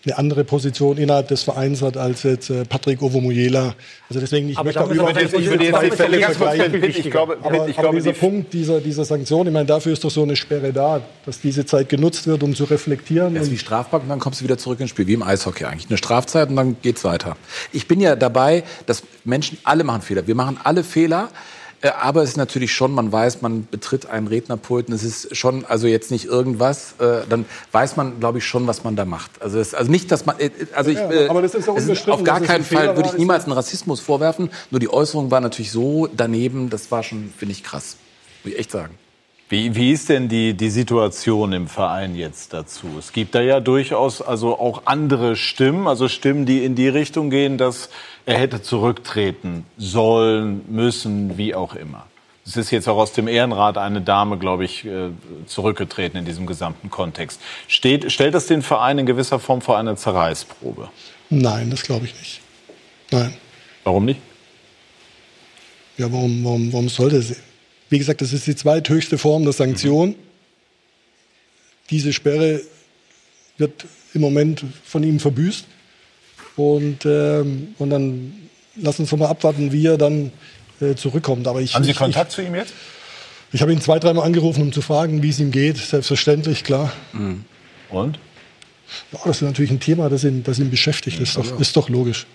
eine 0.07 0.17
andere 0.17 0.43
Position 0.43 0.97
innerhalb 0.97 1.27
des 1.27 1.43
Vereins 1.43 1.81
hat 1.81 1.97
als 1.97 2.23
jetzt 2.23 2.49
äh, 2.49 2.63
Patrick 2.65 3.01
Ovomujela. 3.01 3.75
Also 4.09 4.19
deswegen, 4.21 4.49
ich 4.49 4.57
Aber 4.57 4.65
möchte 4.67 4.81
auch 4.83 4.89
überhaupt 4.89 5.15
nicht 5.15 5.31
jetzt 5.33 5.37
die 5.37 5.43
Fälle 5.95 6.21
vergleichen. 6.31 6.81
Pitt, 6.81 6.97
ich 6.99 7.11
glaube, 7.11 7.37
Aber, 7.41 7.49
Pitt, 7.59 7.69
ich 7.69 7.77
aber 7.77 7.81
glaube, 7.89 7.97
dieser 7.97 8.13
die- 8.13 8.19
Punkt 8.19 8.53
dieser, 8.53 8.79
dieser 8.79 9.03
Sanktion, 9.05 9.47
ich 9.47 9.53
meine, 9.53 9.65
dafür 9.65 9.91
ist 9.93 10.03
doch 10.03 10.09
so 10.11 10.23
eine 10.23 10.35
Sperre 10.35 10.71
da, 10.73 11.01
dass 11.25 11.41
diese 11.41 11.65
Zeit 11.65 11.89
genutzt 11.89 12.25
wird, 12.27 12.41
um 12.43 12.55
zu 12.55 12.63
reflektieren. 12.63 13.33
Das 13.33 13.43
ist 13.43 13.49
Und 13.49 13.55
wie 13.55 13.59
Strafbank 13.59 14.03
und 14.03 14.09
dann 14.09 14.19
kommst 14.19 14.39
du 14.39 14.45
wieder 14.45 14.57
zurück 14.57 14.79
ins 14.79 14.89
Spiel, 14.91 15.07
wie 15.07 15.13
im 15.13 15.23
Eishockey 15.23 15.65
eigentlich. 15.65 15.89
Eine 15.89 15.97
Strafzeit 15.97 16.49
und 16.49 16.55
dann 16.55 16.77
geht's 16.81 17.03
weiter. 17.03 17.35
Ich 17.73 17.87
bin 17.87 17.99
ja 17.99 18.15
dabei, 18.15 18.63
dass 18.85 19.03
Menschen, 19.25 19.57
alle 19.63 19.83
machen 19.83 20.01
Fehler. 20.01 20.25
Wir 20.25 20.35
machen 20.35 20.57
alle 20.63 20.83
Fehler. 20.83 21.29
Äh, 21.81 21.89
Aber 21.89 22.23
es 22.23 22.29
ist 22.31 22.37
natürlich 22.37 22.73
schon, 22.73 22.91
man 22.91 23.11
weiß, 23.11 23.41
man 23.41 23.67
betritt 23.69 24.07
einen 24.07 24.27
Rednerpult 24.27 24.87
und 24.87 24.93
es 24.93 25.03
ist 25.03 25.35
schon, 25.35 25.65
also 25.65 25.87
jetzt 25.87 26.11
nicht 26.11 26.25
irgendwas, 26.25 26.95
äh, 26.99 27.21
dann 27.29 27.45
weiß 27.71 27.95
man, 27.97 28.19
glaube 28.19 28.39
ich, 28.39 28.45
schon, 28.45 28.67
was 28.67 28.83
man 28.83 28.95
da 28.95 29.05
macht. 29.05 29.41
Also, 29.41 29.59
es, 29.59 29.73
also 29.73 29.91
nicht, 29.91 30.11
dass 30.11 30.25
man, 30.25 30.39
äh, 30.39 30.49
also 30.73 30.91
ich, 30.91 30.97
Ja, 30.97 31.29
aber 31.29 31.41
das 31.41 31.55
ist 31.55 31.69
auch 31.69 31.75
unbestritten, 31.75 32.13
auf 32.13 32.23
gar 32.23 32.41
keinen 32.41 32.63
Fall 32.63 32.95
würde 32.95 33.09
ich 33.09 33.13
ist 33.13 33.19
niemals 33.19 33.43
einen 33.45 33.53
Rassismus 33.53 33.99
vorwerfen. 33.99 34.49
Nur 34.71 34.79
die 34.79 34.89
Äußerung 34.89 35.31
war 35.31 35.41
natürlich 35.41 35.71
so 35.71 36.07
daneben, 36.07 36.69
das 36.69 36.91
war 36.91 37.03
schon, 37.03 37.31
finde 37.37 37.53
ich, 37.53 37.63
krass. 37.63 37.97
Muss 38.43 38.53
ich 38.53 38.59
echt 38.59 38.71
sagen. 38.71 38.95
Wie, 39.49 39.75
wie 39.75 39.91
ist 39.93 40.09
denn 40.09 40.27
die, 40.27 40.55
die 40.55 40.69
Situation 40.69 41.53
im 41.53 41.67
Verein 41.67 42.15
jetzt 42.15 42.51
dazu? 42.51 42.87
Es 42.99 43.13
gibt 43.13 43.33
da 43.33 43.39
ja 43.41 43.61
durchaus 43.61 44.21
also 44.21 44.59
auch 44.59 44.81
andere 44.85 45.37
Stimmen, 45.37 45.87
also 45.87 46.09
Stimmen, 46.09 46.45
die 46.45 46.65
in 46.65 46.75
die 46.75 46.89
Richtung 46.89 47.29
gehen, 47.29 47.57
dass 47.57 47.89
er 48.25 48.39
hätte 48.39 48.61
zurücktreten 48.61 49.65
sollen, 49.77 50.65
müssen, 50.67 51.37
wie 51.37 51.55
auch 51.55 51.75
immer. 51.75 52.07
Es 52.45 52.57
ist 52.57 52.71
jetzt 52.71 52.89
auch 52.89 52.97
aus 52.97 53.13
dem 53.13 53.29
Ehrenrat 53.29 53.77
eine 53.77 54.01
Dame, 54.01 54.37
glaube 54.37 54.65
ich, 54.65 54.85
äh, 54.85 55.09
zurückgetreten 55.45 56.17
in 56.19 56.25
diesem 56.25 56.45
gesamten 56.45 56.89
Kontext. 56.89 57.39
Steht, 57.67 58.11
stellt 58.11 58.33
das 58.33 58.47
den 58.47 58.61
Verein 58.61 58.99
in 58.99 59.05
gewisser 59.05 59.39
Form 59.39 59.61
vor 59.61 59.77
eine 59.77 59.95
Zerreißprobe? 59.95 60.89
Nein, 61.29 61.69
das 61.69 61.83
glaube 61.83 62.05
ich 62.05 62.13
nicht. 62.15 62.41
Nein. 63.11 63.33
Warum 63.85 64.03
nicht? 64.03 64.19
Ja, 65.97 66.11
warum, 66.11 66.43
warum, 66.43 66.73
warum 66.73 66.89
sollte 66.89 67.21
sie? 67.21 67.35
Wie 67.89 67.97
gesagt, 67.97 68.21
das 68.21 68.33
ist 68.33 68.47
die 68.47 68.55
zweithöchste 68.55 69.17
Form 69.17 69.43
der 69.43 69.53
Sanktion. 69.53 70.15
Diese 71.89 72.11
Sperre 72.11 72.61
wird 73.57 73.85
im 74.13 74.21
Moment 74.21 74.63
von 74.83 75.03
ihm 75.03 75.19
verbüßt. 75.19 75.65
Und, 76.55 77.05
ähm, 77.05 77.75
und 77.77 77.89
dann 77.89 78.49
lassen 78.75 79.03
uns 79.03 79.11
doch 79.11 79.17
mal 79.17 79.27
abwarten, 79.27 79.71
wie 79.71 79.85
er 79.85 79.97
dann 79.97 80.31
äh, 80.81 80.95
zurückkommt. 80.95 81.47
Aber 81.47 81.61
ich, 81.61 81.75
Haben 81.75 81.83
Sie 81.83 81.91
ich, 81.91 81.97
Kontakt 81.97 82.31
ich, 82.31 82.35
zu 82.35 82.41
ihm 82.41 82.55
jetzt? 82.55 82.73
Ich 83.53 83.61
habe 83.61 83.71
ihn 83.71 83.79
zwei, 83.79 83.99
dreimal 83.99 84.25
angerufen, 84.25 84.61
um 84.61 84.73
zu 84.73 84.81
fragen, 84.81 85.23
wie 85.23 85.29
es 85.29 85.39
ihm 85.39 85.51
geht. 85.51 85.77
Selbstverständlich, 85.77 86.63
klar. 86.63 86.91
Und? 87.89 88.19
Ja, 89.11 89.19
das 89.25 89.37
ist 89.37 89.41
natürlich 89.43 89.71
ein 89.71 89.79
Thema, 89.79 90.09
das 90.09 90.23
ihn, 90.23 90.43
das 90.43 90.59
ihn 90.59 90.69
beschäftigt. 90.69 91.21
Das 91.21 91.29
ist 91.29 91.37
doch, 91.37 91.59
ist 91.59 91.75
doch 91.75 91.89
logisch. 91.89 92.25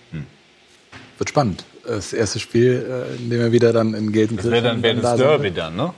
Wird 1.17 1.29
spannend. 1.29 1.65
Das 1.85 2.13
erste 2.13 2.39
Spiel, 2.39 2.85
äh, 2.89 3.21
in 3.21 3.29
dem 3.29 3.41
er 3.41 3.51
wieder 3.51 3.73
dann 3.73 3.93
in 3.93 4.05
Das 4.05 4.13
Gelsenkirchen 4.13 4.51
wäre 4.51 4.63
dann 4.63 4.83
wär 4.83 4.93
da 4.95 5.01
das 5.01 5.09
sein 5.11 5.19
Derby 5.19 5.43
wird. 5.45 5.57
dann, 5.57 5.75
ne? 5.75 5.93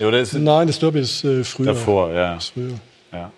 Oder 0.00 0.20
ist 0.20 0.32
Nein, 0.34 0.66
das 0.66 0.78
Derby 0.78 1.00
ist 1.00 1.24
äh, 1.24 1.44
früher. 1.44 1.66
davor, 1.66 2.12
ja. 2.12 2.36
Ist 2.36 2.52
früher. 2.54 2.74
Ja. 3.12 3.30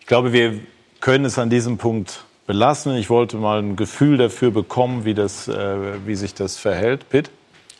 Ich 0.00 0.06
glaube, 0.06 0.32
wir 0.32 0.60
können 1.00 1.24
es 1.24 1.38
an 1.38 1.50
diesem 1.50 1.78
Punkt 1.78 2.24
belassen. 2.46 2.94
Ich 2.96 3.10
wollte 3.10 3.36
mal 3.36 3.60
ein 3.60 3.76
Gefühl 3.76 4.18
dafür 4.18 4.50
bekommen, 4.50 5.04
wie, 5.04 5.14
das, 5.14 5.48
äh, 5.48 6.06
wie 6.06 6.14
sich 6.14 6.34
das 6.34 6.58
verhält. 6.58 7.08
Pitt? 7.08 7.30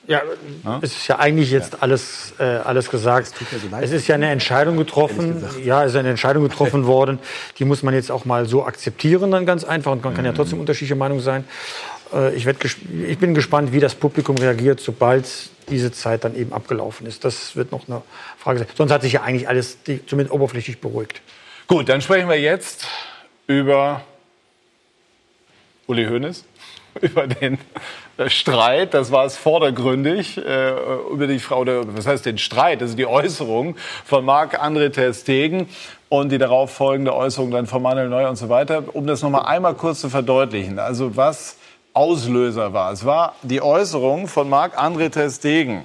Ja, 0.09 0.23
es 0.83 0.97
ist 0.97 1.09
ja 1.09 1.19
eigentlich 1.19 1.51
jetzt 1.51 1.83
alles, 1.83 2.35
äh, 2.39 2.45
alles 2.45 2.91
gesagt. 2.91 3.33
es 3.81 3.91
ist 3.91 4.07
ja 4.07 4.15
eine 4.15 4.31
Entscheidung 4.31 4.77
getroffen. 4.77 5.45
Ja, 5.65 5.85
es 5.85 5.93
ist 5.93 5.97
eine 5.97 6.11
Entscheidung 6.11 6.45
getroffen 6.45 6.87
worden. 6.87 7.19
Die 7.59 7.65
muss 7.65 7.83
man 7.83 7.93
jetzt 7.93 8.11
auch 8.11 8.25
mal 8.25 8.47
so 8.47 8.65
akzeptieren, 8.65 9.33
dann 9.33 9.47
ganz 9.47 9.65
einfach. 9.65 9.93
Und 9.93 10.05
man 10.05 10.15
kann 10.15 10.25
ja 10.25 10.33
trotzdem 10.33 10.61
unterschiedliche 10.61 10.95
Meinung 10.95 11.21
sein. 11.21 11.45
Äh, 12.13 12.35
ich, 12.35 12.47
werd 12.47 12.59
ich 12.65 13.19
bin 13.19 13.35
gespannt, 13.35 13.73
wie 13.73 13.81
das 13.81 13.95
Publikum 13.95 14.37
reagiert, 14.37 14.81
sobald 14.81 15.27
diese 15.69 15.91
Zeit 15.93 16.25
dann 16.25 16.37
eben 16.37 16.53
abgelaufen 16.53 17.07
ist. 17.07 17.25
Das 17.25 17.57
wird 17.57 17.73
noch 17.73 17.89
eine 17.89 18.03
Frage 18.39 18.61
sein. 18.61 18.69
Sonst 18.77 18.93
hat 18.93 19.03
sich 19.03 19.15
ja 19.15 19.23
eigentlich 19.23 19.49
alles 19.49 19.83
die, 19.83 20.05
zumindest 20.07 20.33
oberflächlich 20.33 20.81
beruhigt. 20.81 21.21
Gut, 21.67 21.89
dann 21.89 22.01
sprechen 22.01 22.29
wir 22.29 22.41
jetzt 22.41 22.87
über 23.49 24.03
Uli 25.89 26.07
Hoeneß, 26.07 26.45
über 27.01 27.27
den 27.27 27.59
Streit, 28.29 28.95
das 28.95 29.13
war 29.13 29.27
es 29.27 29.37
vordergründig, 29.37 30.39
äh, 30.39 30.73
über 31.13 31.27
die 31.27 31.39
Frau, 31.39 31.61
oder 31.61 31.95
was 31.95 32.07
heißt 32.07 32.25
den 32.25 32.39
Streit, 32.39 32.81
ist 32.81 32.99
die 32.99 33.07
Äußerung 33.07 33.77
von 34.05 34.25
Marc-André 34.25 34.91
Ter 34.91 35.13
Stegen 35.13 35.69
und 36.09 36.33
die 36.33 36.39
darauf 36.39 36.73
folgende 36.73 37.15
Äußerung 37.15 37.51
dann 37.51 37.67
von 37.67 37.83
Manuel 37.83 38.09
Neuer 38.09 38.31
und 38.31 38.37
so 38.37 38.49
weiter. 38.49 38.85
Um 38.95 39.07
das 39.07 39.23
noch 39.23 39.31
mal 39.31 39.43
einmal 39.43 39.75
kurz 39.75 40.01
zu 40.01 40.09
verdeutlichen, 40.09 40.79
also 40.79 41.17
was 41.17 41.59
Auslöser 41.93 42.73
war. 42.73 42.93
Es 42.93 43.05
war 43.05 43.35
die 43.43 43.61
Äußerung 43.61 44.29
von 44.29 44.49
Marc-André 44.49 45.11
Ter 45.11 45.29
Stegen, 45.31 45.83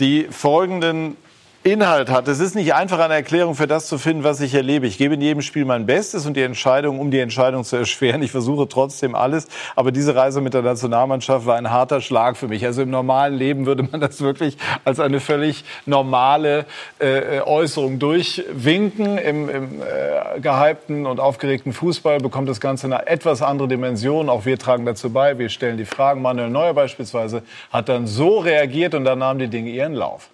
die 0.00 0.24
folgenden 0.30 1.16
Inhalt 1.64 2.10
hat. 2.10 2.28
Es 2.28 2.40
ist 2.40 2.54
nicht 2.54 2.74
einfach 2.74 2.98
eine 2.98 3.14
Erklärung 3.14 3.54
für 3.54 3.66
das 3.66 3.86
zu 3.86 3.96
finden, 3.96 4.22
was 4.22 4.42
ich 4.42 4.54
erlebe. 4.54 4.86
Ich 4.86 4.98
gebe 4.98 5.14
in 5.14 5.22
jedem 5.22 5.40
Spiel 5.40 5.64
mein 5.64 5.86
Bestes 5.86 6.26
und 6.26 6.36
die 6.36 6.42
Entscheidung, 6.42 7.00
um 7.00 7.10
die 7.10 7.20
Entscheidung 7.20 7.64
zu 7.64 7.76
erschweren. 7.76 8.22
Ich 8.22 8.32
versuche 8.32 8.68
trotzdem 8.68 9.14
alles. 9.14 9.48
Aber 9.74 9.90
diese 9.90 10.14
Reise 10.14 10.42
mit 10.42 10.52
der 10.52 10.60
Nationalmannschaft 10.60 11.46
war 11.46 11.56
ein 11.56 11.70
harter 11.70 12.02
Schlag 12.02 12.36
für 12.36 12.48
mich. 12.48 12.66
Also 12.66 12.82
im 12.82 12.90
normalen 12.90 13.32
Leben 13.32 13.64
würde 13.64 13.82
man 13.82 13.98
das 13.98 14.20
wirklich 14.20 14.58
als 14.84 15.00
eine 15.00 15.20
völlig 15.20 15.64
normale 15.86 16.66
äh, 16.98 17.40
Äußerung 17.40 17.98
durchwinken. 17.98 19.16
Im, 19.16 19.48
im 19.48 19.80
äh, 19.80 20.40
gehypten 20.40 21.06
und 21.06 21.18
aufgeregten 21.18 21.72
Fußball 21.72 22.18
bekommt 22.18 22.50
das 22.50 22.60
Ganze 22.60 22.88
eine 22.88 23.06
etwas 23.06 23.40
andere 23.40 23.68
Dimension. 23.68 24.28
Auch 24.28 24.44
wir 24.44 24.58
tragen 24.58 24.84
dazu 24.84 25.08
bei. 25.08 25.38
Wir 25.38 25.48
stellen 25.48 25.78
die 25.78 25.86
Fragen. 25.86 26.20
Manuel 26.20 26.50
Neuer 26.50 26.74
beispielsweise 26.74 27.42
hat 27.72 27.88
dann 27.88 28.06
so 28.06 28.40
reagiert 28.40 28.94
und 28.94 29.06
dann 29.06 29.20
nahmen 29.20 29.38
die 29.38 29.48
Dinge 29.48 29.70
ihren 29.70 29.94
Lauf. 29.94 30.28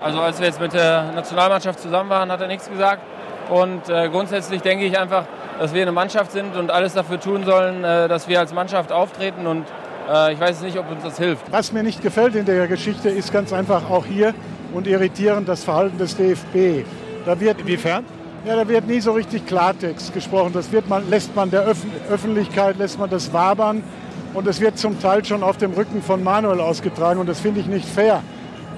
Also 0.00 0.18
als 0.18 0.38
wir 0.40 0.46
jetzt 0.46 0.60
mit 0.60 0.72
der 0.72 1.12
Nationalmannschaft 1.12 1.78
zusammen 1.78 2.08
waren, 2.08 2.32
hat 2.32 2.40
er 2.40 2.48
nichts 2.48 2.70
gesagt. 2.70 3.02
Und 3.50 3.86
äh, 3.90 4.08
grundsätzlich 4.08 4.62
denke 4.62 4.86
ich 4.86 4.98
einfach, 4.98 5.26
dass 5.58 5.74
wir 5.74 5.82
eine 5.82 5.92
Mannschaft 5.92 6.32
sind 6.32 6.56
und 6.56 6.70
alles 6.70 6.94
dafür 6.94 7.20
tun 7.20 7.44
sollen, 7.44 7.84
äh, 7.84 8.08
dass 8.08 8.26
wir 8.26 8.40
als 8.40 8.54
Mannschaft 8.54 8.92
auftreten. 8.92 9.46
Und 9.46 9.66
äh, 10.10 10.32
ich 10.32 10.40
weiß 10.40 10.62
nicht, 10.62 10.78
ob 10.78 10.90
uns 10.90 11.02
das 11.02 11.18
hilft. 11.18 11.52
Was 11.52 11.72
mir 11.72 11.82
nicht 11.82 12.02
gefällt 12.02 12.34
in 12.34 12.46
der 12.46 12.66
Geschichte 12.66 13.10
ist 13.10 13.30
ganz 13.30 13.52
einfach 13.52 13.90
auch 13.90 14.06
hier 14.06 14.32
und 14.72 14.86
irritierend 14.86 15.46
das 15.46 15.64
Verhalten 15.64 15.98
des 15.98 16.16
DFB. 16.16 16.86
Da 17.26 17.38
wird, 17.38 17.60
Inwiefern? 17.60 18.06
Ja, 18.46 18.56
da 18.56 18.66
wird 18.66 18.86
nie 18.86 19.00
so 19.00 19.12
richtig 19.12 19.46
Klartext 19.46 20.14
gesprochen. 20.14 20.54
Das 20.54 20.72
wird 20.72 20.88
man, 20.88 21.10
lässt 21.10 21.36
man 21.36 21.50
der 21.50 21.66
Öff 21.66 21.84
Öffentlichkeit, 22.08 22.78
lässt 22.78 22.98
man 22.98 23.10
das 23.10 23.34
wabern. 23.34 23.82
Und 24.32 24.46
es 24.46 24.62
wird 24.62 24.78
zum 24.78 24.98
Teil 24.98 25.26
schon 25.26 25.42
auf 25.42 25.58
dem 25.58 25.72
Rücken 25.72 26.00
von 26.00 26.24
Manuel 26.24 26.60
ausgetragen. 26.60 27.20
Und 27.20 27.28
das 27.28 27.40
finde 27.40 27.60
ich 27.60 27.66
nicht 27.66 27.86
fair. 27.86 28.22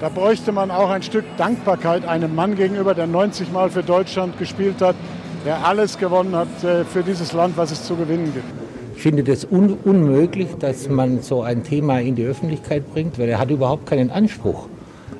Da 0.03 0.09
bräuchte 0.09 0.51
man 0.51 0.69
auch 0.69 0.89
ein 0.89 1.01
Stück 1.01 1.23
Dankbarkeit 1.37 2.05
einem 2.05 2.35
Mann 2.35 2.57
gegenüber, 2.57 2.93
der 2.93 3.07
90 3.07 3.53
Mal 3.53 3.69
für 3.69 3.83
Deutschland 3.83 4.37
gespielt 4.37 4.81
hat, 4.81 4.97
der 5.45 5.65
alles 5.65 5.97
gewonnen 5.97 6.35
hat 6.35 6.61
äh, 6.61 6.83
für 6.83 7.03
dieses 7.03 7.31
Land, 7.31 7.55
was 7.55 7.71
es 7.71 7.85
zu 7.85 7.95
gewinnen 7.95 8.33
gibt. 8.33 8.43
Ich 8.97 9.01
finde 9.01 9.23
das 9.23 9.47
un 9.49 9.77
unmöglich, 9.85 10.49
dass 10.59 10.89
man 10.89 11.21
so 11.21 11.41
ein 11.41 11.63
Thema 11.63 12.01
in 12.01 12.15
die 12.15 12.25
Öffentlichkeit 12.25 12.83
bringt, 12.91 13.17
weil 13.17 13.29
er 13.29 13.39
hat 13.39 13.49
überhaupt 13.49 13.85
keinen 13.85 14.11
Anspruch, 14.11 14.67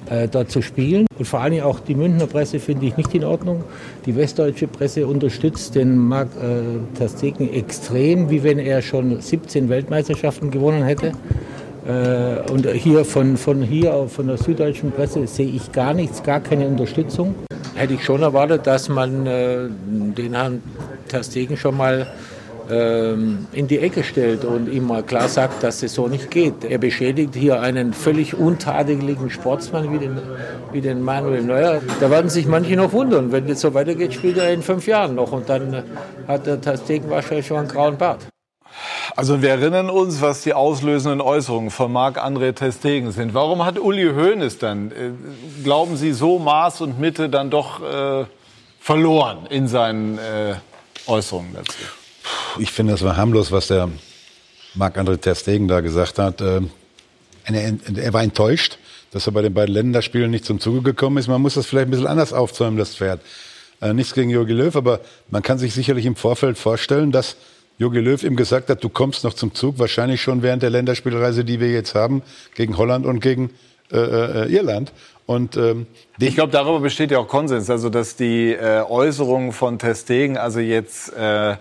äh, 0.09 0.27
dort 0.27 0.51
zu 0.51 0.61
spielen. 0.61 1.05
Und 1.17 1.25
vor 1.25 1.39
allem 1.39 1.63
auch 1.63 1.79
die 1.79 1.95
Münchner 1.95 2.27
Presse 2.27 2.59
finde 2.59 2.85
ich 2.85 2.97
nicht 2.97 3.15
in 3.15 3.23
Ordnung. 3.23 3.63
Die 4.05 4.17
westdeutsche 4.17 4.67
Presse 4.67 5.07
unterstützt 5.07 5.75
den 5.75 5.97
Marc 5.97 6.27
äh, 6.35 6.97
Ter 6.99 7.07
Stegen 7.07 7.53
extrem, 7.53 8.29
wie 8.29 8.43
wenn 8.43 8.59
er 8.59 8.81
schon 8.81 9.21
17 9.21 9.69
Weltmeisterschaften 9.69 10.51
gewonnen 10.51 10.83
hätte. 10.83 11.13
Äh, 11.85 12.51
und 12.51 12.67
hier 12.67 13.03
von, 13.03 13.35
von 13.37 13.61
hier, 13.61 14.07
von 14.07 14.27
der 14.27 14.37
süddeutschen 14.37 14.91
Presse, 14.91 15.27
sehe 15.27 15.47
ich 15.47 15.71
gar 15.71 15.93
nichts, 15.93 16.23
gar 16.23 16.39
keine 16.39 16.67
Unterstützung. 16.67 17.35
Hätte 17.75 17.95
ich 17.95 18.03
schon 18.03 18.21
erwartet, 18.21 18.67
dass 18.67 18.87
man 18.89 19.25
äh, 19.25 19.67
den 19.67 20.33
Herrn 20.33 20.61
Ter 21.07 21.23
Stegen 21.23 21.57
schon 21.57 21.75
mal 21.75 22.07
ähm, 22.69 23.47
in 23.51 23.67
die 23.67 23.79
Ecke 23.79 24.03
stellt 24.03 24.45
und 24.45 24.71
ihm 24.71 24.87
mal 24.87 25.03
klar 25.03 25.27
sagt, 25.27 25.63
dass 25.63 25.83
es 25.83 25.93
so 25.93 26.07
nicht 26.07 26.31
geht. 26.31 26.63
Er 26.63 26.77
beschädigt 26.77 27.35
hier 27.35 27.59
einen 27.59 27.93
völlig 27.93 28.35
untadeligen 28.35 29.29
Sportsmann 29.29 29.91
wie 29.91 29.99
den, 29.99 30.17
wie 30.71 30.81
den 30.81 31.01
Manuel 31.01 31.43
Neuer. 31.43 31.81
Da 31.99 32.09
werden 32.09 32.29
sich 32.29 32.47
manche 32.47 32.75
noch 32.75 32.93
wundern. 32.93 33.31
Wenn 33.31 33.49
es 33.49 33.61
so 33.61 33.73
weitergeht, 33.73 34.13
spielt 34.13 34.37
er 34.37 34.53
in 34.53 34.61
fünf 34.61 34.87
Jahren 34.87 35.15
noch 35.15 35.31
und 35.31 35.49
dann 35.49 35.73
äh, 35.73 35.83
hat 36.27 36.45
der 36.45 36.61
Ter 36.61 36.77
Stegen 36.77 37.09
wahrscheinlich 37.09 37.47
schon 37.47 37.57
einen 37.57 37.67
grauen 37.67 37.97
Bart. 37.97 38.32
Also 39.15 39.41
wir 39.41 39.49
erinnern 39.49 39.89
uns, 39.89 40.21
was 40.21 40.41
die 40.41 40.53
auslösenden 40.53 41.21
Äußerungen 41.21 41.69
von 41.69 41.91
Marc-André 41.91 42.53
Ter 42.53 42.71
Stegen 42.71 43.11
sind. 43.11 43.33
Warum 43.33 43.63
hat 43.65 43.79
Uli 43.79 44.11
Hoeneß 44.13 44.57
dann, 44.57 44.91
äh, 44.91 45.11
glauben 45.63 45.97
Sie, 45.97 46.13
so 46.13 46.39
Maß 46.39 46.81
und 46.81 46.99
Mitte 46.99 47.29
dann 47.29 47.49
doch 47.49 47.81
äh, 47.81 48.25
verloren 48.79 49.45
in 49.49 49.67
seinen 49.67 50.17
äh, 50.17 50.55
Äußerungen 51.07 51.53
dazu? 51.53 51.73
Ich 52.59 52.71
finde, 52.71 52.93
das 52.93 53.03
war 53.03 53.17
harmlos, 53.17 53.51
was 53.51 53.67
der 53.67 53.89
Marc-André 54.75 55.17
Ter 55.17 55.35
Stegen 55.35 55.67
da 55.67 55.81
gesagt 55.81 56.19
hat. 56.19 56.41
Ähm, 56.41 56.69
Er, 57.45 58.13
war 58.13 58.23
enttäuscht, 58.23 58.77
dass 59.11 59.27
er 59.27 59.33
bei 59.33 59.41
den 59.41 59.53
beiden 59.53 59.73
Länderspielen 59.73 60.31
nicht 60.31 60.45
zum 60.45 60.59
Zuge 60.59 60.81
gekommen 60.81 61.17
ist. 61.17 61.27
Man 61.27 61.41
muss 61.41 61.55
das 61.55 61.65
vielleicht 61.65 61.87
ein 61.87 61.91
bisschen 61.91 62.07
anders 62.07 62.31
aufzäumen, 62.33 62.77
das 62.79 62.95
Pferd. 62.95 63.21
Äh, 63.81 63.93
nichts 63.93 64.13
gegen 64.13 64.29
Jogi 64.29 64.53
Löw, 64.53 64.75
aber 64.75 65.01
man 65.29 65.41
kann 65.43 65.57
sich 65.57 65.73
sicherlich 65.73 66.05
im 66.05 66.15
Vorfeld 66.15 66.57
vorstellen, 66.57 67.11
dass 67.11 67.35
Jogi 67.77 67.99
Löw 67.99 68.23
ihm 68.23 68.35
gesagt 68.35 68.69
hat, 68.69 68.83
du 68.83 68.89
kommst 68.89 69.23
noch 69.23 69.33
zum 69.33 69.53
Zug, 69.53 69.79
wahrscheinlich 69.79 70.21
schon 70.21 70.41
während 70.41 70.63
der 70.63 70.69
Länderspielreise, 70.69 71.43
die 71.43 71.59
wir 71.59 71.71
jetzt 71.71 71.95
haben, 71.95 72.21
gegen 72.55 72.77
Holland 72.77 73.05
und 73.05 73.19
gegen 73.19 73.49
äh, 73.91 73.97
äh, 73.97 74.53
Irland. 74.53 74.93
Und 75.25 75.57
ähm, 75.57 75.87
Ich 76.19 76.35
glaube, 76.35 76.51
darüber 76.51 76.79
besteht 76.79 77.11
ja 77.11 77.19
auch 77.19 77.27
Konsens, 77.27 77.69
also 77.69 77.89
dass 77.89 78.15
die 78.15 78.53
äh, 78.53 78.81
Äußerungen 78.81 79.51
von 79.51 79.79
Testegen 79.79 80.37
also 80.37 80.59
jetzt 80.59 81.13
äh, 81.13 81.55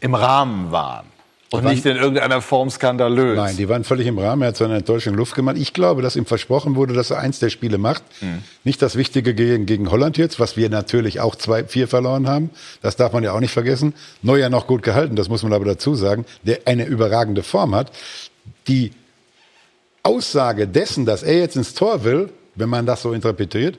im 0.00 0.14
Rahmen 0.14 0.70
waren 0.70 1.06
und 1.52 1.64
waren- 1.64 1.72
nicht 1.74 1.84
in 1.86 1.96
irgendeiner 1.96 2.40
Form 2.40 2.70
skandalös. 2.70 3.36
Nein, 3.36 3.56
die 3.56 3.68
waren 3.68 3.84
völlig 3.84 4.06
im 4.06 4.18
Rahmen. 4.18 4.42
Er 4.42 4.48
hat 4.48 4.56
seine 4.56 4.76
Enttäuschung 4.76 5.14
Luft 5.14 5.34
gemacht. 5.34 5.56
Ich 5.58 5.72
glaube, 5.72 6.00
dass 6.02 6.16
ihm 6.16 6.26
versprochen 6.26 6.76
wurde, 6.76 6.94
dass 6.94 7.10
er 7.10 7.18
eins 7.18 7.38
der 7.40 7.50
Spiele 7.50 7.78
macht. 7.78 8.02
Nicht 8.64 8.80
das 8.82 8.96
Wichtige 8.96 9.34
gegen, 9.34 9.66
gegen 9.66 9.90
Holland 9.90 10.16
jetzt, 10.16 10.38
was 10.38 10.56
wir 10.56 10.68
natürlich 10.70 11.20
auch 11.20 11.34
zwei, 11.34 11.64
vier 11.64 11.88
verloren 11.88 12.28
haben. 12.28 12.50
Das 12.82 12.96
darf 12.96 13.12
man 13.12 13.24
ja 13.24 13.32
auch 13.32 13.40
nicht 13.40 13.52
vergessen. 13.52 13.94
Neuer 14.22 14.48
noch 14.48 14.66
gut 14.66 14.82
gehalten, 14.82 15.16
das 15.16 15.28
muss 15.28 15.42
man 15.42 15.52
aber 15.52 15.64
dazu 15.64 15.94
sagen, 15.94 16.24
der 16.44 16.60
eine 16.66 16.84
überragende 16.86 17.42
Form 17.42 17.74
hat. 17.74 17.90
Die 18.68 18.92
Aussage 20.02 20.66
dessen, 20.66 21.04
dass 21.04 21.22
er 21.22 21.38
jetzt 21.38 21.56
ins 21.56 21.74
Tor 21.74 22.04
will, 22.04 22.30
wenn 22.54 22.68
man 22.68 22.86
das 22.86 23.02
so 23.02 23.12
interpretiert, 23.12 23.78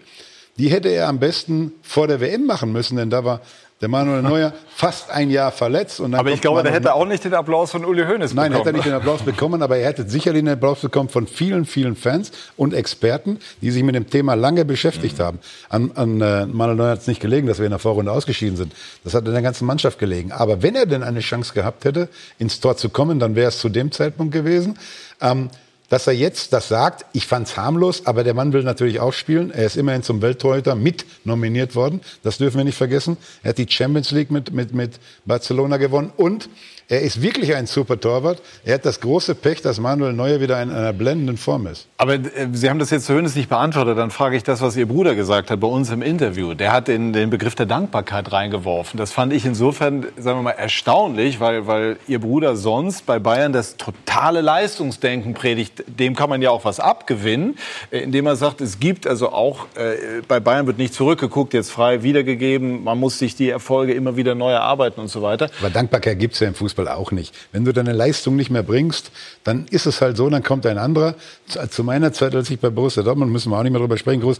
die 0.58 0.70
hätte 0.70 0.90
er 0.90 1.08
am 1.08 1.20
besten 1.20 1.72
vor 1.82 2.08
der 2.08 2.20
WM 2.20 2.46
machen 2.46 2.72
müssen, 2.72 2.98
denn 2.98 3.10
da 3.10 3.24
war 3.24 3.42
der 3.82 3.90
Manuel 3.90 4.22
Neuer 4.22 4.54
fast 4.76 5.10
ein 5.10 5.30
Jahr 5.32 5.52
verletzt. 5.52 6.00
Und 6.00 6.12
dann 6.12 6.20
Aber 6.20 6.32
ich 6.32 6.40
glaube, 6.42 6.64
der 6.64 6.72
hätte 6.72 6.94
auch 6.94 7.06
nicht 7.06 7.24
den 7.24 7.34
Applaus 7.34 7.72
von 7.72 7.84
Uli 7.84 8.04
Hoeneß 8.04 8.34
Nein, 8.34 8.52
bekommen. 8.52 8.58
hätte 8.58 8.70
er 8.70 8.74
nicht 8.74 8.86
den 8.86 8.94
Applaus 8.94 9.22
bekommen, 9.22 9.62
aber 9.62 9.78
er 9.78 9.88
hätte 9.88 10.08
sicherlich 10.08 10.44
den 10.44 10.54
Applaus 10.54 10.82
bekommen 10.82 11.10
von 11.10 11.28
vielen, 11.28 11.66
vielen 11.66 11.96
Fans 11.96 12.32
und 12.58 12.74
Experten, 12.74 13.40
die 13.62 13.72
sich 13.72 13.84
mit 13.84 13.96
dem 13.96 14.10
Thema 14.10 14.36
lange 14.36 14.66
beschäftigt 14.66 15.20
haben. 15.20 15.40
An, 15.70 15.92
an 15.96 16.22
äh, 16.22 16.46
Manuel 16.46 16.78
Neuer 16.78 16.92
hat 16.92 17.00
es 17.00 17.08
nicht 17.08 17.22
gelegen, 17.22 17.48
dass 17.48 17.58
wir 17.58 17.66
in 17.66 17.72
der 17.72 17.80
Vorrunde 17.80 18.12
ausgeschieden 18.12 18.56
sind. 18.56 18.74
Das 19.04 19.14
hat 19.14 19.26
in 19.26 19.34
der 19.34 19.42
ganzen 19.42 19.66
Mannschaft 19.66 19.98
gelegen. 20.00 20.32
Aber 20.32 20.62
wenn 20.62 20.76
er 20.76 20.86
denn 20.86 21.04
eine 21.04 21.20
Chance 21.20 21.54
gehabt 21.54 21.86
hätte, 21.86 22.08
ins 22.38 22.60
Tor 22.60 22.78
zu 22.78 22.90
kommen, 22.90 23.20
dann 23.20 23.36
wäre 23.36 23.50
es 23.50 23.60
zu 23.60 23.70
dem 23.70 23.92
Zeitpunkt 23.92 24.34
gewesen. 24.34 24.78
Ähm, 25.22 25.50
dass 25.92 26.08
er 26.08 26.14
jetzt 26.14 26.54
das 26.54 26.70
sagt, 26.70 27.06
ich 27.12 27.28
fand's 27.28 27.58
harmlos, 27.58 28.06
aber 28.06 28.24
der 28.24 28.34
Mann 28.34 28.54
will 28.54 28.64
natürlich 28.64 29.02
auch 29.02 29.12
spielen. 29.12 29.52
Er 29.52 29.66
ist 29.66 29.76
immerhin 29.76 30.04
zum 30.04 30.22
Welttorhüter 30.22 30.74
mit 30.74 31.06
nominiert 31.26 31.76
worden. 31.76 32.00
Das 32.24 32.38
dürfen 32.38 32.60
wir 32.60 32.64
nicht 32.64 32.78
vergessen. 32.78 33.18
Er 33.44 33.50
hat 33.50 33.58
die 33.58 33.68
Champions 33.70 34.12
League 34.12 34.32
mit, 34.32 34.54
mit, 34.54 34.74
mit 34.74 35.02
Barcelona 35.26 35.76
gewonnen 35.76 36.14
und 36.16 36.48
er 36.88 37.02
ist 37.02 37.22
wirklich 37.22 37.56
ein 37.56 37.68
super 37.68 38.00
Torwart. 38.00 38.42
Er 38.66 38.76
hat 38.76 38.86
das 38.86 39.00
große 39.00 39.36
Pech, 39.36 39.62
dass 39.62 39.80
Manuel 39.80 40.14
Neuer 40.14 40.42
wieder 40.42 40.62
in 40.62 40.72
einer 40.72 40.94
blendenden 40.94 41.38
Form 41.38 41.68
ist. 41.68 41.88
Aber 41.98 42.16
äh, 42.16 42.50
Sie 42.52 42.70
haben 42.70 42.80
das 42.80 42.90
jetzt 42.90 43.06
zu 43.06 43.14
Hönes 43.14 43.36
nicht 43.36 43.50
beantwortet. 43.50 43.98
Dann 43.98 44.12
frage 44.12 44.36
ich 44.36 44.44
das, 44.44 44.62
was 44.62 44.76
Ihr 44.76 44.88
Bruder 44.88 45.16
gesagt 45.16 45.52
hat 45.52 45.60
bei 45.60 45.68
uns 45.68 45.90
im 45.90 46.02
Interview. 46.02 46.54
Der 46.54 46.72
hat 46.72 46.88
den, 46.88 47.14
den 47.14 47.30
Begriff 47.30 47.56
der 47.56 47.66
Dankbarkeit 47.66 48.32
reingeworfen. 48.32 48.98
Das 48.98 49.12
fand 49.12 49.34
ich 49.34 49.46
insofern, 49.46 50.06
sagen 50.18 50.40
wir 50.40 50.44
mal, 50.44 50.52
erstaunlich, 50.52 51.40
weil, 51.40 51.68
weil 51.68 51.98
Ihr 52.08 52.20
Bruder 52.20 52.56
sonst 52.56 53.06
bei 53.06 53.20
Bayern 53.20 53.54
das 53.54 53.78
totale 53.78 54.42
Leistungsdenken 54.42 55.34
predigt. 55.34 55.84
Dem 55.88 56.16
kann 56.16 56.30
man 56.30 56.42
ja 56.42 56.50
auch 56.50 56.66
was 56.66 56.80
abgewinnen, 56.80 57.58
äh, 57.92 58.00
indem 58.00 58.26
er 58.26 58.36
sagt, 58.36 58.62
es 58.62 58.80
gibt 58.80 59.08
also 59.08 59.32
auch, 59.32 59.68
äh, 59.76 60.22
bei 60.28 60.40
Bayern 60.40 60.68
wird 60.68 60.78
nicht 60.78 60.94
zurückgeguckt, 60.94 61.54
jetzt 61.54 61.72
frei 61.72 62.04
wiedergegeben. 62.04 62.84
Man 62.84 63.00
muss 63.00 63.18
sich 63.18 63.36
die 63.36 63.50
Erfolge 63.50 63.94
immer 63.94 64.18
wieder 64.18 64.36
neu 64.36 64.52
erarbeiten 64.52 65.00
und 65.00 65.08
so 65.08 65.22
weiter. 65.22 65.50
Aber 65.60 65.70
Dankbarkeit 65.70 66.20
gibt's 66.20 66.40
ja 66.40 66.48
im 66.48 66.56
Fußball 66.56 66.81
auch 66.88 67.12
nicht. 67.12 67.36
Wenn 67.52 67.66
du 67.66 67.74
deine 67.74 67.94
Leistung 67.94 68.36
nicht 68.36 68.50
mehr 68.50 68.64
bringst, 68.64 69.12
dann 69.44 69.66
ist 69.70 69.86
es 69.86 70.02
halt 70.02 70.18
so, 70.18 70.30
dann 70.30 70.44
kommt 70.44 70.66
ein 70.66 70.78
anderer. 70.78 71.16
Zu, 71.70 71.84
meiner 71.84 72.14
Zeit, 72.14 72.36
als 72.36 72.50
ich 72.50 72.60
bei 72.60 72.70
Borussia 72.70 73.04
Dortmund, 73.04 73.32
müssen 73.32 73.52
wir 73.52 73.58
auch 73.58 73.64
nicht 73.64 73.72
mehr 73.72 73.82
drüber 73.82 73.98
sprechen, 73.98 74.22
groß, 74.22 74.40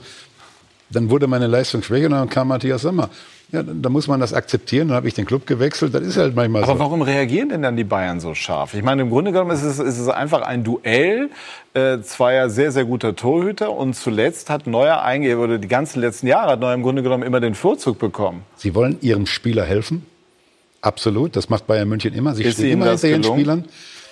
dann 0.90 1.10
wurde 1.10 1.28
meine 1.28 1.48
Leistung 1.48 1.84
schwächer 1.84 2.08
und 2.08 2.12
dann 2.12 2.30
kam 2.30 2.50
Matthias 2.50 2.82
Sommer. 2.82 3.10
Ja, 3.52 3.64
dann, 3.64 3.82
dann 3.82 3.92
muss 3.92 4.08
man 4.08 4.20
das 4.22 4.34
akzeptieren. 4.34 4.88
Dann 4.90 4.96
habe 4.96 5.10
ich 5.10 5.14
den 5.14 5.26
Club 5.26 5.46
gewechselt. 5.46 5.94
Das 5.94 6.02
ist 6.04 6.16
halt 6.16 6.36
manchmal 6.36 6.64
Aber 6.64 6.74
so. 6.74 6.80
warum 6.80 7.02
reagieren 7.02 7.50
denn 7.50 7.62
dann 7.62 7.76
die 7.76 7.84
Bayern 7.84 8.22
so 8.22 8.34
scharf? 8.34 8.74
Ich 8.74 8.84
meine, 8.84 9.02
im 9.02 9.10
Grunde 9.10 9.34
genommen 9.34 9.52
ist 9.52 9.64
es, 9.64 9.78
ist 9.80 10.00
es 10.00 10.08
einfach 10.08 10.42
ein 10.42 10.64
Duell 10.64 11.30
äh, 11.74 12.00
zweier 12.00 12.50
sehr, 12.50 12.72
sehr 12.72 12.86
guter 12.86 13.16
Torhüter. 13.16 13.74
Und 13.74 13.96
zuletzt 13.96 14.50
hat 14.50 14.68
Neuer 14.68 15.02
eigentlich, 15.02 15.36
oder 15.36 15.58
die 15.58 15.68
ganzen 15.68 16.00
letzten 16.00 16.28
Jahre 16.28 16.54
hat 16.54 16.60
Neuer 16.62 16.74
im 16.74 16.84
Grunde 16.84 17.04
genommen 17.04 17.24
immer 17.24 17.42
den 17.42 17.56
Vorzug 17.56 18.00
bekommen. 18.00 18.44
Sie 18.56 18.74
wollen 18.74 18.98
ihrem 19.02 19.26
Spieler 19.26 19.66
helfen. 19.66 20.06
Absolut. 20.82 21.36
Das 21.36 21.50
macht 21.50 21.68
Bayern 21.68 21.88
München 21.88 22.14
immer. 22.14 22.36
Sie 22.36 22.44
Ist 22.44 22.56
stehen 22.56 22.72
immer 22.72 22.90
hinter 22.90 23.08
ihren? 23.08 23.24
Spielern. 23.24 23.66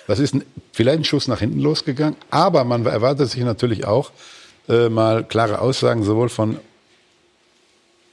Das 0.06 0.18
ist 0.18 0.34
ein, 0.34 0.44
vielleicht 0.72 0.98
ein 0.98 1.04
Schuss 1.04 1.28
nach 1.28 1.40
hinten 1.40 1.60
losgegangen. 1.60 2.16
Aber 2.30 2.64
man 2.64 2.86
erwartet 2.86 3.30
sich 3.30 3.42
natürlich 3.42 3.86
auch 3.86 4.12
äh, 4.68 4.88
mal 4.88 5.24
klare 5.24 5.60
Aussagen 5.60 6.04
sowohl 6.04 6.28
von 6.28 6.58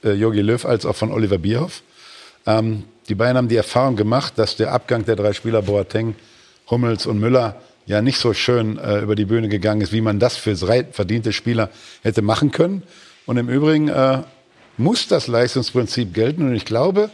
äh, 0.04 0.12
Jogi 0.12 0.40
Löw 0.40 0.64
als 0.64 0.86
auch 0.86 0.96
von 0.96 1.12
Oliver 1.12 1.38
Bierhoff. 1.38 1.82
Ähm, 2.46 2.84
die 3.08 3.14
Bayern 3.14 3.36
haben 3.36 3.48
die 3.48 3.56
Erfahrung 3.56 3.96
gemacht, 3.96 4.34
dass 4.36 4.56
der 4.56 4.72
Abgang 4.72 5.04
der 5.04 5.16
drei 5.16 5.32
Spieler 5.32 5.62
Boateng, 5.62 6.14
Hummels 6.70 7.06
und 7.06 7.18
Müller 7.18 7.60
ja 7.86 8.02
nicht 8.02 8.18
so 8.18 8.34
schön 8.34 8.78
äh, 8.78 9.00
über 9.00 9.14
die 9.14 9.24
Bühne 9.24 9.48
gegangen 9.48 9.80
ist, 9.80 9.92
wie 9.92 10.02
man 10.02 10.20
das 10.20 10.36
für 10.36 10.54
drei 10.54 10.84
verdiente 10.84 11.32
Spieler 11.32 11.70
hätte 12.02 12.22
machen 12.22 12.50
können. 12.50 12.82
Und 13.24 13.38
im 13.38 13.48
Übrigen 13.48 13.88
äh, 13.88 14.22
muss 14.76 15.08
das 15.08 15.26
Leistungsprinzip 15.26 16.12
gelten. 16.12 16.42
Und 16.42 16.54
ich 16.54 16.64
glaube, 16.64 17.10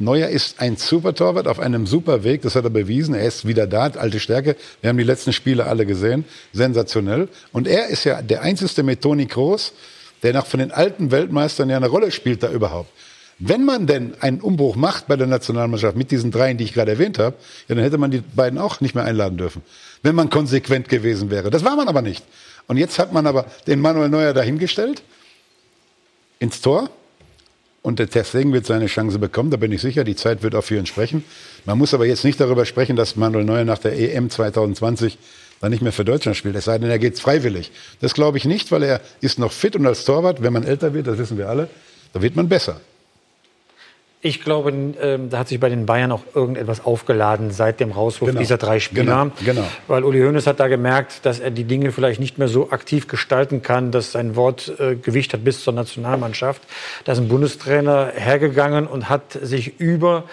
Neuer 0.00 0.28
ist 0.28 0.60
ein 0.60 0.76
super 0.76 1.14
Torwart 1.14 1.48
auf 1.48 1.58
einem 1.58 1.86
super 1.86 2.22
Weg. 2.22 2.42
Das 2.42 2.54
hat 2.54 2.64
er 2.64 2.70
bewiesen. 2.70 3.14
Er 3.14 3.26
ist 3.26 3.46
wieder 3.46 3.66
da, 3.66 3.88
alte 3.88 4.20
Stärke. 4.20 4.56
Wir 4.80 4.90
haben 4.90 4.98
die 4.98 5.04
letzten 5.04 5.32
Spiele 5.32 5.66
alle 5.66 5.86
gesehen. 5.86 6.24
Sensationell. 6.52 7.28
Und 7.52 7.66
er 7.66 7.88
ist 7.88 8.04
ja 8.04 8.22
der 8.22 8.42
einzige 8.42 8.82
mit 8.84 9.02
Toni 9.02 9.26
Kroos, 9.26 9.72
der 10.22 10.32
nach 10.32 10.46
von 10.46 10.60
den 10.60 10.70
alten 10.70 11.10
Weltmeistern 11.10 11.68
ja 11.68 11.76
eine 11.76 11.88
Rolle 11.88 12.12
spielt 12.12 12.42
da 12.42 12.50
überhaupt. 12.50 12.90
Wenn 13.40 13.64
man 13.64 13.86
denn 13.86 14.14
einen 14.20 14.40
Umbruch 14.40 14.74
macht 14.74 15.06
bei 15.06 15.16
der 15.16 15.28
Nationalmannschaft 15.28 15.96
mit 15.96 16.10
diesen 16.10 16.32
dreien, 16.32 16.58
die 16.58 16.64
ich 16.64 16.74
gerade 16.74 16.92
erwähnt 16.92 17.18
habe, 17.18 17.36
ja, 17.68 17.74
dann 17.74 17.84
hätte 17.84 17.98
man 17.98 18.10
die 18.10 18.18
beiden 18.18 18.58
auch 18.58 18.80
nicht 18.80 18.94
mehr 18.96 19.04
einladen 19.04 19.38
dürfen. 19.38 19.62
Wenn 20.02 20.16
man 20.16 20.28
konsequent 20.28 20.88
gewesen 20.88 21.30
wäre. 21.30 21.50
Das 21.50 21.64
war 21.64 21.76
man 21.76 21.88
aber 21.88 22.02
nicht. 22.02 22.24
Und 22.66 22.76
jetzt 22.76 22.98
hat 22.98 23.12
man 23.12 23.26
aber 23.26 23.46
den 23.66 23.80
Manuel 23.80 24.08
Neuer 24.08 24.34
dahingestellt 24.34 25.02
ins 26.40 26.60
Tor. 26.60 26.90
Und 27.82 27.98
der 27.98 28.08
Testing 28.08 28.52
wird 28.52 28.66
seine 28.66 28.86
Chance 28.86 29.18
bekommen, 29.18 29.50
da 29.50 29.56
bin 29.56 29.72
ich 29.72 29.80
sicher. 29.80 30.04
Die 30.04 30.16
Zeit 30.16 30.42
wird 30.42 30.54
auch 30.54 30.64
für 30.64 30.76
ihn 30.76 30.86
sprechen. 30.86 31.24
Man 31.64 31.78
muss 31.78 31.94
aber 31.94 32.06
jetzt 32.06 32.24
nicht 32.24 32.40
darüber 32.40 32.66
sprechen, 32.66 32.96
dass 32.96 33.16
Manuel 33.16 33.44
Neuer 33.44 33.64
nach 33.64 33.78
der 33.78 33.98
EM 33.98 34.30
2020 34.30 35.18
dann 35.60 35.70
nicht 35.70 35.82
mehr 35.82 35.92
für 35.92 36.04
Deutschland 36.04 36.36
spielt. 36.36 36.56
Es 36.56 36.64
sei 36.64 36.78
denn, 36.78 36.90
er 36.90 36.98
geht 36.98 37.18
freiwillig. 37.18 37.72
Das 38.00 38.14
glaube 38.14 38.38
ich 38.38 38.44
nicht, 38.44 38.70
weil 38.72 38.82
er 38.82 39.00
ist 39.20 39.38
noch 39.38 39.52
fit 39.52 39.76
und 39.76 39.86
als 39.86 40.04
Torwart, 40.04 40.42
wenn 40.42 40.52
man 40.52 40.64
älter 40.64 40.94
wird, 40.94 41.06
das 41.06 41.18
wissen 41.18 41.38
wir 41.38 41.48
alle, 41.48 41.68
da 42.12 42.22
wird 42.22 42.36
man 42.36 42.48
besser. 42.48 42.80
Ich 44.20 44.42
glaube, 44.42 44.70
ähm, 44.70 45.30
da 45.30 45.38
hat 45.38 45.48
sich 45.48 45.60
bei 45.60 45.68
den 45.68 45.86
Bayern 45.86 46.10
auch 46.10 46.22
irgendetwas 46.34 46.84
aufgeladen 46.84 47.52
seit 47.52 47.78
dem 47.78 47.92
Rauswurf 47.92 48.30
Genau. 48.30 48.40
dieser 48.40 48.56
drei 48.56 48.80
Spieler. 48.80 49.04
Genau, 49.04 49.30
genau. 49.44 49.64
Weil 49.86 50.02
Uli 50.02 50.20
Hoeneß 50.20 50.48
hat 50.48 50.58
da 50.58 50.66
gemerkt, 50.66 51.24
dass 51.24 51.38
er 51.38 51.52
die 51.52 51.62
Dinge 51.62 51.92
vielleicht 51.92 52.18
nicht 52.18 52.36
mehr 52.36 52.48
so 52.48 52.70
aktiv 52.72 53.06
gestalten 53.06 53.62
kann, 53.62 53.92
dass 53.92 54.10
sein 54.10 54.34
Wort 54.34 54.72
äh, 54.80 54.96
Gewicht 54.96 55.34
hat 55.34 55.44
bis 55.44 55.62
zur 55.62 55.72
Nationalmannschaft. 55.72 56.62
Da 57.04 57.12
ist 57.12 57.18
ein 57.18 57.28
Bundestrainer 57.28 58.10
hergegangen 58.12 58.88
und 58.88 59.08
hat 59.08 59.38
sich 59.40 59.78
über 59.78 60.24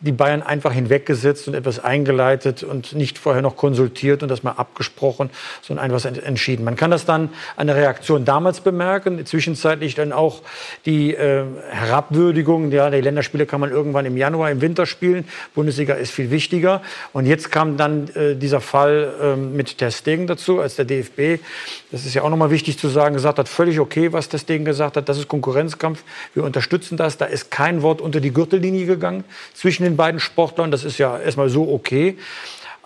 die 0.00 0.12
Bayern 0.12 0.42
einfach 0.42 0.72
hinweggesetzt 0.72 1.46
und 1.46 1.54
etwas 1.54 1.78
eingeleitet 1.78 2.62
und 2.62 2.94
nicht 2.94 3.18
vorher 3.18 3.42
noch 3.42 3.56
konsultiert 3.56 4.22
und 4.22 4.30
das 4.30 4.42
mal 4.42 4.52
abgesprochen, 4.52 5.30
sondern 5.60 5.84
einfach 5.84 6.04
ent- 6.08 6.22
entschieden. 6.22 6.64
Man 6.64 6.76
kann 6.76 6.90
das 6.90 7.04
dann 7.04 7.28
an 7.56 7.66
der 7.66 7.76
Reaktion 7.76 8.24
damals 8.24 8.60
bemerken, 8.60 9.24
zwischenzeitlich 9.26 9.94
dann 9.94 10.12
auch 10.12 10.42
die 10.86 11.14
äh, 11.14 11.44
Herabwürdigung, 11.70 12.72
ja, 12.72 12.88
die 12.88 13.00
Länderspiele 13.00 13.44
kann 13.44 13.60
man 13.60 13.70
irgendwann 13.70 14.06
im 14.06 14.16
Januar, 14.16 14.50
im 14.50 14.60
Winter 14.62 14.86
spielen, 14.86 15.26
Bundesliga 15.54 15.94
ist 15.94 16.12
viel 16.12 16.30
wichtiger. 16.30 16.80
Und 17.12 17.26
jetzt 17.26 17.52
kam 17.52 17.76
dann 17.76 18.08
äh, 18.14 18.36
dieser 18.36 18.60
Fall 18.60 19.12
ähm, 19.22 19.54
mit 19.54 19.76
Ter 19.78 19.90
dazu, 20.26 20.60
als 20.60 20.76
der 20.76 20.86
DFB, 20.86 21.42
das 21.90 22.06
ist 22.06 22.14
ja 22.14 22.22
auch 22.22 22.30
nochmal 22.30 22.50
wichtig 22.50 22.78
zu 22.78 22.88
sagen, 22.88 23.14
gesagt 23.14 23.38
hat, 23.38 23.48
völlig 23.48 23.80
okay, 23.80 24.12
was 24.12 24.28
Ter 24.28 24.58
gesagt 24.60 24.96
hat, 24.96 25.08
das 25.08 25.18
ist 25.18 25.28
Konkurrenzkampf, 25.28 26.02
wir 26.32 26.44
unterstützen 26.44 26.96
das, 26.96 27.18
da 27.18 27.26
ist 27.26 27.50
kein 27.50 27.82
Wort 27.82 28.00
unter 28.00 28.20
die 28.20 28.32
Gürtellinie 28.32 28.86
gegangen 28.86 29.24
zwischen 29.54 29.84
den 29.84 29.89
beiden 29.96 30.20
Sportlern, 30.20 30.70
das 30.70 30.84
ist 30.84 30.98
ja 30.98 31.18
erstmal 31.18 31.48
so 31.48 31.70
okay. 31.72 32.16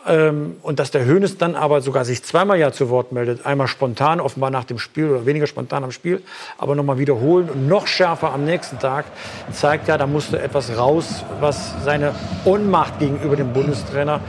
Ähm, 0.06 0.56
und 0.62 0.78
dass 0.78 0.90
der 0.90 1.06
Hönes 1.06 1.38
dann 1.38 1.54
aber 1.54 1.80
sogar 1.80 2.04
sich 2.04 2.22
zweimal 2.22 2.58
ja 2.58 2.72
zu 2.72 2.90
Wort 2.90 3.12
meldet, 3.12 3.46
einmal 3.46 3.68
spontan, 3.68 4.20
offenbar 4.20 4.50
nach 4.50 4.64
dem 4.64 4.78
Spiel 4.78 5.08
oder 5.08 5.24
weniger 5.24 5.46
spontan 5.46 5.82
am 5.82 5.92
Spiel, 5.92 6.22
aber 6.58 6.74
nochmal 6.74 6.98
wiederholen 6.98 7.48
und 7.48 7.68
noch 7.68 7.86
schärfer 7.86 8.32
am 8.32 8.44
nächsten 8.44 8.78
Tag, 8.78 9.06
zeigt 9.50 9.88
ja, 9.88 9.96
da 9.96 10.06
musste 10.06 10.40
etwas 10.40 10.76
raus, 10.76 11.24
was 11.40 11.74
seine 11.84 12.14
Ohnmacht 12.44 12.98
gegenüber 12.98 13.36
dem 13.36 13.54
Bundestrainer 13.54 14.20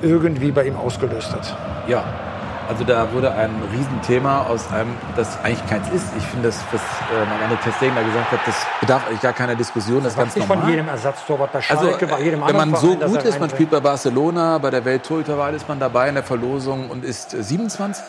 irgendwie 0.00 0.52
bei 0.52 0.66
ihm 0.66 0.76
ausgelöst 0.76 1.32
hat. 1.32 1.56
Ja. 1.88 2.04
Also 2.68 2.84
da 2.84 3.12
wurde 3.12 3.32
ein 3.32 3.50
Riesenthema 3.72 4.42
aus 4.46 4.70
einem, 4.72 4.90
das 5.14 5.38
eigentlich 5.42 5.64
keins 5.68 5.88
ist. 5.88 6.06
Ich 6.18 6.24
finde, 6.24 6.48
das, 6.48 6.58
was 6.72 6.80
äh, 6.80 7.24
mein 7.28 7.42
Ende 7.42 7.56
Testegen 7.62 7.94
da 7.94 8.02
gesagt 8.02 8.32
hat, 8.32 8.40
das 8.46 8.56
bedarf 8.80 9.06
eigentlich 9.06 9.20
gar 9.20 9.32
keiner 9.32 9.54
Diskussion. 9.54 10.02
Das 10.02 10.12
ist 10.12 10.18
ganz 10.18 10.34
nicht 10.34 10.48
normal. 10.48 10.64
von 10.64 10.72
jedem 10.72 10.88
Ersatztorwart 10.88 11.52
bei 11.52 11.60
Also, 11.68 11.84
Schalke, 11.84 12.06
bei 12.06 12.20
jedem 12.22 12.42
äh, 12.42 12.48
wenn 12.48 12.56
anderen 12.56 12.70
man 12.70 12.80
so 12.80 12.92
Verein, 12.92 13.12
gut 13.12 13.22
ist, 13.22 13.40
man 13.40 13.50
spielt 13.50 13.70
bei 13.70 13.80
Barcelona, 13.80 14.58
bei 14.58 14.70
der 14.70 14.84
Welttorhüterwahl 14.84 15.54
ist 15.54 15.68
man 15.68 15.78
dabei 15.78 16.08
in 16.08 16.14
der 16.14 16.24
Verlosung 16.24 16.90
und 16.90 17.04
ist 17.04 17.34
äh, 17.34 17.42
27 17.42 18.04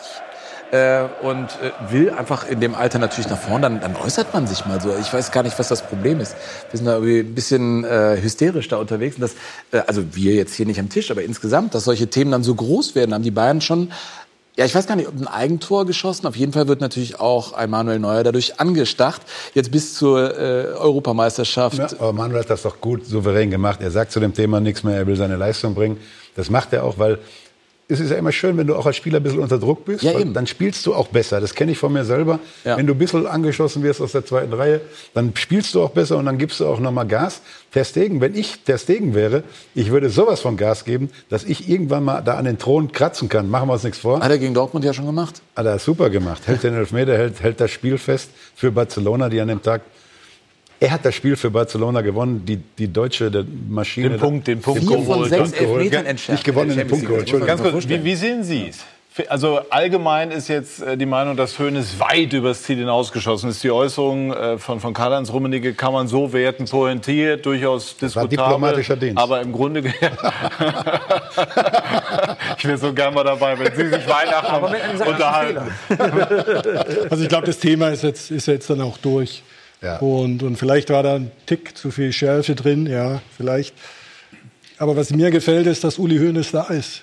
äh, 0.70 1.04
und 1.22 1.46
äh, 1.62 1.92
will 1.92 2.10
einfach 2.10 2.48
in 2.48 2.60
dem 2.60 2.74
Alter 2.74 2.98
natürlich 2.98 3.28
nach 3.30 3.38
vorne, 3.38 3.62
dann, 3.62 3.80
dann 3.80 3.96
äußert 3.96 4.34
man 4.34 4.46
sich 4.46 4.66
mal 4.66 4.80
so. 4.80 4.94
Ich 5.00 5.12
weiß 5.12 5.30
gar 5.30 5.42
nicht, 5.42 5.58
was 5.58 5.68
das 5.68 5.82
Problem 5.82 6.20
ist. 6.20 6.36
Wir 6.70 6.78
sind 6.78 6.86
da 6.86 6.94
irgendwie 6.94 7.20
ein 7.20 7.34
bisschen 7.34 7.84
äh, 7.84 8.18
hysterisch 8.20 8.68
da 8.68 8.76
unterwegs. 8.76 9.16
Und 9.16 9.22
das, 9.22 9.34
äh, 9.72 9.86
also 9.86 10.14
wir 10.14 10.34
jetzt 10.34 10.54
hier 10.54 10.66
nicht 10.66 10.80
am 10.80 10.88
Tisch, 10.88 11.10
aber 11.10 11.22
insgesamt, 11.22 11.74
dass 11.74 11.84
solche 11.84 12.08
Themen 12.08 12.32
dann 12.32 12.42
so 12.42 12.54
groß 12.54 12.94
werden, 12.94 13.14
haben 13.14 13.22
die 13.22 13.30
Bayern 13.30 13.60
schon 13.60 13.92
ja, 14.58 14.64
ich 14.64 14.74
weiß 14.74 14.88
gar 14.88 14.96
nicht, 14.96 15.06
ob 15.06 15.14
ein 15.14 15.28
Eigentor 15.28 15.86
geschossen. 15.86 16.26
Auf 16.26 16.34
jeden 16.34 16.52
Fall 16.52 16.66
wird 16.66 16.80
natürlich 16.80 17.20
auch 17.20 17.52
ein 17.52 17.70
Manuel 17.70 18.00
Neuer 18.00 18.24
dadurch 18.24 18.58
angestacht. 18.58 19.22
Jetzt 19.54 19.70
bis 19.70 19.94
zur 19.94 20.36
äh, 20.36 20.72
Europameisterschaft. 20.74 21.78
Ja, 21.78 21.86
aber 22.00 22.12
Manuel 22.12 22.40
hat 22.40 22.50
das 22.50 22.62
doch 22.62 22.80
gut 22.80 23.06
souverän 23.06 23.52
gemacht. 23.52 23.80
Er 23.80 23.92
sagt 23.92 24.10
zu 24.10 24.18
dem 24.18 24.34
Thema 24.34 24.58
nichts 24.58 24.82
mehr, 24.82 24.96
er 24.96 25.06
will 25.06 25.14
seine 25.14 25.36
Leistung 25.36 25.76
bringen. 25.76 25.98
Das 26.34 26.50
macht 26.50 26.72
er 26.72 26.82
auch, 26.82 26.98
weil 26.98 27.20
es 27.90 28.00
ist 28.00 28.10
ja 28.10 28.18
immer 28.18 28.32
schön, 28.32 28.58
wenn 28.58 28.66
du 28.66 28.76
auch 28.76 28.84
als 28.84 28.96
Spieler 28.96 29.18
ein 29.18 29.22
bisschen 29.22 29.38
unter 29.38 29.58
Druck 29.58 29.86
bist. 29.86 30.02
Ja, 30.02 30.18
eben. 30.18 30.34
Dann 30.34 30.46
spielst 30.46 30.84
du 30.84 30.94
auch 30.94 31.08
besser. 31.08 31.40
Das 31.40 31.54
kenne 31.54 31.72
ich 31.72 31.78
von 31.78 31.90
mir 31.90 32.04
selber. 32.04 32.38
Ja. 32.62 32.76
Wenn 32.76 32.86
du 32.86 32.92
ein 32.92 32.98
bisschen 32.98 33.26
angeschossen 33.26 33.82
wirst 33.82 34.02
aus 34.02 34.12
der 34.12 34.26
zweiten 34.26 34.52
Reihe, 34.52 34.82
dann 35.14 35.32
spielst 35.34 35.74
du 35.74 35.82
auch 35.82 35.90
besser 35.90 36.18
und 36.18 36.26
dann 36.26 36.36
gibst 36.36 36.60
du 36.60 36.66
auch 36.66 36.80
nochmal 36.80 37.06
Gas. 37.06 37.40
Ter 37.72 37.84
Stegen, 37.84 38.20
wenn 38.20 38.34
ich 38.34 38.60
Ter 38.64 38.76
Stegen 38.76 39.14
wäre, 39.14 39.42
ich 39.74 39.90
würde 39.90 40.10
sowas 40.10 40.40
von 40.40 40.58
Gas 40.58 40.84
geben, 40.84 41.08
dass 41.30 41.44
ich 41.44 41.68
irgendwann 41.68 42.04
mal 42.04 42.20
da 42.20 42.34
an 42.34 42.44
den 42.44 42.58
Thron 42.58 42.92
kratzen 42.92 43.30
kann. 43.30 43.48
Machen 43.48 43.70
wir 43.70 43.72
uns 43.72 43.84
nichts 43.84 44.00
vor. 44.00 44.20
Hat 44.20 44.30
er 44.30 44.38
gegen 44.38 44.52
Dortmund 44.52 44.84
ja 44.84 44.92
schon 44.92 45.06
gemacht. 45.06 45.40
Hat 45.56 45.64
er 45.64 45.78
super 45.78 46.10
gemacht. 46.10 46.42
Hält 46.46 46.62
den 46.64 46.74
Elfmeter, 46.74 47.16
hält, 47.16 47.42
hält 47.42 47.58
das 47.58 47.70
Spiel 47.70 47.96
fest 47.96 48.30
für 48.54 48.70
Barcelona, 48.70 49.30
die 49.30 49.40
an 49.40 49.48
dem 49.48 49.62
Tag. 49.62 49.80
Er 50.80 50.90
hat 50.92 51.04
das 51.04 51.14
Spiel 51.14 51.36
für 51.36 51.50
Barcelona 51.50 52.02
gewonnen, 52.02 52.44
die, 52.46 52.56
die 52.56 52.92
deutsche 52.92 53.30
der 53.30 53.44
Maschine. 53.68 54.10
Den 54.10 54.20
Punkt, 54.20 54.46
den 54.46 54.60
Punkt 54.60 54.80
Vier 54.80 54.90
von 54.90 55.04
geholt. 55.04 55.28
sechs 55.28 55.42
Punkt 55.42 55.58
geholt. 55.58 55.82
Elfmetern 55.82 56.06
entschärft. 56.06 56.38
Nicht 56.38 56.44
gewonnen, 56.44 56.76
den 56.76 56.86
Punkt 56.86 57.04
geholt. 57.04 57.20
Entschuldigung. 57.22 57.56
Ganz 57.56 57.70
kurz, 57.70 57.88
wie, 57.88 58.04
wie 58.04 58.14
sehen 58.14 58.44
Sie 58.44 58.68
es? 58.68 58.84
Also 59.28 59.60
allgemein 59.70 60.30
ist 60.30 60.46
jetzt 60.46 60.80
äh, 60.80 60.96
die 60.96 61.06
Meinung, 61.06 61.36
dass 61.36 61.58
Hoeneß 61.58 61.98
weit 61.98 62.32
übers 62.32 62.62
Ziel 62.62 62.76
hinausgeschossen 62.76 63.50
ist. 63.50 63.64
Die 63.64 63.70
Äußerung 63.72 64.32
äh, 64.32 64.58
von, 64.58 64.78
von 64.78 64.94
Karl-Heinz 64.94 65.32
Rummenigge 65.32 65.74
kann 65.74 65.92
man 65.92 66.06
so 66.06 66.32
werten, 66.32 66.66
pointiert, 66.66 67.44
durchaus 67.44 67.96
diskutabel. 67.96 68.36
diplomatischer 68.36 68.94
Dienst. 68.96 69.18
Aber 69.18 69.40
im 69.40 69.50
Grunde... 69.52 69.80
ich 72.58 72.64
wäre 72.64 72.78
so 72.78 72.92
gern 72.92 73.12
mal 73.12 73.24
dabei, 73.24 73.58
wenn 73.58 73.74
Sie 73.74 73.88
sich 73.88 74.08
Weihnachten 74.08 75.02
unterhalten. 75.02 75.72
Also 77.10 77.24
ich 77.24 77.28
glaube, 77.28 77.46
das 77.46 77.58
Thema 77.58 77.88
ist 77.88 78.04
jetzt, 78.04 78.30
ist 78.30 78.46
jetzt 78.46 78.70
dann 78.70 78.80
auch 78.82 78.98
durch. 78.98 79.42
Ja. 79.82 79.98
Und, 79.98 80.42
und 80.42 80.56
vielleicht 80.56 80.90
war 80.90 81.02
da 81.02 81.16
ein 81.16 81.30
Tick 81.46 81.76
zu 81.76 81.90
viel 81.90 82.12
Schärfe 82.12 82.54
drin, 82.54 82.86
ja, 82.86 83.20
vielleicht. 83.36 83.74
Aber 84.78 84.96
was 84.96 85.10
mir 85.10 85.30
gefällt, 85.30 85.66
ist, 85.66 85.84
dass 85.84 85.98
Uli 85.98 86.18
Hoeneß 86.18 86.50
da 86.52 86.64
ist. 86.64 87.02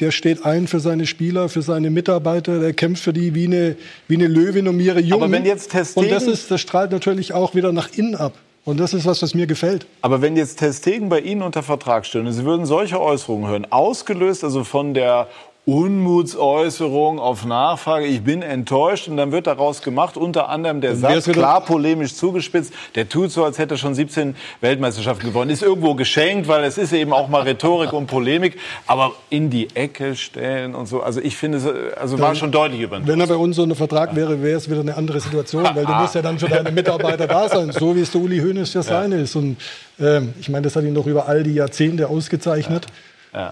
Der 0.00 0.10
steht 0.10 0.46
ein 0.46 0.66
für 0.66 0.80
seine 0.80 1.06
Spieler, 1.06 1.50
für 1.50 1.60
seine 1.60 1.90
Mitarbeiter, 1.90 2.58
der 2.58 2.72
kämpft 2.72 3.02
für 3.02 3.12
die 3.12 3.34
wie 3.34 3.44
eine, 3.44 3.76
wie 4.08 4.14
eine 4.14 4.28
Löwin 4.28 4.66
um 4.68 4.80
ihre 4.80 5.00
Jungen. 5.00 5.30
wenn 5.30 5.44
jetzt 5.44 5.72
Ter 5.72 5.86
Und 5.94 6.10
das, 6.10 6.24
ist, 6.24 6.50
das 6.50 6.60
strahlt 6.60 6.90
natürlich 6.90 7.34
auch 7.34 7.54
wieder 7.54 7.72
nach 7.72 7.90
innen 7.94 8.14
ab. 8.14 8.32
Und 8.64 8.78
das 8.78 8.94
ist 8.94 9.06
was, 9.06 9.22
was 9.22 9.34
mir 9.34 9.46
gefällt. 9.46 9.86
Aber 10.02 10.20
wenn 10.22 10.36
jetzt 10.36 10.58
Ter 10.58 10.72
Stegen 10.72 11.08
bei 11.08 11.20
Ihnen 11.20 11.42
unter 11.42 11.62
Vertrag 11.62 12.06
stünde, 12.06 12.32
Sie 12.32 12.44
würden 12.44 12.66
solche 12.66 13.00
Äußerungen 13.00 13.48
hören, 13.48 13.66
ausgelöst 13.70 14.44
also 14.44 14.64
von 14.64 14.94
der 14.94 15.28
Unmutsäußerung 15.70 17.20
auf 17.20 17.44
Nachfrage, 17.44 18.04
ich 18.06 18.22
bin 18.22 18.42
enttäuscht. 18.42 19.06
Und 19.06 19.16
dann 19.16 19.30
wird 19.30 19.46
daraus 19.46 19.82
gemacht, 19.82 20.16
unter 20.16 20.48
anderem 20.48 20.80
der 20.80 20.96
Satz, 20.96 21.26
klar 21.26 21.60
polemisch 21.60 22.16
zugespitzt, 22.16 22.72
der 22.96 23.08
tut 23.08 23.30
so, 23.30 23.44
als 23.44 23.58
hätte 23.58 23.74
er 23.74 23.78
schon 23.78 23.94
17 23.94 24.34
Weltmeisterschaften 24.60 25.28
gewonnen. 25.28 25.50
Ist 25.50 25.62
irgendwo 25.62 25.94
geschenkt, 25.94 26.48
weil 26.48 26.64
es 26.64 26.76
ist 26.76 26.92
eben 26.92 27.12
auch 27.12 27.28
mal 27.28 27.42
Rhetorik 27.42 27.92
und 27.92 28.08
Polemik, 28.08 28.58
aber 28.88 29.12
in 29.28 29.48
die 29.48 29.68
Ecke 29.74 30.16
stellen 30.16 30.74
und 30.74 30.86
so, 30.86 31.02
also 31.02 31.20
ich 31.20 31.36
finde, 31.36 31.58
es 31.58 31.66
äh, 31.66 31.70
also 32.00 32.18
war 32.18 32.34
schon 32.34 32.50
deutlich 32.50 32.80
über 32.80 33.06
Wenn 33.06 33.20
er 33.20 33.28
bei 33.28 33.36
uns 33.36 33.54
so 33.54 33.62
ein 33.62 33.74
Vertrag 33.76 34.16
wäre, 34.16 34.42
wäre 34.42 34.58
es 34.58 34.68
wieder 34.68 34.80
eine 34.80 34.96
andere 34.96 35.20
Situation, 35.20 35.62
weil 35.62 35.86
du 35.86 35.92
musst 35.92 36.16
ja 36.16 36.22
dann 36.22 36.38
für 36.40 36.48
deine 36.48 36.72
Mitarbeiter 36.72 37.28
da 37.28 37.48
sein, 37.48 37.70
so 37.70 37.94
wie 37.94 38.00
es 38.00 38.10
der 38.10 38.20
Uli 38.20 38.40
Hoeneß 38.40 38.70
für 38.70 38.82
seine 38.82 39.16
ist. 39.16 39.36
Und 39.36 39.56
ähm, 40.00 40.34
ich 40.40 40.48
meine, 40.48 40.62
das 40.62 40.74
hat 40.74 40.82
ihn 40.82 40.94
doch 40.94 41.06
über 41.06 41.28
all 41.28 41.44
die 41.44 41.54
Jahrzehnte 41.54 42.08
ausgezeichnet. 42.08 42.86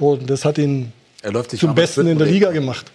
Und 0.00 0.28
das 0.28 0.44
hat 0.44 0.58
ihn 0.58 0.92
Er 1.28 1.32
läuft 1.32 1.50
sich 1.50 1.60
zum 1.60 1.74
Besten 1.74 2.06
in 2.06 2.16
der. 2.16 2.26
Liga 2.26 2.52
gemacht. 2.52 2.90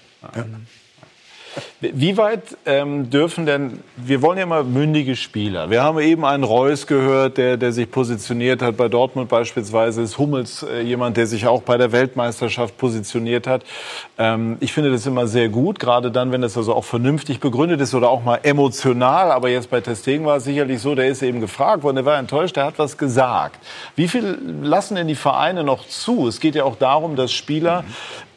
Wie 1.91 2.15
weit 2.15 2.57
ähm, 2.65 3.09
dürfen 3.09 3.45
denn, 3.45 3.79
wir 3.97 4.21
wollen 4.21 4.37
ja 4.37 4.45
immer 4.45 4.63
mündige 4.63 5.17
Spieler. 5.17 5.69
Wir 5.69 5.83
haben 5.83 5.99
eben 5.99 6.23
einen 6.23 6.45
Reus 6.45 6.87
gehört, 6.87 7.37
der, 7.37 7.57
der 7.57 7.73
sich 7.73 7.91
positioniert 7.91 8.61
hat. 8.61 8.77
Bei 8.77 8.87
Dortmund 8.87 9.27
beispielsweise 9.27 10.01
ist 10.01 10.17
Hummels 10.17 10.63
äh, 10.63 10.81
jemand, 10.81 11.17
der 11.17 11.27
sich 11.27 11.45
auch 11.45 11.61
bei 11.61 11.77
der 11.77 11.91
Weltmeisterschaft 11.91 12.77
positioniert 12.77 13.47
hat. 13.47 13.63
Ähm, 14.17 14.55
ich 14.61 14.71
finde 14.71 14.91
das 14.91 15.05
immer 15.05 15.27
sehr 15.27 15.49
gut, 15.49 15.77
gerade 15.77 16.09
dann, 16.09 16.31
wenn 16.31 16.41
das 16.41 16.55
also 16.55 16.73
auch 16.73 16.85
vernünftig 16.85 17.41
begründet 17.41 17.81
ist 17.81 17.93
oder 17.93 18.09
auch 18.09 18.23
mal 18.23 18.39
emotional. 18.43 19.31
Aber 19.31 19.49
jetzt 19.49 19.69
bei 19.69 19.81
Testegen 19.81 20.25
war 20.25 20.37
es 20.37 20.45
sicherlich 20.45 20.79
so, 20.79 20.95
der 20.95 21.07
ist 21.07 21.21
eben 21.21 21.41
gefragt 21.41 21.83
worden, 21.83 21.97
der 21.97 22.05
war 22.05 22.17
enttäuscht, 22.17 22.55
der 22.55 22.63
hat 22.63 22.79
was 22.79 22.97
gesagt. 22.97 23.59
Wie 23.97 24.07
viel 24.07 24.37
lassen 24.61 24.95
denn 24.95 25.09
die 25.09 25.15
Vereine 25.15 25.65
noch 25.65 25.85
zu? 25.85 26.29
Es 26.29 26.39
geht 26.39 26.55
ja 26.55 26.63
auch 26.63 26.77
darum, 26.77 27.17
dass 27.17 27.33
Spieler 27.33 27.83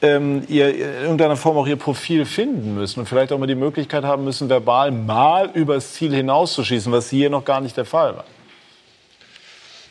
ähm, 0.02 0.42
ihr, 0.48 0.74
in 0.74 1.02
irgendeiner 1.02 1.36
Form 1.36 1.56
auch 1.56 1.66
ihr 1.66 1.76
Profil 1.76 2.24
finden 2.24 2.74
müssen 2.74 3.00
und 3.00 3.06
vielleicht 3.06 3.32
auch 3.32 3.35
mal 3.38 3.46
die 3.46 3.54
Möglichkeit 3.54 4.04
haben 4.04 4.24
müssen, 4.24 4.48
verbal 4.48 4.90
mal 4.90 5.50
übers 5.54 5.94
Ziel 5.94 6.14
hinauszuschießen, 6.14 6.90
was 6.92 7.10
hier 7.10 7.30
noch 7.30 7.44
gar 7.44 7.60
nicht 7.60 7.76
der 7.76 7.84
Fall 7.84 8.16
war. 8.16 8.24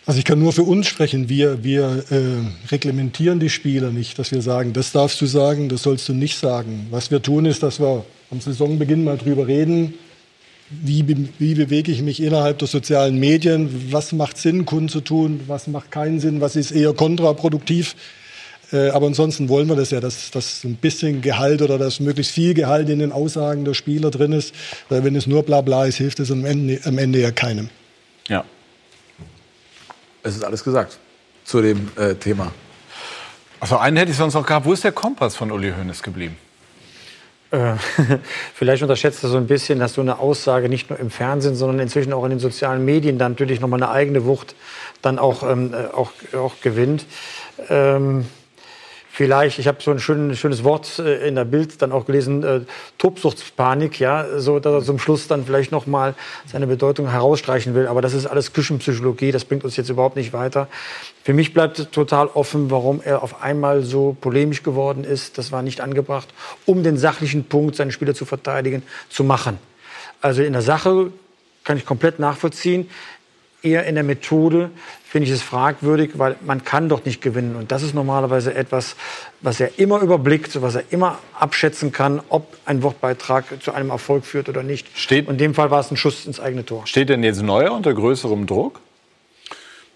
Also 0.08 0.20
ich 0.20 0.26
kann 0.26 0.40
nur 0.40 0.54
für 0.54 0.64
uns 0.64 0.88
sprechen. 0.88 1.30
Wir, 1.30 1.64
wir 1.64 2.04
äh, 2.12 2.72
reglementieren 2.72 3.40
die 3.40 3.50
Spieler 3.50 3.90
nicht, 3.90 4.20
dass 4.20 4.32
wir 4.32 4.42
sagen, 4.44 4.72
das 4.72 4.92
darfst 4.92 5.20
du 5.20 5.26
sagen, 5.26 5.68
das 5.68 5.82
sollst 5.82 6.08
du 6.08 6.14
nicht 6.14 6.38
sagen. 6.38 6.88
Was 6.92 7.10
wir 7.10 7.24
tun, 7.24 7.46
ist, 7.46 7.64
dass 7.64 7.80
wir 7.80 8.06
am 8.30 8.40
Saisonbeginn 8.40 9.04
mal 9.04 9.18
drüber 9.18 9.48
reden, 9.48 9.96
wie, 10.70 11.06
wie 11.40 11.56
bewege 11.56 11.92
ich 11.92 12.02
mich 12.02 12.22
innerhalb 12.22 12.60
der 12.60 12.68
sozialen 12.68 13.20
Medien, 13.20 13.92
was 13.92 14.12
macht 14.12 14.38
Sinn, 14.38 14.66
kundzutun, 14.66 15.42
was 15.48 15.68
macht 15.68 15.92
keinen 15.92 16.20
Sinn, 16.20 16.42
was 16.42 16.56
ist 16.56 16.72
eher 16.72 16.94
kontraproduktiv. 16.94 17.96
Äh, 18.72 18.90
aber 18.90 19.08
ansonsten 19.08 19.50
wollen 19.50 19.68
wir 19.68 19.76
das 19.76 19.92
ja, 19.92 20.00
dass, 20.00 20.32
dass 20.32 20.64
ein 20.64 20.76
bisschen 20.76 21.22
Gehalt 21.22 21.62
oder 21.62 21.78
dass 21.78 22.00
möglichst 22.00 22.32
viel 22.32 22.54
Gehalt 22.54 22.90
in 22.90 23.00
den 23.00 23.12
Aussagen 23.12 23.66
der 23.66 23.74
Spieler 23.74 24.12
drin 24.12 24.32
ist. 24.32 24.54
Weil 24.90 25.04
wenn 25.04 25.16
es 25.16 25.28
nur 25.28 25.44
Blabla 25.44 25.86
ist, 25.86 25.98
hilft 25.98 26.20
es 26.20 26.32
am 26.32 26.46
Ende, 26.46 26.80
am 26.86 26.98
Ende 26.98 27.20
ja 27.20 27.32
keinem. 27.32 27.70
Ja. 28.28 28.44
Es 30.24 30.36
ist 30.36 30.44
alles 30.44 30.64
gesagt 30.64 30.98
zu 31.44 31.62
dem 31.62 31.92
äh, 31.96 32.16
Thema. 32.16 32.52
Also 33.60 33.78
einen 33.78 33.98
hätte 33.98 34.12
ich 34.12 34.18
sonst 34.18 34.34
noch 34.34 34.46
gehabt. 34.46 34.66
Wo 34.66 34.74
ist 34.74 34.84
der 34.84 34.92
Kompass 34.92 35.36
von 35.36 35.52
Uli 35.52 35.72
Hoeneß 35.72 36.02
geblieben? 36.04 36.38
Äh, 37.52 37.76
Vielleicht 38.54 38.82
unterschätzt 38.82 39.24
er 39.24 39.30
so 39.30 39.38
ein 39.38 39.48
bisschen, 39.48 39.80
dass 39.80 39.94
so 39.94 40.02
eine 40.02 40.20
Aussage 40.20 40.70
nicht 40.70 40.90
nur 40.90 41.00
im 41.00 41.10
Fernsehen, 41.10 41.56
sondern 41.56 41.80
inzwischen 41.80 42.14
auch 42.14 42.24
in 42.24 42.32
den 42.32 42.40
sozialen 42.40 42.84
Medien 42.84 43.18
dann 43.18 43.34
natürlich 43.34 43.62
nochmal 43.62 43.82
eine 43.82 43.92
eigene 43.92 44.26
Wucht 44.26 44.56
dann 45.02 45.20
auch, 45.20 45.44
ähm, 45.44 45.74
äh, 45.74 45.94
auch, 45.94 46.12
auch 46.36 46.60
gewinnt. 46.62 47.06
Ähm, 47.70 48.26
vielleicht, 49.16 49.60
ich 49.60 49.68
habe 49.68 49.82
so 49.82 49.92
ein 49.92 50.00
schön, 50.00 50.36
schönes 50.36 50.66
Wort 50.66 51.00
äh, 51.00 51.26
in 51.26 51.36
der 51.36 51.46
Bild 51.46 51.82
dann 51.82 51.94
auch 51.94 52.06
gelesen, 52.06 52.44
äh, 52.44 52.62
Tobsuchtspanik, 52.98 53.98
ja, 53.98 54.40
so 54.40 54.60
dass 54.60 54.74
er 54.74 54.82
zum 54.84 55.00
Schluss 55.00 55.30
dann 55.30 55.46
vielleicht 55.46 55.72
noch 55.72 55.88
mal 55.88 56.16
seine 56.46 56.68
Bedeutung 56.68 57.10
herausstreichen 57.10 57.76
will. 57.76 57.88
Aber 57.88 58.02
das 58.02 58.14
ist 58.14 58.26
alles 58.26 58.52
Küchenpsychologie, 58.52 59.32
das 59.32 59.46
bringt 59.46 59.64
uns 59.64 59.78
jetzt 59.78 59.90
überhaupt 59.90 60.18
nicht 60.18 60.34
weiter. 60.34 60.68
Für 61.24 61.34
mich 61.34 61.54
bleibt 61.54 61.94
total 61.94 62.28
offen, 62.28 62.70
warum 62.70 63.02
er 63.02 63.24
auf 63.24 63.42
einmal 63.42 63.84
so 63.84 64.18
polemisch 64.20 64.64
geworden 64.64 65.06
ist. 65.06 65.38
Das 65.38 65.54
war 65.54 65.62
nicht 65.62 65.80
angebracht, 65.80 66.28
um 66.66 66.84
den 66.84 66.98
sachlichen 66.98 67.46
Punkt, 67.46 67.78
seine 67.78 67.94
Spieler 67.94 68.16
zu 68.16 68.26
verteidigen, 68.26 68.84
zu 69.10 69.24
machen. 69.24 69.60
Also 70.22 70.44
in 70.44 70.52
der 70.52 70.62
Sache 70.62 71.12
kann 71.64 71.78
ich 71.78 71.86
komplett 71.86 72.20
nachvollziehen. 72.20 72.90
Eher 73.64 73.86
in 73.86 73.96
der 73.96 74.04
Methode 74.04 74.70
finde 75.04 75.28
ich 75.28 75.34
es 75.34 75.42
fragwürdig, 75.42 76.12
weil 76.20 76.36
man 76.46 76.64
kann 76.64 76.90
doch 76.90 77.06
nicht 77.06 77.22
gewinnen. 77.22 77.56
Und 77.56 77.72
das 77.72 77.84
ist 77.84 77.96
normalerweise 77.96 78.54
etwas, 78.54 78.96
was 79.42 79.60
er 79.60 79.80
immer 79.80 80.02
überblickt, 80.02 80.62
was 80.62 80.76
er 80.76 80.84
immer 80.92 81.20
abschätzen 81.40 81.92
kann, 81.92 82.22
ob 82.30 82.56
ein 82.66 82.84
Wortbeitrag 82.84 83.46
zu 83.64 83.72
einem 83.72 83.90
Erfolg 83.90 84.26
führt 84.26 84.50
oder 84.50 84.62
nicht. 84.62 84.88
Steht 84.96 85.28
Und 85.28 85.36
in 85.36 85.38
dem 85.38 85.54
Fall 85.54 85.72
war 85.72 85.80
es 85.80 85.90
ein 85.90 85.98
Schuss 85.98 86.26
ins 86.26 86.40
eigene 86.40 86.66
Tor. 86.66 86.86
Steht 86.86 87.10
denn 87.10 87.24
jetzt 87.24 87.42
Neuer 87.42 87.72
unter 87.72 87.94
größerem 87.94 88.46
Druck? 88.46 88.82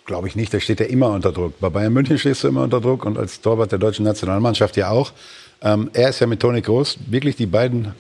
Glaube 0.06 0.28
ich 0.28 0.36
nicht, 0.36 0.54
da 0.54 0.60
steht 0.60 0.80
er 0.80 0.90
immer 0.90 1.12
unter 1.12 1.32
Druck. 1.32 1.60
Bei 1.60 1.70
Bayern 1.70 1.94
München 1.94 2.18
stehst 2.18 2.44
du 2.44 2.48
immer 2.48 2.64
unter 2.64 2.82
Druck 2.82 3.06
und 3.06 3.18
als 3.18 3.42
Torwart 3.42 3.72
der 3.72 3.78
deutschen 3.78 4.06
Nationalmannschaft 4.06 4.78
ja 4.78 4.90
auch. 4.90 5.12
Ähm, 5.62 5.90
er 5.94 6.10
ist 6.10 6.20
ja 6.20 6.28
mit 6.28 6.40
Toni 6.40 6.62
Groß 6.62 6.98
wirklich 7.08 7.36
die 7.36 7.46
beiden 7.46 7.94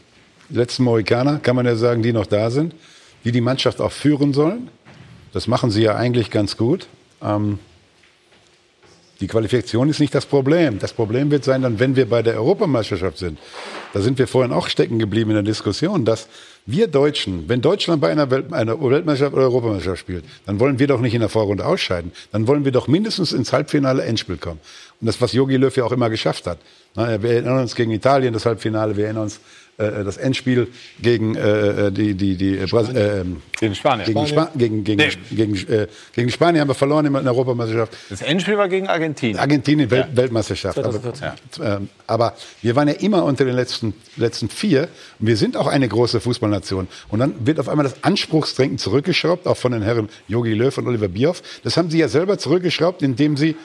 letzten 0.49 0.84
Mohikaner, 0.84 1.40
kann 1.40 1.56
man 1.56 1.65
ja 1.65 1.76
sagen, 1.76 2.02
die 2.02 2.14
noch 2.14 2.26
da 2.26 2.49
sind, 2.49 2.73
die 3.23 3.31
die 3.31 3.41
Mannschaft 3.41 3.81
auch 3.81 3.91
führen 3.91 4.34
sollen. 4.34 4.69
Das 5.34 5.48
machen 5.48 5.72
sie 5.72 5.84
ja 5.84 5.96
eigentlich 5.96 6.32
ganz 6.32 6.58
gut. 6.58 6.88
Ähm, 7.22 7.60
die 9.22 9.28
Qualifikation 9.28 9.90
ist 9.90 10.00
nicht 10.00 10.16
das 10.16 10.26
Problem. 10.26 10.80
Das 10.80 10.94
Problem 10.94 11.30
wird 11.30 11.44
sein, 11.44 11.62
dann, 11.62 11.80
wenn 11.80 11.96
wir 11.98 12.08
bei 12.08 12.22
der 12.22 12.36
Europameisterschaft 12.36 13.18
sind. 13.18 13.38
da 13.94 14.00
sind 14.00 14.18
wir 14.18 14.28
vorhin 14.28 14.54
auch 14.54 14.68
stecken 14.70 14.98
geblieben 14.98 15.32
in 15.32 15.36
der 15.36 15.44
Diskussion, 15.44 16.06
dass 16.06 16.30
wir 16.66 16.88
Deutschen, 16.88 17.50
wenn 17.50 17.62
Deutschland 17.62 18.00
bei 18.00 18.12
einer, 18.12 18.32
Welt, 18.32 18.54
einer 18.54 18.80
Weltmeisterschaft 18.80 19.36
oder 19.36 19.46
Europameisterschaft 19.46 20.00
spielt, 20.00 20.24
dann 20.46 20.60
wollen 20.60 20.80
wir 20.80 20.88
doch 20.88 21.02
nicht 21.02 21.14
in 21.14 21.20
der 21.20 21.30
Vorrunde 21.30 21.66
ausscheiden. 21.66 22.12
Dann 22.32 22.48
wollen 22.48 22.64
wir 22.64 22.72
doch 22.72 22.88
mindestens 22.88 23.34
ins 23.34 23.52
Halbfinale 23.52 24.04
Endspiel 24.04 24.38
kommen. 24.38 24.60
Und 25.02 25.08
das, 25.08 25.20
was 25.20 25.34
Jogi 25.34 25.58
Löw 25.58 25.76
ja 25.76 25.84
auch 25.84 25.92
immer 25.92 26.10
geschafft 26.10 26.48
hat. 26.48 26.60
Wir 26.96 27.06
erinnern 27.06 27.60
uns 27.60 27.76
gegen 27.76 27.92
Italien, 27.92 28.34
das 28.34 28.46
Halbfinale, 28.46 28.96
wir 28.96 29.06
erinnern 29.06 29.24
uns 29.24 29.42
äh, 29.80 30.04
das 30.04 30.18
Endspiel 30.18 30.68
gegen 31.02 31.36
äh, 31.36 31.92
die, 31.92 32.14
die, 32.14 32.58
äh, 32.58 32.64
äh, 32.64 33.26
Gegen 33.60 33.76
Spanien. 33.76 34.06
Gegen, 34.06 34.28
Spa 34.28 34.52
gegen, 34.56 34.84
gegen, 34.84 35.10
gegen, 35.32 35.56
äh, 35.56 35.88
gegen 36.14 36.28
die 36.28 36.34
Spanier 36.34 36.62
haben 36.62 36.68
wir 36.68 36.76
verloren 36.76 37.06
in 37.06 37.14
der 37.14 37.26
Europameisterschaft. 37.26 37.96
Das 38.10 38.22
Endspiel 38.22 38.58
war 38.58 38.68
gegen 38.68 38.88
Argentinien. 38.88 39.40
Argentinien 39.40 39.90
Welt, 39.90 40.08
Weltmeisterschaft. 40.14 40.78
Aber, 40.80 40.92
2014. 40.92 41.64
ähm, 41.64 41.90
aber 42.08 42.36
wir 42.62 42.76
waren 42.76 42.90
ja 42.90 42.96
immer 42.96 43.24
unter 43.24 43.46
den 43.46 43.56
letzten, 43.56 43.94
letzten 44.18 44.50
vier. 44.50 44.90
Und 45.20 45.28
wir 45.28 45.38
sind 45.38 45.56
auch 45.56 45.68
eine 45.68 45.88
große 45.88 46.20
Fußballnation. 46.20 46.88
Und 47.08 47.20
dann 47.20 47.34
wird 47.46 47.60
auf 47.60 47.70
einmal 47.70 47.86
das 47.86 48.04
Anspruchsdenken 48.04 48.78
zurückgeschraubt, 48.78 49.48
auch 49.48 49.58
von 49.58 49.72
den 49.72 49.82
Herren 49.82 50.10
Jogi 50.28 50.54
Löw 50.54 50.78
und 50.78 50.88
Oliver 50.88 51.08
Bierhoff. 51.08 51.42
Das 51.64 51.78
haben 51.78 51.90
sie 51.90 52.00
ja 52.00 52.10
selber 52.10 52.38
zurückgeschraubt, 52.38 53.02
indem 53.02 53.38
sie, 53.38 53.56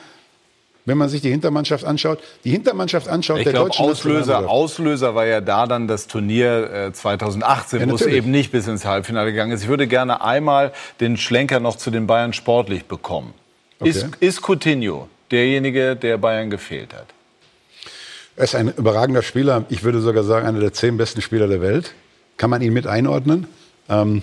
wenn 0.87 0.99
man 0.99 1.09
sich 1.09 1.23
die 1.23 1.31
Hintermannschaft 1.31 1.85
anschaut, 1.85 2.19
die 2.45 2.51
Hintermannschaft 2.51 3.09
anschaut 3.09 3.39
Ich 3.39 3.45
der 3.45 3.55
glaube, 3.55 3.71
deutschen 3.71 3.87
Auslöser. 3.87 4.49
Auslöser 4.49 5.15
war 5.15 5.25
ja 5.25 5.41
da 5.41 5.67
dann 5.67 5.89
das 5.89 6.07
Turnier 6.07 6.71
äh, 6.73 6.93
2018, 6.93 7.81
Ja, 7.81 7.91
wo 7.91 7.95
es 7.95 8.03
eben 8.03 8.31
nicht 8.31 8.53
bis 8.53 8.67
ins 8.67 8.85
Halbfinale 8.85 9.31
gegangen 9.33 9.53
ist. 9.53 9.63
Ich 9.63 9.69
würde 9.69 9.87
gerne 9.87 10.23
einmal 10.23 10.73
den 11.01 11.17
Schlenker 11.17 11.61
noch 11.61 11.77
zu 11.77 11.91
den 11.91 12.07
Bayern 12.07 12.33
sportlich 12.33 12.85
bekommen. 12.85 13.33
Okay. 13.81 13.91
Ist, 13.91 14.09
ist 14.21 14.43
Coutinho 14.43 15.09
derjenige, 15.31 15.97
der 15.97 16.19
Bayern 16.19 16.51
gefehlt 16.51 16.93
hat? 16.93 17.07
Er 18.37 18.45
ist 18.45 18.55
ein 18.55 18.69
überragender 18.69 19.23
Spieler. 19.23 19.65
Ich 19.69 19.85
würde 19.85 20.01
sogar 20.01 20.25
sagen, 20.25 20.47
einer 20.47 20.61
der 20.61 20.73
zehn 20.73 20.97
besten 20.97 21.23
Spieler 21.23 21.47
der 21.49 21.61
Welt. 21.61 21.95
Kann 22.37 22.51
man 22.51 22.63
ihn 22.63 22.73
mit 22.73 22.87
einordnen? 22.87 23.47
Ähm, 23.89 24.23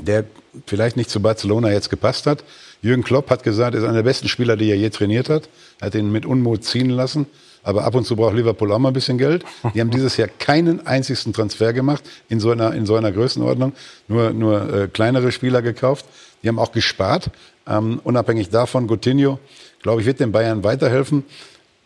der 0.00 0.24
vielleicht 0.66 0.96
nicht 0.96 1.08
zu 1.08 1.20
Barcelona 1.20 1.70
jetzt 1.70 1.88
gepasst 1.88 2.26
hat. 2.26 2.44
Jürgen 2.82 3.04
Klopp 3.04 3.30
hat 3.30 3.44
gesagt, 3.44 3.74
er 3.74 3.80
ist 3.80 3.84
einer 3.84 3.98
der 3.98 4.02
besten 4.02 4.28
Spieler, 4.28 4.56
die 4.56 4.68
er 4.68 4.76
je 4.76 4.90
trainiert 4.90 5.28
hat. 5.28 5.48
Er 5.80 5.86
hat 5.86 5.94
ihn 5.94 6.10
mit 6.10 6.26
Unmut 6.26 6.64
ziehen 6.64 6.90
lassen. 6.90 7.26
Aber 7.62 7.84
ab 7.84 7.94
und 7.94 8.04
zu 8.04 8.16
braucht 8.16 8.34
Liverpool 8.34 8.72
auch 8.72 8.80
mal 8.80 8.88
ein 8.88 8.94
bisschen 8.94 9.18
Geld. 9.18 9.44
Die 9.72 9.80
haben 9.80 9.90
dieses 9.90 10.16
Jahr 10.16 10.26
keinen 10.26 10.84
einzigen 10.84 11.32
Transfer 11.32 11.72
gemacht 11.72 12.02
in 12.28 12.40
so 12.40 12.50
einer, 12.50 12.74
in 12.74 12.86
so 12.86 12.96
einer 12.96 13.12
Größenordnung. 13.12 13.72
Nur, 14.08 14.32
nur 14.32 14.74
äh, 14.74 14.88
kleinere 14.88 15.30
Spieler 15.30 15.62
gekauft. 15.62 16.04
Die 16.42 16.48
haben 16.48 16.58
auch 16.58 16.72
gespart. 16.72 17.30
Ähm, 17.68 18.00
unabhängig 18.02 18.50
davon, 18.50 18.88
Coutinho, 18.88 19.38
glaube 19.80 20.00
ich, 20.00 20.06
wird 20.08 20.18
den 20.18 20.32
Bayern 20.32 20.64
weiterhelfen. 20.64 21.24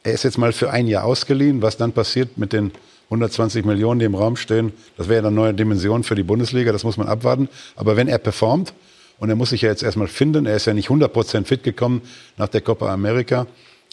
Er 0.02 0.12
ist 0.12 0.22
jetzt 0.22 0.38
mal 0.38 0.54
für 0.54 0.70
ein 0.70 0.86
Jahr 0.86 1.04
ausgeliehen. 1.04 1.60
Was 1.60 1.76
dann 1.76 1.92
passiert 1.92 2.38
mit 2.38 2.54
den 2.54 2.72
120 3.10 3.66
Millionen, 3.66 4.00
die 4.00 4.06
im 4.06 4.14
Raum 4.14 4.36
stehen, 4.36 4.72
das 4.96 5.08
wäre 5.08 5.22
ja 5.22 5.28
eine 5.28 5.36
neue 5.36 5.52
Dimension 5.52 6.04
für 6.04 6.14
die 6.14 6.22
Bundesliga. 6.22 6.72
Das 6.72 6.84
muss 6.84 6.96
man 6.96 7.06
abwarten. 7.06 7.50
Aber 7.76 7.96
wenn 7.96 8.08
er 8.08 8.16
performt, 8.18 8.72
und 9.18 9.28
er 9.28 9.36
muss 9.36 9.50
sich 9.50 9.62
ja 9.62 9.70
jetzt 9.70 9.82
erstmal 9.82 10.08
finden, 10.08 10.46
er 10.46 10.56
ist 10.56 10.66
ja 10.66 10.74
nicht 10.74 10.88
100% 10.88 11.44
fit 11.44 11.62
gekommen 11.62 12.02
nach 12.36 12.48
der 12.48 12.60
Copa 12.60 12.92
America. 12.92 13.46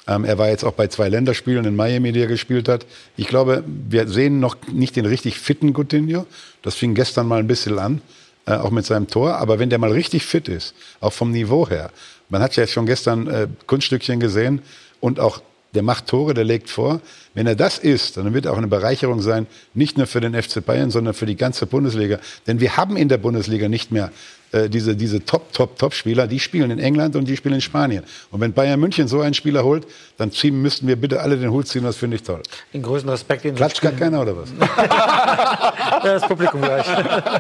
Ähm, 0.08 0.26
er 0.26 0.38
war 0.38 0.50
jetzt 0.50 0.64
auch 0.66 0.74
bei 0.74 0.88
zwei 0.88 1.08
Länderspielen 1.08 1.66
in 1.66 1.76
Miami, 1.76 2.12
die 2.12 2.22
er 2.22 2.28
gespielt 2.28 2.68
hat. 2.68 2.86
Ich 3.16 3.28
glaube, 3.28 3.64
wir 3.66 4.08
sehen 4.08 4.40
noch 4.40 4.58
nicht 4.72 4.96
den 4.96 5.06
richtig 5.06 5.40
fitten 5.40 5.74
Coutinho. 5.74 6.26
Das 6.62 6.76
fing 6.76 6.94
gestern 6.94 7.28
mal 7.28 7.40
ein 7.40 7.48
bisschen 7.48 7.80
an, 7.80 8.02
äh, 8.46 8.54
auch 8.54 8.72
mit 8.72 8.86
seinem 8.86 9.08
Tor. 9.08 9.36
Aber 9.36 9.60
wenn 9.60 9.70
der 9.70 9.80
mal 9.80 9.92
richtig 9.92 10.26
fit 10.26 10.50
ist, 10.50 10.76
auch 11.00 11.14
vom 11.14 11.32
Niveau 11.32 11.70
her, 11.70 11.90
man 12.30 12.42
hat 12.42 12.56
ja 12.58 12.68
schon 12.68 12.86
gestern 12.86 13.28
äh, 13.28 13.48
Kunststückchen 13.66 14.20
gesehen 14.20 14.62
und 15.00 15.20
auch 15.20 15.42
der 15.74 15.84
macht 15.84 16.08
Tore, 16.08 16.34
der 16.34 16.44
legt 16.44 16.70
vor. 16.70 17.02
Wenn 17.34 17.48
er 17.48 17.56
das 17.56 17.80
ist, 17.80 18.18
dann 18.18 18.34
wird 18.34 18.46
er 18.46 18.54
auch 18.54 18.58
eine 18.58 18.68
Bereicherung 18.68 19.22
sein, 19.22 19.48
nicht 19.74 19.98
nur 19.98 20.06
für 20.06 20.22
den 20.22 20.40
FC 20.40 20.64
Bayern, 20.64 20.92
sondern 20.92 21.14
für 21.14 21.26
die 21.26 21.36
ganze 21.36 21.66
Bundesliga. 21.66 22.20
Denn 22.46 22.60
wir 22.60 22.78
haben 22.78 22.96
in 22.96 23.10
der 23.10 23.18
Bundesliga 23.18 23.70
nicht 23.70 23.92
mehr 23.92 24.12
äh, 24.54 24.70
diese, 24.70 24.96
diese 24.96 25.26
Top, 25.26 25.52
Top, 25.52 25.78
Top-Spieler. 25.80 26.28
Die 26.28 26.40
spielen 26.40 26.70
in 26.70 26.80
England 26.80 27.16
und 27.16 27.26
die 27.26 27.36
spielen 27.36 27.56
in 27.56 27.62
Spanien. 27.62 28.04
Und 28.30 28.40
wenn 28.40 28.54
Bayern 28.54 28.80
München 28.80 29.08
so 29.08 29.22
einen 29.22 29.34
Spieler 29.34 29.64
holt, 29.64 29.88
dann 30.18 30.32
ziehen, 30.32 30.62
müssten 30.62 30.88
wir 30.88 30.96
bitte 30.96 31.22
alle 31.22 31.38
den 31.38 31.52
Hut 31.52 31.68
ziehen. 31.68 31.84
Das 31.84 31.98
finde 31.98 32.18
ich 32.18 32.24
toll. 32.24 32.42
Den 32.74 32.84
größten 32.84 33.10
Respekt, 33.10 33.46
den 33.46 33.56
Klatscht 33.56 33.82
gar 33.82 33.94
keiner 33.94 34.22
oder 34.22 34.38
was? 34.38 34.50
ja, 34.78 36.02
das 36.04 36.28
Publikum 36.28 36.62
gleich. 36.62 36.86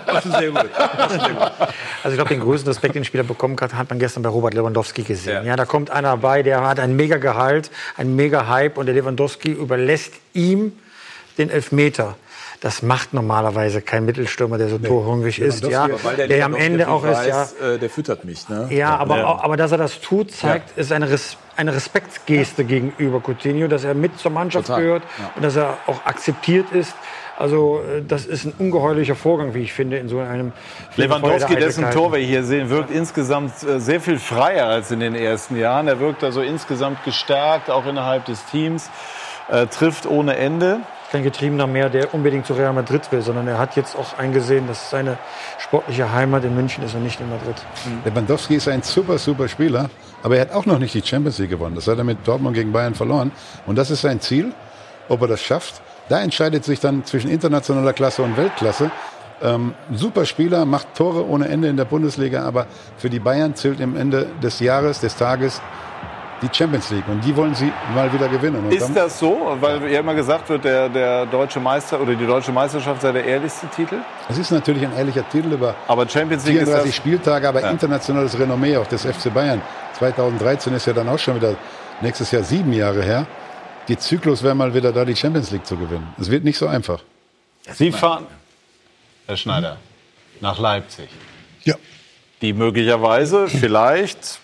Das 0.07 0.25
ist 0.25 0.37
sehr 0.37 0.49
gut. 0.49 0.69
Also 2.03 2.09
ich 2.09 2.15
glaube, 2.15 2.29
den 2.29 2.39
größten 2.39 2.67
Respekt, 2.67 2.95
den 2.95 3.03
ein 3.03 3.05
Spieler 3.05 3.23
bekommen 3.23 3.55
kann, 3.55 3.71
hat 3.77 3.89
man 3.89 3.99
gestern 3.99 4.23
bei 4.23 4.29
Robert 4.29 4.55
Lewandowski 4.55 5.03
gesehen. 5.03 5.45
Ja. 5.45 5.55
da 5.55 5.65
kommt 5.65 5.91
einer 5.91 6.17
bei, 6.17 6.41
der 6.41 6.65
hat 6.67 6.79
ein 6.79 6.95
mega 6.95 7.17
Gehalt, 7.17 7.69
ein 7.95 8.15
mega 8.15 8.47
Hype 8.47 8.77
und 8.77 8.87
der 8.87 8.95
Lewandowski 8.95 9.51
überlässt 9.51 10.13
ihm 10.33 10.73
den 11.37 11.49
Elfmeter. 11.49 12.15
Das 12.63 12.81
macht 12.81 13.13
normalerweise 13.13 13.81
kein 13.81 14.05
Mittelstürmer, 14.05 14.57
der 14.57 14.69
so 14.69 14.77
torhungrig 14.77 15.37
ist, 15.37 15.65
ja, 15.65 15.89
der, 16.15 16.29
der 16.29 16.45
am 16.45 16.55
Ende 16.55 16.87
auch 16.87 17.03
ist, 17.03 17.25
ja, 17.25 17.41
weiß, 17.41 17.53
äh, 17.59 17.77
der 17.77 17.89
füttert 17.89 18.23
mich. 18.23 18.47
Ne? 18.47 18.67
ja, 18.69 18.95
aber, 18.95 19.27
Auch, 19.27 19.43
aber 19.43 19.57
dass 19.57 19.73
er 19.73 19.77
das 19.77 19.99
tut, 19.99 20.31
zeigt, 20.31 20.77
ist 20.77 20.93
eine, 20.93 21.11
Res 21.11 21.35
eine 21.57 21.75
Respektsgeste 21.75 22.63
gegenüber 22.63 23.19
Coutinho, 23.19 23.67
dass 23.67 23.83
er 23.83 23.95
mit 23.95 24.17
zur 24.17 24.31
Mannschaft 24.31 24.67
Total. 24.67 24.81
gehört 24.81 25.03
Ja. 25.19 25.31
und 25.35 25.43
dass 25.43 25.57
er 25.57 25.77
auch 25.87 26.05
akzeptiert 26.05 26.71
ist. 26.71 26.95
Also 27.37 27.81
äh, 27.81 28.01
das 28.01 28.25
ist 28.25 28.45
ein 28.45 28.53
ungeheuerlicher 28.57 29.15
Vorgang, 29.15 29.53
wie 29.53 29.63
ich 29.63 29.73
finde, 29.73 29.97
in 29.97 30.07
so 30.07 30.19
einem 30.19 30.53
Lewandowski, 30.95 31.57
dessen. 31.57 31.91
Tor 31.91 32.13
wir 32.13 32.19
hier 32.19 32.45
sehen, 32.45 32.69
wirkt 32.69 32.91
insgesamt 32.91 33.61
äh, 33.63 33.81
sehr 33.81 33.99
viel 33.99 34.19
freier 34.19 34.67
als 34.67 34.89
in 34.89 35.01
den 35.01 35.15
ersten 35.15 35.57
Jahren. 35.57 35.89
Er 35.89 35.99
wirkt 35.99 36.23
also 36.23 36.39
insgesamt 36.39 37.03
gestärkt, 37.03 37.69
auch 37.69 37.85
innerhalb 37.85 38.23
des 38.23 38.45
Teams, 38.45 38.89
äh, 39.51 39.67
trifft 39.67 40.05
ohne 40.05 40.37
Ende. 40.37 40.79
Kein 41.13 41.21
Getriebener 41.21 41.67
mehr, 41.67 41.91
der 41.91 42.11
unbedingt 42.15 42.47
zu 42.47 42.53
Real 42.53 42.73
Madrid 42.73 43.11
will, 43.11 43.21
sondern 43.21 43.47
er 43.47 43.59
hat 43.59 43.75
jetzt 43.75 43.95
auch 43.95 44.17
eingesehen, 44.17 44.65
dass 44.65 44.89
seine 44.89 45.19
sportliche 45.59 46.11
Heimat 46.11 46.43
in 46.43 46.55
München 46.55 46.83
ist 46.83 46.95
und 46.95 47.03
nicht 47.03 47.19
in 47.19 47.29
Madrid. 47.29 47.55
Lewandowski 48.03 48.55
ist 48.55 48.67
ein 48.67 48.81
super, 48.81 49.19
super 49.19 49.47
Spieler, 49.47 49.91
aber 50.23 50.37
er 50.37 50.41
hat 50.41 50.53
auch 50.53 50.65
noch 50.65 50.79
nicht 50.79 50.95
die 50.95 51.03
Champions 51.03 51.37
League 51.37 51.51
gewonnen. 51.51 51.75
Das 51.75 51.87
hat 51.87 51.99
er 51.99 52.03
mit 52.03 52.27
Dortmund 52.27 52.55
gegen 52.55 52.71
Bayern 52.71 52.95
verloren. 52.95 53.31
Und 53.67 53.77
das 53.77 53.91
ist 53.91 54.01
sein 54.01 54.21
Ziel, 54.21 54.53
ob 55.07 55.21
er 55.21 55.27
das 55.27 55.41
schafft. 55.43 55.83
Da 56.09 56.19
entscheidet 56.19 56.63
sich 56.63 56.79
dann 56.79 57.05
zwischen 57.05 57.29
internationaler 57.29 57.93
Klasse 57.93 58.23
und 58.23 58.35
Weltklasse. 58.35 58.89
Ähm, 59.43 59.75
super 59.93 60.25
Spieler, 60.25 60.65
macht 60.65 60.95
Tore 60.95 61.29
ohne 61.29 61.47
Ende 61.47 61.67
in 61.67 61.77
der 61.77 61.85
Bundesliga, 61.85 62.43
aber 62.43 62.65
für 62.97 63.11
die 63.11 63.19
Bayern 63.19 63.53
zählt 63.53 63.79
im 63.81 63.95
Ende 63.95 64.29
des 64.41 64.59
Jahres, 64.61 64.99
des 64.99 65.15
Tages 65.15 65.61
die 66.43 66.49
Champions 66.55 66.89
League. 66.91 67.07
Und 67.07 67.23
die 67.23 67.35
wollen 67.35 67.55
sie 67.55 67.71
mal 67.95 68.11
wieder 68.13 68.27
gewinnen. 68.27 68.63
Und 68.65 68.71
Ist 68.73 68.83
dann- 68.83 68.93
das 68.95 69.17
so? 69.19 69.57
Weil 69.59 69.89
ja 69.91 69.99
immer 70.01 70.13
gesagt 70.13 70.49
wird, 70.49 70.63
der, 70.65 70.89
der 70.89 71.25
deutsche 71.25 71.59
Meister 71.59 71.99
oder 72.01 72.13
die 72.13 72.25
deutsche 72.27 72.51
Meisterschaft 72.51 73.01
sei 73.01 73.11
der 73.13 73.25
ehrlichste 73.25 73.67
Titel. 73.69 73.97
Es 74.29 74.37
ist 74.37 74.51
natürlich 74.51 74.83
ein 74.83 74.95
ehrlicher 74.95 75.27
Titel 75.29 75.53
über 75.53 75.73
Aber 75.87 76.07
Champions 76.07 76.45
League 76.45 76.57
ist 76.57 76.63
34 76.69 76.91
das. 76.91 76.95
Spieltage, 76.95 77.47
aber 77.49 77.61
Ja. 77.61 77.71
internationales 77.71 78.37
Renommee 78.37 78.77
auch 78.77 78.87
des 78.87 79.05
FC 79.05 79.33
Bayern. 79.33 79.61
2013 79.97 80.73
ist 80.73 80.85
ja 80.85 80.93
dann 80.93 81.09
auch 81.09 81.19
schon 81.19 81.35
wieder 81.37 81.55
nächstes 82.01 82.29
Jahr 82.31 82.43
sieben 82.43 82.73
Jahre 82.73 83.01
her. 83.01 83.25
Die 83.87 83.97
Zyklus 83.97 84.43
wäre 84.43 84.55
mal 84.55 84.73
wieder 84.73 84.91
da, 84.91 85.05
die 85.05 85.15
Champions 85.15 85.51
League 85.51 85.65
zu 85.65 85.75
gewinnen. 85.77 86.13
Es 86.19 86.29
wird 86.29 86.43
nicht 86.43 86.57
so 86.57 86.67
einfach. 86.67 87.01
Sie 87.71 87.91
fahren, 87.91 88.25
Herr 89.27 89.37
Schneider, 89.37 89.77
nach 90.41 90.59
Leipzig. 90.59 91.09
Ja. 91.63 91.75
Die 92.41 92.51
möglicherweise 92.53 93.47
vielleicht 93.47 94.39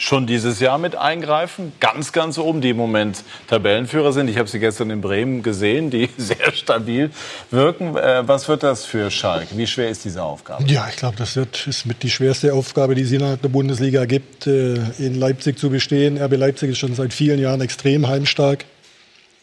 schon 0.00 0.26
dieses 0.26 0.60
Jahr 0.60 0.78
mit 0.78 0.96
eingreifen. 0.96 1.72
Ganz, 1.78 2.12
ganz 2.12 2.38
oben, 2.38 2.62
die 2.62 2.70
im 2.70 2.78
Moment 2.78 3.22
Tabellenführer 3.48 4.12
sind. 4.12 4.28
Ich 4.28 4.38
habe 4.38 4.48
sie 4.48 4.58
gestern 4.58 4.88
in 4.90 5.02
Bremen 5.02 5.42
gesehen, 5.42 5.90
die 5.90 6.08
sehr 6.16 6.52
stabil 6.52 7.10
wirken. 7.50 7.96
Äh, 7.96 8.26
was 8.26 8.48
wird 8.48 8.62
das 8.62 8.86
für 8.86 9.10
Schalke? 9.10 9.56
Wie 9.58 9.66
schwer 9.66 9.90
ist 9.90 10.04
diese 10.04 10.22
Aufgabe? 10.22 10.64
Ja, 10.64 10.88
ich 10.88 10.96
glaube, 10.96 11.16
das 11.16 11.36
wird, 11.36 11.66
ist 11.66 11.84
mit 11.84 12.02
die 12.02 12.10
schwerste 12.10 12.54
Aufgabe, 12.54 12.94
die 12.94 13.02
es 13.02 13.12
innerhalb 13.12 13.42
der 13.42 13.50
Bundesliga 13.50 14.06
gibt, 14.06 14.46
äh, 14.46 14.76
in 14.98 15.16
Leipzig 15.16 15.58
zu 15.58 15.68
bestehen. 15.68 16.16
RB 16.20 16.36
Leipzig 16.36 16.70
ist 16.70 16.78
schon 16.78 16.94
seit 16.94 17.12
vielen 17.12 17.38
Jahren 17.38 17.60
extrem 17.60 18.08
heimstark. 18.08 18.64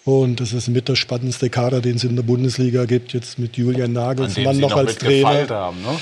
Und 0.05 0.39
das 0.39 0.53
ist 0.53 0.69
mit 0.69 0.87
der 0.87 0.95
spannendste 0.95 1.49
Kader, 1.49 1.81
den 1.81 1.97
es 1.97 2.03
in 2.03 2.15
der 2.15 2.23
Bundesliga 2.23 2.85
gibt, 2.85 3.13
jetzt 3.13 3.37
mit 3.37 3.57
Julian 3.57 3.91
Nagelsmann 3.91 4.57
noch, 4.57 4.69
noch 4.69 4.77
als 4.77 4.97
Trainer. 4.97 5.49
haben, 5.49 5.81
ne? 5.81 5.99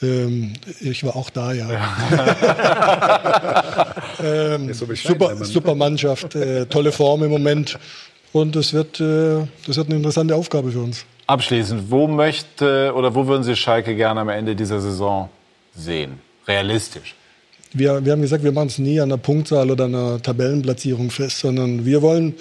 Ähm, 0.00 0.52
ich 0.80 1.04
war 1.04 1.16
auch 1.16 1.30
da, 1.30 1.52
ja. 1.52 1.68
ähm, 4.22 4.72
so 4.72 4.86
super, 4.94 5.44
super 5.44 5.74
Mannschaft, 5.74 6.36
äh, 6.36 6.66
tolle 6.66 6.92
Form 6.92 7.24
im 7.24 7.30
Moment. 7.30 7.78
Und 8.32 8.54
das 8.54 8.72
wird, 8.72 9.00
äh, 9.00 9.46
das 9.66 9.76
wird 9.76 9.88
eine 9.88 9.96
interessante 9.96 10.34
Aufgabe 10.34 10.70
für 10.70 10.80
uns. 10.80 11.04
Abschließend, 11.26 11.90
wo 11.90 12.06
möchte 12.06 12.92
oder 12.94 13.14
wo 13.14 13.26
würden 13.26 13.42
Sie 13.42 13.56
Schalke 13.56 13.96
gerne 13.96 14.20
am 14.20 14.28
Ende 14.28 14.54
dieser 14.54 14.80
Saison 14.80 15.28
sehen? 15.74 16.20
Realistisch. 16.46 17.14
Wir, 17.72 18.02
wir 18.04 18.12
haben 18.12 18.22
gesagt, 18.22 18.44
wir 18.44 18.52
machen 18.52 18.68
es 18.68 18.78
nie 18.78 19.00
an 19.00 19.10
einer 19.10 19.18
Punktzahl 19.18 19.70
oder 19.70 19.84
einer 19.84 20.22
Tabellenplatzierung 20.22 21.10
fest, 21.10 21.40
sondern 21.40 21.84
wir 21.84 22.00
wollen 22.00 22.34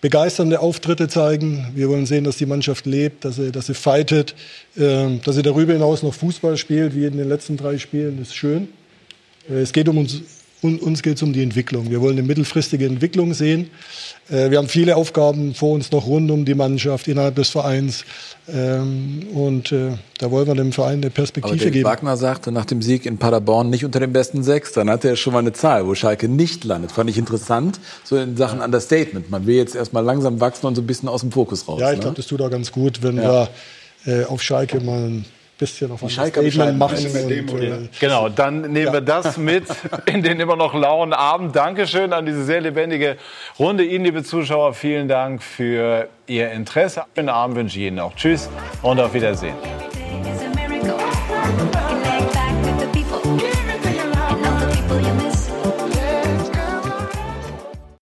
begeisternde 0.00 0.60
Auftritte 0.60 1.08
zeigen. 1.08 1.72
Wir 1.74 1.88
wollen 1.88 2.06
sehen, 2.06 2.24
dass 2.24 2.36
die 2.36 2.46
Mannschaft 2.46 2.86
lebt, 2.86 3.24
dass 3.24 3.36
sie, 3.36 3.50
dass 3.50 3.66
sie 3.66 3.74
fightet, 3.74 4.34
ähm, 4.76 5.20
dass 5.24 5.36
sie 5.36 5.42
darüber 5.42 5.72
hinaus 5.72 6.02
noch 6.02 6.14
Fußball 6.14 6.56
spielt, 6.56 6.94
wie 6.94 7.06
in 7.06 7.16
den 7.16 7.28
letzten 7.28 7.56
drei 7.56 7.78
Spielen. 7.78 8.18
Das 8.18 8.28
ist 8.28 8.36
schön. 8.36 8.68
Äh, 9.48 9.60
es 9.60 9.72
geht 9.72 9.88
um 9.88 9.98
uns 9.98 10.22
und 10.66 10.82
uns 10.82 11.02
geht 11.02 11.16
es 11.16 11.22
um 11.22 11.32
die 11.32 11.42
Entwicklung. 11.42 11.90
Wir 11.90 12.00
wollen 12.00 12.18
eine 12.18 12.26
mittelfristige 12.26 12.86
Entwicklung 12.86 13.32
sehen. 13.34 13.70
Äh, 14.28 14.50
wir 14.50 14.58
haben 14.58 14.68
viele 14.68 14.96
Aufgaben 14.96 15.54
vor 15.54 15.72
uns 15.72 15.90
noch 15.92 16.06
rund 16.06 16.30
um 16.30 16.44
die 16.44 16.54
Mannschaft, 16.54 17.08
innerhalb 17.08 17.36
des 17.36 17.48
Vereins. 17.50 18.04
Ähm, 18.52 19.26
und 19.34 19.72
äh, 19.72 19.92
da 20.18 20.30
wollen 20.30 20.46
wir 20.46 20.54
dem 20.54 20.72
Verein 20.72 20.94
eine 20.94 21.06
Aber 21.06 21.14
Perspektive 21.14 21.56
David 21.56 21.72
geben. 21.72 21.84
Wagner 21.84 22.16
sagte 22.16 22.52
nach 22.52 22.64
dem 22.64 22.82
Sieg 22.82 23.06
in 23.06 23.18
Paderborn 23.18 23.70
nicht 23.70 23.84
unter 23.84 24.00
den 24.00 24.12
besten 24.12 24.42
sechs. 24.42 24.72
Dann 24.72 24.90
hatte 24.90 25.08
er 25.08 25.16
schon 25.16 25.32
mal 25.32 25.40
eine 25.40 25.52
Zahl, 25.52 25.86
wo 25.86 25.94
Schalke 25.94 26.28
nicht 26.28 26.64
landet. 26.64 26.92
Fand 26.92 27.08
ich 27.10 27.18
interessant, 27.18 27.80
so 28.04 28.16
in 28.16 28.36
Sachen 28.36 28.60
Understatement. 28.60 29.30
Man 29.30 29.46
will 29.46 29.56
jetzt 29.56 29.74
erstmal 29.74 30.04
langsam 30.04 30.40
wachsen 30.40 30.66
und 30.66 30.74
so 30.74 30.82
ein 30.82 30.86
bisschen 30.86 31.08
aus 31.08 31.20
dem 31.22 31.32
Fokus 31.32 31.66
raus. 31.66 31.80
Ja, 31.80 31.90
ich 31.90 31.96
ne? 31.96 32.02
glaube, 32.02 32.16
das 32.16 32.26
tut 32.26 32.40
auch 32.40 32.50
ganz 32.50 32.72
gut, 32.72 33.02
wenn 33.02 33.16
Ja. 33.16 33.48
wir 34.04 34.22
äh, 34.22 34.24
auf 34.24 34.42
Schalke 34.42 34.80
mal 34.80 35.04
ein 35.08 35.24
bisschen 35.58 35.90
auf 35.90 36.02
ein 36.02 36.10
Statement 36.10 36.78
machen. 36.78 36.96
äh, 36.96 37.88
Genau, 38.00 38.28
dann 38.28 38.72
nehmen 38.72 38.92
wir 38.92 39.00
das 39.00 39.36
mit 39.36 39.64
in 40.06 40.22
den 40.22 40.40
immer 40.40 40.56
noch 40.56 40.74
lauen 40.74 41.12
Abend. 41.12 41.56
Dankeschön 41.56 42.12
an 42.12 42.26
diese 42.26 42.44
sehr 42.44 42.60
lebendige 42.60 43.16
Runde. 43.58 43.84
Ihnen, 43.84 44.04
liebe 44.04 44.22
Zuschauer, 44.22 44.74
vielen 44.74 45.08
Dank 45.08 45.42
für 45.42 46.08
Ihr 46.26 46.50
Interesse. 46.52 47.04
Schönen 47.14 47.28
Abend 47.28 47.56
wünsche 47.56 47.78
ich 47.78 47.86
Ihnen 47.86 48.00
auch. 48.00 48.14
Tschüss 48.14 48.48
und 48.82 49.00
auf 49.00 49.14
Wiedersehen. 49.14 49.54